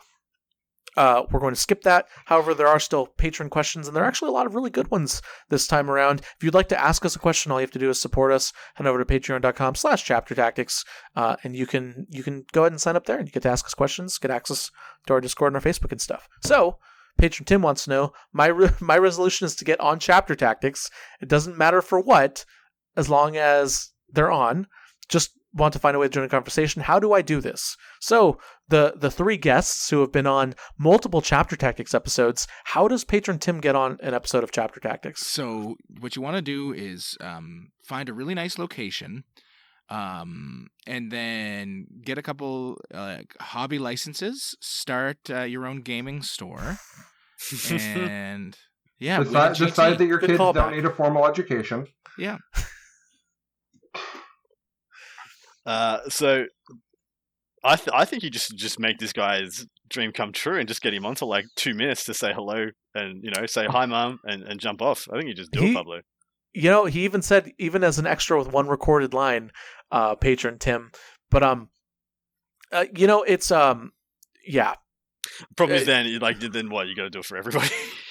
Uh, 0.98 1.24
we're 1.32 1.40
going 1.40 1.54
to 1.54 1.60
skip 1.60 1.84
that. 1.84 2.08
However, 2.26 2.54
there 2.54 2.68
are 2.68 2.80
still 2.80 3.08
patron 3.08 3.50
questions, 3.50 3.88
and 3.88 3.96
there 3.96 4.04
are 4.04 4.08
actually 4.08 4.30
a 4.30 4.34
lot 4.34 4.48
of 4.48 4.56
really 4.56 4.70
good 4.70 4.92
ones 4.92 5.22
this 5.50 5.68
time 5.68 5.90
around. 5.90 6.20
If 6.20 6.44
you'd 6.44 6.54
like 6.54 6.70
to 6.70 6.82
ask 6.82 7.06
us 7.06 7.16
a 7.16 7.20
question, 7.20 7.52
all 7.52 7.60
you 7.60 7.64
have 7.64 7.72
to 7.72 7.80
do 7.80 7.90
is 7.90 8.02
support 8.02 8.34
us. 8.34 8.52
Head 8.76 8.88
over 8.88 9.04
to 9.04 9.06
patreon.com 9.06 9.76
slash 9.76 10.04
chapter 10.04 10.36
tactics 10.36 10.84
uh, 11.16 11.36
and 11.44 11.56
you 11.56 11.66
can 11.66 12.08
you 12.10 12.24
can 12.24 12.46
go 12.52 12.64
ahead 12.64 12.72
and 12.72 12.82
sign 12.82 12.96
up 12.96 13.06
there 13.06 13.18
and 13.18 13.28
you 13.28 13.32
get 13.32 13.44
to 13.44 13.50
ask 13.50 13.66
us 13.66 13.74
questions 13.74 14.18
get 14.18 14.32
access 14.32 14.72
to 15.06 15.14
our 15.14 15.22
discord 15.22 15.54
and 15.54 15.64
our 15.64 15.72
facebook 15.72 15.92
and 15.92 16.02
stuff 16.02 16.28
so 16.42 16.78
patron 17.18 17.46
tim 17.46 17.62
wants 17.62 17.84
to 17.84 17.90
know 17.90 18.12
my 18.34 18.48
re- 18.48 18.70
my 18.80 18.98
resolution 18.98 19.46
is 19.46 19.56
to 19.56 19.66
get 19.66 19.80
on 19.80 20.00
chapter 20.00 20.36
tactics 20.36 20.90
it 21.22 21.28
doesn't 21.28 21.58
matter 21.58 21.82
for 21.82 22.00
what 22.00 22.46
as 22.96 23.10
long 23.10 23.36
as 23.38 23.92
they're 24.12 24.32
on 24.32 24.68
just 25.10 25.32
want 25.54 25.74
to 25.74 25.80
find 25.80 25.96
a 25.96 26.00
way 26.00 26.08
to 26.08 26.12
join 26.14 26.24
a 26.26 26.30
conversation 26.30 26.82
how 26.84 27.00
do 27.00 27.14
i 27.14 27.22
do 27.22 27.40
this 27.42 27.76
so 28.00 28.38
the 28.68 28.94
the 28.96 29.10
three 29.10 29.38
guests 29.38 29.90
who 29.90 30.02
have 30.02 30.12
been 30.12 30.28
on 30.28 30.54
multiple 30.78 31.22
chapter 31.22 31.56
tactics 31.56 31.96
episodes 31.96 32.48
how 32.66 32.88
does 32.88 33.04
patron 33.04 33.40
tim 33.40 33.60
get 33.60 33.76
on 33.76 33.98
an 34.02 34.14
episode 34.14 34.44
of 34.44 34.52
chapter 34.52 34.80
tactics 34.80 35.26
So 35.26 35.76
what 36.00 36.16
you 36.16 36.22
want 36.22 36.36
to 36.36 36.42
do 36.42 36.74
is 36.74 37.18
um, 37.22 37.70
find 37.86 38.10
a 38.10 38.14
really 38.14 38.36
nice 38.36 38.58
location, 38.60 39.24
um, 39.90 40.68
and 40.86 41.12
then 41.12 41.88
get 42.04 42.18
a 42.18 42.22
couple 42.22 42.78
uh, 42.94 43.20
hobby 43.40 43.80
licenses, 43.80 44.56
start 44.60 45.18
uh, 45.30 45.44
your 45.44 45.66
own 45.66 45.82
gaming 45.82 46.22
store, 46.22 46.78
and 47.72 48.58
yeah, 49.00 49.20
win 49.20 49.28
a 49.28 49.32
decide, 49.32 49.56
decide 49.56 49.98
that 49.98 50.06
your 50.08 50.20
Good 50.20 50.32
kids 50.32 50.40
don't 50.40 50.74
need 50.76 50.86
a 50.86 50.90
formal 50.92 51.26
education. 51.26 51.88
yeah. 52.18 52.38
Uh, 55.68 56.00
so 56.10 56.46
I 57.64 57.76
th- 57.76 57.90
I 57.94 58.06
think 58.06 58.24
you 58.24 58.30
just 58.30 58.56
just 58.56 58.80
make 58.80 58.98
this 58.98 59.14
guy's 59.14 59.68
dream 59.90 60.12
come 60.12 60.32
true 60.32 60.58
and 60.58 60.68
just 60.68 60.82
get 60.82 60.94
him 60.94 61.06
onto 61.06 61.26
like 61.26 61.46
two 61.56 61.74
minutes 61.74 62.06
to 62.06 62.14
say 62.14 62.32
hello 62.34 62.68
and 62.96 63.24
you 63.24 63.32
know 63.32 63.46
say 63.46 63.66
hi 63.66 63.86
mom 63.86 64.20
and, 64.24 64.44
and 64.44 64.60
jump 64.60 64.82
off. 64.82 65.08
I 65.12 65.18
think 65.18 65.28
you 65.28 65.36
just 65.36 65.52
do 65.52 65.60
He- 65.60 65.72
it, 65.72 65.76
Pablo. 65.76 66.00
You 66.54 66.72
know, 66.72 66.86
he 66.86 67.04
even 67.04 67.22
said 67.22 67.52
even 67.60 67.84
as 67.84 68.00
an 68.00 68.08
extra 68.08 68.40
with 68.40 68.52
one 68.52 68.68
recorded 68.68 69.14
line, 69.14 69.52
uh, 69.92 70.16
patron 70.16 70.58
Tim. 70.58 70.92
But 71.30 71.44
um, 71.44 71.70
uh, 72.72 72.86
you 72.96 73.06
know, 73.06 73.22
it's 73.22 73.52
um, 73.52 73.92
yeah, 74.48 74.74
Problem 75.56 75.78
is 75.78 75.84
Uh, 75.84 75.86
then 75.86 76.06
you 76.08 76.20
like 76.20 76.40
then 76.40 76.70
what 76.70 76.88
you 76.88 76.96
got 76.96 77.04
to 77.04 77.10
do 77.10 77.20
it 77.20 77.26
for 77.26 77.38
everybody. 77.38 77.70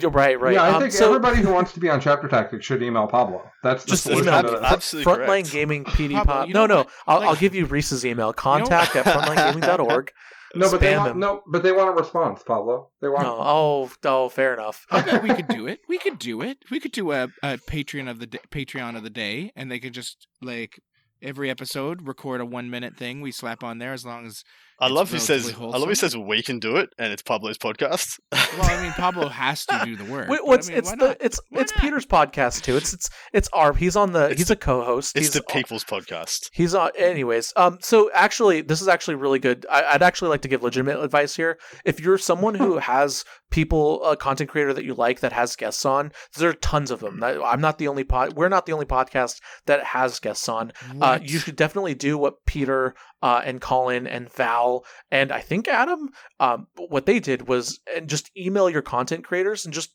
you're 0.00 0.10
right, 0.10 0.38
right. 0.40 0.54
Yeah, 0.54 0.62
I 0.62 0.70
um, 0.70 0.80
think 0.80 0.92
so 0.92 1.06
everybody 1.06 1.40
who 1.40 1.52
wants 1.52 1.72
to 1.72 1.80
be 1.80 1.88
on 1.88 2.00
Chapter 2.00 2.28
Tactics 2.28 2.64
should 2.64 2.82
email 2.82 3.06
Pablo. 3.06 3.42
That's 3.62 3.84
the 3.84 3.90
Just 3.90 4.04
solution 4.04 4.28
email 4.28 4.42
to 4.42 4.52
me. 4.52 4.58
Absolutely 4.62 5.12
Frontline 5.12 5.26
correct. 5.26 5.52
Gaming 5.52 5.84
PD 5.84 6.14
Pablo, 6.14 6.34
Pod. 6.34 6.48
No, 6.50 6.66
no, 6.66 6.76
what? 6.76 6.88
I'll, 7.06 7.18
Like- 7.20 7.28
I'll 7.28 7.36
give 7.36 7.54
you 7.54 7.66
Reece's 7.66 8.04
email. 8.06 8.32
Contact 8.32 8.94
at 8.96 9.04
frontlinegaming.org. 9.06 10.12
No, 10.54 10.70
but 10.70 10.80
they 10.80 10.96
want, 10.96 11.10
him. 11.10 11.18
no, 11.18 11.42
but 11.46 11.62
they 11.62 11.72
want 11.72 11.90
a 11.90 11.92
response, 11.92 12.42
Pablo. 12.42 12.88
They 13.02 13.08
want. 13.08 13.24
No, 13.24 13.36
oh, 13.38 13.90
oh, 14.04 14.28
fair 14.30 14.54
enough. 14.54 14.86
Okay, 14.90 15.18
we 15.18 15.28
could 15.34 15.48
do 15.48 15.66
it. 15.66 15.80
We 15.88 15.98
could 15.98 16.18
do 16.18 16.40
it. 16.40 16.58
We 16.70 16.80
could 16.80 16.92
do 16.92 17.12
a, 17.12 17.24
a 17.42 17.58
Patreon 17.58 18.08
of 18.08 18.18
the 18.18 18.26
d- 18.26 18.38
Patreon 18.50 18.96
of 18.96 19.02
the 19.02 19.10
day, 19.10 19.52
and 19.54 19.70
they 19.70 19.78
could 19.78 19.92
just 19.92 20.26
like 20.40 20.80
every 21.20 21.50
episode 21.50 22.06
record 22.06 22.40
a 22.40 22.46
one 22.46 22.70
minute 22.70 22.96
thing 22.96 23.20
we 23.20 23.30
slap 23.30 23.62
on 23.62 23.78
there 23.78 23.92
as 23.92 24.06
long 24.06 24.24
as 24.24 24.42
I 24.80 24.86
It's 24.86 24.94
love 24.94 25.10
he 25.10 25.18
says 25.18 25.44
relatively 25.46 25.72
I 25.74 25.78
love 25.78 25.88
he 25.88 25.94
says 25.96 26.16
we 26.16 26.42
can 26.42 26.58
do 26.60 26.76
it 26.76 26.90
and 26.98 27.12
it's 27.12 27.22
Pablo's 27.22 27.58
podcast. 27.58 28.20
well, 28.32 28.40
I 28.62 28.80
mean 28.82 28.92
Pablo 28.92 29.28
has 29.44 29.66
to 29.66 29.80
do 29.84 29.96
the 29.96 30.04
work. 30.04 30.28
Wait, 30.28 30.44
what's 30.46 30.68
I 30.68 30.70
mean, 30.70 30.78
it's 30.78 30.90
the 30.92 31.16
it's 31.20 31.40
Why 31.50 31.62
it's 31.62 31.72
not? 31.74 31.82
Peter's 31.82 32.06
podcast 32.06 32.62
too. 32.62 32.76
It's 32.76 32.92
it's 32.92 33.10
it's 33.32 33.48
our 33.52 33.74
he's 33.74 33.96
on 33.96 34.12
the 34.12 34.26
It's 34.30 34.38
he's 34.40 34.48
the- 34.48 34.54
a 34.54 34.56
co-host. 34.56 35.16
it's 35.16 35.26
he's 35.26 35.34
the 35.34 35.42
people's 35.42 35.84
podcast. 35.84 36.50
He's 36.52 36.74
on, 36.74 36.90
anyways. 36.96 37.52
Um, 37.56 37.78
so 37.80 38.10
actually, 38.14 38.60
this 38.60 38.80
is 38.80 38.88
actually 38.88 39.16
really 39.16 39.38
good. 39.40 39.66
I, 39.70 39.82
I'd 39.94 40.02
actually 40.02 40.28
like 40.28 40.42
to 40.42 40.48
give 40.48 40.62
legitimate 40.62 41.02
advice 41.02 41.34
here. 41.34 41.58
If 41.84 42.00
you're 42.00 42.18
someone 42.18 42.54
who 42.54 42.78
has 42.92 43.24
people, 43.50 44.04
a 44.04 44.16
content 44.16 44.50
creator 44.50 44.74
that 44.74 44.84
you 44.84 44.94
like 44.94 45.20
that 45.20 45.32
has 45.32 45.56
guests 45.56 45.84
on, 45.86 46.12
there 46.36 46.50
are 46.50 46.54
tons 46.54 46.90
of 46.90 47.00
them. 47.00 47.22
I'm 47.24 47.60
not 47.60 47.78
the 47.78 47.88
only 47.88 48.04
pod. 48.04 48.34
We're 48.34 48.48
not 48.50 48.66
the 48.66 48.72
only 48.72 48.86
podcast 48.86 49.40
that 49.66 49.82
has 49.82 50.20
guests 50.20 50.48
on. 50.48 50.72
Uh, 51.00 51.18
you 51.22 51.38
should 51.38 51.56
definitely 51.56 51.94
do 51.94 52.16
what 52.18 52.44
Peter 52.46 52.94
uh, 53.22 53.40
and 53.44 53.60
Colin 53.60 54.06
and 54.06 54.30
Val 54.32 54.67
and 55.10 55.32
I 55.32 55.40
think 55.40 55.68
Adam, 55.68 56.08
um, 56.40 56.66
what 56.76 57.06
they 57.06 57.20
did 57.20 57.48
was 57.48 57.80
and 57.94 58.08
just 58.08 58.30
email 58.36 58.68
your 58.70 58.82
content 58.82 59.24
creators 59.24 59.64
and 59.64 59.74
just 59.74 59.90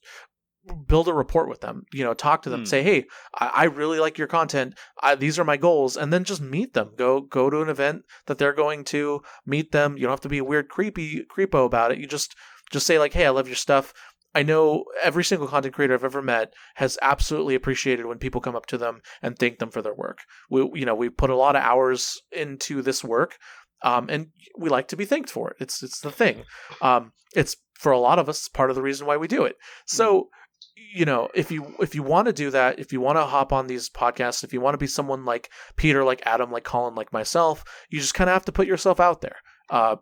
build 0.88 1.08
a 1.10 1.14
report 1.14 1.50
with 1.50 1.60
them. 1.62 1.84
You 1.92 2.04
know, 2.06 2.14
talk 2.14 2.42
to 2.44 2.50
them, 2.50 2.62
Hmm. 2.62 2.66
say, 2.66 2.84
"Hey, 2.84 3.06
I, 3.36 3.52
I 3.54 3.64
really 3.66 4.00
like 4.00 4.18
your 4.18 4.28
content. 4.28 4.76
I, 5.02 5.16
these 5.16 5.38
are 5.38 5.44
my 5.44 5.58
goals," 5.58 5.98
and 5.98 6.12
then 6.14 6.24
just 6.24 6.42
meet 6.42 6.74
them. 6.74 6.92
Go 6.98 7.20
go 7.22 7.50
to 7.50 7.62
an 7.62 7.70
event 7.70 8.04
that 8.28 8.38
they're 8.38 8.54
going 8.54 8.84
to. 8.86 9.22
Meet 9.46 9.72
them. 9.74 9.98
You 9.98 10.04
don't 10.04 10.12
have 10.14 10.22
to 10.22 10.30
be 10.30 10.38
a 10.38 10.44
weird 10.44 10.70
creepy 10.70 11.26
creepo 11.26 11.66
about 11.66 11.92
it. 11.92 11.98
You 12.00 12.08
just 12.08 12.34
just 12.72 12.88
say 12.88 12.98
like, 12.98 13.14
"Hey, 13.14 13.26
I 13.26 13.30
love 13.32 13.48
your 13.48 13.56
stuff." 13.58 13.94
I 14.36 14.42
know 14.42 14.86
every 15.04 15.24
single 15.24 15.48
content 15.48 15.76
creator 15.76 15.94
I've 15.94 16.04
ever 16.04 16.22
met 16.24 16.54
has 16.76 16.98
absolutely 17.04 17.54
appreciated 17.54 18.08
when 18.08 18.18
people 18.18 18.42
come 18.42 18.56
up 18.56 18.66
to 18.68 18.80
them 18.80 19.02
and 19.22 19.38
thank 19.38 19.60
them 19.60 19.70
for 19.70 19.84
their 19.84 19.94
work. 19.94 20.20
We, 20.50 20.62
you 20.74 20.86
know, 20.88 20.96
we 20.96 21.10
put 21.10 21.30
a 21.30 21.36
lot 21.36 21.56
of 21.56 21.62
hours 21.62 22.20
into 22.32 22.82
this 22.82 23.04
work, 23.04 23.38
um, 23.84 24.08
and 24.10 24.28
we 24.58 24.70
like 24.70 24.88
to 24.90 24.98
be 24.98 25.06
thanked 25.06 25.30
for 25.30 25.52
it. 25.52 25.58
It's 25.60 25.84
it's 25.84 26.00
the 26.00 26.12
thing. 26.12 26.44
Um, 26.82 27.12
it's 27.36 27.58
for 27.74 27.92
a 27.92 28.00
lot 28.00 28.20
of 28.20 28.30
us 28.30 28.48
part 28.48 28.70
of 28.70 28.76
the 28.76 28.82
reason 28.82 29.06
why 29.08 29.18
we 29.18 29.28
do 29.28 29.44
it. 29.44 29.58
So, 29.86 30.30
you 30.76 31.06
know, 31.06 31.30
if 31.36 31.52
you 31.52 31.76
if 31.80 31.94
you 31.94 32.04
want 32.04 32.28
to 32.28 32.34
do 32.34 32.50
that, 32.52 32.80
if 32.80 32.94
you 32.94 33.02
want 33.02 33.18
to 33.18 33.26
hop 33.26 33.52
on 33.52 33.68
these 33.68 33.90
podcasts, 33.90 34.44
if 34.44 34.54
you 34.54 34.62
want 34.62 34.74
to 34.74 34.80
be 34.80 34.88
someone 34.88 35.26
like 35.26 35.50
Peter, 35.76 36.04
like 36.04 36.22
Adam, 36.26 36.52
like 36.52 36.64
Colin, 36.64 36.96
like 36.96 37.12
myself, 37.12 37.64
you 37.90 38.00
just 38.00 38.14
kind 38.14 38.30
of 38.30 38.34
have 38.34 38.46
to 38.46 38.52
put 38.52 38.68
yourself 38.68 39.00
out 39.00 39.22
there. 39.22 39.38
Uh, 39.70 39.98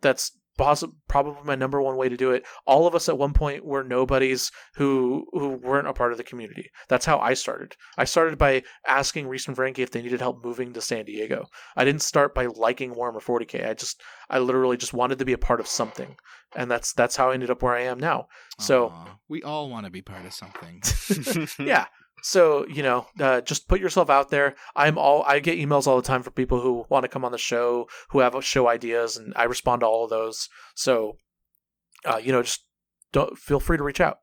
that's 0.00 0.36
probably 0.56 1.34
my 1.44 1.54
number 1.54 1.80
one 1.80 1.96
way 1.96 2.08
to 2.08 2.16
do 2.16 2.30
it. 2.30 2.44
All 2.66 2.86
of 2.86 2.94
us 2.94 3.08
at 3.08 3.18
one 3.18 3.32
point 3.32 3.64
were 3.64 3.84
nobodies 3.84 4.50
who 4.76 5.26
who 5.32 5.50
weren't 5.50 5.88
a 5.88 5.92
part 5.92 6.12
of 6.12 6.18
the 6.18 6.24
community. 6.24 6.70
That's 6.88 7.06
how 7.06 7.18
I 7.18 7.34
started. 7.34 7.76
I 7.98 8.04
started 8.04 8.38
by 8.38 8.62
asking 8.86 9.28
Reece 9.28 9.46
and 9.46 9.56
Frankie 9.56 9.82
if 9.82 9.90
they 9.90 10.02
needed 10.02 10.20
help 10.20 10.44
moving 10.44 10.72
to 10.72 10.80
San 10.80 11.04
Diego. 11.04 11.46
I 11.76 11.84
didn't 11.84 12.02
start 12.02 12.34
by 12.34 12.46
liking 12.46 12.94
Warhammer 12.94 13.22
40k. 13.22 13.68
I 13.68 13.74
just 13.74 14.02
I 14.30 14.38
literally 14.38 14.76
just 14.76 14.94
wanted 14.94 15.18
to 15.18 15.24
be 15.24 15.32
a 15.32 15.38
part 15.38 15.60
of 15.60 15.66
something, 15.66 16.16
and 16.54 16.70
that's 16.70 16.92
that's 16.92 17.16
how 17.16 17.30
I 17.30 17.34
ended 17.34 17.50
up 17.50 17.62
where 17.62 17.74
I 17.74 17.82
am 17.82 17.98
now. 17.98 18.28
So 18.58 18.92
we 19.28 19.42
all 19.42 19.70
want 19.70 19.84
to 19.84 19.90
be 19.90 20.02
part 20.02 20.24
of 20.24 20.32
something. 20.32 20.82
yeah. 21.66 21.86
So 22.22 22.66
you 22.68 22.82
know, 22.82 23.06
uh, 23.20 23.40
just 23.40 23.68
put 23.68 23.80
yourself 23.80 24.10
out 24.10 24.30
there. 24.30 24.54
I'm 24.74 24.98
all 24.98 25.22
I 25.26 25.38
get 25.38 25.58
emails 25.58 25.86
all 25.86 25.96
the 25.96 26.06
time 26.06 26.22
from 26.22 26.32
people 26.32 26.60
who 26.60 26.86
want 26.88 27.04
to 27.04 27.08
come 27.08 27.24
on 27.24 27.32
the 27.32 27.38
show, 27.38 27.88
who 28.10 28.20
have 28.20 28.36
show 28.44 28.68
ideas, 28.68 29.16
and 29.16 29.32
I 29.36 29.44
respond 29.44 29.80
to 29.80 29.86
all 29.86 30.04
of 30.04 30.10
those. 30.10 30.48
So, 30.74 31.16
uh, 32.04 32.18
you 32.18 32.32
know, 32.32 32.42
just 32.42 32.66
don't 33.12 33.38
feel 33.38 33.60
free 33.60 33.76
to 33.76 33.84
reach 33.84 34.00
out. 34.00 34.18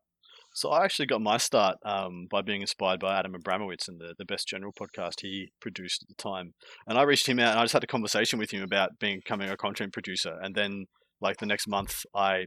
So 0.54 0.70
I 0.70 0.84
actually 0.84 1.06
got 1.06 1.20
my 1.20 1.36
start 1.36 1.78
um, 1.84 2.28
by 2.30 2.40
being 2.40 2.60
inspired 2.60 3.00
by 3.00 3.18
Adam 3.18 3.34
Abramowitz 3.34 3.88
and 3.88 4.00
the, 4.00 4.14
the 4.16 4.24
Best 4.24 4.46
General 4.46 4.72
podcast 4.72 5.20
he 5.20 5.50
produced 5.60 6.04
at 6.04 6.16
the 6.16 6.22
time. 6.22 6.54
And 6.86 6.96
I 6.96 7.02
reached 7.02 7.28
him 7.28 7.40
out 7.40 7.50
and 7.50 7.58
I 7.58 7.64
just 7.64 7.72
had 7.72 7.82
a 7.82 7.88
conversation 7.88 8.38
with 8.38 8.52
him 8.52 8.62
about 8.62 8.90
being, 9.00 9.18
becoming 9.18 9.50
a 9.50 9.56
content 9.56 9.92
producer. 9.92 10.38
And 10.40 10.54
then, 10.54 10.86
like 11.20 11.38
the 11.38 11.46
next 11.46 11.66
month, 11.66 12.04
I 12.14 12.46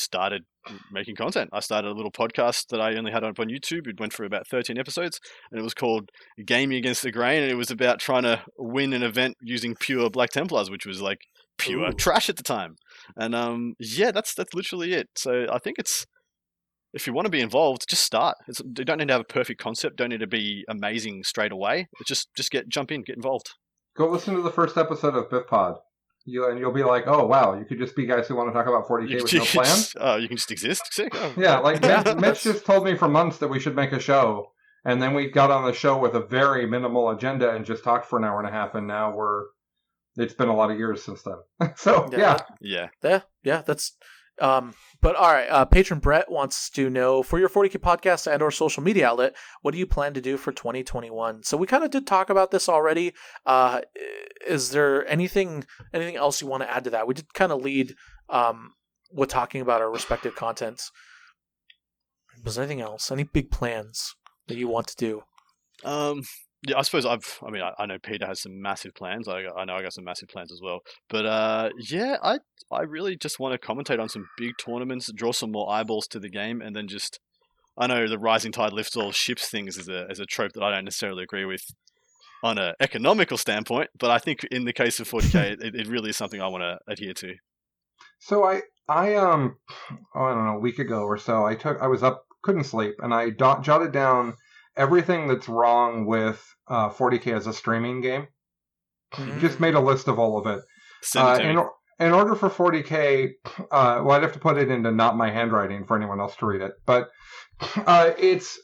started 0.00 0.44
making 0.90 1.16
content. 1.16 1.50
I 1.52 1.60
started 1.60 1.88
a 1.88 1.94
little 1.94 2.10
podcast 2.10 2.68
that 2.68 2.80
I 2.80 2.96
only 2.96 3.12
had 3.12 3.24
up 3.24 3.38
on 3.38 3.48
YouTube. 3.48 3.86
It 3.86 4.00
went 4.00 4.12
for 4.12 4.24
about 4.24 4.46
13 4.46 4.78
episodes 4.78 5.20
and 5.50 5.60
it 5.60 5.62
was 5.62 5.74
called 5.74 6.10
Gaming 6.44 6.78
Against 6.78 7.02
the 7.02 7.10
Grain. 7.10 7.42
And 7.42 7.50
it 7.50 7.56
was 7.56 7.70
about 7.70 8.00
trying 8.00 8.22
to 8.22 8.42
win 8.58 8.92
an 8.92 9.02
event 9.02 9.36
using 9.40 9.74
pure 9.78 10.10
Black 10.10 10.30
Templars, 10.30 10.70
which 10.70 10.86
was 10.86 11.00
like 11.00 11.18
pure 11.58 11.88
Ooh. 11.88 11.92
trash 11.92 12.28
at 12.28 12.36
the 12.36 12.42
time. 12.42 12.76
And 13.16 13.34
um, 13.34 13.74
yeah, 13.78 14.10
that's 14.10 14.34
that's 14.34 14.54
literally 14.54 14.92
it. 14.92 15.08
So 15.16 15.46
I 15.50 15.58
think 15.58 15.78
it's 15.78 16.06
if 16.92 17.06
you 17.06 17.12
want 17.12 17.26
to 17.26 17.30
be 17.30 17.40
involved, 17.40 17.88
just 17.88 18.04
start. 18.04 18.36
It's, 18.46 18.60
you 18.60 18.84
don't 18.84 18.98
need 18.98 19.08
to 19.08 19.14
have 19.14 19.20
a 19.20 19.24
perfect 19.24 19.60
concept. 19.60 19.96
Don't 19.96 20.10
need 20.10 20.20
to 20.20 20.26
be 20.26 20.64
amazing 20.68 21.24
straight 21.24 21.52
away. 21.52 21.88
It's 22.00 22.08
just 22.08 22.28
just 22.36 22.50
get 22.50 22.68
jump 22.68 22.92
in, 22.92 23.02
get 23.02 23.16
involved. 23.16 23.50
Go 23.96 24.08
listen 24.08 24.34
to 24.34 24.42
the 24.42 24.50
first 24.50 24.76
episode 24.76 25.14
of 25.14 25.30
Biff 25.30 25.46
Pod. 25.46 25.76
You 26.26 26.48
and 26.48 26.58
you'll 26.58 26.72
be 26.72 26.84
like, 26.84 27.04
oh 27.06 27.26
wow, 27.26 27.58
you 27.58 27.64
could 27.64 27.78
just 27.78 27.94
be 27.94 28.06
guys 28.06 28.26
who 28.26 28.36
want 28.36 28.48
to 28.48 28.52
talk 28.52 28.66
about 28.66 28.86
40k 28.86 29.10
You, 29.10 29.22
with 29.22 29.32
you 29.32 29.38
no 29.40 29.44
plan. 29.44 29.66
just, 29.66 29.96
oh, 30.00 30.16
you 30.16 30.28
can 30.28 30.36
just 30.36 30.50
exist. 30.50 30.92
Sick. 30.92 31.12
Oh, 31.14 31.34
Yeah, 31.36 31.58
like 31.58 31.82
Mitch, 31.82 32.16
Mitch 32.20 32.42
just 32.42 32.64
told 32.64 32.84
me 32.84 32.96
for 32.96 33.08
months 33.08 33.38
that 33.38 33.48
we 33.48 33.60
should 33.60 33.76
make 33.76 33.92
a 33.92 34.00
show, 34.00 34.52
and 34.84 35.02
then 35.02 35.14
we 35.14 35.30
got 35.30 35.50
on 35.50 35.64
the 35.64 35.72
show 35.74 35.98
with 35.98 36.14
a 36.14 36.20
very 36.20 36.66
minimal 36.66 37.10
agenda 37.10 37.50
and 37.50 37.64
just 37.64 37.84
talked 37.84 38.06
for 38.06 38.18
an 38.18 38.24
hour 38.24 38.38
and 38.38 38.48
a 38.48 38.52
half, 38.52 38.74
and 38.74 38.86
now 38.86 39.14
we're. 39.14 39.44
It's 40.16 40.34
been 40.34 40.48
a 40.48 40.54
lot 40.54 40.70
of 40.70 40.78
years 40.78 41.02
since 41.02 41.22
then. 41.22 41.72
so 41.76 42.08
Yeah, 42.12 42.18
yeah, 42.18 42.38
yeah. 42.60 42.88
Yeah, 43.02 43.20
yeah, 43.42 43.62
that's. 43.62 43.92
Um, 44.40 44.74
but 45.00 45.14
all 45.14 45.32
right, 45.32 45.46
uh, 45.46 45.64
patron 45.64 46.00
Brett 46.00 46.30
wants 46.30 46.68
to 46.70 46.90
know 46.90 47.22
for 47.22 47.38
your 47.38 47.48
40k 47.48 47.78
podcast 47.78 48.30
and 48.30 48.42
or 48.42 48.50
social 48.50 48.82
media 48.82 49.08
outlet, 49.08 49.36
what 49.62 49.72
do 49.72 49.78
you 49.78 49.86
plan 49.86 50.12
to 50.14 50.20
do 50.20 50.36
for 50.36 50.50
2021? 50.50 51.44
So 51.44 51.56
we 51.56 51.66
kind 51.66 51.84
of 51.84 51.90
did 51.90 52.06
talk 52.06 52.30
about 52.30 52.50
this 52.50 52.68
already. 52.68 53.12
Uh, 53.46 53.82
is 54.46 54.70
there 54.70 55.06
anything 55.08 55.64
anything 55.92 56.16
else 56.16 56.40
you 56.40 56.48
want 56.48 56.62
to 56.62 56.70
add 56.70 56.84
to 56.84 56.90
that? 56.90 57.06
We 57.06 57.14
did 57.14 57.32
kind 57.34 57.52
of 57.52 57.62
lead 57.62 57.94
um 58.28 58.72
with 59.12 59.28
talking 59.28 59.60
about 59.60 59.80
our 59.80 59.90
respective 59.90 60.34
contents. 60.34 60.90
Was 62.44 62.58
anything 62.58 62.80
else? 62.80 63.12
Any 63.12 63.22
big 63.22 63.50
plans 63.50 64.14
that 64.48 64.58
you 64.58 64.68
want 64.68 64.88
to 64.88 64.96
do? 64.96 65.22
Um, 65.84 66.22
yeah, 66.66 66.78
I 66.78 66.82
suppose 66.82 67.04
I've. 67.04 67.38
I 67.46 67.50
mean, 67.50 67.62
I, 67.62 67.72
I 67.78 67.86
know 67.86 67.98
Peter 67.98 68.26
has 68.26 68.40
some 68.40 68.60
massive 68.60 68.94
plans. 68.94 69.28
I, 69.28 69.44
I 69.56 69.64
know 69.64 69.74
I 69.74 69.82
got 69.82 69.92
some 69.92 70.04
massive 70.04 70.28
plans 70.28 70.52
as 70.52 70.60
well. 70.62 70.80
But 71.08 71.26
uh, 71.26 71.70
yeah, 71.88 72.16
I 72.22 72.38
I 72.70 72.82
really 72.82 73.16
just 73.16 73.38
want 73.38 73.60
to 73.60 73.66
commentate 73.66 74.00
on 74.00 74.08
some 74.08 74.28
big 74.38 74.52
tournaments, 74.58 75.10
draw 75.12 75.32
some 75.32 75.52
more 75.52 75.70
eyeballs 75.70 76.06
to 76.08 76.18
the 76.18 76.30
game, 76.30 76.60
and 76.60 76.74
then 76.74 76.88
just. 76.88 77.20
I 77.76 77.88
know 77.88 78.06
the 78.06 78.20
rising 78.20 78.52
tide 78.52 78.72
lifts 78.72 78.96
all 78.96 79.10
ships 79.10 79.48
things 79.48 79.76
is 79.76 79.88
a 79.88 80.06
as 80.08 80.20
a 80.20 80.26
trope 80.26 80.52
that 80.52 80.62
I 80.62 80.70
don't 80.70 80.84
necessarily 80.84 81.24
agree 81.24 81.44
with 81.44 81.74
on 82.44 82.56
an 82.56 82.74
economical 82.78 83.36
standpoint, 83.36 83.90
but 83.98 84.10
I 84.10 84.18
think 84.18 84.44
in 84.44 84.64
the 84.64 84.72
case 84.72 85.00
of 85.00 85.10
40k, 85.10 85.34
it, 85.60 85.74
it 85.74 85.88
really 85.88 86.10
is 86.10 86.16
something 86.16 86.40
I 86.40 86.46
want 86.46 86.62
to 86.62 86.78
adhere 86.86 87.14
to. 87.14 87.34
So 88.20 88.44
I 88.44 88.62
I 88.88 89.14
um 89.14 89.56
oh, 90.14 90.24
I 90.24 90.34
don't 90.34 90.46
know 90.46 90.56
a 90.56 90.60
week 90.60 90.78
ago 90.78 91.02
or 91.02 91.18
so 91.18 91.44
I 91.44 91.56
took 91.56 91.80
I 91.80 91.88
was 91.88 92.04
up 92.04 92.24
couldn't 92.42 92.64
sleep 92.64 92.94
and 93.02 93.12
I 93.12 93.30
dot, 93.30 93.64
jotted 93.64 93.90
down 93.90 94.34
everything 94.76 95.28
that's 95.28 95.48
wrong 95.48 96.06
with 96.06 96.44
uh, 96.68 96.90
40k 96.90 97.34
as 97.34 97.46
a 97.46 97.52
streaming 97.52 98.00
game. 98.00 98.26
Just 99.38 99.60
made 99.60 99.74
a 99.74 99.80
list 99.80 100.08
of 100.08 100.18
all 100.18 100.38
of 100.38 100.46
it. 100.46 100.64
Uh, 101.20 101.38
in, 102.00 102.06
in 102.06 102.12
order 102.12 102.34
for 102.34 102.50
40k, 102.50 103.30
uh, 103.70 104.02
well, 104.04 104.12
I'd 104.12 104.22
have 104.22 104.32
to 104.32 104.38
put 104.38 104.58
it 104.58 104.70
into 104.70 104.90
not 104.90 105.16
my 105.16 105.30
handwriting 105.30 105.84
for 105.84 105.96
anyone 105.96 106.20
else 106.20 106.34
to 106.36 106.46
read 106.46 106.62
it, 106.62 106.72
but 106.86 107.10
uh, 107.86 108.10
it's 108.18 108.58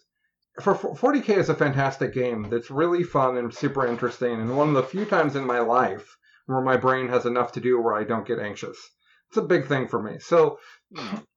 for 0.61 0.75
40k 0.75 1.37
is 1.37 1.49
a 1.49 1.55
fantastic 1.55 2.13
game 2.13 2.49
that's 2.51 2.71
really 2.71 3.05
fun 3.05 3.37
and 3.37 3.55
super 3.55 3.87
interesting, 3.87 4.41
and 4.41 4.57
one 4.57 4.69
of 4.69 4.75
the 4.75 4.83
few 4.83 5.05
times 5.05 5.37
in 5.37 5.47
my 5.47 5.61
life 5.61 6.17
where 6.47 6.61
my 6.61 6.77
brain 6.77 7.09
has 7.09 7.27
enough 7.27 7.53
to 7.53 7.61
do 7.61 7.81
where 7.81 7.95
I 7.95 8.03
don't 8.03 8.27
get 8.27 8.41
anxious. 8.41 8.77
It's 9.29 9.37
a 9.37 9.43
big 9.43 9.67
thing 9.67 9.87
for 9.87 10.03
me. 10.03 10.19
So 10.19 10.59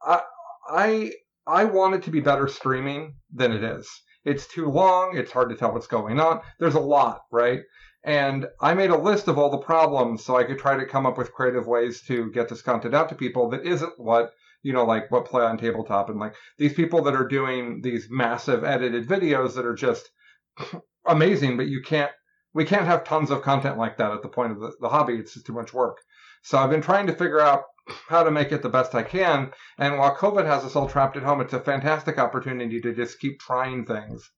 I 0.02 0.22
I 0.68 1.12
I 1.45 1.66
want 1.66 1.95
it 1.95 2.04
to 2.04 2.12
be 2.12 2.20
better 2.20 2.48
streaming 2.48 3.16
than 3.32 3.52
it 3.52 3.64
is. 3.64 3.88
It's 4.26 4.48
too 4.48 4.68
long. 4.68 5.18
It's 5.18 5.32
hard 5.32 5.50
to 5.50 5.56
tell 5.56 5.74
what's 5.74 5.88
going 5.88 6.20
on. 6.20 6.41
There's 6.60 6.76
a 6.76 6.80
lot, 6.80 7.22
right? 7.32 7.62
And 8.04 8.48
I 8.60 8.74
made 8.74 8.90
a 8.90 8.98
list 8.98 9.28
of 9.28 9.38
all 9.38 9.50
the 9.50 9.58
problems 9.58 10.24
so 10.24 10.36
I 10.36 10.44
could 10.44 10.60
try 10.60 10.78
to 10.78 10.86
come 10.86 11.06
up 11.06 11.18
with 11.18 11.34
creative 11.34 11.68
ways 11.68 12.02
to 12.08 12.32
get 12.32 12.50
this 12.50 12.62
content 12.62 12.94
out 12.94 13.10
to 13.10 13.16
people 13.16 13.50
that 13.50 13.66
isn't 13.66 13.94
what, 13.98 14.34
you 14.62 14.74
know, 14.74 14.86
like 14.86 15.10
what 15.10 15.26
play 15.26 15.44
on 15.44 15.58
tabletop 15.58 16.10
and 16.10 16.20
like 16.20 16.36
these 16.58 16.74
people 16.74 17.04
that 17.04 17.16
are 17.16 17.28
doing 17.28 17.82
these 17.82 18.08
massive 18.10 18.64
edited 18.64 19.08
videos 19.08 19.56
that 19.56 19.66
are 19.66 19.76
just 19.76 20.10
amazing, 21.08 21.56
but 21.56 21.68
you 21.68 21.82
can't, 21.82 22.12
we 22.54 22.66
can't 22.66 22.86
have 22.86 23.04
tons 23.04 23.32
of 23.32 23.41
content 23.41 23.78
like 23.78 23.98
that 23.98 24.12
at 24.12 24.22
the 24.22 24.30
point 24.30 24.52
of 24.52 24.60
the, 24.60 24.74
the 24.82 24.90
hobby. 24.90 25.16
It's 25.16 25.34
just 25.34 25.45
too 25.45 25.54
much 25.54 25.74
work. 25.74 25.98
So 26.44 26.58
I've 26.58 26.70
been 26.70 26.82
trying 26.82 27.08
to 27.08 27.14
figure 27.14 27.40
out 27.40 27.64
how 27.88 28.23
to 28.23 28.31
make 28.31 28.51
it 28.51 28.61
the 28.61 28.69
best 28.69 28.95
I 28.95 29.03
can. 29.03 29.51
And 29.77 29.97
while 29.97 30.15
COVID 30.15 30.45
has 30.45 30.64
us 30.64 30.76
all 30.76 30.88
trapped 30.88 31.18
at 31.18 31.23
home, 31.23 31.41
it's 31.41 31.53
a 31.53 31.60
fantastic 31.60 32.18
opportunity 32.18 32.80
to 32.81 32.93
just 32.93 33.19
keep 33.19 33.39
trying 33.39 33.85
things 33.85 34.30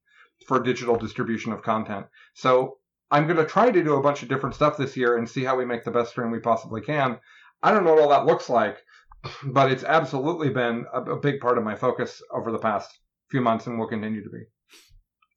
for 0.47 0.59
digital 0.59 0.95
distribution 0.95 1.51
of 1.51 1.61
content. 1.61 2.07
So 2.33 2.77
I'm 3.11 3.25
going 3.25 3.37
to 3.37 3.45
try 3.45 3.71
to 3.71 3.83
do 3.83 3.95
a 3.95 4.01
bunch 4.01 4.23
of 4.23 4.29
different 4.29 4.55
stuff 4.55 4.77
this 4.77 4.97
year 4.97 5.17
and 5.17 5.29
see 5.29 5.43
how 5.43 5.55
we 5.55 5.65
make 5.65 5.83
the 5.83 5.91
best 5.91 6.11
stream 6.11 6.31
we 6.31 6.39
possibly 6.39 6.81
can. 6.81 7.19
I 7.61 7.71
don't 7.71 7.83
know 7.83 7.93
what 7.93 8.01
all 8.01 8.09
that 8.09 8.25
looks 8.25 8.49
like, 8.49 8.77
but 9.45 9.71
it's 9.71 9.83
absolutely 9.83 10.49
been 10.49 10.85
a, 10.93 11.01
a 11.01 11.19
big 11.19 11.39
part 11.39 11.57
of 11.57 11.63
my 11.63 11.75
focus 11.75 12.21
over 12.31 12.51
the 12.51 12.59
past 12.59 12.89
few 13.29 13.41
months 13.41 13.67
and 13.67 13.79
will 13.79 13.87
continue 13.87 14.23
to 14.23 14.29
be. 14.29 14.43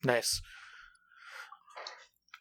Nice. 0.05 0.41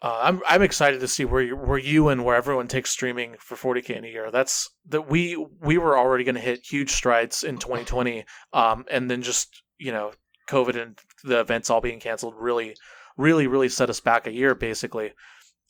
Uh, 0.02 0.20
I'm 0.22 0.42
I'm 0.48 0.62
excited 0.62 1.00
to 1.00 1.08
see 1.08 1.26
where 1.26 1.42
you, 1.42 1.56
where 1.56 1.78
you 1.80 2.10
and 2.10 2.24
where 2.24 2.36
everyone 2.36 2.68
takes 2.68 2.92
streaming 2.92 3.36
for 3.40 3.56
40k 3.56 3.90
in 3.98 4.06
a 4.06 4.08
year. 4.08 4.30
That's 4.32 4.70
that 4.90 5.10
we 5.10 5.36
we 5.62 5.78
were 5.78 5.98
already 5.98 6.24
going 6.24 6.36
to 6.36 6.42
hit 6.42 6.66
huge 6.66 6.92
strides 6.92 7.44
in 7.44 7.58
2020, 7.58 8.24
um, 8.54 8.86
and 8.92 9.10
then 9.10 9.22
just 9.24 9.64
you 9.80 9.92
know 9.92 10.12
COVID 10.50 10.82
and 10.82 11.00
the 11.24 11.40
events 11.40 11.70
all 11.70 11.82
being 11.82 12.00
canceled 12.00 12.36
really 12.38 12.76
really 13.18 13.48
really 13.48 13.70
set 13.70 13.90
us 13.90 14.00
back 14.00 14.28
a 14.28 14.32
year 14.32 14.54
basically. 14.54 15.14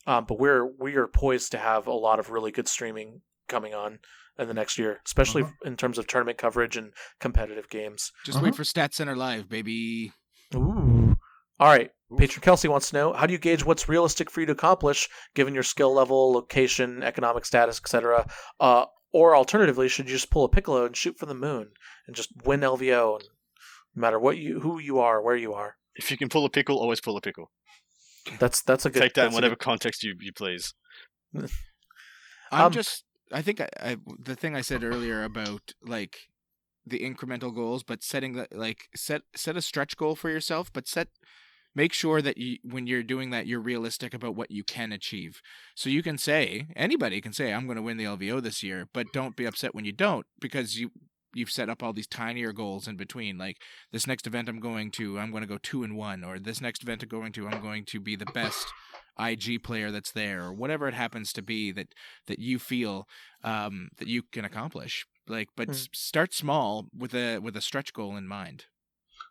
Um, 0.06 0.26
but 0.26 0.40
we're 0.40 0.66
we 0.78 0.96
are 0.96 1.08
poised 1.08 1.52
to 1.54 1.58
have 1.58 1.88
a 1.88 1.94
lot 1.94 2.20
of 2.20 2.30
really 2.30 2.52
good 2.52 2.68
streaming 2.68 3.22
coming 3.48 3.74
on 3.74 4.00
in 4.38 4.48
the 4.50 4.54
next 4.54 4.78
year, 4.78 5.00
especially 5.06 5.44
Uh-huh. 5.44 5.52
in 5.66 5.78
terms 5.78 5.98
of 5.98 6.06
tournament 6.06 6.38
coverage 6.38 6.76
and 6.78 6.92
competitive 7.20 7.70
games. 7.70 8.12
Just 8.26 8.38
Uh-huh. 8.38 8.46
wait 8.46 8.56
for 8.56 8.64
Stat 8.66 8.94
Center 8.94 9.16
Live, 9.16 9.50
baby. 9.50 10.12
Ooh. 10.54 11.18
All 11.60 11.68
right. 11.70 11.92
Patron 12.18 12.42
Kelsey 12.42 12.68
wants 12.70 12.90
to 12.90 12.96
know 12.96 13.14
how 13.14 13.26
do 13.26 13.34
you 13.34 13.40
gauge 13.40 13.66
what's 13.66 13.90
realistic 13.90 14.30
for 14.32 14.40
you 14.40 14.46
to 14.46 14.54
accomplish 14.54 15.10
given 15.36 15.54
your 15.54 15.64
skill 15.64 15.94
level, 15.94 16.32
location, 16.32 17.04
economic 17.04 17.44
status, 17.46 17.80
etc. 17.84 18.26
Uh, 18.60 18.86
or 19.12 19.36
alternatively, 19.36 19.90
should 19.90 20.08
you 20.08 20.16
just 20.16 20.30
pull 20.30 20.46
a 20.46 20.50
piccolo 20.50 20.86
and 20.86 20.96
shoot 20.96 21.18
for 21.18 21.26
the 21.26 21.34
moon 21.34 21.70
and 22.06 22.16
just 22.16 22.30
win 22.46 22.62
LVO, 22.62 23.16
and 23.20 23.24
no 23.96 24.02
matter 24.02 24.20
what 24.20 24.38
you, 24.38 24.60
who 24.62 24.80
you 24.80 25.00
are, 25.00 25.22
where 25.22 25.36
you 25.36 25.54
are? 25.54 25.76
If 25.96 26.10
you 26.12 26.18
can 26.18 26.30
pull 26.30 26.46
a 26.46 26.50
pickle, 26.50 26.78
always 26.78 27.02
pull 27.02 27.18
a 27.18 27.22
pickle. 27.22 27.52
That's 28.40 28.62
that's 28.62 28.86
a 28.86 28.90
good. 28.90 29.02
Take 29.02 29.14
that 29.16 29.28
in 29.28 29.34
whatever 29.34 29.56
good- 29.56 29.64
context 29.66 30.04
you, 30.04 30.16
you 30.20 30.32
please. 30.32 30.74
I'm 31.34 31.48
Um, 32.68 32.72
just. 32.72 33.04
I 33.32 33.42
think 33.42 33.60
I, 33.60 33.68
I 33.82 33.98
the 34.18 34.36
thing 34.36 34.56
I 34.56 34.62
said 34.62 34.84
earlier 34.84 35.24
about 35.24 35.74
like 35.82 36.30
the 36.86 37.00
incremental 37.00 37.54
goals, 37.54 37.84
but 37.84 38.04
setting 38.04 38.34
the 38.34 38.48
like 38.52 38.88
set 38.96 39.24
set 39.36 39.58
a 39.58 39.62
stretch 39.62 39.98
goal 39.98 40.16
for 40.16 40.30
yourself, 40.30 40.72
but 40.72 40.88
set 40.88 41.10
make 41.78 41.94
sure 41.94 42.22
that 42.24 42.38
you 42.38 42.58
when 42.64 42.88
you're 42.88 43.04
doing 43.14 43.30
that 43.30 43.46
you're 43.48 43.70
realistic 43.72 44.14
about 44.14 44.36
what 44.36 44.50
you 44.52 44.64
can 44.64 44.92
achieve. 44.92 45.34
So 45.76 45.90
you 45.90 46.02
can 46.02 46.18
say 46.18 46.68
anybody 46.76 47.22
can 47.22 47.34
say 47.34 47.54
I'm 47.54 47.68
going 47.68 47.78
to 47.82 47.88
win 47.88 47.98
the 47.98 48.10
LVO 48.16 48.42
this 48.42 48.64
year, 48.64 48.90
but 48.94 49.14
don't 49.14 49.36
be 49.36 49.46
upset 49.46 49.76
when 49.76 49.86
you 49.86 49.94
don't 50.08 50.26
because 50.42 50.80
you 50.80 50.90
you've 51.36 51.52
set 51.52 51.70
up 51.70 51.84
all 51.84 51.94
these 51.94 52.08
tinier 52.08 52.52
goals 52.52 52.88
in 52.88 52.96
between 52.98 53.38
like 53.38 53.58
this 53.92 54.08
next 54.08 54.26
event 54.26 54.50
I'm 54.50 54.60
going 54.60 54.90
to 54.92 55.20
I'm 55.20 55.32
going 55.32 55.44
to 55.44 55.54
go 55.56 55.60
2 55.62 55.84
and 55.84 55.96
1 55.96 56.24
or 56.24 56.40
this 56.40 56.62
next 56.62 56.82
event 56.82 57.04
I'm 57.04 57.10
going 57.10 57.32
to 57.34 57.48
I'm 57.48 57.62
going 57.62 57.86
to 57.86 58.00
be 58.00 58.16
the 58.16 58.32
best 58.34 58.66
IG 59.20 59.64
player 59.64 59.92
that's 59.92 60.12
there 60.12 60.44
or 60.46 60.54
whatever 60.54 60.88
it 60.88 60.94
happens 60.96 61.32
to 61.34 61.44
be 61.44 61.72
that 61.74 61.90
that 62.26 62.40
you 62.40 62.58
feel 62.60 63.08
um, 63.44 63.90
that 63.98 64.08
you 64.08 64.24
can 64.32 64.46
accomplish. 64.46 65.06
Like, 65.28 65.50
but 65.56 65.68
Mm. 65.70 65.90
start 65.94 66.34
small 66.34 66.88
with 66.98 67.14
a 67.14 67.38
with 67.40 67.56
a 67.56 67.62
stretch 67.62 67.94
goal 67.94 68.16
in 68.16 68.28
mind. 68.28 68.66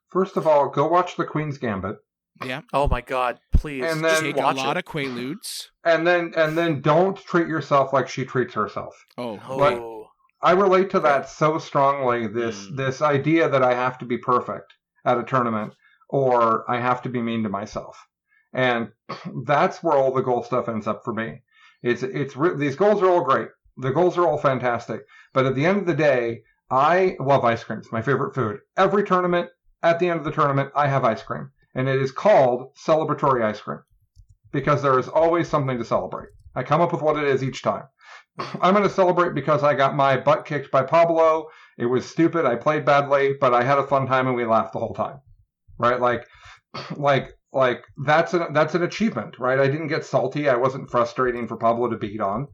First 0.09 0.36
of 0.36 0.47
all, 0.47 0.68
go 0.68 0.86
watch 0.86 1.16
The 1.16 1.24
Queen's 1.24 1.59
Gambit. 1.59 1.97
Yeah, 2.45 2.63
Oh 2.73 2.87
my 2.89 3.01
God! 3.01 3.39
Please 3.53 3.85
And 3.85 4.03
just 4.03 4.23
then- 4.23 4.35
take 4.35 4.37
a 4.43 4.47
lot 4.47 4.77
it. 4.77 4.81
of 4.81 4.85
quaaludes. 4.85 5.69
And 5.85 6.07
then 6.07 6.33
and 6.37 6.57
then 6.57 6.81
don't 6.83 7.17
treat 7.17 7.49
yourself 7.49 7.93
like 7.93 8.09
she 8.09 8.25
treats 8.25 8.55
herself. 8.55 8.95
Oh, 9.17 9.41
Oh, 9.49 10.07
I 10.43 10.53
relate 10.53 10.91
to 10.91 11.01
that 11.01 11.29
so 11.31 11.59
strongly. 11.59 12.27
This 12.27 12.67
Mm. 12.67 12.77
this 12.77 13.01
idea 13.03 13.49
that 13.49 13.63
I 13.63 13.75
have 13.75 13.97
to 13.99 14.05
be 14.05 14.19
perfect 14.19 14.75
at 15.05 15.19
a 15.19 15.23
tournament, 15.25 15.75
or 16.11 16.71
I 16.71 16.79
have 16.79 17.01
to 17.03 17.09
be 17.09 17.23
mean 17.23 17.43
to 17.45 17.49
myself, 17.49 18.07
and 18.53 18.93
that's 19.47 19.83
where 19.83 19.97
all 19.97 20.13
the 20.13 20.23
goal 20.23 20.43
stuff 20.43 20.69
ends 20.69 20.87
up 20.87 21.03
for 21.05 21.15
me. 21.15 21.43
It's 21.83 22.03
it's 22.03 22.37
re- 22.37 22.57
these 22.57 22.77
goals 22.77 23.03
are 23.03 23.09
all 23.11 23.23
great. 23.25 23.49
The 23.79 23.93
goals 23.93 24.19
are 24.19 24.27
all 24.27 24.39
fantastic, 24.39 25.03
but 25.33 25.47
at 25.47 25.55
the 25.55 25.65
end 25.67 25.79
of 25.79 25.87
the 25.87 25.95
day, 25.95 26.43
I 26.71 27.17
love 27.21 27.45
ice 27.45 27.63
cream. 27.65 27.79
It's 27.79 27.93
my 27.93 28.03
favorite 28.03 28.35
food. 28.35 28.61
Every 28.77 29.05
tournament, 29.05 29.51
at 29.83 29.99
the 29.99 30.09
end 30.09 30.19
of 30.19 30.25
the 30.25 30.33
tournament, 30.33 30.71
I 30.75 30.87
have 30.89 31.05
ice 31.05 31.23
cream, 31.23 31.51
and 31.77 31.89
it 31.89 32.01
is 32.01 32.11
called 32.11 32.74
celebratory 32.74 33.44
ice 33.44 33.61
cream 33.61 33.81
because 34.51 34.82
there 34.82 34.98
is 34.98 35.09
always 35.09 35.47
something 35.48 35.78
to 35.78 35.85
celebrate. 35.85 36.31
I 36.55 36.62
come 36.62 36.81
up 36.81 36.90
with 36.90 37.03
what 37.03 37.19
it 37.19 37.24
is 37.24 37.44
each 37.44 37.62
time. 37.62 37.85
I'm 38.61 38.73
going 38.74 38.82
to 38.82 38.90
celebrate 38.90 39.35
because 39.35 39.62
I 39.62 39.74
got 39.74 39.94
my 39.94 40.16
butt 40.16 40.47
kicked 40.47 40.70
by 40.70 40.82
Pablo. 40.82 41.48
It 41.78 41.86
was 41.86 42.07
stupid. 42.07 42.47
I 42.47 42.57
played 42.57 42.86
badly, 42.86 43.35
but 43.39 43.53
I 43.53 43.62
had 43.62 43.78
a 43.78 43.86
fun 43.86 44.07
time 44.07 44.27
and 44.27 44.35
we 44.35 44.47
laughed 44.47 44.73
the 44.73 44.78
whole 44.78 44.94
time. 44.94 45.20
Right? 45.78 46.01
Like, 46.01 46.27
like, 46.97 47.35
like 47.53 47.85
that's 48.05 48.35
an 48.35 48.53
that's 48.53 48.74
an 48.74 48.82
achievement, 48.82 49.39
right? 49.39 49.61
I 49.61 49.66
didn't 49.66 49.89
get 49.89 50.05
salty. 50.05 50.48
I 50.48 50.57
wasn't 50.57 50.90
frustrating 50.90 51.47
for 51.47 51.57
Pablo 51.57 51.89
to 51.89 51.97
beat 51.97 52.20
on. 52.20 52.48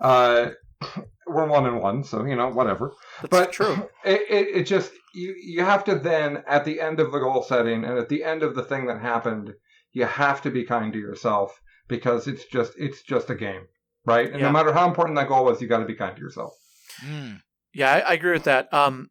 Uh, 0.00 0.50
we're 1.26 1.46
one 1.46 1.66
and 1.66 1.80
one, 1.80 2.04
so 2.04 2.24
you 2.24 2.36
know 2.36 2.48
whatever. 2.48 2.92
that's 3.20 3.30
But 3.30 3.52
true. 3.52 3.88
It, 4.04 4.20
it 4.30 4.56
it 4.58 4.62
just 4.64 4.92
you 5.14 5.34
you 5.42 5.64
have 5.64 5.84
to 5.84 5.94
then 5.96 6.42
at 6.46 6.64
the 6.64 6.80
end 6.80 7.00
of 7.00 7.12
the 7.12 7.18
goal 7.18 7.42
setting 7.42 7.84
and 7.84 7.98
at 7.98 8.08
the 8.08 8.22
end 8.24 8.42
of 8.42 8.54
the 8.54 8.62
thing 8.62 8.86
that 8.86 9.00
happened, 9.00 9.54
you 9.92 10.04
have 10.04 10.42
to 10.42 10.50
be 10.50 10.64
kind 10.64 10.92
to 10.92 10.98
yourself 10.98 11.60
because 11.88 12.28
it's 12.28 12.44
just 12.44 12.72
it's 12.78 13.02
just 13.02 13.30
a 13.30 13.34
game, 13.34 13.62
right? 14.04 14.30
And 14.30 14.40
Yeah. 14.40 14.46
no 14.46 14.52
matter 14.52 14.72
how 14.72 14.86
important 14.88 15.16
that 15.16 15.28
goal 15.28 15.44
was, 15.44 15.60
you 15.60 15.68
got 15.68 15.78
to 15.78 15.84
be 15.86 15.94
kind 15.94 16.14
to 16.16 16.22
yourself. 16.22 16.52
Mm. 17.04 17.40
Yeah, 17.74 17.92
I, 17.92 17.98
I 18.00 18.12
agree 18.14 18.32
with 18.32 18.44
that. 18.44 18.72
Um, 18.72 19.10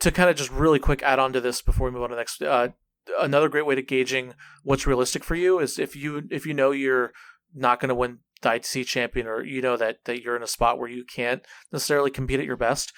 to 0.00 0.10
kind 0.10 0.28
of 0.30 0.36
just 0.36 0.50
really 0.50 0.78
quick 0.78 1.02
add 1.02 1.18
on 1.18 1.32
to 1.32 1.40
this 1.40 1.62
before 1.62 1.86
we 1.88 1.92
move 1.92 2.02
on 2.02 2.10
to 2.10 2.14
the 2.14 2.20
next, 2.20 2.42
uh, 2.42 2.68
another 3.20 3.48
great 3.48 3.64
way 3.66 3.74
to 3.74 3.82
gauging 3.82 4.34
what's 4.62 4.86
realistic 4.86 5.24
for 5.24 5.34
you 5.36 5.58
is 5.58 5.78
if 5.78 5.94
you 5.96 6.22
if 6.30 6.44
you 6.46 6.52
know 6.54 6.70
you're 6.70 7.12
not 7.54 7.80
going 7.80 7.88
to 7.88 7.94
win 7.94 8.18
ITC 8.48 8.86
champion 8.86 9.26
or 9.26 9.44
you 9.44 9.60
know 9.60 9.76
that 9.76 10.04
that 10.04 10.22
you're 10.22 10.36
in 10.36 10.42
a 10.42 10.46
spot 10.46 10.78
where 10.78 10.88
you 10.88 11.04
can't 11.04 11.42
necessarily 11.72 12.10
compete 12.10 12.40
at 12.40 12.46
your 12.46 12.56
best, 12.56 12.92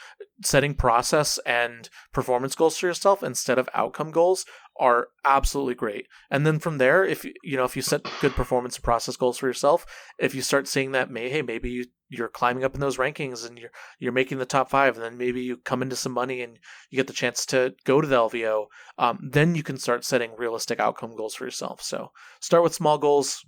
setting 0.45 0.75
process 0.75 1.39
and 1.47 1.89
performance 2.13 2.55
goals 2.55 2.79
for 2.79 2.87
yourself 2.87 3.23
instead 3.23 3.59
of 3.59 3.69
outcome 3.75 4.11
goals 4.11 4.45
are 4.79 5.09
absolutely 5.25 5.75
great. 5.75 6.07
And 6.31 6.47
then 6.47 6.59
from 6.59 6.79
there, 6.79 7.05
if 7.05 7.25
you 7.25 7.57
know 7.57 7.65
if 7.65 7.77
you 7.77 7.83
set 7.83 8.07
good 8.21 8.33
performance 8.33 8.77
and 8.77 8.85
process 8.85 9.17
goals 9.17 9.39
for 9.39 9.47
yourself, 9.47 9.85
if 10.19 10.35
you 10.35 10.43
start 10.43 10.69
seeing 10.69 10.93
that, 10.93 11.11
may 11.11 11.29
hey 11.29 11.43
maybe 11.43 11.71
you 11.71 11.87
you're 12.11 12.29
climbing 12.29 12.65
up 12.65 12.75
in 12.75 12.81
those 12.81 12.97
rankings 12.97 13.47
and 13.47 13.59
you're 13.59 13.71
you're 13.99 14.13
making 14.13 14.39
the 14.39 14.47
top 14.47 14.71
five, 14.71 14.95
and 14.97 15.05
then 15.05 15.19
maybe 15.19 15.43
you 15.43 15.57
come 15.57 15.83
into 15.83 15.97
some 15.97 16.13
money 16.13 16.43
and 16.43 16.59
you 16.91 16.97
get 16.97 17.07
the 17.07 17.13
chance 17.13 17.45
to 17.47 17.75
go 17.85 18.01
to 18.01 18.07
the 18.07 18.17
LVO. 18.17 18.67
Um, 18.97 19.19
then 19.31 19.55
you 19.55 19.63
can 19.63 19.79
start 19.79 20.05
setting 20.05 20.31
realistic 20.37 20.81
outcome 20.81 21.17
goals 21.17 21.35
for 21.35 21.45
yourself. 21.45 21.83
So 21.83 22.13
start 22.41 22.63
with 22.63 22.75
small 22.75 22.99
goals, 22.99 23.45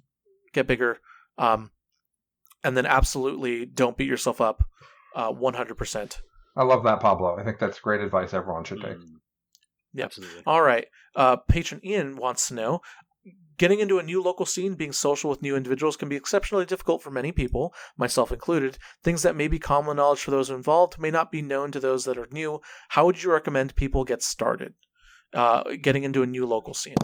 get 0.53 0.67
bigger, 0.67 0.99
um, 1.39 1.71
and 2.65 2.77
then 2.77 2.87
absolutely 2.87 3.66
don't 3.66 3.97
beat 3.97 4.09
yourself 4.09 4.41
up. 4.41 4.62
uh, 5.15 5.31
One 5.31 5.55
hundred 5.55 5.77
percent. 5.77 6.20
I 6.57 6.65
love 6.65 6.82
that, 6.85 7.01
Pablo. 7.01 7.37
I 7.39 7.45
think 7.45 7.59
that's 7.59 7.78
great 7.78 8.01
advice 8.01 8.35
everyone 8.35 8.65
should 8.65 8.81
take. 8.81 8.97
Mm. 8.99 9.20
Yep. 9.95 10.05
Absolutely. 10.07 10.43
All 10.47 10.62
right. 10.62 10.87
Uh, 11.16 11.37
patron 11.37 11.81
Ian 11.85 12.16
wants 12.16 12.49
to 12.49 12.55
know. 12.55 12.81
Getting 13.59 13.81
into 13.81 13.99
a 13.99 14.03
new 14.03 14.23
local 14.23 14.47
scene, 14.47 14.74
being 14.74 14.93
social 14.93 15.28
with 15.28 15.43
new 15.43 15.55
individuals 15.55 15.97
can 15.97 16.09
be 16.09 16.16
exceptionally 16.16 16.65
difficult 16.65 17.03
for 17.03 17.11
many 17.11 17.31
people, 17.31 17.74
myself 17.99 18.32
included. 18.32 18.78
Things 19.05 19.23
that 19.23 19.37
may 19.37 19.49
be 19.49 19.59
common 19.59 19.99
knowledge 19.99 20.20
for 20.20 20.31
those 20.31 20.49
involved 20.49 20.99
may 20.99 21.11
not 21.11 21.31
be 21.31 21.43
known 21.43 21.70
to 21.73 21.81
those 21.81 22.07
that 22.07 22.16
are 22.16 22.28
new. 22.32 22.61
How 22.89 23.05
would 23.05 23.23
you 23.23 23.31
recommend 23.31 23.77
people 23.77 24.05
get 24.05 24.23
started 24.23 24.73
uh, 25.35 25.65
getting 25.82 26.05
into 26.05 26.23
a 26.23 26.27
new 26.27 26.47
local 26.47 26.73
scene? 26.73 26.97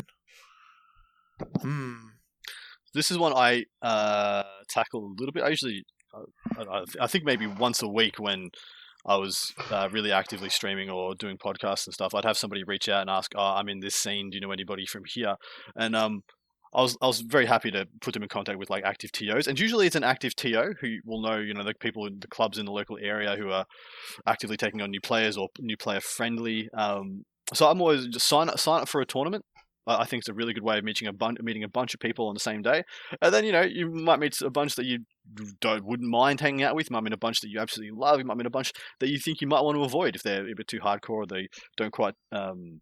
Hmm. 1.60 1.96
This 2.96 3.10
is 3.10 3.18
one 3.18 3.34
I 3.34 3.64
uh, 3.82 4.42
tackle 4.70 5.04
a 5.04 5.14
little 5.20 5.32
bit. 5.32 5.42
I 5.42 5.50
usually, 5.50 5.84
I, 6.58 6.82
I 6.98 7.06
think 7.06 7.24
maybe 7.24 7.46
once 7.46 7.82
a 7.82 7.88
week 7.88 8.18
when 8.18 8.48
I 9.04 9.16
was 9.16 9.52
uh, 9.70 9.90
really 9.92 10.12
actively 10.12 10.48
streaming 10.48 10.88
or 10.88 11.14
doing 11.14 11.36
podcasts 11.36 11.86
and 11.86 11.92
stuff, 11.92 12.14
I'd 12.14 12.24
have 12.24 12.38
somebody 12.38 12.64
reach 12.64 12.88
out 12.88 13.02
and 13.02 13.10
ask, 13.10 13.32
"Oh, 13.36 13.54
I'm 13.56 13.68
in 13.68 13.80
this 13.80 13.94
scene. 13.94 14.30
Do 14.30 14.36
you 14.36 14.40
know 14.40 14.50
anybody 14.50 14.86
from 14.86 15.02
here?" 15.06 15.36
And 15.76 15.94
um, 15.94 16.22
I 16.74 16.80
was 16.80 16.96
I 17.02 17.06
was 17.06 17.20
very 17.20 17.44
happy 17.44 17.70
to 17.70 17.86
put 18.00 18.14
them 18.14 18.22
in 18.22 18.30
contact 18.30 18.58
with 18.58 18.70
like 18.70 18.84
active 18.84 19.12
TOs, 19.12 19.46
and 19.46 19.60
usually 19.60 19.86
it's 19.86 19.96
an 19.96 20.02
active 20.02 20.34
TO 20.34 20.74
who 20.80 20.96
will 21.04 21.20
know 21.20 21.36
you 21.36 21.52
know 21.52 21.64
the 21.64 21.74
people 21.74 22.06
in 22.06 22.18
the 22.20 22.28
clubs 22.28 22.58
in 22.58 22.64
the 22.64 22.72
local 22.72 22.98
area 23.00 23.36
who 23.36 23.50
are 23.50 23.66
actively 24.26 24.56
taking 24.56 24.80
on 24.80 24.90
new 24.90 25.00
players 25.00 25.36
or 25.36 25.48
new 25.60 25.76
player 25.76 26.00
friendly. 26.00 26.68
Um, 26.76 27.24
so 27.52 27.68
I'm 27.68 27.80
always 27.80 28.06
just 28.08 28.26
sign 28.26 28.48
sign 28.56 28.82
up 28.82 28.88
for 28.88 29.00
a 29.00 29.06
tournament. 29.06 29.44
I 29.86 30.04
think 30.04 30.22
it's 30.22 30.28
a 30.28 30.34
really 30.34 30.52
good 30.52 30.64
way 30.64 30.78
of 30.78 30.84
meeting 30.84 31.08
a 31.08 31.12
bunch 31.12 31.38
meeting 31.40 31.64
a 31.64 31.68
bunch 31.68 31.94
of 31.94 32.00
people 32.00 32.28
on 32.28 32.34
the 32.34 32.40
same 32.40 32.62
day, 32.62 32.82
and 33.22 33.32
then 33.32 33.44
you 33.44 33.52
know 33.52 33.62
you 33.62 33.90
might 33.90 34.18
meet 34.18 34.40
a 34.40 34.50
bunch 34.50 34.74
that 34.76 34.86
you 34.86 35.00
don't 35.60 35.84
wouldn't 35.84 36.10
mind 36.10 36.40
hanging 36.40 36.62
out 36.62 36.74
with. 36.74 36.90
You 36.90 36.94
might 36.94 37.04
meet 37.04 37.12
a 37.12 37.18
bunch 37.18 37.40
that 37.40 37.50
you 37.50 37.60
absolutely 37.60 37.96
love. 37.96 38.18
You 38.18 38.24
might 38.24 38.36
meet 38.36 38.46
a 38.46 38.50
bunch 38.50 38.72
that 39.00 39.08
you 39.08 39.18
think 39.18 39.40
you 39.40 39.46
might 39.46 39.62
want 39.62 39.76
to 39.76 39.84
avoid 39.84 40.16
if 40.16 40.22
they're 40.22 40.48
a 40.48 40.54
bit 40.54 40.68
too 40.68 40.80
hardcore 40.80 41.10
or 41.10 41.26
they 41.26 41.48
don't 41.76 41.92
quite 41.92 42.14
um, 42.32 42.80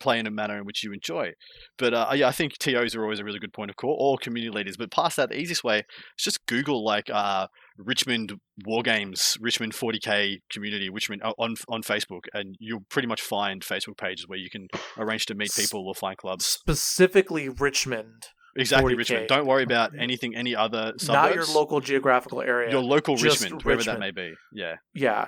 play 0.00 0.18
in 0.18 0.26
a 0.26 0.30
manner 0.30 0.58
in 0.58 0.64
which 0.64 0.82
you 0.82 0.92
enjoy. 0.92 1.32
But 1.78 1.94
uh, 1.94 2.10
yeah, 2.14 2.28
I 2.28 2.32
think 2.32 2.58
TOs 2.58 2.94
are 2.94 3.02
always 3.02 3.20
a 3.20 3.24
really 3.24 3.38
good 3.38 3.52
point 3.52 3.70
of 3.70 3.76
call, 3.76 3.96
or 3.98 4.18
community 4.18 4.50
leaders. 4.50 4.76
But 4.76 4.90
past 4.90 5.16
that, 5.16 5.30
the 5.30 5.38
easiest 5.38 5.64
way 5.64 5.78
is 5.78 6.24
just 6.24 6.44
Google 6.46 6.84
like 6.84 7.10
uh, 7.10 7.46
Richmond 7.76 8.38
War 8.64 8.82
Games, 8.82 9.36
Richmond 9.40 9.72
40k 9.72 10.38
community, 10.50 10.88
Richmond 10.90 11.22
on 11.22 11.56
on 11.68 11.82
Facebook, 11.82 12.24
and 12.32 12.56
you'll 12.60 12.84
pretty 12.88 13.08
much 13.08 13.20
find 13.20 13.62
Facebook 13.62 13.96
pages 13.96 14.28
where 14.28 14.38
you 14.38 14.50
can 14.50 14.68
arrange 14.96 15.26
to 15.26 15.34
meet 15.34 15.52
people 15.54 15.86
or 15.86 15.94
find 15.94 16.16
clubs. 16.16 16.46
Specifically, 16.46 17.48
Richmond. 17.48 18.26
Exactly, 18.56 18.94
40K. 18.94 18.98
Richmond. 18.98 19.28
Don't 19.28 19.46
worry 19.46 19.64
about 19.64 19.90
anything, 19.98 20.36
any 20.36 20.54
other 20.54 20.92
suburbs. 20.96 21.08
Not 21.08 21.34
your 21.34 21.44
local 21.46 21.80
geographical 21.80 22.40
area. 22.40 22.70
Your 22.70 22.82
local 22.82 23.16
just 23.16 23.40
Richmond, 23.42 23.62
wherever 23.62 23.82
that 23.82 23.98
may 23.98 24.12
be. 24.12 24.32
Yeah. 24.52 24.76
yeah, 24.94 25.26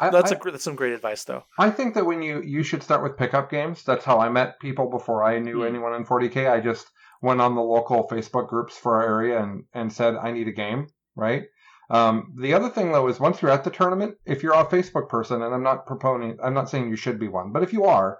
I, 0.00 0.10
that's 0.10 0.32
I, 0.32 0.34
a 0.34 0.50
that's 0.50 0.64
some 0.64 0.74
great 0.74 0.92
advice 0.94 1.22
though. 1.22 1.44
I 1.60 1.70
think 1.70 1.94
that 1.94 2.04
when 2.04 2.20
you 2.20 2.42
you 2.42 2.64
should 2.64 2.82
start 2.82 3.04
with 3.04 3.16
pickup 3.16 3.50
games. 3.50 3.84
That's 3.84 4.04
how 4.04 4.18
I 4.18 4.28
met 4.28 4.58
people 4.60 4.90
before 4.90 5.22
I 5.22 5.38
knew 5.38 5.60
Hmm. 5.60 5.68
anyone 5.68 5.94
in 5.94 6.04
40k. 6.04 6.50
I 6.50 6.60
just 6.60 6.90
went 7.20 7.40
on 7.40 7.54
the 7.54 7.62
local 7.62 8.08
Facebook 8.08 8.48
groups 8.48 8.76
for 8.76 9.00
our 9.00 9.08
area 9.08 9.40
and 9.40 9.64
and 9.72 9.92
said 9.92 10.16
I 10.16 10.32
need 10.32 10.48
a 10.48 10.52
game. 10.52 10.88
Right. 11.14 11.44
Um, 11.90 12.32
the 12.38 12.54
other 12.54 12.70
thing 12.70 12.92
though 12.92 13.08
is 13.08 13.20
once 13.20 13.42
you're 13.42 13.50
at 13.50 13.64
the 13.64 13.70
tournament, 13.70 14.16
if 14.24 14.42
you're 14.42 14.54
a 14.54 14.64
Facebook 14.64 15.08
person, 15.08 15.42
and 15.42 15.54
I'm 15.54 15.62
not 15.62 15.86
proponing, 15.86 16.38
I'm 16.42 16.54
not 16.54 16.70
saying 16.70 16.88
you 16.88 16.96
should 16.96 17.18
be 17.18 17.28
one, 17.28 17.52
but 17.52 17.62
if 17.62 17.72
you 17.72 17.84
are, 17.84 18.18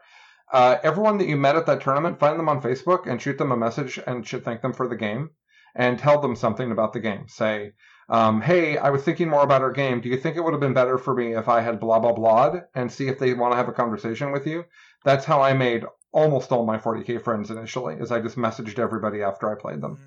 uh, 0.52 0.76
everyone 0.82 1.16
that 1.18 1.28
you 1.28 1.36
met 1.36 1.56
at 1.56 1.64
that 1.66 1.80
tournament, 1.80 2.18
find 2.18 2.38
them 2.38 2.48
on 2.48 2.60
Facebook 2.60 3.06
and 3.06 3.20
shoot 3.20 3.38
them 3.38 3.52
a 3.52 3.56
message 3.56 3.98
and 4.06 4.26
should 4.26 4.44
thank 4.44 4.60
them 4.60 4.74
for 4.74 4.86
the 4.86 4.96
game, 4.96 5.30
and 5.74 5.98
tell 5.98 6.20
them 6.20 6.36
something 6.36 6.70
about 6.70 6.92
the 6.92 7.00
game. 7.00 7.26
Say, 7.28 7.72
um, 8.10 8.42
hey, 8.42 8.76
I 8.76 8.90
was 8.90 9.02
thinking 9.02 9.30
more 9.30 9.42
about 9.42 9.62
our 9.62 9.72
game. 9.72 10.02
Do 10.02 10.10
you 10.10 10.18
think 10.18 10.36
it 10.36 10.44
would 10.44 10.52
have 10.52 10.60
been 10.60 10.74
better 10.74 10.98
for 10.98 11.14
me 11.14 11.34
if 11.34 11.48
I 11.48 11.62
had 11.62 11.80
blah 11.80 11.98
blah 11.98 12.12
blah 12.12 12.60
and 12.74 12.92
see 12.92 13.08
if 13.08 13.18
they 13.18 13.32
want 13.32 13.52
to 13.52 13.56
have 13.56 13.68
a 13.68 13.72
conversation 13.72 14.32
with 14.32 14.46
you? 14.46 14.64
That's 15.04 15.24
how 15.24 15.40
I 15.40 15.54
made 15.54 15.84
almost 16.12 16.52
all 16.52 16.66
my 16.66 16.76
40k 16.76 17.24
friends 17.24 17.50
initially. 17.50 17.94
Is 17.94 18.12
I 18.12 18.20
just 18.20 18.36
messaged 18.36 18.78
everybody 18.78 19.22
after 19.22 19.50
I 19.50 19.58
played 19.58 19.80
them. 19.80 19.98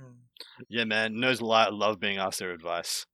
Yeah, 0.69 0.85
man. 0.85 1.19
Knows 1.19 1.39
a 1.41 1.45
lot. 1.45 1.73
Love 1.73 1.99
being 1.99 2.17
asked 2.17 2.39
their 2.39 2.51
advice. 2.51 3.05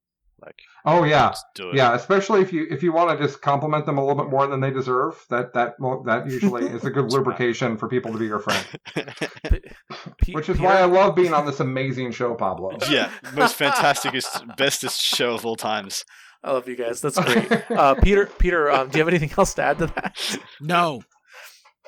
Like, 0.44 0.56
Oh 0.86 1.04
yeah, 1.04 1.34
do 1.54 1.70
it. 1.70 1.76
yeah. 1.76 1.94
Especially 1.94 2.42
if 2.42 2.52
you 2.52 2.66
if 2.72 2.82
you 2.82 2.92
want 2.92 3.16
to 3.16 3.24
just 3.24 3.42
compliment 3.44 3.86
them 3.86 4.00
a 4.00 4.06
little 4.06 4.22
bit 4.24 4.32
more 4.32 4.48
than 4.48 4.60
they 4.60 4.72
deserve. 4.72 5.24
That 5.30 5.54
that 5.54 5.76
well, 5.80 6.02
that 6.08 6.26
usually 6.28 6.66
is 6.66 6.84
a 6.84 6.90
good 6.98 7.12
lubrication 7.12 7.78
for 7.78 7.88
people 7.88 8.12
to 8.12 8.18
be 8.18 8.26
your 8.26 8.40
friend. 8.40 8.66
Pe- 8.96 10.34
Which 10.34 10.50
is 10.50 10.58
Peter- 10.58 10.64
why 10.68 10.80
I 10.82 10.86
love 10.86 11.16
being 11.16 11.34
on 11.34 11.46
this 11.46 11.60
amazing 11.60 12.12
show, 12.12 12.34
Pablo. 12.34 12.72
yeah, 12.90 13.12
most 13.36 13.56
fantasticest, 13.56 14.44
bestest 14.58 15.00
show 15.02 15.36
of 15.36 15.46
all 15.46 15.56
times. 15.56 16.06
I 16.44 16.54
love 16.54 16.68
you 16.68 16.76
guys. 16.76 17.02
That's 17.02 17.20
great. 17.20 17.52
Uh, 17.70 17.94
Peter, 18.02 18.26
Peter, 18.40 18.72
um, 18.72 18.90
do 18.90 18.98
you 18.98 19.02
have 19.06 19.08
anything 19.14 19.32
else 19.38 19.54
to 19.56 19.62
add 19.64 19.78
to 19.78 19.86
that? 19.88 20.18
No. 20.60 21.04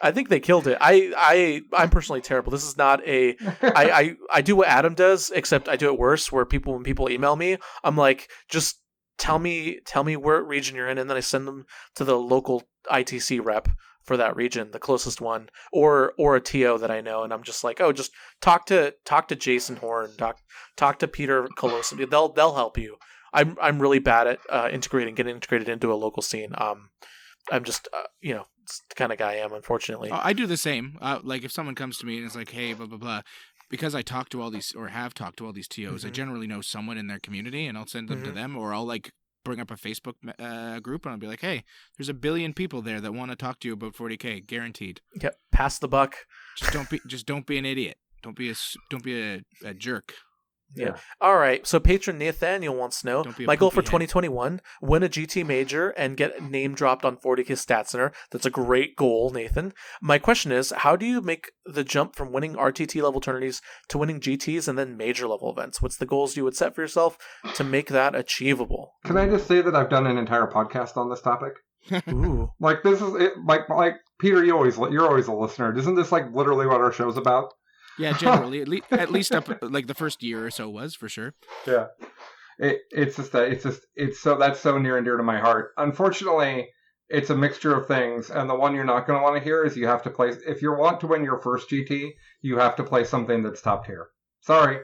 I 0.03 0.11
think 0.11 0.27
they 0.27 0.41
killed 0.41 0.67
it. 0.67 0.77
I, 0.81 1.13
I, 1.17 1.61
I'm 1.73 1.89
personally 1.89 2.21
terrible. 2.21 2.51
This 2.51 2.65
is 2.65 2.77
not 2.77 3.05
a. 3.07 3.37
I, 3.61 3.71
I, 3.73 4.15
I 4.31 4.41
do 4.41 4.57
what 4.57 4.67
Adam 4.67 4.93
does, 4.93 5.31
except 5.33 5.69
I 5.69 5.77
do 5.77 5.87
it 5.87 5.97
worse. 5.97 6.31
Where 6.31 6.45
people, 6.45 6.73
when 6.73 6.83
people 6.83 7.09
email 7.09 7.35
me, 7.37 7.57
I'm 7.83 7.95
like, 7.95 8.29
just 8.49 8.81
tell 9.17 9.39
me, 9.39 9.79
tell 9.85 10.03
me 10.03 10.17
where 10.17 10.43
region 10.43 10.75
you're 10.75 10.89
in, 10.89 10.97
and 10.97 11.09
then 11.09 11.17
I 11.17 11.21
send 11.21 11.47
them 11.47 11.65
to 11.95 12.03
the 12.03 12.17
local 12.17 12.63
ITC 12.91 13.43
rep 13.43 13.69
for 14.03 14.17
that 14.17 14.35
region, 14.35 14.71
the 14.71 14.79
closest 14.79 15.21
one, 15.21 15.47
or 15.71 16.13
or 16.17 16.35
a 16.35 16.41
TO 16.41 16.77
that 16.79 16.91
I 16.91 16.99
know, 16.99 17.23
and 17.23 17.31
I'm 17.31 17.43
just 17.43 17.63
like, 17.63 17.79
oh, 17.79 17.93
just 17.93 18.11
talk 18.41 18.65
to 18.67 18.93
talk 19.05 19.29
to 19.29 19.35
Jason 19.37 19.77
Horn, 19.77 20.11
talk 20.17 20.39
talk 20.75 20.99
to 20.99 21.07
Peter 21.07 21.47
Colosi. 21.57 22.09
They'll 22.09 22.33
they'll 22.33 22.55
help 22.55 22.77
you. 22.77 22.97
I'm 23.33 23.57
I'm 23.61 23.81
really 23.81 23.99
bad 23.99 24.27
at 24.27 24.39
uh, 24.49 24.69
integrating, 24.71 25.15
getting 25.15 25.35
integrated 25.35 25.69
into 25.69 25.91
a 25.91 25.95
local 25.95 26.21
scene. 26.21 26.51
Um, 26.57 26.89
I'm 27.51 27.63
just 27.63 27.87
uh, 27.93 28.07
you 28.21 28.33
know 28.33 28.45
kind 28.95 29.11
of 29.11 29.17
guy 29.17 29.33
I 29.33 29.35
am, 29.35 29.53
unfortunately. 29.53 30.11
Uh, 30.11 30.21
I 30.23 30.33
do 30.33 30.45
the 30.47 30.57
same. 30.57 30.97
Uh, 31.01 31.19
like 31.23 31.43
if 31.43 31.51
someone 31.51 31.75
comes 31.75 31.97
to 31.97 32.05
me 32.05 32.17
and 32.17 32.25
is 32.25 32.35
like, 32.35 32.51
"Hey, 32.51 32.73
blah 32.73 32.85
blah 32.87 32.97
blah," 32.97 33.21
because 33.69 33.95
I 33.95 34.01
talk 34.01 34.29
to 34.29 34.41
all 34.41 34.51
these 34.51 34.73
or 34.75 34.89
have 34.89 35.13
talked 35.13 35.37
to 35.37 35.45
all 35.45 35.53
these 35.53 35.67
TOs, 35.67 36.05
I 36.05 36.09
Mhm. 36.09 36.13
generally 36.13 36.47
know 36.47 36.61
someone 36.61 36.97
in 36.97 37.07
their 37.07 37.19
community, 37.19 37.65
and 37.65 37.77
I'll 37.77 37.87
send 37.87 38.09
them 38.09 38.23
to 38.23 38.31
Mhm. 38.31 38.35
them, 38.35 38.55
or 38.57 38.73
I'll 38.73 38.85
like 38.85 39.11
bring 39.45 39.59
up 39.59 39.71
a 39.71 39.75
Facebook 39.75 40.13
uh, 40.39 40.79
group 40.79 41.05
and 41.05 41.11
I'll 41.13 41.19
be 41.19 41.27
like, 41.27 41.41
"Hey, 41.41 41.63
there's 41.97 42.07
a 42.09 42.13
billion 42.13 42.53
people 42.53 42.81
there 42.81 43.01
that 43.01 43.13
want 43.13 43.31
to 43.31 43.35
talk 43.35 43.59
to 43.59 43.67
you 43.67 43.73
about 43.73 43.93
40k, 43.95 44.39
guaranteed. 44.39 45.01
Yep, 45.21 45.35
pass 45.51 45.79
the 45.79 45.87
buck. 45.89 46.15
Just 46.55 46.71
don't 46.71 46.89
be, 46.89 47.01
just 47.07 47.25
don't 47.25 47.45
be 47.45 47.57
an 47.57 47.65
idiot. 47.65 47.97
Don't 48.21 48.37
be 48.37 48.49
a 48.49 48.55
don't 48.89 49.03
be 49.03 49.21
a, 49.21 49.41
a 49.65 49.73
jerk. 49.73 50.13
All 51.21 51.37
right. 51.37 51.65
So 51.65 51.79
patron 51.79 52.17
Nathaniel 52.17 52.75
wants 52.75 53.01
to 53.01 53.07
know 53.07 53.23
Don't 53.23 53.37
be 53.37 53.43
a 53.43 53.47
my 53.47 53.55
goal 53.55 53.71
for 53.71 53.81
head. 53.81 53.87
2021: 53.87 54.61
win 54.81 55.03
a 55.03 55.09
GT 55.09 55.45
major 55.45 55.89
and 55.91 56.17
get 56.17 56.41
name 56.41 56.73
dropped 56.73 57.05
on 57.05 57.17
40k 57.17 57.57
Stat 57.57 57.89
Center. 57.89 58.11
That's 58.31 58.45
a 58.45 58.49
great 58.49 58.95
goal, 58.95 59.31
Nathan. 59.31 59.73
My 60.01 60.19
question 60.19 60.51
is, 60.51 60.71
how 60.77 60.95
do 60.95 61.05
you 61.05 61.21
make 61.21 61.51
the 61.65 61.83
jump 61.83 62.15
from 62.15 62.31
winning 62.31 62.55
RTT 62.55 63.01
level 63.01 63.21
tourneys 63.21 63.61
to 63.89 63.97
winning 63.97 64.19
GTS 64.19 64.67
and 64.67 64.77
then 64.77 64.97
major 64.97 65.27
level 65.27 65.51
events? 65.51 65.81
What's 65.81 65.97
the 65.97 66.05
goals 66.05 66.35
you 66.37 66.43
would 66.43 66.55
set 66.55 66.75
for 66.75 66.81
yourself 66.81 67.17
to 67.55 67.63
make 67.63 67.89
that 67.89 68.15
achievable? 68.15 68.93
Can 69.05 69.17
I 69.17 69.27
just 69.27 69.47
say 69.47 69.61
that 69.61 69.75
I've 69.75 69.89
done 69.89 70.07
an 70.07 70.17
entire 70.17 70.47
podcast 70.47 70.97
on 70.97 71.09
this 71.09 71.21
topic? 71.21 71.53
Ooh. 72.09 72.49
Like 72.59 72.83
this 72.83 73.01
is 73.01 73.15
it, 73.15 73.33
like 73.45 73.69
like 73.69 73.95
Peter. 74.19 74.43
You 74.43 74.55
always 74.55 74.77
you're 74.77 75.07
always 75.07 75.27
a 75.27 75.33
listener. 75.33 75.77
Isn't 75.77 75.95
this 75.95 76.11
like 76.11 76.33
literally 76.33 76.65
what 76.65 76.81
our 76.81 76.91
show's 76.91 77.17
about? 77.17 77.53
Yeah, 77.97 78.13
generally, 78.17 78.61
at, 78.61 78.67
le- 78.67 78.81
at 78.91 79.11
least 79.11 79.33
up 79.33 79.47
like 79.61 79.87
the 79.87 79.93
first 79.93 80.23
year 80.23 80.45
or 80.45 80.51
so 80.51 80.69
was 80.69 80.95
for 80.95 81.09
sure. 81.09 81.33
Yeah. 81.67 81.87
It, 82.59 82.81
it's 82.91 83.15
just 83.15 83.31
that 83.31 83.51
it's 83.51 83.63
just 83.63 83.81
it's 83.95 84.19
so 84.19 84.37
that's 84.37 84.59
so 84.59 84.77
near 84.77 84.97
and 84.97 85.05
dear 85.05 85.17
to 85.17 85.23
my 85.23 85.39
heart. 85.39 85.71
Unfortunately, 85.77 86.69
it's 87.09 87.29
a 87.29 87.35
mixture 87.35 87.75
of 87.75 87.87
things, 87.87 88.29
and 88.29 88.49
the 88.49 88.55
one 88.55 88.75
you're 88.75 88.83
not 88.83 89.07
going 89.07 89.19
to 89.19 89.23
want 89.23 89.35
to 89.35 89.43
hear 89.43 89.63
is 89.63 89.75
you 89.75 89.87
have 89.87 90.03
to 90.03 90.09
play. 90.09 90.33
If 90.47 90.61
you 90.61 90.71
want 90.73 90.99
to 91.01 91.07
win 91.07 91.23
your 91.23 91.39
first 91.39 91.69
GT, 91.69 92.11
you 92.41 92.57
have 92.57 92.75
to 92.77 92.83
play 92.83 93.03
something 93.03 93.43
that's 93.43 93.61
top 93.61 93.85
tier. 93.85 94.07
Sorry, 94.41 94.81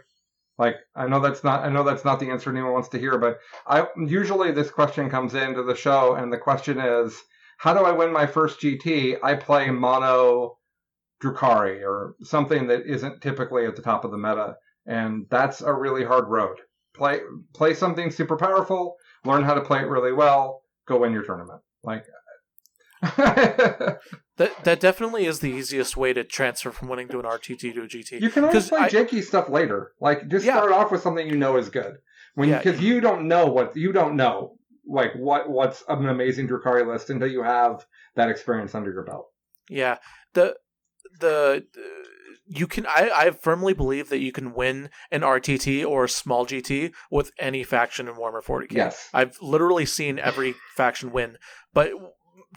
like 0.58 0.76
I 0.96 1.08
know 1.08 1.20
that's 1.20 1.44
not 1.44 1.64
I 1.64 1.70
know 1.70 1.84
that's 1.84 2.06
not 2.06 2.20
the 2.20 2.30
answer 2.30 2.50
anyone 2.50 2.74
wants 2.74 2.90
to 2.90 3.00
hear, 3.00 3.18
but 3.18 3.40
I 3.66 3.88
usually 3.98 4.52
this 4.52 4.70
question 4.70 5.10
comes 5.10 5.34
into 5.34 5.64
the 5.64 5.76
show, 5.76 6.16
and 6.16 6.32
the 6.32 6.38
question 6.38 6.80
is, 6.80 7.20
how 7.58 7.74
do 7.74 7.80
I 7.86 7.92
win 7.92 8.12
my 8.12 8.28
first 8.28 8.60
GT? 8.60 9.18
I 9.24 9.36
play 9.36 9.70
mono 9.72 10.59
Drukhari 11.24 11.82
or 11.84 12.16
something 12.24 12.68
that 12.68 12.86
isn't 12.86 13.22
typically 13.22 13.66
at 13.66 13.76
the 13.76 13.82
top 13.82 14.06
of 14.06 14.12
the 14.12 14.18
meta, 14.18 14.56
and 14.86 15.26
that's 15.30 15.62
a 15.62 15.74
really 15.74 16.04
hard 16.06 16.28
road. 16.28 16.58
Play 16.96 17.20
play 17.54 17.74
something 17.74 18.10
super 18.12 18.38
powerful, 18.38 18.96
learn 19.26 19.44
how 19.44 19.54
to 19.54 19.62
play 19.62 19.80
it 19.80 19.88
really 19.88 20.14
well, 20.14 20.62
go 20.88 21.00
win 21.00 21.12
your 21.14 21.24
tournament. 21.24 21.62
Like 21.84 22.06
That 24.38 24.64
that 24.64 24.80
definitely 24.80 25.26
is 25.26 25.40
the 25.42 25.50
easiest 25.52 25.98
way 25.98 26.14
to 26.14 26.24
transfer 26.24 26.72
from 26.72 26.88
winning 26.88 27.10
to 27.10 27.20
an 27.20 27.26
RTT 27.26 27.74
to 27.74 27.82
a 27.84 27.88
GT. 27.88 28.22
you 28.22 28.30
can 28.30 28.46
always 28.46 28.70
play 28.70 28.80
I- 28.80 28.90
janky 28.90 29.22
stuff 29.24 29.50
later. 29.50 29.92
Like 30.00 30.28
just 30.30 30.46
Yeah. 30.46 30.56
start 30.56 30.72
off 30.72 30.92
with 30.92 31.02
something 31.02 31.28
you 31.28 31.36
know 31.38 31.58
is 31.58 31.70
good. 31.70 31.96
When 32.36 32.50
Yeah. 32.50 32.60
because 32.62 32.80
you 32.82 33.02
don't 33.02 33.28
know 33.28 33.48
what 33.48 33.76
you 33.76 33.92
don't 33.92 34.16
know 34.16 34.56
like 34.88 35.14
what 35.16 35.50
what's 35.50 35.84
an 35.90 36.08
amazing 36.08 36.48
Drukhari 36.48 36.88
list 36.88 37.10
until 37.10 37.28
you 37.28 37.44
have 37.44 37.86
that 38.16 38.30
experience 38.30 38.74
under 38.76 38.92
your 38.92 39.04
belt. 39.04 39.28
Yeah, 39.70 39.98
the 40.34 40.56
the 41.20 41.66
you 42.48 42.68
can 42.68 42.86
I 42.88 43.12
I 43.14 43.32
firmly 43.32 43.74
believe 43.74 44.10
that 44.10 44.20
you 44.20 44.32
can 44.32 44.54
win 44.54 44.90
an 45.12 45.22
RTT 45.22 45.86
or 45.86 46.06
a 46.06 46.10
small 46.10 46.46
GT 46.46 46.94
with 47.12 47.32
any 47.40 47.64
faction 47.64 48.08
in 48.08 48.16
Warhammer 48.16 48.44
40k. 48.44 48.72
Yes. 48.72 49.10
I've 49.14 49.38
literally 49.42 49.86
seen 49.86 50.20
every 50.20 50.56
faction 50.76 51.12
win, 51.12 51.38
but 51.74 51.92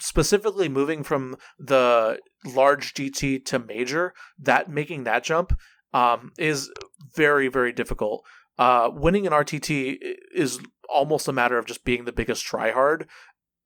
specifically 0.01 0.69
moving 0.69 1.03
from 1.03 1.37
the 1.59 2.19
large 2.45 2.95
GT 2.95 3.45
to 3.45 3.59
major, 3.59 4.15
that 4.39 4.71
making 4.71 5.05
that 5.05 5.25
jump 5.25 5.59
um, 5.93 6.33
is 6.39 6.71
very 7.15 7.49
very 7.49 7.73
difficult. 7.73 8.25
Uh, 8.59 8.91
winning 8.93 9.27
an 9.27 9.33
RTT 9.33 9.99
is 10.35 10.61
almost 10.89 11.27
a 11.27 11.33
matter 11.33 11.59
of 11.59 11.67
just 11.67 11.85
being 11.85 12.05
the 12.05 12.13
biggest 12.13 12.47
tryhard 12.47 13.07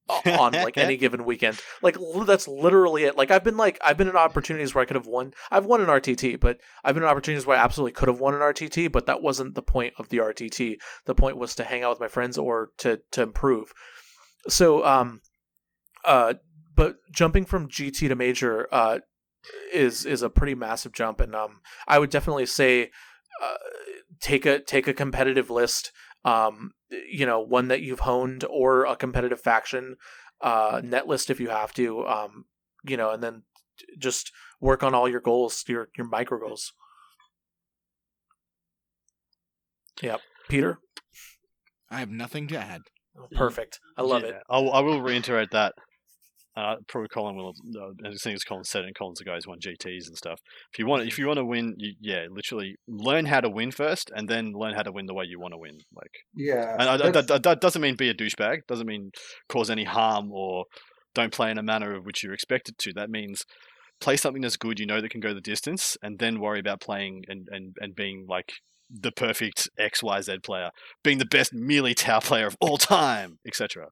on 0.08 0.52
like 0.52 0.76
any 0.78 0.96
given 0.96 1.24
weekend. 1.24 1.60
Like 1.82 1.98
li- 1.98 2.24
that's 2.24 2.48
literally 2.48 3.04
it. 3.04 3.16
Like 3.16 3.30
I've 3.30 3.44
been 3.44 3.56
like 3.56 3.78
I've 3.84 3.96
been 3.96 4.08
in 4.08 4.16
opportunities 4.16 4.74
where 4.74 4.82
I 4.82 4.84
could 4.84 4.96
have 4.96 5.06
won. 5.06 5.34
I've 5.50 5.66
won 5.66 5.80
an 5.80 5.88
RTT, 5.88 6.40
but 6.40 6.60
I've 6.84 6.94
been 6.94 7.02
in 7.04 7.08
opportunities 7.08 7.46
where 7.46 7.58
I 7.58 7.62
absolutely 7.62 7.92
could 7.92 8.08
have 8.08 8.20
won 8.20 8.34
an 8.34 8.40
RTT, 8.40 8.92
but 8.92 9.06
that 9.06 9.22
wasn't 9.22 9.54
the 9.54 9.62
point 9.62 9.94
of 9.98 10.08
the 10.08 10.18
RTT. 10.18 10.76
The 11.04 11.14
point 11.14 11.36
was 11.36 11.54
to 11.56 11.64
hang 11.64 11.82
out 11.82 11.90
with 11.90 12.00
my 12.00 12.08
friends 12.08 12.38
or 12.38 12.70
to 12.78 13.00
to 13.12 13.22
improve. 13.22 13.72
so 14.48 14.84
um, 14.84 15.20
uh, 16.04 16.34
but 16.74 16.96
jumping 17.12 17.44
from 17.44 17.68
GT 17.68 18.08
to 18.08 18.14
major 18.14 18.68
uh 18.70 18.98
is 19.72 20.04
is 20.04 20.22
a 20.22 20.30
pretty 20.30 20.54
massive 20.54 20.92
jump, 20.92 21.20
and 21.20 21.34
um, 21.34 21.60
I 21.86 21.98
would 21.98 22.10
definitely 22.10 22.46
say 22.46 22.90
uh, 23.42 23.56
take 24.20 24.46
a 24.46 24.60
take 24.60 24.88
a 24.88 24.94
competitive 24.94 25.50
list. 25.50 25.92
Um, 26.24 26.72
you 26.90 27.26
know, 27.26 27.40
one 27.40 27.68
that 27.68 27.82
you've 27.82 28.00
honed 28.00 28.44
or 28.48 28.84
a 28.84 28.96
competitive 28.96 29.40
faction 29.40 29.96
uh, 30.40 30.80
net 30.82 31.06
list 31.06 31.30
if 31.30 31.40
you 31.40 31.48
have 31.48 31.72
to. 31.74 32.06
Um, 32.06 32.44
you 32.84 32.96
know, 32.96 33.10
and 33.10 33.22
then 33.22 33.42
just 33.98 34.32
work 34.60 34.82
on 34.82 34.94
all 34.94 35.08
your 35.08 35.20
goals, 35.20 35.64
your 35.66 35.88
your 35.96 36.06
micro 36.06 36.38
goals. 36.38 36.72
Yep, 40.02 40.20
Peter. 40.48 40.78
I 41.90 41.98
have 41.98 42.10
nothing 42.10 42.48
to 42.48 42.58
add. 42.58 42.82
Perfect. 43.34 43.80
I 43.96 44.02
love 44.02 44.22
Yeah, 44.22 44.28
it. 44.28 44.42
I'll, 44.50 44.70
I 44.72 44.80
will 44.80 45.00
reiterate 45.00 45.50
that. 45.52 45.72
Uh, 46.56 46.76
probably 46.88 47.08
Colin 47.08 47.36
will. 47.36 47.54
Uh, 47.78 48.08
as 48.08 48.24
as 48.26 48.44
Colin 48.44 48.64
said 48.64 48.84
it, 48.84 48.86
and 48.86 48.96
Colin's 48.96 49.18
the 49.18 49.24
guy 49.24 49.34
who's 49.34 49.46
won 49.46 49.58
GTS 49.60 50.08
and 50.08 50.16
stuff. 50.16 50.40
If 50.72 50.78
you 50.78 50.86
want, 50.86 51.06
if 51.06 51.18
you 51.18 51.26
want 51.26 51.38
to 51.38 51.44
win, 51.44 51.74
you, 51.76 51.92
yeah, 52.00 52.26
literally 52.30 52.76
learn 52.88 53.26
how 53.26 53.40
to 53.40 53.50
win 53.50 53.70
first, 53.70 54.10
and 54.14 54.26
then 54.28 54.52
learn 54.52 54.74
how 54.74 54.82
to 54.82 54.92
win 54.92 55.04
the 55.04 55.12
way 55.14 55.26
you 55.26 55.38
want 55.38 55.52
to 55.52 55.58
win. 55.58 55.78
Like, 55.94 56.12
Yeah. 56.34 56.76
and 56.78 56.82
I, 56.82 57.10
that, 57.10 57.42
that, 57.42 57.60
doesn't 57.60 57.82
mean 57.82 57.94
be 57.94 58.08
a 58.08 58.14
douchebag. 58.14 58.66
Doesn't 58.66 58.86
mean 58.86 59.10
cause 59.48 59.68
any 59.68 59.84
harm 59.84 60.32
or 60.32 60.64
don't 61.14 61.32
play 61.32 61.50
in 61.50 61.58
a 61.58 61.62
manner 61.62 61.94
of 61.94 62.06
which 62.06 62.22
you're 62.22 62.32
expected 62.32 62.78
to. 62.78 62.92
That 62.94 63.10
means 63.10 63.44
play 64.00 64.16
something 64.16 64.42
that's 64.42 64.56
good, 64.56 64.78
you 64.78 64.86
know 64.86 65.00
that 65.00 65.10
can 65.10 65.20
go 65.20 65.34
the 65.34 65.40
distance, 65.42 65.96
and 66.02 66.18
then 66.18 66.40
worry 66.40 66.60
about 66.60 66.80
playing 66.80 67.24
and 67.28 67.48
and 67.50 67.76
and 67.80 67.94
being 67.94 68.26
like 68.28 68.52
the 68.90 69.12
perfect 69.12 69.68
X 69.78 70.02
Y 70.02 70.20
Z 70.22 70.38
player, 70.42 70.70
being 71.02 71.18
the 71.18 71.26
best 71.26 71.52
melee 71.52 71.94
tower 71.94 72.20
player 72.20 72.46
of 72.46 72.56
all 72.60 72.78
time, 72.78 73.38
etc. 73.46 73.88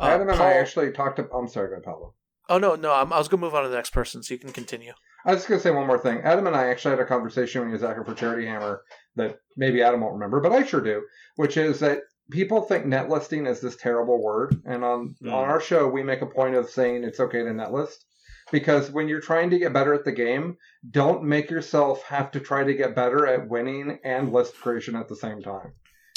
Adam 0.00 0.28
and 0.28 0.38
Paul- 0.38 0.46
I 0.46 0.52
actually 0.54 0.90
talked 0.92 1.16
to. 1.16 1.28
I'm 1.30 1.48
sorry, 1.48 1.68
go 1.74 1.80
Pablo. 1.82 2.14
Oh 2.48 2.58
no, 2.58 2.74
no. 2.74 2.92
I'm, 2.92 3.12
I 3.12 3.18
was 3.18 3.28
gonna 3.28 3.40
move 3.40 3.54
on 3.54 3.62
to 3.62 3.68
the 3.68 3.76
next 3.76 3.90
person, 3.90 4.22
so 4.22 4.34
you 4.34 4.40
can 4.40 4.52
continue. 4.52 4.92
I 5.24 5.30
was 5.30 5.38
just 5.38 5.48
going 5.48 5.60
to 5.60 5.62
say 5.62 5.70
one 5.70 5.86
more 5.86 6.00
thing. 6.00 6.20
Adam 6.24 6.48
and 6.48 6.56
I 6.56 6.66
actually 6.66 6.90
had 6.96 6.98
a 6.98 7.04
conversation 7.06 7.60
when 7.60 7.68
he 7.68 7.74
was 7.74 7.84
acting 7.84 8.02
for 8.04 8.12
Charity 8.12 8.44
Hammer 8.44 8.82
that 9.14 9.36
maybe 9.56 9.80
Adam 9.80 10.00
won't 10.00 10.14
remember, 10.14 10.40
but 10.40 10.50
I 10.50 10.64
sure 10.64 10.80
do, 10.80 11.04
which 11.36 11.56
is 11.56 11.78
that 11.78 12.00
people 12.32 12.62
think 12.62 12.86
net 12.86 13.08
listing 13.08 13.46
is 13.46 13.60
this 13.60 13.76
terrible 13.76 14.20
word. 14.20 14.60
And 14.66 14.82
on, 14.82 15.14
Mm. 15.22 15.32
on 15.32 15.48
our 15.48 15.60
show, 15.60 15.86
we 15.86 16.02
make 16.02 16.22
a 16.22 16.26
point 16.26 16.56
of 16.56 16.68
saying 16.68 17.04
it's 17.04 17.20
okay 17.20 17.44
to 17.44 17.52
net 17.52 17.70
list. 17.72 18.04
Because 18.50 18.90
when 18.90 19.06
you're 19.06 19.20
trying 19.20 19.50
to 19.50 19.60
get 19.60 19.72
better 19.72 19.94
at 19.94 20.04
the 20.04 20.10
game, 20.10 20.56
don't 20.90 21.22
make 21.22 21.50
yourself 21.50 22.02
have 22.02 22.32
to 22.32 22.40
try 22.40 22.64
to 22.64 22.74
get 22.74 22.96
better 22.96 23.24
at 23.28 23.48
winning 23.48 24.00
and 24.04 24.32
list 24.32 24.56
creation 24.56 24.96
at 24.96 25.08
the 25.08 25.14
same 25.14 25.40
time. 25.40 25.72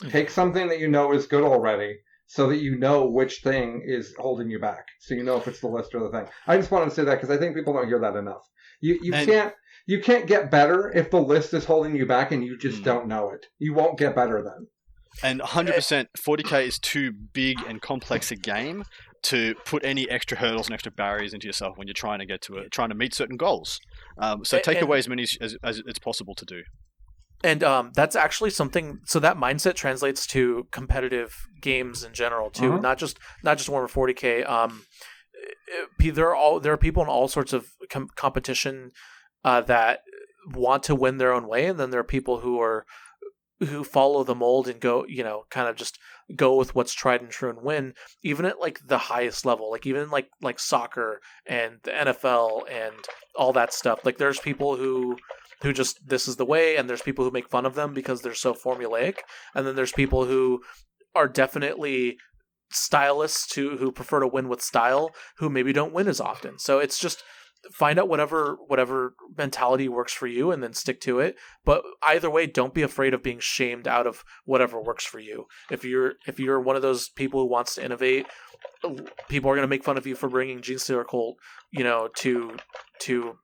Take 0.10 0.32
something 0.32 0.68
that 0.70 0.80
you 0.80 0.88
know 0.88 1.14
is 1.14 1.28
good 1.28 1.44
already 1.44 2.00
so 2.28 2.48
that 2.50 2.58
you 2.58 2.78
know 2.78 3.06
which 3.06 3.42
thing 3.44 3.82
is 3.86 4.14
holding 4.18 4.50
you 4.50 4.60
back. 4.60 4.86
So 5.00 5.14
you 5.16 5.24
know 5.24 5.38
if 5.38 5.48
it's 5.48 5.60
the 5.62 5.68
list 5.68 5.94
or 5.96 6.00
the 6.00 6.10
thing. 6.12 6.28
I 6.48 6.58
just 6.58 6.72
wanted 6.72 6.86
to 6.90 6.92
say 6.96 7.04
that 7.04 7.16
because 7.16 7.30
I 7.30 7.38
think 7.38 7.56
people 7.56 7.74
don't 7.74 7.88
hear 7.88 8.00
that 8.00 8.16
enough. 8.16 8.42
You 8.82 9.00
you 9.02 9.14
And- 9.14 9.28
can't 9.28 9.54
you 9.88 10.00
can't 10.02 10.26
get 10.26 10.50
better 10.50 10.92
if 10.96 11.12
the 11.12 11.22
list 11.22 11.54
is 11.54 11.66
holding 11.66 11.96
you 11.96 12.06
back 12.08 12.32
and 12.32 12.44
you 12.44 12.58
just 12.58 12.82
Mm. 12.82 12.86
don't 12.86 13.08
know 13.08 13.30
it. 13.30 13.46
You 13.60 13.74
won't 13.76 14.00
get 14.00 14.16
better 14.16 14.42
then. 14.44 14.68
And 15.24 15.40
100%, 15.42 16.08
40k 16.18 16.66
is 16.66 16.80
too 16.80 17.12
big 17.12 17.58
and 17.68 17.82
complex 17.82 18.32
a 18.32 18.36
game 18.36 18.84
to 19.24 19.54
put 19.66 19.86
any 19.86 20.10
extra 20.10 20.38
hurdles 20.38 20.68
and 20.68 20.74
extra 20.74 20.92
barriers 20.92 21.34
into 21.34 21.48
yourself 21.48 21.78
when 21.78 21.88
you're 21.88 21.94
trying 21.94 22.20
to 22.20 22.26
get 22.26 22.42
to 22.42 22.58
it, 22.58 22.72
trying 22.72 22.90
to 22.90 22.96
meet 22.96 23.14
certain 23.14 23.38
goals. 23.38 23.80
Um, 24.18 24.44
so 24.44 24.58
A- 24.58 24.62
take 24.62 24.78
and- 24.78 24.84
away 24.86 24.98
as 24.98 25.08
many 25.08 25.24
as, 25.24 25.38
as, 25.40 25.56
as 25.64 25.82
it's 25.86 26.00
possible 26.00 26.34
to 26.36 26.46
do. 26.46 26.64
And 27.46 27.64
um, 27.64 27.92
that's 27.94 28.16
actually 28.16 28.50
something. 28.50 29.00
So 29.06 29.20
that 29.20 29.38
mindset 29.38 29.76
translates 29.76 30.26
to 30.28 30.68
competitive 30.72 31.32
games 31.62 32.04
in 32.04 32.14
general 32.14 32.50
too, 32.50 32.72
Mhm. 32.72 32.82
not 32.82 32.98
just 32.98 33.20
not 33.44 33.58
just 33.58 33.70
Warhammer 33.70 33.90
40k. 33.92 34.44
Um, 34.50 34.86
eh, 36.02 36.12
there 36.12 36.28
are 36.30 36.36
all 36.36 36.60
there 36.60 36.74
are 36.74 36.78
people 36.78 37.04
in 37.04 37.10
all 37.10 37.28
sorts 37.28 37.54
of 37.54 37.68
com- 37.90 38.10
competition 38.16 38.92
uh, 39.44 39.62
that 39.62 40.00
want 40.54 40.82
to 40.84 40.96
win 40.96 41.18
their 41.18 41.34
own 41.34 41.48
way, 41.48 41.66
and 41.68 41.80
then 41.80 41.90
there 41.92 42.00
are 42.00 42.04
people 42.18 42.40
who 42.40 42.60
are 42.60 42.86
who 43.60 43.84
follow 43.84 44.24
the 44.24 44.36
mold 44.36 44.68
and 44.68 44.80
go, 44.82 45.06
you 45.08 45.24
know, 45.24 45.46
kind 45.50 45.70
of 45.70 45.76
just 45.76 45.98
go 46.36 46.56
with 46.56 46.76
what's 46.76 46.94
tried 46.94 47.22
and 47.22 47.30
true 47.30 47.50
and 47.50 47.62
win, 47.62 47.94
even 48.22 48.44
at 48.46 48.60
like 48.60 48.80
the 48.88 48.98
highest 48.98 49.46
level, 49.46 49.70
like 49.72 49.86
even 49.86 50.10
like 50.10 50.30
like 50.42 50.60
soccer 50.60 51.22
and 51.46 51.78
the 51.84 51.92
NFL 51.92 52.64
and 52.70 52.96
all 53.36 53.54
that 53.54 53.72
stuff. 53.74 54.00
Like 54.04 54.18
there's 54.18 54.40
people 54.40 54.76
who 54.76 55.18
who 55.66 55.74
just 55.74 56.08
this 56.08 56.28
is 56.28 56.36
the 56.36 56.46
way, 56.46 56.78
and 56.78 56.88
there's 56.88 57.02
people 57.02 57.26
who 57.26 57.32
make 57.32 57.50
fun 57.50 57.66
of 57.66 57.74
them 57.74 57.92
because 57.92 58.22
they're 58.22 58.36
so 58.36 58.54
formulaic, 58.54 59.18
and 59.56 59.66
then 59.66 59.76
there's 59.76 59.92
people 59.92 60.26
who 60.26 60.62
are 61.16 61.28
definitely 61.28 62.18
stylists 62.70 63.56
who 63.56 63.78
who 63.78 63.92
prefer 63.92 64.20
to 64.20 64.28
win 64.28 64.48
with 64.48 64.62
style 64.62 65.10
who 65.40 65.50
maybe 65.50 65.74
don't 65.74 65.94
win 65.94 66.08
as 66.08 66.22
often. 66.22 66.60
So 66.60 66.78
it's 66.78 67.00
just 67.00 67.24
find 67.72 67.98
out 67.98 68.08
whatever 68.08 68.58
whatever 68.68 69.16
mentality 69.36 69.90
works 69.90 70.14
for 70.14 70.28
you 70.28 70.52
and 70.52 70.62
then 70.62 70.74
stick 70.74 71.02
to 71.02 71.20
it. 71.20 71.36
But 71.66 71.84
either 72.04 72.30
way 72.30 72.46
don't 72.46 72.76
be 72.76 72.84
afraid 72.84 73.16
of 73.16 73.24
being 73.24 73.40
shamed 73.40 73.88
out 73.88 74.06
of 74.06 74.24
whatever 74.44 74.80
works 74.80 75.04
for 75.04 75.18
you. 75.18 75.46
If 75.72 75.84
you're 75.84 76.14
if 76.28 76.40
you're 76.40 76.62
one 76.62 76.76
of 76.76 76.84
those 76.84 77.10
people 77.10 77.40
who 77.40 77.50
wants 77.50 77.74
to 77.76 77.84
innovate 77.84 78.28
people 79.30 79.50
are 79.50 79.56
going 79.56 79.64
to 79.64 79.70
make 79.70 79.84
fun 79.84 79.98
of 79.98 80.06
you 80.06 80.16
for 80.16 80.30
bringing 80.30 80.62
gene 80.62 80.80
stealer 80.80 81.04
cult 81.04 81.38
you 81.72 81.84
know 81.84 82.10
to 82.16 82.56
to 83.00 83.38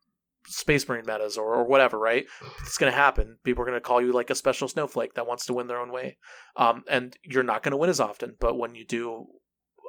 space 0.48 0.88
marine 0.88 1.06
metas 1.06 1.38
or, 1.38 1.56
or 1.56 1.64
whatever 1.66 1.98
right? 2.00 2.26
It's 2.62 2.78
going 2.78 2.92
to 2.92 2.98
happen. 2.98 3.38
People 3.44 3.64
are 3.64 3.66
going 3.66 3.78
to 3.78 3.82
call 3.82 4.02
you 4.02 4.12
like 4.12 4.30
a 4.30 4.36
special 4.36 4.68
snowflake 4.68 5.14
that 5.14 5.28
wants 5.28 5.46
to 5.46 5.54
win 5.54 5.68
their 5.68 5.80
own 5.80 5.92
way. 5.92 6.18
Um, 6.56 6.84
and 6.90 7.16
you're 7.24 7.44
not 7.44 7.64
going 7.64 7.72
to 7.72 7.78
win 7.78 7.90
as 7.90 8.00
often 8.00 8.36
but 8.40 8.58
when 8.58 8.76
you 8.76 8.86
do 8.86 9.28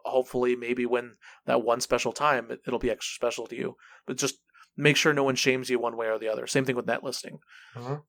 hopefully 0.05 0.57
maybe 0.57 0.85
win 0.85 1.13
that 1.47 1.63
one 1.63 1.81
special 1.81 2.13
time 2.13 2.51
it, 2.51 2.61
it'll 2.67 2.79
be 2.79 2.91
extra 2.91 3.15
special 3.15 3.47
to 3.47 3.57
you. 3.57 3.77
But 4.07 4.17
just 4.17 4.37
make 4.77 4.97
sure 4.97 5.13
no 5.13 5.25
one 5.25 5.37
shames 5.37 5.71
you 5.71 5.79
one 5.79 5.97
way 5.97 6.09
or 6.09 6.19
the 6.19 6.29
other. 6.29 6.47
Same 6.47 6.65
thing 6.65 6.77
with 6.77 6.87
net 6.87 7.05
listing. 7.05 7.39
Mhm. 7.77 8.03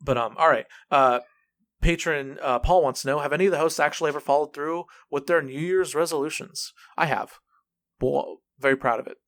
but 0.00 0.16
um 0.16 0.36
all 0.38 0.48
right. 0.48 0.66
Uh 0.90 1.20
patron 1.80 2.38
uh, 2.42 2.58
paul 2.58 2.82
wants 2.82 3.02
to 3.02 3.06
know 3.08 3.20
have 3.20 3.32
any 3.32 3.46
of 3.46 3.52
the 3.52 3.58
hosts 3.58 3.78
actually 3.78 4.08
ever 4.08 4.20
followed 4.20 4.52
through 4.52 4.84
with 5.10 5.26
their 5.26 5.42
new 5.42 5.58
year's 5.58 5.94
resolutions? 5.94 6.72
I 6.96 7.06
have. 7.06 7.34
Well, 8.00 8.38
very 8.58 8.76
proud 8.76 9.00
of 9.00 9.06
it. 9.06 9.18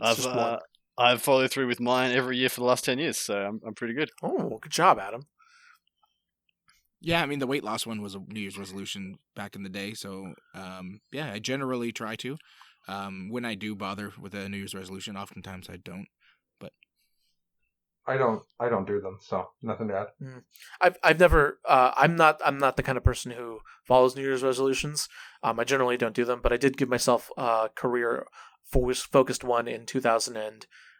I've, 0.00 0.16
just 0.16 0.28
uh, 0.28 0.58
I've 1.00 1.22
followed 1.22 1.50
through 1.50 1.66
with 1.66 1.80
mine 1.80 2.12
every 2.12 2.36
year 2.36 2.50
for 2.50 2.60
the 2.60 2.66
last 2.66 2.84
10 2.84 2.98
years, 2.98 3.16
so 3.16 3.34
I'm, 3.34 3.60
I'm 3.66 3.74
pretty 3.74 3.94
good. 3.94 4.10
oh 4.22 4.58
good 4.60 4.70
job 4.70 4.98
adam 4.98 5.26
Yeah, 7.00 7.22
I 7.22 7.26
mean 7.26 7.38
the 7.38 7.46
weight 7.46 7.64
loss 7.64 7.86
one 7.86 8.02
was 8.02 8.14
a 8.14 8.18
New 8.18 8.40
Year's 8.40 8.58
resolution 8.58 9.18
back 9.34 9.56
in 9.56 9.62
the 9.62 9.70
day, 9.70 9.94
so 9.94 10.34
um, 10.54 11.00
yeah, 11.10 11.32
I 11.32 11.38
generally 11.38 11.90
try 11.92 12.16
to. 12.16 12.36
Um, 12.88 13.28
when 13.30 13.44
I 13.44 13.54
do 13.54 13.74
bother 13.74 14.12
with 14.20 14.34
a 14.34 14.48
New 14.48 14.58
Year's 14.58 14.74
resolution, 14.74 15.16
oftentimes 15.16 15.68
I 15.70 15.76
don't. 15.76 16.06
But 16.58 16.72
I 18.06 18.16
don't 18.18 18.42
I 18.58 18.68
don't 18.68 18.86
do 18.86 19.00
them, 19.00 19.18
so 19.20 19.48
nothing 19.62 19.88
to 19.88 19.94
add. 19.94 20.08
I've 20.80 20.96
I've 21.02 21.20
never 21.20 21.60
uh, 21.66 21.92
I'm 21.96 22.16
not 22.16 22.40
I'm 22.44 22.58
not 22.58 22.76
the 22.76 22.82
kind 22.82 22.98
of 22.98 23.04
person 23.04 23.32
who 23.32 23.60
follows 23.84 24.16
New 24.16 24.22
Year's 24.22 24.42
resolutions. 24.42 25.08
Um, 25.42 25.58
I 25.60 25.64
generally 25.64 25.96
don't 25.96 26.14
do 26.14 26.26
them, 26.26 26.40
but 26.42 26.52
I 26.52 26.58
did 26.58 26.76
give 26.76 26.88
myself 26.90 27.30
a 27.38 27.70
career 27.74 28.26
focused 28.70 29.44
one 29.44 29.66
in 29.66 29.86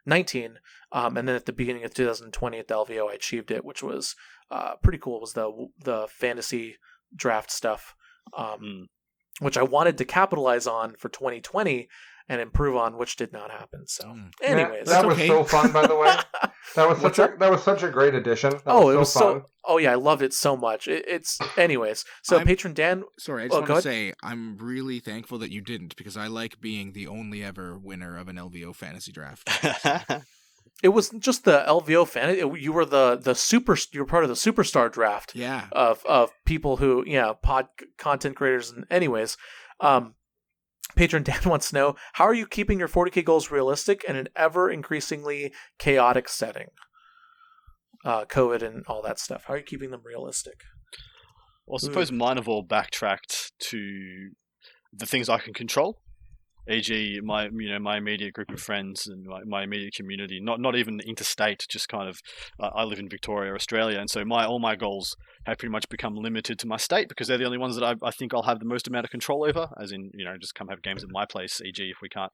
2019, 0.04 0.58
um, 0.92 1.16
and 1.16 1.28
then 1.28 1.36
at 1.36 1.46
the 1.46 1.52
beginning 1.52 1.84
of 1.84 1.94
2020 1.94 2.58
at 2.58 2.68
the 2.68 2.74
LVO 2.74 3.10
I 3.10 3.14
achieved 3.14 3.50
it, 3.50 3.64
which 3.64 3.82
was 3.82 4.14
uh, 4.50 4.76
pretty 4.82 4.98
cool. 4.98 5.16
It 5.16 5.20
was 5.22 5.32
the 5.34 5.68
the 5.82 6.06
fantasy 6.08 6.76
draft 7.14 7.50
stuff, 7.50 7.94
um, 8.36 8.60
Mm. 8.60 8.86
which 9.40 9.56
I 9.56 9.62
wanted 9.62 9.96
to 9.98 10.04
capitalize 10.04 10.66
on 10.66 10.94
for 10.96 11.08
2020 11.08 11.88
and 12.30 12.40
improve 12.40 12.76
on, 12.76 12.96
which 12.96 13.16
did 13.16 13.32
not 13.32 13.50
happen. 13.50 13.86
So, 13.88 14.04
Mm. 14.04 14.30
Yeah, 14.40 14.48
anyways, 14.48 14.86
that 14.86 15.04
was 15.04 15.16
okay. 15.16 15.26
so 15.26 15.42
fun, 15.44 15.72
by 15.72 15.86
the 15.86 15.96
way. 15.96 16.14
That 16.76 16.88
was 16.88 17.00
What's 17.00 17.16
such 17.16 17.32
a 17.34 17.36
that 17.38 17.50
was 17.50 17.62
such 17.64 17.82
a 17.82 17.88
great 17.90 18.14
addition. 18.14 18.50
That 18.52 18.62
oh, 18.66 18.86
was 18.86 18.94
it 18.94 18.98
was 18.98 19.12
so 19.12 19.18
so. 19.20 19.32
fun. 19.32 19.42
Oh 19.64 19.78
yeah, 19.78 19.90
I 19.90 19.96
loved 19.96 20.22
it 20.22 20.32
so 20.32 20.56
much. 20.56 20.86
It, 20.86 21.04
it's 21.08 21.36
anyways. 21.56 22.04
So 22.22 22.36
I'm- 22.36 22.46
patron 22.46 22.74
Dan 22.74 23.02
Sorry, 23.18 23.42
I 23.42 23.46
just 23.48 23.54
oh, 23.56 23.60
want 23.60 23.66
to 23.66 23.72
ahead. 23.72 23.82
say 23.82 24.12
I'm 24.22 24.56
really 24.58 25.00
thankful 25.00 25.38
that 25.38 25.50
you 25.50 25.62
didn't 25.62 25.96
because 25.96 26.16
I 26.16 26.28
like 26.28 26.60
being 26.60 26.92
the 26.92 27.08
only 27.08 27.42
ever 27.42 27.76
winner 27.76 28.16
of 28.16 28.28
an 28.28 28.36
LVO 28.36 28.74
fantasy 28.76 29.10
draft. 29.10 29.50
It 30.82 30.88
was 30.90 31.10
just 31.10 31.44
the 31.44 31.62
LVO 31.68 32.06
fan. 32.08 32.30
It, 32.30 32.60
you 32.60 32.72
were 32.72 32.86
the 32.86 33.16
the 33.22 33.34
super. 33.34 33.76
You 33.92 34.00
were 34.00 34.06
part 34.06 34.24
of 34.24 34.28
the 34.30 34.34
superstar 34.34 34.90
draft 34.90 35.34
Yeah, 35.34 35.66
of 35.72 36.04
of 36.06 36.30
people 36.46 36.76
who 36.78 37.04
yeah 37.06 37.32
pod 37.42 37.68
content 37.98 38.36
creators 38.36 38.70
and 38.70 38.86
anyways. 38.90 39.36
Um, 39.80 40.14
Patron 40.96 41.22
Dan 41.22 41.40
wants 41.46 41.70
to 41.70 41.74
know 41.74 41.96
how 42.14 42.24
are 42.24 42.34
you 42.34 42.46
keeping 42.46 42.78
your 42.78 42.88
40k 42.88 43.24
goals 43.24 43.50
realistic 43.50 44.04
in 44.04 44.16
an 44.16 44.28
ever 44.36 44.70
increasingly 44.70 45.52
chaotic 45.78 46.28
setting. 46.28 46.68
Uh, 48.04 48.24
COVID 48.24 48.62
and 48.62 48.82
all 48.86 49.02
that 49.02 49.18
stuff. 49.18 49.44
How 49.46 49.54
are 49.54 49.58
you 49.58 49.62
keeping 49.62 49.90
them 49.90 50.00
realistic? 50.04 50.62
Well, 51.66 51.78
I 51.80 51.84
suppose 51.84 52.10
mine 52.10 52.36
have 52.36 52.48
all 52.48 52.62
backtracked 52.62 53.52
to 53.68 54.30
the 54.92 55.06
things 55.06 55.28
I 55.28 55.38
can 55.38 55.52
control. 55.52 56.00
e.g., 56.70 57.20
my 57.22 57.48
you 57.52 57.68
know 57.68 57.78
my 57.78 57.96
immediate 57.96 58.32
group 58.32 58.50
of 58.50 58.60
friends 58.60 59.06
and 59.06 59.26
my, 59.26 59.40
my 59.44 59.62
immediate 59.64 59.94
community. 59.94 60.40
Not 60.40 60.60
not 60.60 60.76
even 60.76 61.00
interstate, 61.00 61.66
just 61.68 61.88
kind 61.88 62.08
of. 62.08 62.18
Uh, 62.58 62.70
I 62.74 62.84
live 62.84 62.98
in 62.98 63.08
Victoria, 63.08 63.54
Australia, 63.54 63.98
and 63.98 64.10
so 64.10 64.24
my 64.24 64.44
all 64.44 64.58
my 64.60 64.76
goals 64.76 65.16
have 65.46 65.58
pretty 65.58 65.72
much 65.72 65.88
become 65.88 66.14
limited 66.14 66.58
to 66.60 66.66
my 66.66 66.76
state 66.76 67.08
because 67.08 67.28
they're 67.28 67.38
the 67.38 67.44
only 67.44 67.58
ones 67.58 67.76
that 67.76 67.84
I, 67.84 67.94
I 68.06 68.10
think 68.10 68.34
I'll 68.34 68.42
have 68.42 68.60
the 68.60 68.66
most 68.66 68.86
amount 68.86 69.04
of 69.04 69.10
control 69.10 69.44
over. 69.44 69.68
As 69.80 69.92
in, 69.92 70.10
you 70.14 70.24
know, 70.24 70.36
just 70.38 70.54
come 70.54 70.68
have 70.68 70.82
games 70.82 71.02
at 71.02 71.10
my 71.10 71.24
place. 71.24 71.60
E.g., 71.60 71.82
if 71.82 71.98
we 72.02 72.08
can't 72.08 72.32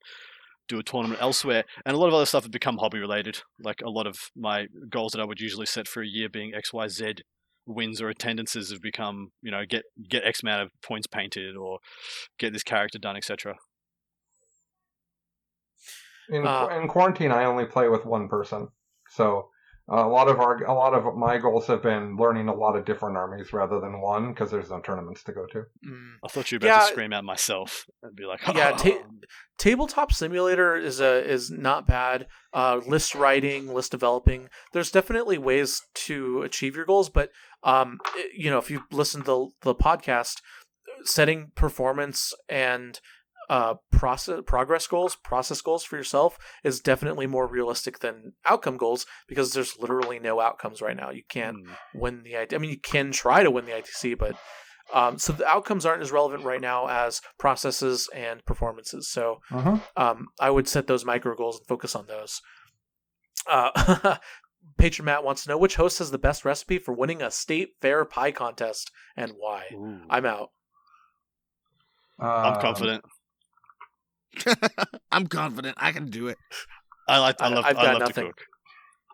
do 0.67 0.79
a 0.79 0.83
tournament 0.83 1.21
elsewhere. 1.21 1.63
And 1.85 1.95
a 1.95 1.99
lot 1.99 2.07
of 2.07 2.13
other 2.13 2.25
stuff 2.25 2.43
has 2.43 2.49
become 2.49 2.77
hobby 2.77 2.99
related. 2.99 3.39
Like 3.63 3.81
a 3.83 3.89
lot 3.89 4.05
of 4.05 4.17
my 4.35 4.67
goals 4.89 5.13
that 5.13 5.21
I 5.21 5.25
would 5.25 5.39
usually 5.39 5.65
set 5.65 5.87
for 5.87 6.01
a 6.01 6.07
year 6.07 6.27
being 6.29 6.53
X, 6.53 6.73
Y, 6.73 6.87
Z 6.87 7.15
wins 7.65 8.01
or 8.01 8.09
attendances 8.09 8.71
have 8.71 8.81
become, 8.81 9.31
you 9.41 9.51
know, 9.51 9.63
get 9.67 9.83
get 10.09 10.23
X 10.25 10.41
amount 10.41 10.63
of 10.63 10.71
points 10.81 11.07
painted 11.07 11.55
or 11.55 11.79
get 12.39 12.53
this 12.53 12.63
character 12.63 12.97
done, 12.97 13.17
etc. 13.17 13.55
In, 16.29 16.45
Uh, 16.45 16.67
in 16.81 16.87
quarantine, 16.87 17.31
I 17.31 17.45
only 17.45 17.65
play 17.65 17.87
with 17.89 18.05
one 18.05 18.27
person, 18.27 18.69
so 19.09 19.49
uh, 19.89 20.05
a 20.05 20.09
lot 20.09 20.27
of 20.27 20.39
our 20.41 20.61
a 20.65 20.73
lot 20.73 20.93
of 20.93 21.15
my 21.15 21.37
goals 21.37 21.67
have 21.67 21.81
been 21.81 22.17
learning 22.17 22.49
a 22.49 22.53
lot 22.53 22.75
of 22.75 22.83
different 22.83 23.15
armies 23.15 23.53
rather 23.53 23.79
than 23.79 24.01
one 24.01 24.33
because 24.33 24.51
there's 24.51 24.69
no 24.69 24.81
tournaments 24.81 25.23
to 25.23 25.31
go 25.31 25.45
to. 25.45 25.59
Mm. 25.87 26.15
I 26.25 26.27
thought 26.27 26.51
you 26.51 26.57
were 26.59 26.67
about 26.67 26.75
Yeah. 26.75 26.85
to 26.87 26.91
scream 26.91 27.13
at 27.13 27.23
myself 27.23 27.85
and 28.03 28.13
be 28.13 28.25
like, 28.25 28.41
Yeah, 28.53 28.71
ta- 28.71 28.89
"Oh." 29.05 29.11
tabletop 29.57 30.11
simulator 30.11 30.75
is 30.75 30.99
a 30.99 31.25
is 31.25 31.49
not 31.49 31.87
bad. 31.87 32.27
Uh, 32.53 32.81
list 32.85 33.15
writing, 33.15 33.73
list 33.73 33.91
developing. 33.91 34.49
There's 34.73 34.91
definitely 34.91 35.37
ways 35.37 35.81
to 36.07 36.41
achieve 36.41 36.75
your 36.75 36.85
goals, 36.85 37.09
but 37.09 37.31
um, 37.63 37.99
you 38.35 38.49
know, 38.51 38.57
if 38.57 38.69
you 38.69 38.83
listen 38.91 39.21
to 39.21 39.25
the, 39.25 39.71
the 39.73 39.75
podcast, 39.75 40.41
setting 41.03 41.51
performance 41.55 42.33
and 42.49 42.99
uh 43.49 43.75
process 43.91 44.41
progress 44.45 44.87
goals, 44.87 45.15
process 45.15 45.61
goals 45.61 45.83
for 45.83 45.95
yourself 45.95 46.37
is 46.63 46.79
definitely 46.81 47.27
more 47.27 47.47
realistic 47.47 47.99
than 47.99 48.33
outcome 48.45 48.75
goals 48.77 49.05
because 49.27 49.53
there's 49.53 49.77
literally 49.79 50.19
no 50.19 50.39
outcomes 50.41 50.81
right 50.81 50.97
now. 50.97 51.09
You 51.11 51.23
can't 51.29 51.57
Hmm. 51.65 51.73
win 51.95 52.23
the 52.23 52.35
IT. 52.35 52.53
I 52.53 52.57
mean, 52.57 52.71
you 52.71 52.79
can 52.79 53.11
try 53.11 53.43
to 53.43 53.51
win 53.51 53.65
the 53.65 53.71
ITC, 53.73 54.17
but 54.17 54.35
um, 54.93 55.17
so 55.17 55.33
the 55.33 55.45
outcomes 55.45 55.85
aren't 55.85 56.01
as 56.01 56.11
relevant 56.13 56.43
right 56.45 56.61
now 56.61 56.87
as 56.87 57.21
processes 57.37 58.09
and 58.15 58.43
performances. 58.45 59.09
So 59.09 59.41
Uh-huh. 59.51 59.77
um, 59.97 60.27
I 60.39 60.49
would 60.49 60.67
set 60.67 60.87
those 60.87 61.03
micro 61.05 61.35
goals 61.35 61.57
and 61.59 61.67
focus 61.67 61.93
on 61.95 62.07
those. 62.07 62.41
Uh, 63.45 64.17
Patron 64.77 65.05
Matt 65.05 65.23
wants 65.23 65.43
to 65.43 65.49
know 65.49 65.57
which 65.57 65.75
host 65.75 65.99
has 65.99 66.11
the 66.11 66.17
best 66.17 66.43
recipe 66.45 66.79
for 66.79 66.93
winning 66.93 67.21
a 67.21 67.31
state 67.31 67.75
fair 67.81 68.05
pie 68.05 68.31
contest 68.31 68.91
and 69.15 69.33
why. 69.37 69.65
Ooh. 69.73 70.01
I'm 70.09 70.25
out. 70.25 70.51
I'm 72.19 72.53
Um, 72.55 72.61
confident. 72.61 73.03
I'm 75.11 75.27
confident 75.27 75.75
I 75.79 75.91
can 75.91 76.07
do 76.09 76.27
it. 76.27 76.37
I 77.07 77.19
like. 77.19 77.41
I 77.41 77.45
I- 77.45 77.49
love. 77.49 77.65
I've 77.65 77.77
I 77.77 77.83
got 77.83 77.93
love 77.93 77.99
nothing. 78.01 78.25
to 78.25 78.29
cook. 78.33 78.41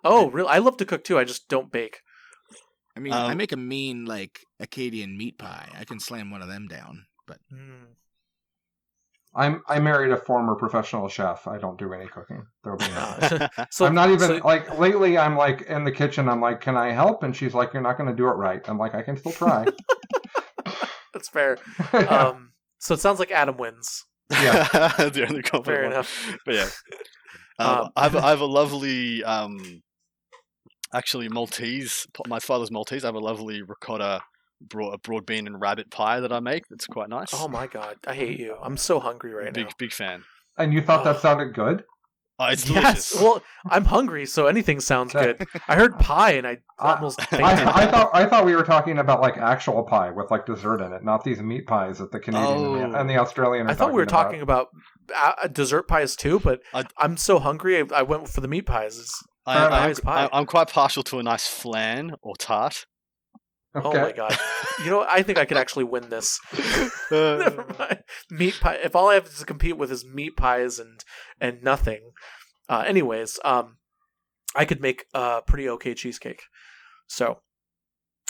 Oh, 0.04 0.30
really? 0.32 0.50
I 0.50 0.58
love 0.60 0.78
to 0.78 0.86
cook 0.86 1.04
too. 1.04 1.18
I 1.18 1.24
just 1.24 1.48
don't 1.48 1.72
bake. 1.72 2.00
I 2.96 3.00
mean, 3.00 3.14
I 3.14 3.32
Um, 3.32 3.38
make 3.38 3.52
a 3.52 3.58
mean 3.58 4.06
like 4.06 4.42
Acadian 4.60 5.18
meat 5.18 5.38
pie. 5.40 5.70
I 5.80 5.84
can 5.86 6.00
slam 6.00 6.30
one 6.32 6.42
of 6.42 6.48
them 6.50 6.68
down. 6.68 7.06
But 7.26 7.38
Mm. 7.52 7.96
I'm 9.36 9.64
I 9.68 9.80
married 9.80 10.12
a 10.12 10.18
former 10.18 10.54
professional 10.56 11.08
chef. 11.08 11.48
I 11.48 11.58
don't 11.58 11.80
do 11.80 11.92
any 11.94 12.06
cooking. 12.08 12.46
Be 12.64 12.70
no. 12.70 13.48
So 13.72 13.86
I'm 13.86 13.96
not 13.96 14.10
even 14.10 14.28
so- 14.28 14.42
like 14.46 14.78
lately. 14.78 15.18
I'm 15.18 15.36
like 15.36 15.64
in 15.64 15.86
the 15.86 15.92
kitchen. 15.92 16.30
I'm 16.30 16.42
like, 16.42 16.62
can 16.62 16.76
I 16.78 16.92
help? 16.92 17.24
And 17.24 17.36
she's 17.36 17.54
like, 17.56 17.74
you're 17.74 17.82
not 17.82 17.98
going 17.98 18.10
to 18.10 18.16
do 18.16 18.28
it 18.28 18.34
right. 18.34 18.62
I'm 18.70 18.78
like, 18.78 18.94
I 18.94 19.02
can 19.02 19.18
still 19.18 19.32
try. 19.32 19.66
that's 21.14 21.30
fair. 21.30 21.58
Um, 21.94 22.52
so 22.80 22.94
it 22.94 23.00
sounds 23.00 23.18
like 23.20 23.32
Adam 23.32 23.58
wins. 23.58 24.04
Yeah. 24.42 25.10
the 25.10 25.26
only 25.30 25.42
confident 25.44 25.66
Fair 25.66 25.84
one. 25.84 25.92
enough. 25.94 26.38
But 26.46 26.56
yeah, 26.56 26.70
um, 27.60 27.68
Um, 27.82 27.90
I, 27.96 28.04
have, 28.04 28.16
I 28.16 28.30
have 28.32 28.42
a 28.42 28.46
lovely, 28.46 29.24
um, 29.24 29.82
actually 30.94 31.30
Maltese. 31.30 32.06
My 32.28 32.40
father's 32.40 32.72
Maltese. 32.72 33.04
I 33.04 33.08
have 33.08 33.16
a 33.16 33.20
lovely 33.20 33.62
ricotta, 33.62 34.22
broad, 34.62 35.02
broad 35.02 35.26
bean 35.26 35.48
and 35.48 35.60
rabbit 35.60 35.90
pie 35.92 36.20
that 36.20 36.32
I 36.32 36.40
make. 36.40 36.64
That's 36.70 36.88
quite 36.88 37.10
nice. 37.10 37.30
Oh 37.34 37.48
my 37.48 37.68
god, 37.68 37.98
I 38.08 38.14
hate 38.14 38.40
you. 38.40 38.56
I'm 38.62 38.78
so 38.78 39.00
hungry 39.00 39.34
right 39.34 39.54
big 39.54 39.66
now. 39.68 39.72
big 39.78 39.92
fan. 39.92 40.24
And 40.58 40.72
you 40.74 40.82
thought 40.82 41.02
Oh. 41.02 41.14
that 41.14 41.20
sounded 41.22 41.54
good? 41.54 41.84
Oh, 42.40 42.46
it's 42.48 42.64
delicious. 42.64 43.14
Yes. 43.14 43.22
Well, 43.22 43.44
I'm 43.70 43.86
hungry, 43.86 44.26
so 44.26 44.48
anything 44.48 44.80
sounds 44.80 45.14
good. 45.14 45.46
I 45.68 45.76
heard 45.76 45.98
pie 46.00 46.32
and 46.32 46.48
I 46.48 46.58
I- 46.80 46.84
uh, 46.92 46.96
almost 46.96 47.20
I- 47.34 47.42
I, 47.42 47.84
I 47.84 47.92
thought 47.92 48.10
I 48.14 48.26
thought 48.26 48.46
we 48.46 48.56
were 48.56 48.64
talking 48.64 48.98
about 48.98 49.22
like 49.22 49.38
actual 49.38 49.84
pie 49.84 50.10
with 50.12 50.32
like 50.32 50.46
dessert 50.46 50.82
in 50.82 50.94
it, 50.94 51.04
not 51.04 51.24
these 51.24 51.42
meat 51.42 51.68
pies 51.68 52.00
that 52.00 52.12
the 52.12 52.20
Canadian 52.20 52.58
and, 52.58 52.94
the, 52.94 52.98
Oh. 52.98 53.02
and 53.02 53.10
the 53.10 53.18
Australian. 53.18 53.68
Are 53.68 53.70
I 53.70 53.74
thought 53.76 53.90
we 53.92 54.00
were 54.00 54.06
talking 54.06 54.42
about. 54.42 54.70
about 55.12 55.40
uh, 55.42 55.44
uh, 55.44 55.48
dessert 55.48 55.88
pies 55.88 56.16
too, 56.16 56.40
but 56.40 56.62
I- 56.74 56.86
I'm 56.98 57.18
so 57.18 57.40
hungry. 57.40 57.80
I, 57.80 57.86
I 57.94 58.02
went 58.02 58.28
for 58.28 58.42
the 58.42 58.48
meat 58.48 58.66
pies. 58.66 58.96
It's- 58.96 59.24
I, 59.46 59.92
I, 60.06 60.28
I, 60.32 60.40
am 60.40 60.46
quite 60.46 60.70
partial 60.70 61.04
to 61.04 61.20
a 61.20 61.24
nice 61.24 61.46
flan 61.48 62.16
or 62.22 62.34
tart. 62.38 62.86
Okay. 63.76 63.88
Oh 63.88 64.02
my 64.02 64.12
god! 64.12 64.38
You 64.84 64.90
know, 64.90 64.98
what? 64.98 65.10
I 65.10 65.22
think 65.22 65.38
I 65.38 65.46
could 65.46 65.58
actually 65.58 65.84
win 65.84 66.10
this. 66.10 66.40
Never 67.12 67.66
mind. 67.78 68.04
Meat 68.32 68.56
pie. 68.60 68.80
If 68.84 68.96
all 68.96 69.10
I 69.10 69.14
have 69.14 69.34
to 69.34 69.46
compete 69.46 69.78
with 69.78 69.92
is 69.92 70.04
meat 70.04 70.36
pies 70.36 70.80
and 70.80 71.00
and 71.40 71.62
nothing. 71.64 72.12
Uh, 72.68 72.84
anyways, 72.86 73.40
um, 73.46 73.78
I 74.56 74.66
could 74.66 74.82
make 74.82 75.06
a 75.14 75.42
pretty 75.46 75.70
okay 75.70 75.94
cheesecake. 75.94 76.42
So, 77.08 77.40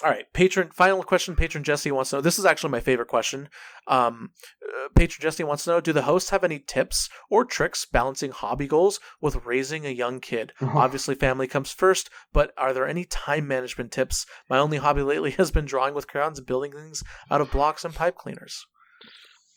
all 0.04 0.10
right, 0.10 0.26
patron. 0.34 0.70
Final 0.72 1.04
question. 1.04 1.36
Patron 1.36 1.64
Jesse 1.64 1.92
wants 1.92 2.10
to 2.10 2.16
know. 2.18 2.22
This 2.22 2.40
is 2.40 2.46
actually 2.46 2.72
my 2.72 2.80
favorite 2.80 3.08
question. 3.08 3.48
Um, 3.88 4.32
uh, 4.68 4.88
patron 4.96 5.22
Jesse 5.22 5.44
wants 5.44 5.66
to 5.66 5.70
know: 5.72 5.82
Do 5.82 5.94
the 5.94 6.02
hosts 6.04 6.32
have 6.32 6.44
any 6.44 6.60
tips 6.60 7.10
or 7.30 7.46
tricks 7.46 7.86
balancing 7.86 8.32
hobby 8.32 8.68
goals 8.68 9.00
with 9.22 9.46
raising 9.46 9.86
a 9.86 9.90
young 9.90 10.20
kid? 10.20 10.52
Obviously, 10.62 11.16
family 11.16 11.48
comes 11.48 11.72
first, 11.72 12.10
but 12.34 12.52
are 12.58 12.74
there 12.74 12.88
any 12.88 13.06
time 13.06 13.48
management 13.48 13.92
tips? 13.92 14.26
My 14.50 14.58
only 14.58 14.78
hobby 14.78 15.04
lately 15.04 15.32
has 15.38 15.52
been 15.52 15.66
drawing 15.66 15.94
with 15.94 16.08
crayons 16.08 16.40
and 16.40 16.48
building 16.48 16.72
things 16.72 17.04
out 17.30 17.42
of 17.42 17.52
blocks 17.52 17.86
and 17.86 17.94
pipe 17.94 18.16
cleaners. 18.16 18.66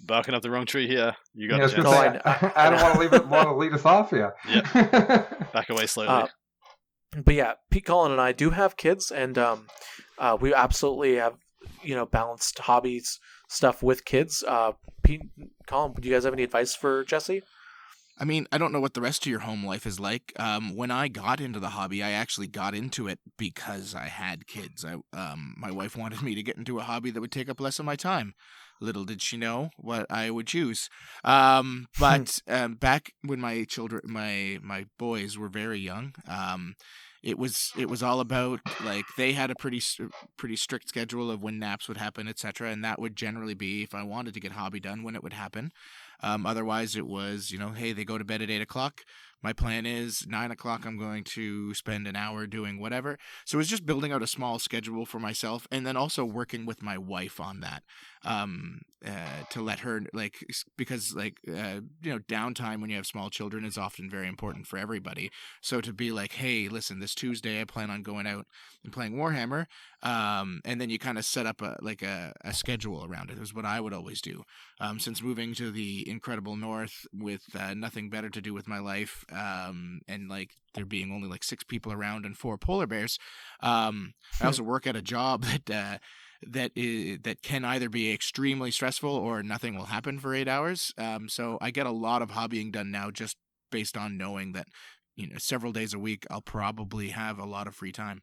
barking 0.00 0.34
up 0.34 0.42
the 0.42 0.50
wrong 0.50 0.66
tree 0.66 0.86
here. 0.86 1.16
You 1.34 1.48
got 1.48 1.58
Yeah, 1.58 1.64
I 1.64 1.68
the 1.68 1.76
gonna 1.82 1.96
chance. 1.96 2.22
No, 2.24 2.32
say, 2.32 2.52
I- 2.54 2.66
I, 2.66 2.70
don't 2.70 2.82
want 2.82 2.94
to 2.94 3.00
leave 3.00 3.12
it. 3.14 3.26
Want 3.26 3.48
to 3.48 3.54
lead 3.54 3.72
us 3.72 3.84
off? 3.86 4.12
Yeah. 4.12 4.30
Back 5.52 5.70
away 5.70 5.86
slowly. 5.86 6.08
Uh, 6.08 6.26
but 7.24 7.34
yeah, 7.34 7.55
Pete 7.70 7.86
Colin 7.86 8.12
and 8.12 8.20
I 8.20 8.32
do 8.32 8.51
have 8.51 8.76
kids, 8.76 9.10
and 9.10 9.38
um, 9.38 9.66
uh, 10.18 10.36
we 10.40 10.55
absolutely 10.55 11.16
have 11.16 11.34
you 11.82 11.94
know 11.94 12.06
balanced 12.06 12.59
hobbies 12.60 13.18
stuff 13.48 13.82
with 13.82 14.05
kids. 14.05 14.44
Uh, 14.47 14.72
Pete, 15.02 15.22
Colin, 15.66 15.93
do 15.93 16.09
you 16.09 16.14
guys 16.14 16.24
have 16.24 16.32
any 16.32 16.43
advice 16.43 16.74
for 16.74 17.05
Jesse? 17.05 17.43
I 18.18 18.24
mean, 18.24 18.47
I 18.51 18.56
don't 18.56 18.72
know 18.72 18.80
what 18.80 18.94
the 18.94 19.02
rest 19.02 19.26
of 19.26 19.30
your 19.30 19.40
home 19.40 19.64
life 19.64 19.84
is 19.84 20.01
like. 20.01 20.32
Um, 20.38 20.74
when 20.74 20.90
I 20.90 21.09
got 21.09 21.38
into 21.38 21.60
the 21.60 21.70
hobby, 21.70 22.02
I 22.02 22.12
actually 22.12 22.47
got 22.47 22.74
into 22.74 23.09
it 23.09 23.18
because 23.36 23.94
I 23.94 24.06
had 24.06 24.47
kids. 24.47 24.86
I, 24.86 24.94
um, 25.12 25.55
my 25.59 25.70
wife 25.70 25.97
wanted 25.97 26.22
me 26.22 26.34
to 26.34 26.43
get 26.43 26.56
into 26.56 26.78
a 26.78 26.82
hobby 26.82 27.10
that 27.10 27.20
would 27.20 27.32
take 27.32 27.51
up 27.51 27.60
less 27.60 27.78
of 27.78 27.84
my 27.84 27.94
time. 27.94 28.32
Little 28.80 29.05
did 29.05 29.22
she 29.22 29.36
know 29.36 29.70
what 29.76 30.06
I 30.10 30.30
would 30.30 30.47
choose. 30.47 30.88
Um, 31.24 31.88
but 31.98 32.40
um, 32.48 32.74
back 32.74 33.12
when 33.22 33.40
my 33.40 33.64
children, 33.64 34.02
my 34.05 34.59
my 34.62 34.86
boys 34.98 35.38
were 35.38 35.48
very 35.48 35.78
young, 35.78 36.14
um, 36.28 36.74
it 37.22 37.38
was 37.38 37.72
it 37.76 37.88
was 37.88 38.02
all 38.02 38.20
about 38.20 38.60
like 38.84 39.05
they 39.16 39.32
had 39.32 39.51
a 39.51 39.55
pretty 39.55 39.82
pretty 40.36 40.56
strict 40.56 40.88
schedule 40.88 41.30
of 41.30 41.43
when 41.43 41.59
naps 41.59 41.88
would 41.88 41.97
happen, 41.97 42.28
etc. 42.28 42.70
And 42.70 42.84
that 42.84 43.01
would 43.01 43.16
generally 43.16 43.55
be 43.55 43.82
if 43.82 43.94
I 43.94 44.02
wanted 44.02 44.34
to 44.34 44.40
get 44.40 44.52
hobby 44.52 44.80
done 44.80 45.02
when 45.02 45.14
it 45.14 45.22
would 45.22 45.32
happen. 45.32 45.72
Um, 46.22 46.47
otherwise, 46.47 46.97
it 46.97 47.06
was, 47.06 47.51
you 47.51 47.59
know, 47.59 47.70
hey, 47.70 47.93
they 47.93 48.05
go 48.05 48.18
to 48.18 48.24
bed 48.24 48.43
at 48.43 48.51
eight 48.51 48.62
o'clock. 48.62 49.02
My 49.42 49.52
plan 49.52 49.86
is 49.86 50.26
nine 50.26 50.50
o'clock, 50.50 50.84
I'm 50.84 50.98
going 50.98 51.24
to 51.24 51.74
spend 51.74 52.06
an 52.06 52.16
hour 52.16 52.46
doing 52.46 52.80
whatever. 52.80 53.18
So 53.44 53.58
it's 53.58 53.68
just 53.68 53.86
building 53.86 54.12
out 54.12 54.22
a 54.22 54.26
small 54.26 54.58
schedule 54.58 55.06
for 55.06 55.20
myself 55.20 55.66
and 55.70 55.86
then 55.86 55.96
also 55.96 56.24
working 56.24 56.66
with 56.66 56.82
my 56.82 56.98
wife 56.98 57.38
on 57.38 57.60
that 57.60 57.82
um, 58.24 58.80
uh, 59.06 59.44
to 59.50 59.62
let 59.62 59.80
her, 59.80 60.02
like, 60.12 60.44
because, 60.76 61.14
like, 61.14 61.38
uh, 61.48 61.80
you 62.02 62.10
know, 62.12 62.18
downtime 62.18 62.80
when 62.80 62.90
you 62.90 62.96
have 62.96 63.06
small 63.06 63.30
children 63.30 63.64
is 63.64 63.78
often 63.78 64.10
very 64.10 64.26
important 64.26 64.66
for 64.66 64.78
everybody. 64.78 65.30
So 65.60 65.80
to 65.80 65.92
be 65.92 66.10
like, 66.10 66.32
hey, 66.32 66.68
listen, 66.68 66.98
this 66.98 67.14
Tuesday 67.14 67.60
I 67.60 67.64
plan 67.64 67.90
on 67.90 68.02
going 68.02 68.26
out 68.26 68.46
and 68.82 68.92
playing 68.92 69.14
Warhammer. 69.14 69.66
Um, 70.02 70.60
and 70.64 70.80
then 70.80 70.90
you 70.90 70.98
kind 70.98 71.18
of 71.18 71.24
set 71.24 71.46
up 71.46 71.62
a, 71.62 71.76
like 71.82 72.02
a, 72.02 72.32
a 72.44 72.52
schedule 72.52 73.04
around 73.04 73.30
it 73.30 73.38
is 73.38 73.54
what 73.54 73.64
I 73.64 73.80
would 73.80 73.92
always 73.92 74.20
do 74.20 74.44
um, 74.80 74.98
since 74.98 75.22
moving 75.22 75.54
to 75.54 75.70
the 75.70 76.08
incredible 76.08 76.56
north 76.56 77.06
with 77.12 77.42
uh, 77.58 77.74
nothing 77.74 78.08
better 78.08 78.30
to 78.30 78.40
do 78.40 78.54
with 78.54 78.68
my 78.68 78.78
life 78.78 79.24
um, 79.32 80.01
and 80.09 80.28
like 80.28 80.51
there 80.74 80.85
being 80.85 81.12
only 81.12 81.28
like 81.28 81.44
six 81.44 81.65
people 81.65 81.93
around 81.93 82.24
and 82.24 82.36
four 82.36 82.59
polar 82.59 82.86
bears 82.86 83.19
um, 83.61 84.15
i 84.40 84.47
also 84.47 84.62
work 84.62 84.86
at 84.86 84.97
a 84.97 85.03
job 85.03 85.44
that 85.66 85.70
uh, 85.70 85.98
that 86.43 86.70
is, 86.77 87.19
that 87.23 87.43
can 87.43 87.65
either 87.65 87.89
be 87.89 88.12
extremely 88.12 88.70
stressful 88.70 89.11
or 89.11 89.43
nothing 89.43 89.77
will 89.77 89.86
happen 89.86 90.19
for 90.19 90.35
eight 90.35 90.48
hours. 90.48 90.93
Um, 90.98 91.28
so 91.28 91.59
i 91.61 91.70
get 91.70 91.86
a 91.86 91.90
lot 91.90 92.23
of 92.23 92.31
hobbying 92.31 92.73
done 92.73 92.90
now 92.90 93.11
just 93.11 93.36
based 93.70 93.97
on 93.97 94.16
knowing 94.16 94.53
that 94.53 94.69
you 95.16 95.27
know 95.27 95.39
several 95.39 95.73
days 95.73 95.93
a 95.93 95.98
week 95.98 96.24
i'll 96.31 96.40
probably 96.40 97.09
have 97.09 97.39
a 97.39 97.47
lot 97.47 97.66
of 97.66 97.74
free 97.74 97.93
time. 97.93 98.23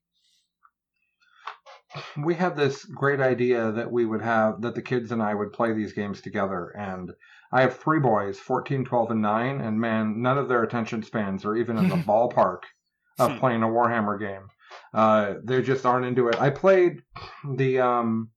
We 2.18 2.34
had 2.34 2.56
this 2.56 2.86
great 2.86 3.20
idea 3.20 3.72
that 3.72 3.92
we 3.92 4.06
would 4.06 4.22
have 4.22 4.62
that 4.62 4.76
the 4.76 4.82
kids 4.82 5.12
and 5.12 5.22
I 5.22 5.34
would 5.36 5.54
play 5.54 5.74
these 5.74 5.94
games 5.94 6.22
together, 6.22 6.70
and 6.78 7.12
I 7.54 7.62
have 7.62 7.78
three 7.78 8.00
boys, 8.00 8.40
14, 8.40 8.84
12, 8.84 9.12
and 9.12 9.22
9, 9.22 9.62
and 9.62 9.80
man, 9.80 10.22
none 10.22 10.38
of 10.40 10.50
their 10.50 10.64
attention 10.64 11.04
spans 11.04 11.46
are 11.46 11.56
even 11.56 11.78
in 11.78 11.88
the 11.88 11.96
ballpark 12.10 12.60
of 13.20 13.38
playing 13.40 13.62
a 13.62 13.68
Warhammer 13.68 14.20
game. 14.20 14.48
Uh, 14.94 15.36
they 15.44 15.62
just 15.62 15.86
aren't 15.86 16.06
into 16.06 16.28
it. 16.30 16.42
I 16.42 16.50
played 16.50 17.04
the 17.56 17.80
um, 17.80 18.32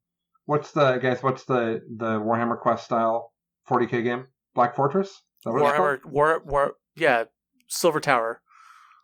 what's 0.44 0.72
the 0.72 0.98
guys? 0.98 1.22
What's 1.22 1.44
the 1.44 1.80
the 1.97 2.20
Warhammer 2.20 2.60
Quest 2.60 2.84
style 2.84 3.32
40k 3.70 4.05
game? 4.05 4.26
Black 4.55 4.76
Fortress. 4.76 5.22
That? 5.44 5.52
Warhammer, 5.55 6.05
War, 6.05 6.43
War, 6.44 6.72
yeah, 6.94 7.24
Silver 7.68 8.01
Tower 8.01 8.43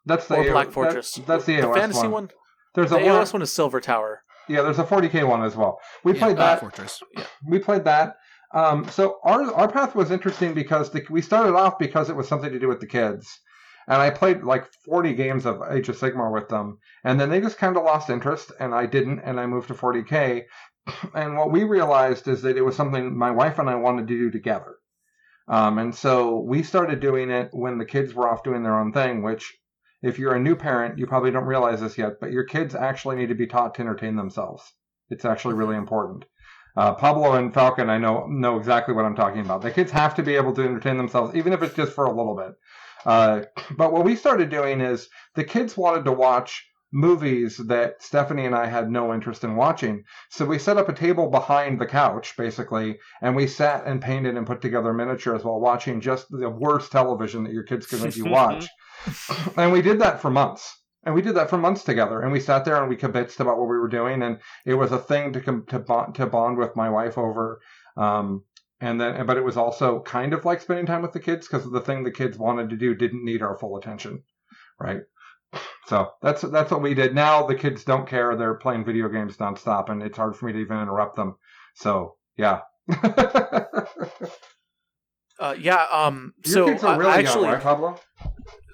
That's 0.05 0.27
the 0.29 0.35
or 0.37 0.41
AO 0.49 0.53
Black 0.53 0.67
that- 0.69 0.73
Fortress. 0.75 1.15
that's 1.27 1.45
the 1.47 1.55
AOS 1.59 1.75
fantasy 1.75 2.03
one. 2.03 2.11
one. 2.13 2.31
There's 2.75 2.91
The 2.91 2.97
a 2.97 3.01
AOS 3.01 3.33
one 3.33 3.43
is 3.43 3.53
Silver 3.53 3.81
Tower. 3.81 4.23
yeah. 4.49 4.61
There's 4.63 4.79
a 4.79 4.85
40k 4.85 5.27
one 5.27 5.43
as 5.43 5.57
well. 5.57 5.79
We 6.05 6.13
Yeah, 6.13 6.19
played 6.19 6.37
Black 6.37 6.57
that. 6.57 6.61
Fortress. 6.61 7.03
Yeah. 7.17 7.25
We 7.47 7.59
played 7.61 7.85
that. 7.85 8.17
Um, 8.55 8.89
so 8.89 9.19
our 9.25 9.53
our 9.55 9.71
path 9.71 9.95
was 9.95 10.11
interesting 10.11 10.55
because 10.55 10.91
the, 10.91 11.05
we 11.11 11.23
started 11.23 11.55
off 11.55 11.79
because 11.79 12.11
it 12.11 12.17
was 12.17 12.29
something 12.29 12.53
to 12.53 12.59
do 12.59 12.69
with 12.69 12.81
the 12.81 12.87
kids, 12.87 13.41
and 13.89 14.01
I 14.01 14.11
played 14.11 14.43
like 14.43 14.71
40 14.85 15.15
games 15.15 15.47
of 15.47 15.63
Age 15.71 15.89
of 15.89 15.99
Sigmar 15.99 16.33
with 16.33 16.49
them, 16.49 16.79
and 17.05 17.19
then 17.19 17.31
they 17.31 17.41
just 17.41 17.59
kind 17.59 17.77
of 17.77 17.85
lost 17.85 18.11
interest, 18.11 18.53
and 18.61 18.75
I 18.75 18.87
didn't, 18.87 19.21
and 19.21 19.41
I 19.41 19.47
moved 19.47 19.69
to 19.69 19.75
40k. 19.75 20.45
And 21.15 21.37
what 21.37 21.53
we 21.53 21.63
realized 21.63 22.27
is 22.27 22.43
that 22.43 22.57
it 22.57 22.63
was 22.63 22.75
something 22.75 23.17
my 23.17 23.31
wife 23.31 23.61
and 23.61 23.71
I 23.71 23.77
wanted 23.77 24.09
to 24.09 24.19
do 24.19 24.31
together. 24.33 24.75
Um, 25.47 25.79
and 25.79 25.95
so 25.95 26.41
we 26.41 26.65
started 26.65 26.99
doing 26.99 27.31
it 27.31 27.51
when 27.53 27.79
the 27.79 27.85
kids 27.85 28.15
were 28.15 28.29
off 28.29 28.43
doing 28.43 28.65
their 28.65 28.79
own 28.79 28.93
thing, 28.93 29.23
which 29.23 29.57
if 30.03 30.19
you're 30.19 30.35
a 30.35 30.41
new 30.41 30.57
parent, 30.57 30.99
you 30.99 31.07
probably 31.07 31.31
don't 31.31 31.45
realize 31.45 31.81
this 31.81 31.97
yet, 31.97 32.15
but 32.21 32.33
your 32.33 32.45
kids 32.45 32.75
actually 32.75 33.15
need 33.17 33.29
to 33.29 33.37
be 33.37 33.47
taught 33.47 33.75
to 33.75 33.83
entertain 33.83 34.17
themselves. 34.17 34.73
It's 35.11 35.25
actually 35.25 35.55
really 35.55 35.77
important. 35.77 36.25
Uh, 36.77 36.95
Pablo 36.95 37.35
and 37.35 37.53
Falcon, 37.53 37.91
I 37.91 37.99
know 37.99 38.27
know 38.27 38.57
exactly 38.57 38.95
what 38.95 39.05
I'm 39.05 39.17
talking 39.17 39.41
about. 39.41 39.63
The 39.63 39.71
kids 39.71 39.91
have 39.91 40.15
to 40.17 40.23
be 40.23 40.37
able 40.37 40.55
to 40.55 40.63
entertain 40.63 40.97
themselves, 40.97 41.35
even 41.35 41.53
if 41.53 41.63
it's 41.63 41.75
just 41.75 41.93
for 41.93 42.07
a 42.07 42.17
little 42.17 42.37
bit. 42.37 42.53
Uh, 43.05 43.43
but 43.77 43.93
what 43.93 44.05
we 44.05 44.17
started 44.17 44.49
doing 44.51 44.81
is 44.81 45.09
the 45.35 45.45
kids 45.45 45.77
wanted 45.77 46.05
to 46.05 46.13
watch 46.13 46.67
movies 46.93 47.57
that 47.57 48.03
Stephanie 48.03 48.45
and 48.45 48.55
I 48.55 48.67
had 48.67 48.91
no 48.91 49.15
interest 49.15 49.45
in 49.45 49.57
watching. 49.57 50.05
So 50.31 50.45
we 50.45 50.59
set 50.59 50.77
up 50.77 50.91
a 50.91 50.95
table 50.95 51.31
behind 51.31 51.81
the 51.81 51.87
couch, 51.87 52.37
basically, 52.37 52.99
and 53.23 53.35
we 53.35 53.47
sat 53.47 53.87
and 53.87 54.01
painted 54.01 54.37
and 54.37 54.47
put 54.47 54.61
together 54.61 54.93
miniatures 54.93 55.43
while 55.43 55.59
watching 55.59 56.03
just 56.03 56.27
the 56.31 56.51
worst 56.51 56.93
television 56.93 57.45
that 57.45 57.53
your 57.55 57.63
kids 57.63 57.87
could 57.87 58.03
make 58.03 58.17
you 58.17 58.25
watch. 58.31 58.67
and 59.57 59.73
we 59.73 59.81
did 59.81 60.01
that 60.01 60.21
for 60.21 60.31
months. 60.31 60.82
And 61.05 61.15
we 61.15 61.23
did 61.23 61.35
that 61.35 61.51
for 61.51 61.59
months 61.59 61.85
together. 61.85 62.21
And 62.21 62.33
we 62.33 62.41
sat 62.41 62.65
there 62.65 62.77
and 62.77 62.89
we 62.89 62.97
convinced 62.97 63.41
about 63.41 63.59
what 63.59 63.69
we 63.69 63.77
were 63.79 63.89
doing. 63.89 64.23
And 64.23 64.39
it 64.65 64.75
was 64.75 64.93
a 64.93 64.99
thing 64.99 65.33
to 65.33 65.41
com- 65.41 65.67
to 65.69 65.79
bond, 65.79 66.15
to 66.17 66.27
bond 66.27 66.59
with 66.59 66.77
my 66.77 66.91
wife 66.91 67.19
over. 67.19 67.61
Um, 67.97 68.45
and 68.81 69.01
then, 69.01 69.27
but 69.27 69.37
it 69.37 69.45
was 69.45 69.57
also 69.57 70.01
kind 70.03 70.33
of 70.33 70.45
like 70.45 70.61
spending 70.61 70.87
time 70.87 71.03
with 71.03 71.13
the 71.13 71.21
kids 71.21 71.47
because 71.47 71.71
the 71.71 71.81
thing 71.81 72.03
the 72.03 72.11
kids 72.11 72.39
wanted 72.39 72.71
to 72.71 72.77
do 72.77 72.95
didn't 72.95 73.25
need 73.25 73.43
our 73.43 73.57
full 73.57 73.77
attention, 73.77 74.23
right? 74.81 75.03
So 75.87 76.11
that's 76.23 76.43
that's 76.43 76.71
what 76.71 76.83
we 76.83 76.95
did. 76.95 77.15
Now 77.15 77.47
the 77.47 77.55
kids 77.55 77.85
don't 77.85 78.09
care; 78.09 78.35
they're 78.37 78.55
playing 78.55 78.85
video 78.85 79.09
games 79.09 79.37
nonstop, 79.37 79.89
and 79.89 80.03
it's 80.03 80.17
hard 80.17 80.37
for 80.37 80.47
me 80.47 80.53
to 80.53 80.59
even 80.59 80.81
interrupt 80.81 81.17
them. 81.17 81.37
So 81.75 82.17
yeah. 82.37 82.61
Uh, 85.43 85.57
yeah. 85.59 85.87
Um. 85.91 86.35
Your 86.45 86.55
so 86.55 86.67
kids 86.67 86.85
are 86.85 86.99
really 86.99 87.13
actually, 87.13 87.45
young, 87.45 87.55
right, 87.55 87.63
Pablo? 87.63 87.99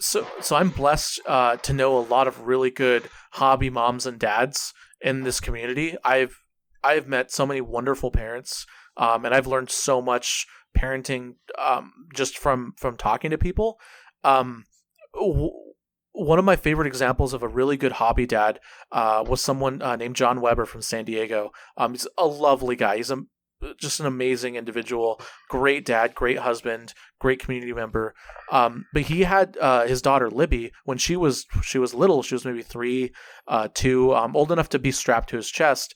so 0.01 0.27
so 0.41 0.57
I'm 0.57 0.69
blessed 0.69 1.21
uh, 1.27 1.57
to 1.57 1.73
know 1.73 1.97
a 1.97 2.01
lot 2.01 2.29
of 2.29 2.47
really 2.47 2.71
good 2.71 3.09
hobby 3.33 3.71
moms 3.71 4.05
and 4.05 4.19
dads 4.19 4.75
in 5.01 5.23
this 5.23 5.41
community. 5.41 5.97
I've 6.05 6.43
I've 6.85 7.09
met 7.09 7.33
so 7.33 7.47
many 7.47 7.63
wonderful 7.63 8.11
parents, 8.11 8.67
um, 8.99 9.25
and 9.25 9.35
I've 9.35 9.47
learned 9.47 9.71
so 9.71 10.03
much 10.03 10.47
parenting 10.77 11.37
um, 11.59 11.93
just 12.15 12.37
from 12.37 12.75
from 12.77 12.99
talking 12.99 13.31
to 13.31 13.39
people. 13.39 13.79
Um, 14.23 14.65
w- 15.15 15.53
one 16.13 16.39
of 16.39 16.45
my 16.45 16.57
favorite 16.57 16.87
examples 16.89 17.33
of 17.33 17.43
a 17.43 17.49
really 17.49 17.77
good 17.77 17.93
hobby 17.93 18.27
dad 18.27 18.61
uh, 18.93 19.25
was 19.27 19.41
someone 19.41 19.81
uh, 19.81 19.97
named 19.97 20.17
John 20.17 20.41
Weber 20.41 20.67
from 20.67 20.83
San 20.83 21.05
Diego. 21.05 21.51
Um, 21.77 21.93
he's 21.93 22.09
a 22.19 22.27
lovely 22.27 22.77
guy. 22.77 22.97
He's 22.97 23.11
a 23.11 23.23
just 23.79 24.01
an 24.01 24.07
amazing 24.07 24.57
individual, 24.57 25.21
great 25.49 25.85
dad, 25.85 26.15
great 26.15 26.39
husband, 26.39 26.95
great 27.19 27.41
community 27.41 27.73
member. 27.73 28.15
Um, 28.51 28.87
but 28.93 29.03
he 29.03 29.23
had 29.25 29.57
uh, 29.61 29.87
his 29.87 30.03
daughter 30.03 30.31
Libby 30.31 30.73
when 30.85 30.99
she 30.99 31.17
was 31.17 31.47
she 31.63 31.79
was 31.79 31.95
little. 31.95 32.23
She 32.23 32.35
was 32.35 32.45
maybe 32.45 32.63
three, 32.63 33.13
uh, 33.47 33.69
two, 33.75 34.15
um, 34.15 34.37
old 34.37 34.53
enough 34.53 34.69
to 34.71 34.79
be 34.79 34.93
strapped 34.93 35.31
to 35.31 35.37
his 35.37 35.51
chest. 35.51 35.95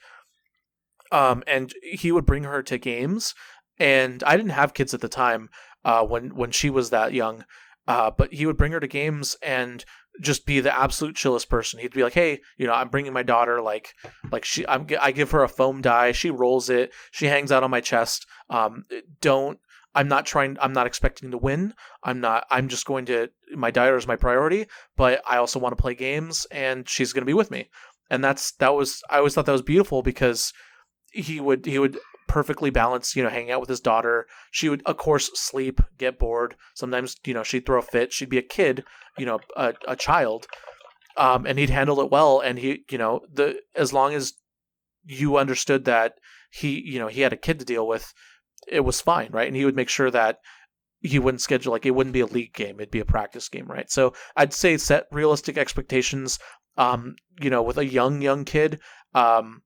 Um, 1.10 1.42
and 1.46 1.72
he 1.82 2.10
would 2.10 2.26
bring 2.26 2.44
her 2.44 2.62
to 2.62 2.78
games. 2.78 3.34
And 3.78 4.22
I 4.24 4.36
didn't 4.36 4.52
have 4.52 4.74
kids 4.74 4.94
at 4.94 5.00
the 5.00 5.08
time 5.08 5.48
uh, 5.84 6.04
when 6.04 6.34
when 6.34 6.50
she 6.50 6.70
was 6.70 6.90
that 6.90 7.12
young. 7.12 7.44
Uh, 7.86 8.10
but 8.10 8.32
he 8.32 8.46
would 8.46 8.56
bring 8.56 8.72
her 8.72 8.80
to 8.80 8.86
games 8.86 9.36
and 9.42 9.84
just 10.20 10.46
be 10.46 10.60
the 10.60 10.76
absolute 10.76 11.16
chillest 11.16 11.48
person. 11.48 11.80
He'd 11.80 11.92
be 11.92 12.02
like, 12.02 12.12
"Hey, 12.12 12.40
you 12.56 12.66
know, 12.66 12.74
I'm 12.74 12.88
bringing 12.88 13.12
my 13.12 13.22
daughter. 13.22 13.60
Like, 13.60 13.94
like 14.30 14.44
she, 14.44 14.66
I'm, 14.66 14.86
I 15.00 15.12
give 15.12 15.30
her 15.30 15.42
a 15.42 15.48
foam 15.48 15.80
die. 15.80 16.12
She 16.12 16.30
rolls 16.30 16.68
it. 16.70 16.92
She 17.10 17.26
hangs 17.26 17.50
out 17.50 17.62
on 17.62 17.70
my 17.70 17.80
chest. 17.80 18.26
Um, 18.50 18.84
don't. 19.20 19.58
I'm 19.94 20.08
not 20.08 20.26
trying. 20.26 20.56
I'm 20.60 20.72
not 20.72 20.86
expecting 20.86 21.30
to 21.30 21.38
win. 21.38 21.74
I'm 22.02 22.20
not. 22.20 22.46
I'm 22.50 22.68
just 22.68 22.86
going 22.86 23.06
to. 23.06 23.30
My 23.54 23.70
daughter 23.70 23.96
is 23.96 24.06
my 24.06 24.16
priority, 24.16 24.66
but 24.96 25.22
I 25.26 25.36
also 25.36 25.58
want 25.58 25.76
to 25.76 25.82
play 25.82 25.94
games, 25.94 26.46
and 26.50 26.88
she's 26.88 27.12
going 27.12 27.22
to 27.22 27.26
be 27.26 27.34
with 27.34 27.50
me. 27.50 27.68
And 28.10 28.22
that's 28.22 28.52
that 28.52 28.74
was. 28.74 29.02
I 29.10 29.18
always 29.18 29.34
thought 29.34 29.46
that 29.46 29.52
was 29.52 29.62
beautiful 29.62 30.02
because 30.02 30.52
he 31.12 31.40
would 31.40 31.66
he 31.66 31.78
would 31.78 31.98
perfectly 32.26 32.70
balanced, 32.70 33.16
you 33.16 33.22
know 33.22 33.28
hanging 33.30 33.50
out 33.50 33.60
with 33.60 33.68
his 33.68 33.80
daughter. 33.80 34.26
She 34.50 34.68
would 34.68 34.82
of 34.86 34.96
course 34.96 35.30
sleep 35.34 35.80
get 35.98 36.18
bored. 36.18 36.56
Sometimes 36.74 37.16
you 37.24 37.34
know 37.34 37.42
she'd 37.42 37.66
throw 37.66 37.78
a 37.78 37.82
fit. 37.82 38.12
She'd 38.12 38.28
be 38.28 38.38
a 38.38 38.42
kid 38.42 38.84
you 39.18 39.26
know 39.26 39.40
a, 39.56 39.74
a 39.86 39.96
child 39.96 40.46
um 41.16 41.46
and 41.46 41.58
he'd 41.58 41.70
handle 41.70 42.00
it 42.00 42.10
well. 42.10 42.40
And 42.40 42.58
he 42.58 42.84
you 42.90 42.98
know 42.98 43.20
the 43.32 43.60
as 43.74 43.92
long 43.92 44.14
as 44.14 44.34
you 45.04 45.36
understood 45.36 45.84
that 45.84 46.14
he 46.50 46.80
you 46.80 46.98
know 46.98 47.08
he 47.08 47.22
had 47.22 47.32
a 47.32 47.36
kid 47.36 47.58
to 47.58 47.64
deal 47.64 47.86
with 47.86 48.12
it 48.68 48.80
was 48.80 49.00
fine 49.00 49.30
right? 49.32 49.48
And 49.48 49.56
he 49.56 49.64
would 49.64 49.76
make 49.76 49.88
sure 49.88 50.10
that 50.10 50.38
he 51.00 51.18
wouldn't 51.18 51.42
schedule 51.42 51.72
like 51.72 51.84
it 51.84 51.90
wouldn't 51.90 52.14
be 52.14 52.20
a 52.20 52.26
league 52.26 52.54
game. 52.54 52.76
It'd 52.78 52.90
be 52.90 53.00
a 53.00 53.04
practice 53.04 53.48
game 53.48 53.66
right? 53.66 53.90
So 53.90 54.14
i'd 54.36 54.52
say 54.52 54.76
set 54.76 55.06
realistic 55.12 55.58
expectations 55.58 56.38
um 56.78 57.16
you 57.40 57.50
know 57.50 57.62
with 57.62 57.78
a 57.78 57.86
young 57.86 58.22
young 58.22 58.44
kid 58.44 58.80
um 59.14 59.62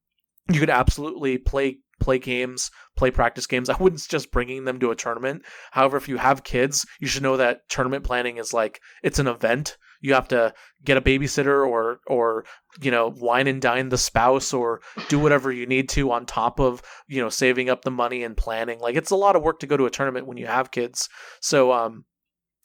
you 0.50 0.60
could 0.60 0.70
absolutely 0.70 1.38
play 1.38 1.78
play 2.00 2.18
games 2.18 2.70
play 2.96 3.10
practice 3.10 3.46
games 3.46 3.68
i 3.70 3.76
wouldn't 3.78 4.06
just 4.08 4.30
bringing 4.30 4.64
them 4.64 4.78
to 4.80 4.90
a 4.90 4.96
tournament. 4.96 5.42
However 5.70 5.96
if 5.96 6.08
you 6.08 6.16
have 6.16 6.44
kids 6.44 6.86
you 7.00 7.06
should 7.06 7.22
know 7.22 7.36
that 7.36 7.68
tournament 7.68 8.04
planning 8.04 8.36
is 8.36 8.52
like 8.52 8.80
it's 9.02 9.18
an 9.18 9.26
event. 9.26 9.76
You 10.00 10.14
have 10.14 10.28
to 10.28 10.52
get 10.84 10.98
a 10.98 11.00
babysitter 11.00 11.66
or 11.66 12.00
or 12.06 12.44
you 12.80 12.90
know 12.90 13.12
wine 13.16 13.46
and 13.46 13.60
dine 13.62 13.88
the 13.88 13.98
spouse 13.98 14.52
or 14.52 14.80
do 15.08 15.18
whatever 15.18 15.50
you 15.50 15.66
need 15.66 15.88
to 15.90 16.12
on 16.12 16.26
top 16.26 16.60
of 16.60 16.82
you 17.08 17.22
know 17.22 17.28
saving 17.28 17.70
up 17.70 17.82
the 17.82 17.90
money 17.90 18.22
and 18.22 18.36
planning. 18.36 18.78
Like 18.78 18.96
it's 18.96 19.10
a 19.10 19.16
lot 19.16 19.36
of 19.36 19.42
work 19.42 19.60
to 19.60 19.66
go 19.66 19.76
to 19.76 19.86
a 19.86 19.90
tournament 19.90 20.26
when 20.26 20.36
you 20.36 20.46
have 20.46 20.70
kids. 20.70 21.08
So 21.40 21.72
um 21.72 22.04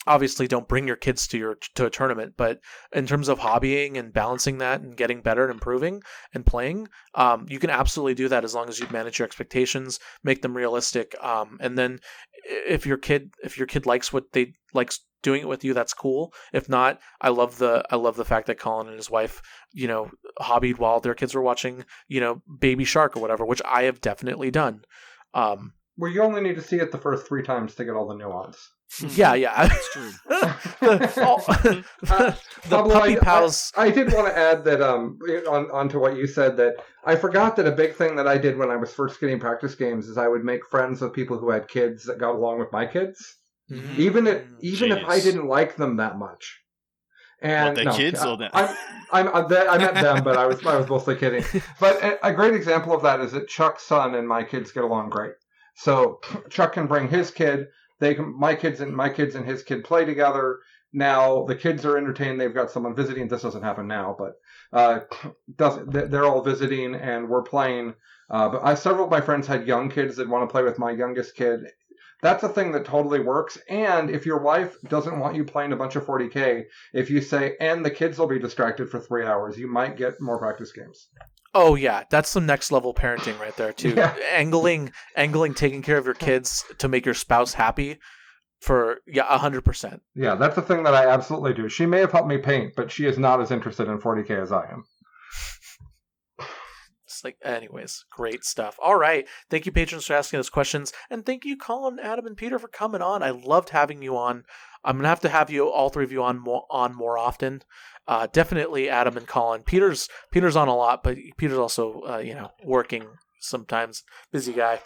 obviously 0.07 0.47
don't 0.47 0.67
bring 0.67 0.87
your 0.87 0.95
kids 0.95 1.27
to 1.27 1.37
your 1.37 1.57
to 1.75 1.85
a 1.85 1.89
tournament 1.89 2.33
but 2.37 2.59
in 2.93 3.05
terms 3.05 3.27
of 3.27 3.39
hobbying 3.39 3.97
and 3.97 4.13
balancing 4.13 4.57
that 4.57 4.81
and 4.81 4.97
getting 4.97 5.21
better 5.21 5.43
and 5.43 5.53
improving 5.53 6.01
and 6.33 6.45
playing 6.45 6.87
um, 7.15 7.45
you 7.49 7.59
can 7.59 7.69
absolutely 7.69 8.13
do 8.13 8.27
that 8.27 8.43
as 8.43 8.55
long 8.55 8.67
as 8.67 8.79
you 8.79 8.87
manage 8.91 9.19
your 9.19 9.25
expectations 9.25 9.99
make 10.23 10.41
them 10.41 10.55
realistic 10.57 11.15
um, 11.23 11.57
and 11.61 11.77
then 11.77 11.99
if 12.45 12.85
your 12.85 12.97
kid 12.97 13.31
if 13.43 13.57
your 13.57 13.67
kid 13.67 13.85
likes 13.85 14.11
what 14.11 14.31
they 14.33 14.53
likes 14.73 15.01
doing 15.21 15.41
it 15.41 15.47
with 15.47 15.63
you 15.63 15.73
that's 15.73 15.93
cool 15.93 16.33
if 16.51 16.67
not 16.67 16.99
i 17.21 17.29
love 17.29 17.59
the 17.59 17.83
i 17.91 17.95
love 17.95 18.15
the 18.15 18.25
fact 18.25 18.47
that 18.47 18.57
colin 18.57 18.87
and 18.87 18.97
his 18.97 19.11
wife 19.11 19.39
you 19.71 19.87
know 19.87 20.09
hobbied 20.39 20.79
while 20.79 20.99
their 20.99 21.13
kids 21.13 21.35
were 21.35 21.43
watching 21.43 21.85
you 22.07 22.19
know 22.19 22.41
baby 22.59 22.83
shark 22.83 23.15
or 23.15 23.19
whatever 23.19 23.45
which 23.45 23.61
i 23.65 23.83
have 23.83 24.01
definitely 24.01 24.49
done 24.49 24.83
um, 25.33 25.73
Well, 25.97 26.11
you 26.11 26.21
only 26.21 26.41
need 26.41 26.55
to 26.55 26.61
see 26.61 26.77
it 26.77 26.91
the 26.91 26.97
first 26.97 27.27
three 27.27 27.43
times 27.43 27.75
to 27.75 27.85
get 27.85 27.95
all 27.95 28.07
the 28.07 28.15
nuance. 28.15 28.69
Yeah 28.99 29.33
mm-hmm. 29.33 29.41
yeah 29.41 29.67
That's 29.67 29.93
true. 29.93 30.11
the, 30.27 30.55
oh, 30.81 30.97
mm-hmm. 30.97 31.19
uh, 31.19 31.25
all- 31.25 31.37
the, 31.63 32.37
the 32.63 32.69
Pablo, 32.69 32.93
puppy 32.99 33.17
I- 33.17 33.19
pals 33.23 33.71
I 33.75 33.89
did 33.89 34.11
want 34.13 34.27
to 34.27 34.37
add 34.37 34.63
that 34.65 34.81
um 34.81 35.17
on 35.49 35.69
onto 35.71 35.99
what 35.99 36.17
you 36.17 36.27
said 36.27 36.57
that 36.57 36.75
I 37.05 37.15
forgot 37.15 37.55
that 37.55 37.67
a 37.67 37.71
big 37.71 37.95
thing 37.95 38.15
that 38.17 38.27
I 38.27 38.37
did 38.37 38.57
when 38.57 38.69
I 38.69 38.75
was 38.75 38.93
first 38.93 39.19
getting 39.19 39.39
practice 39.39 39.75
games 39.75 40.07
is 40.07 40.17
I 40.17 40.27
would 40.27 40.43
make 40.43 40.67
friends 40.69 41.01
with 41.01 41.13
people 41.13 41.37
who 41.37 41.49
had 41.49 41.67
kids 41.67 42.03
that 42.05 42.19
got 42.19 42.35
along 42.35 42.59
with 42.59 42.71
my 42.71 42.85
kids, 42.85 43.37
Mhm. 43.71 43.97
even 43.97 44.27
if 44.27 44.43
mm, 44.43 44.57
even 44.61 44.91
if 44.91 45.03
I 45.07 45.19
didn't 45.19 45.47
like 45.47 45.75
them 45.77 45.97
that 45.97 46.17
much. 46.19 46.59
And 47.41 47.69
What, 47.69 47.75
their 47.75 47.85
no, 47.85 47.93
kids 47.97 48.19
I, 48.19 48.29
or 48.29 48.37
them? 48.37 48.51
I'm, 48.53 48.75
I'm, 49.11 49.27
uh, 49.29 49.31
I 49.31 49.41
bet- 49.47 49.69
I 49.71 49.77
meant 49.79 49.95
them, 49.95 50.23
but 50.23 50.37
I 50.37 50.45
was 50.45 50.63
I 50.65 50.77
was 50.77 50.87
mostly 50.89 51.15
kidding. 51.15 51.43
But 51.79 52.03
a, 52.03 52.27
a 52.27 52.33
great 52.33 52.53
example 52.53 52.93
of 52.93 53.01
that 53.01 53.19
is 53.19 53.31
that 53.31 53.47
Chuck's 53.47 53.83
son 53.83 54.13
and 54.13 54.27
my 54.27 54.43
kids 54.43 54.71
get 54.71 54.83
along 54.83 55.09
great. 55.09 55.33
So 55.75 56.19
Chuck 56.51 56.73
can 56.73 56.85
bring 56.85 57.07
his 57.07 57.31
kid. 57.31 57.67
They 58.01 58.15
my 58.15 58.55
kids 58.55 58.81
and 58.81 58.93
my 58.93 59.09
kids 59.09 59.35
and 59.35 59.45
his 59.45 59.61
kid 59.61 59.83
play 59.83 60.03
together. 60.05 60.59
Now 60.91 61.45
the 61.45 61.55
kids 61.55 61.85
are 61.85 61.97
entertained. 61.97 62.41
They've 62.41 62.53
got 62.53 62.71
someone 62.71 62.95
visiting. 62.95 63.27
This 63.27 63.43
doesn't 63.43 63.63
happen 63.63 63.87
now, 63.87 64.17
but 64.17 64.33
uh, 64.73 65.01
does 65.55 65.79
they're 65.87 66.25
all 66.25 66.41
visiting 66.41 66.95
and 66.95 67.29
we're 67.29 67.43
playing. 67.43 67.93
Uh, 68.29 68.49
but 68.49 68.63
I 68.63 68.73
several 68.73 69.05
of 69.05 69.11
my 69.11 69.21
friends 69.21 69.45
had 69.45 69.67
young 69.67 69.89
kids 69.89 70.17
that 70.17 70.27
want 70.27 70.49
to 70.49 70.51
play 70.51 70.63
with 70.63 70.79
my 70.79 70.91
youngest 70.91 71.35
kid. 71.35 71.61
That's 72.23 72.43
a 72.43 72.49
thing 72.49 72.71
that 72.71 72.85
totally 72.85 73.19
works. 73.19 73.57
And 73.69 74.09
if 74.09 74.25
your 74.25 74.41
wife 74.41 74.75
doesn't 74.87 75.19
want 75.19 75.35
you 75.35 75.45
playing 75.45 75.71
a 75.71 75.75
bunch 75.75 75.95
of 75.95 76.05
40k, 76.05 76.65
if 76.93 77.09
you 77.09 77.21
say, 77.21 77.55
and 77.59 77.85
the 77.85 77.89
kids 77.89 78.17
will 78.17 78.27
be 78.27 78.39
distracted 78.39 78.89
for 78.89 78.99
three 78.99 79.25
hours, 79.25 79.57
you 79.57 79.67
might 79.67 79.97
get 79.97 80.21
more 80.21 80.37
practice 80.37 80.71
games. 80.71 81.07
Oh 81.53 81.75
yeah, 81.75 82.03
that's 82.09 82.29
some 82.29 82.45
next 82.45 82.71
level 82.71 82.93
parenting 82.93 83.39
right 83.39 83.55
there 83.57 83.73
too. 83.73 83.93
Yeah. 83.95 84.15
Angling, 84.31 84.93
angling, 85.15 85.53
taking 85.53 85.81
care 85.81 85.97
of 85.97 86.05
your 86.05 86.13
kids 86.13 86.63
to 86.77 86.87
make 86.87 87.05
your 87.05 87.13
spouse 87.13 87.53
happy. 87.53 87.99
For 88.61 88.99
yeah, 89.07 89.25
hundred 89.37 89.65
percent. 89.65 90.01
Yeah, 90.13 90.35
that's 90.35 90.55
the 90.55 90.61
thing 90.61 90.83
that 90.83 90.93
I 90.93 91.07
absolutely 91.07 91.53
do. 91.53 91.67
She 91.67 91.87
may 91.87 91.99
have 91.99 92.11
helped 92.11 92.27
me 92.27 92.37
paint, 92.37 92.73
but 92.75 92.91
she 92.91 93.05
is 93.05 93.17
not 93.17 93.41
as 93.41 93.49
interested 93.49 93.87
in 93.87 93.97
40k 93.97 94.39
as 94.39 94.51
I 94.51 94.69
am. 94.69 94.83
It's 97.05 97.23
like, 97.23 97.37
anyways, 97.43 98.05
great 98.11 98.43
stuff. 98.43 98.77
All 98.81 98.95
right, 98.95 99.27
thank 99.49 99.65
you, 99.65 99.71
patrons, 99.71 100.05
for 100.05 100.13
asking 100.13 100.39
us 100.39 100.49
questions, 100.49 100.93
and 101.09 101.25
thank 101.25 101.43
you, 101.43 101.57
Colin, 101.57 101.99
Adam, 101.99 102.25
and 102.25 102.37
Peter, 102.37 102.57
for 102.57 102.67
coming 102.67 103.01
on. 103.01 103.21
I 103.21 103.31
loved 103.31 103.69
having 103.71 104.01
you 104.01 104.15
on. 104.15 104.43
I'm 104.83 104.97
gonna 104.97 105.07
have 105.07 105.21
to 105.21 105.29
have 105.29 105.49
you 105.49 105.69
all 105.69 105.89
three 105.89 106.03
of 106.03 106.11
you 106.11 106.23
on 106.23 106.39
more 106.39 106.65
on 106.69 106.95
more 106.95 107.17
often. 107.17 107.61
Uh, 108.07 108.27
definitely 108.31 108.89
Adam 108.89 109.17
and 109.17 109.27
Colin. 109.27 109.63
Peter's 109.63 110.09
Peter's 110.31 110.55
on 110.55 110.67
a 110.67 110.75
lot, 110.75 111.03
but 111.03 111.17
Peter's 111.37 111.57
also 111.57 112.01
uh, 112.07 112.17
you 112.17 112.33
know 112.33 112.51
working 112.63 113.07
sometimes, 113.39 114.03
busy 114.31 114.53
guy. 114.53 114.79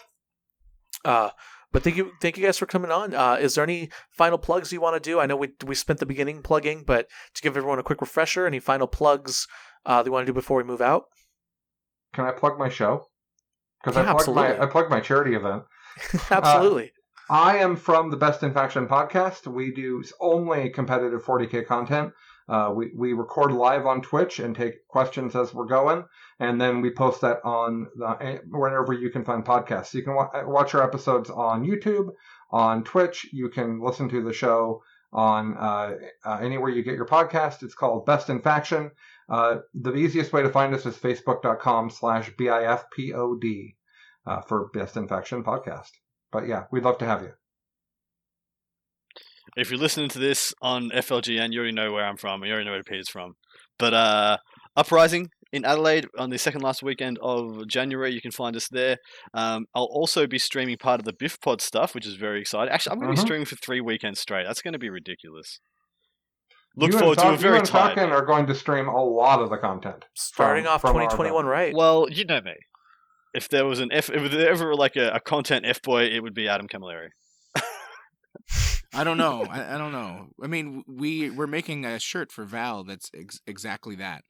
Uh, 1.04 1.30
but 1.72 1.82
thank 1.82 1.96
you, 1.96 2.12
thank 2.22 2.36
you 2.36 2.44
guys 2.44 2.58
for 2.58 2.66
coming 2.66 2.90
on. 2.90 3.14
Uh, 3.14 3.36
is 3.38 3.54
there 3.54 3.64
any 3.64 3.90
final 4.10 4.38
plugs 4.38 4.72
you 4.72 4.80
want 4.80 5.02
to 5.02 5.10
do? 5.10 5.20
I 5.20 5.26
know 5.26 5.36
we 5.36 5.50
we 5.64 5.74
spent 5.74 6.00
the 6.00 6.06
beginning 6.06 6.42
plugging, 6.42 6.84
but 6.86 7.06
to 7.34 7.42
give 7.42 7.56
everyone 7.56 7.78
a 7.78 7.82
quick 7.82 8.00
refresher, 8.00 8.46
any 8.46 8.60
final 8.60 8.86
plugs 8.86 9.46
uh, 9.84 10.02
you 10.04 10.12
want 10.12 10.26
to 10.26 10.32
do 10.32 10.34
before 10.34 10.56
we 10.58 10.64
move 10.64 10.80
out? 10.80 11.04
Can 12.12 12.24
I 12.24 12.32
plug 12.32 12.58
my 12.58 12.68
show? 12.68 13.06
Because 13.82 13.96
Yeah, 13.96 14.02
I 14.02 14.12
plugged 14.12 14.28
my 14.28 14.46
absolutely. 14.46 14.66
I 14.66 14.66
plugged 14.66 14.90
my 14.90 15.00
charity 15.00 15.34
event. 15.34 15.64
Absolutely. 16.30 16.92
I 17.28 17.58
am 17.58 17.74
from 17.74 18.10
the 18.10 18.16
Best 18.16 18.44
in 18.44 18.52
Faction 18.52 18.86
podcast. 18.86 19.48
We 19.48 19.72
do 19.72 20.04
only 20.20 20.70
competitive 20.70 21.24
40k 21.24 21.66
content. 21.66 22.12
Uh, 22.48 22.72
we 22.72 22.92
we 22.94 23.12
record 23.14 23.50
live 23.50 23.84
on 23.84 24.00
Twitch 24.00 24.38
and 24.38 24.54
take 24.54 24.86
questions 24.86 25.34
as 25.34 25.52
we're 25.52 25.64
going, 25.64 26.04
and 26.38 26.60
then 26.60 26.80
we 26.80 26.90
post 26.90 27.22
that 27.22 27.40
on 27.44 27.88
the, 27.96 28.40
wherever 28.48 28.92
you 28.92 29.10
can 29.10 29.24
find 29.24 29.44
podcasts. 29.44 29.92
You 29.92 30.04
can 30.04 30.14
wa- 30.14 30.30
watch 30.44 30.72
our 30.76 30.84
episodes 30.84 31.28
on 31.28 31.66
YouTube, 31.66 32.10
on 32.52 32.84
Twitch. 32.84 33.26
You 33.32 33.48
can 33.48 33.80
listen 33.80 34.08
to 34.10 34.22
the 34.22 34.32
show 34.32 34.82
on 35.12 35.56
uh, 35.56 35.96
uh, 36.24 36.38
anywhere 36.40 36.70
you 36.70 36.84
get 36.84 36.94
your 36.94 37.06
podcast. 37.06 37.64
It's 37.64 37.74
called 37.74 38.06
Best 38.06 38.30
in 38.30 38.40
Faction. 38.40 38.92
Uh, 39.28 39.56
the 39.74 39.94
easiest 39.94 40.32
way 40.32 40.42
to 40.42 40.50
find 40.50 40.72
us 40.72 40.86
is 40.86 40.96
facebook.com 40.96 41.90
slash 41.90 42.30
bifpod 42.36 43.74
uh, 44.26 44.40
for 44.42 44.68
Best 44.72 44.96
in 44.96 45.08
Faction 45.08 45.42
podcast. 45.42 45.90
But 46.36 46.48
yeah, 46.48 46.64
we'd 46.70 46.82
love 46.82 46.98
to 46.98 47.06
have 47.06 47.22
you. 47.22 47.30
If 49.56 49.70
you're 49.70 49.80
listening 49.80 50.10
to 50.10 50.18
this 50.18 50.52
on 50.60 50.90
FLGN, 50.90 51.50
you 51.50 51.60
already 51.60 51.72
know 51.74 51.90
where 51.92 52.04
I'm 52.04 52.18
from. 52.18 52.44
You 52.44 52.50
already 52.52 52.66
know 52.66 52.72
where 52.72 52.82
Peter's 52.82 53.08
from. 53.08 53.36
But 53.78 53.94
uh, 53.94 54.36
Uprising 54.76 55.30
in 55.50 55.64
Adelaide 55.64 56.06
on 56.18 56.28
the 56.28 56.36
second 56.36 56.60
last 56.60 56.82
weekend 56.82 57.18
of 57.22 57.66
January, 57.66 58.12
you 58.12 58.20
can 58.20 58.32
find 58.32 58.54
us 58.54 58.68
there. 58.68 58.98
Um, 59.32 59.64
I'll 59.74 59.88
also 59.90 60.26
be 60.26 60.38
streaming 60.38 60.76
part 60.76 61.00
of 61.00 61.06
the 61.06 61.14
Biff 61.18 61.40
Pod 61.40 61.62
stuff, 61.62 61.94
which 61.94 62.06
is 62.06 62.16
very 62.16 62.42
exciting. 62.42 62.70
Actually, 62.70 62.92
I'm 62.92 62.98
going 62.98 63.16
to 63.16 63.22
be 63.22 63.26
streaming 63.26 63.46
for 63.46 63.56
three 63.56 63.80
weekends 63.80 64.20
straight. 64.20 64.44
That's 64.46 64.60
going 64.60 64.74
to 64.74 64.78
be 64.78 64.90
ridiculous. 64.90 65.58
Look 66.76 66.92
you 66.92 66.98
forward 66.98 67.18
and 67.18 67.20
to 67.20 67.22
a 67.22 67.30
Falcon- 67.30 67.40
very 67.42 67.54
you 67.54 67.58
and 67.60 67.66
tight. 67.66 67.94
Falcon 67.94 68.12
are 68.12 68.26
going 68.26 68.46
to 68.48 68.54
stream 68.54 68.88
a 68.88 69.02
lot 69.02 69.40
of 69.40 69.48
the 69.48 69.56
content. 69.56 70.04
Starting 70.12 70.64
from- 70.64 70.72
off 70.74 70.80
from 70.82 70.90
2021 70.90 71.46
right. 71.46 71.74
Well, 71.74 72.08
you 72.10 72.26
know 72.26 72.42
me. 72.42 72.52
If 73.36 73.48
there 73.50 73.66
was 73.66 73.80
an 73.80 73.90
F, 73.92 74.08
if 74.10 74.32
there 74.32 74.48
ever 74.50 74.74
like 74.74 74.96
a, 74.96 75.10
a 75.10 75.20
content 75.20 75.66
F 75.66 75.82
boy, 75.82 76.04
it 76.04 76.20
would 76.22 76.34
be 76.34 76.48
Adam 76.48 76.66
Camilleri. 76.68 77.08
I 78.94 79.04
don't 79.04 79.18
know. 79.18 79.44
I, 79.50 79.74
I 79.74 79.78
don't 79.78 79.92
know. 79.92 80.28
I 80.42 80.46
mean, 80.46 80.82
we 80.86 81.28
we're 81.30 81.46
making 81.46 81.84
a 81.84 81.98
shirt 81.98 82.32
for 82.32 82.44
Val 82.44 82.84
that's 82.84 83.10
ex- 83.14 83.40
exactly 83.46 83.96
that. 83.96 84.22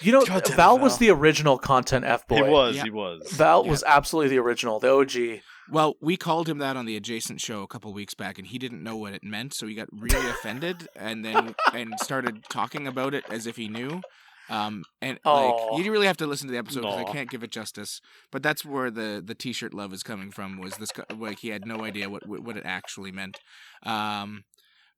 You 0.00 0.12
know, 0.12 0.20
God 0.24 0.44
damn 0.44 0.52
it, 0.52 0.56
Val 0.56 0.78
was 0.78 0.98
the 0.98 1.10
original 1.10 1.58
content 1.58 2.04
F 2.04 2.26
boy. 2.28 2.36
He 2.36 2.42
was, 2.42 2.76
Yeah. 2.76 2.82
he 2.84 2.90
was. 2.90 3.32
Val 3.32 3.64
Yeah. 3.64 3.70
was 3.70 3.82
absolutely 3.84 4.28
the 4.36 4.38
original, 4.42 4.78
the 4.78 4.90
OG. 4.92 5.40
Well, 5.70 5.94
we 6.00 6.16
called 6.16 6.48
him 6.48 6.58
that 6.58 6.76
on 6.76 6.84
the 6.86 6.96
adjacent 6.96 7.40
show 7.40 7.62
a 7.62 7.66
couple 7.66 7.92
weeks 7.94 8.14
back, 8.14 8.38
and 8.38 8.46
he 8.46 8.58
didn't 8.58 8.82
know 8.82 8.96
what 8.96 9.12
it 9.14 9.24
meant, 9.24 9.54
so 9.54 9.66
he 9.66 9.74
got 9.74 9.88
really 9.90 10.28
offended, 10.28 10.86
and 10.94 11.24
then 11.24 11.54
and 11.72 11.94
started 12.00 12.44
talking 12.50 12.86
about 12.86 13.14
it 13.14 13.24
as 13.30 13.46
if 13.46 13.56
he 13.56 13.66
knew. 13.68 14.02
Um, 14.50 14.84
and 15.00 15.18
Aw. 15.24 15.32
like 15.32 15.84
you 15.84 15.92
really 15.92 16.06
have 16.06 16.16
to 16.18 16.26
listen 16.26 16.48
to 16.48 16.52
the 16.52 16.58
episode 16.58 16.82
because 16.82 16.98
I 16.98 17.12
can't 17.12 17.30
give 17.30 17.42
it 17.42 17.50
justice. 17.50 18.00
But 18.30 18.42
that's 18.42 18.64
where 18.64 18.90
the 18.90 19.22
the 19.24 19.34
t-shirt 19.34 19.72
love 19.72 19.92
is 19.92 20.02
coming 20.02 20.30
from. 20.30 20.58
Was 20.58 20.74
this 20.74 20.90
like 21.16 21.40
he 21.40 21.48
had 21.48 21.66
no 21.66 21.84
idea 21.84 22.10
what 22.10 22.26
what 22.26 22.56
it 22.56 22.64
actually 22.66 23.12
meant. 23.12 23.38
Um, 23.84 24.44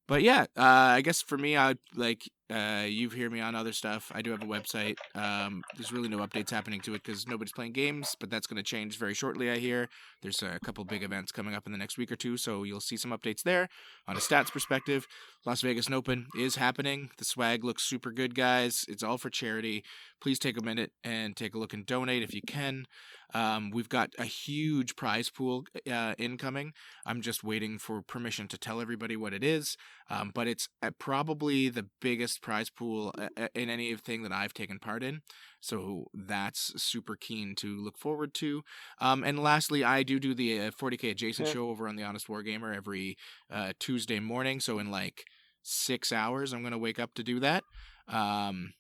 but 0.06 0.22
yeah, 0.22 0.42
uh, 0.56 0.62
I 0.96 1.00
guess 1.00 1.22
for 1.22 1.38
me, 1.38 1.56
I 1.56 1.74
like 1.94 2.30
uh, 2.50 2.84
you've 2.86 3.14
heard 3.14 3.32
me 3.32 3.40
on 3.40 3.54
other 3.54 3.72
stuff. 3.72 4.12
I 4.14 4.20
do 4.20 4.30
have 4.30 4.42
a 4.42 4.46
website. 4.46 4.96
Um, 5.14 5.62
there's 5.76 5.92
really 5.92 6.08
no 6.08 6.18
updates 6.18 6.50
happening 6.50 6.80
to 6.82 6.94
it 6.94 7.02
because 7.02 7.26
nobody's 7.26 7.52
playing 7.52 7.72
games, 7.72 8.16
but 8.20 8.30
that's 8.30 8.46
going 8.46 8.56
to 8.56 8.62
change 8.62 8.98
very 8.98 9.14
shortly. 9.14 9.50
I 9.50 9.56
hear 9.56 9.88
there's 10.22 10.42
a 10.42 10.58
couple 10.64 10.84
big 10.84 11.02
events 11.02 11.32
coming 11.32 11.54
up 11.54 11.66
in 11.66 11.72
the 11.72 11.78
next 11.78 11.96
week 11.96 12.12
or 12.12 12.16
two, 12.16 12.36
so 12.36 12.62
you'll 12.62 12.80
see 12.80 12.96
some 12.96 13.12
updates 13.12 13.42
there. 13.42 13.68
On 14.06 14.16
a 14.16 14.20
stats 14.20 14.52
perspective, 14.52 15.06
Las 15.46 15.62
Vegas 15.62 15.90
Open 15.90 16.26
is 16.38 16.56
happening. 16.56 17.10
The 17.18 17.24
swag 17.24 17.64
looks 17.64 17.82
super 17.82 18.10
good, 18.10 18.34
guys. 18.34 18.84
It's 18.88 19.02
all 19.02 19.18
for 19.18 19.30
charity. 19.30 19.84
Please 20.20 20.38
take 20.38 20.58
a 20.58 20.64
minute 20.64 20.92
and 21.02 21.36
take 21.36 21.54
a 21.54 21.58
look 21.58 21.72
and 21.72 21.86
donate 21.86 22.22
if 22.22 22.34
you 22.34 22.42
can. 22.46 22.86
Um, 23.34 23.70
we've 23.70 23.88
got 23.88 24.10
a 24.18 24.24
huge 24.24 24.96
prize 24.96 25.28
pool 25.28 25.64
uh, 25.90 26.14
incoming. 26.18 26.72
I'm 27.04 27.20
just 27.20 27.42
waiting 27.42 27.78
for 27.78 28.00
permission 28.00 28.48
to 28.48 28.58
tell 28.58 28.80
everybody 28.80 29.16
what 29.16 29.34
it 29.34 29.42
is. 29.42 29.76
Um, 30.08 30.30
but 30.34 30.46
it's 30.46 30.68
uh, 30.82 30.90
probably 30.98 31.68
the 31.68 31.86
biggest 32.00 32.34
prize 32.39 32.70
pool 32.70 33.12
uh, 33.19 33.28
uh, 33.36 33.48
in 33.55 33.70
anything 33.70 34.23
that 34.23 34.32
I've 34.32 34.55
taken 34.55 34.78
part 34.78 35.02
in. 35.02 35.20
So 35.61 36.06
that's 36.12 36.73
super 36.82 37.16
keen 37.16 37.55
to 37.56 37.77
look 37.82 37.98
forward 37.98 38.35
to. 38.35 38.62
Um, 39.01 39.24
and 39.24 39.39
lastly, 39.39 39.82
I 39.85 40.02
do 40.02 40.19
do 40.20 40.35
the 40.35 40.61
uh, 40.61 40.70
40k 40.70 41.11
adjacent 41.12 41.48
Yeah. 41.48 41.55
show 41.55 41.69
over 41.70 41.89
on 41.89 41.97
the 41.97 42.02
Honest 42.02 42.28
Wargamer 42.28 42.74
every 42.74 43.16
uh, 43.51 43.73
Tuesday 43.78 44.20
morning. 44.20 44.61
So 44.61 44.78
in 44.78 44.90
like 44.90 45.24
six 45.62 46.12
hours, 46.12 46.52
I'm 46.52 46.61
going 46.61 46.73
to 46.73 46.78
wake 46.78 46.98
up 46.98 47.15
to 47.15 47.23
do 47.23 47.40
that. 47.40 47.65
Um, 48.09 48.74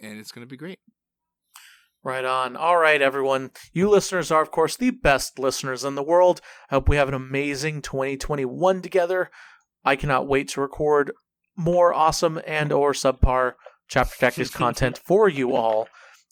and 0.00 0.18
it's 0.18 0.30
going 0.32 0.46
to 0.46 0.50
be 0.50 0.56
great. 0.58 0.78
Right 2.04 2.24
on. 2.24 2.56
All 2.56 2.76
right, 2.76 3.02
everyone. 3.02 3.50
You 3.72 3.90
listeners 3.90 4.30
are, 4.30 4.40
of 4.40 4.50
course, 4.52 4.76
the 4.76 4.90
best 4.90 5.38
listeners 5.38 5.84
in 5.84 5.96
the 5.96 6.02
world. 6.02 6.40
I 6.70 6.76
hope 6.76 6.88
we 6.88 6.96
have 6.96 7.08
an 7.08 7.14
amazing 7.14 7.82
2021 7.82 8.82
together. 8.82 9.30
I 9.84 9.96
cannot 9.96 10.28
wait 10.28 10.48
to 10.50 10.60
record 10.60 11.12
more 11.58 11.92
awesome 11.92 12.40
and 12.46 12.72
or 12.72 12.92
subpar 12.92 13.54
Chapter 13.88 14.16
Tactics 14.18 14.50
content 14.54 14.98
for 15.04 15.28
you 15.28 15.54
all. 15.54 15.88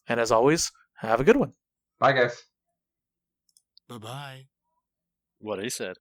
And 0.08 0.20
as 0.20 0.30
always, 0.30 0.70
have 1.00 1.20
a 1.20 1.24
good 1.24 1.36
one. 1.36 1.52
Bye, 1.98 2.12
guys. 2.12 2.42
Bye 3.88 3.98
bye. 3.98 4.42
What 5.38 5.62
he 5.62 5.68
said. 5.68 5.96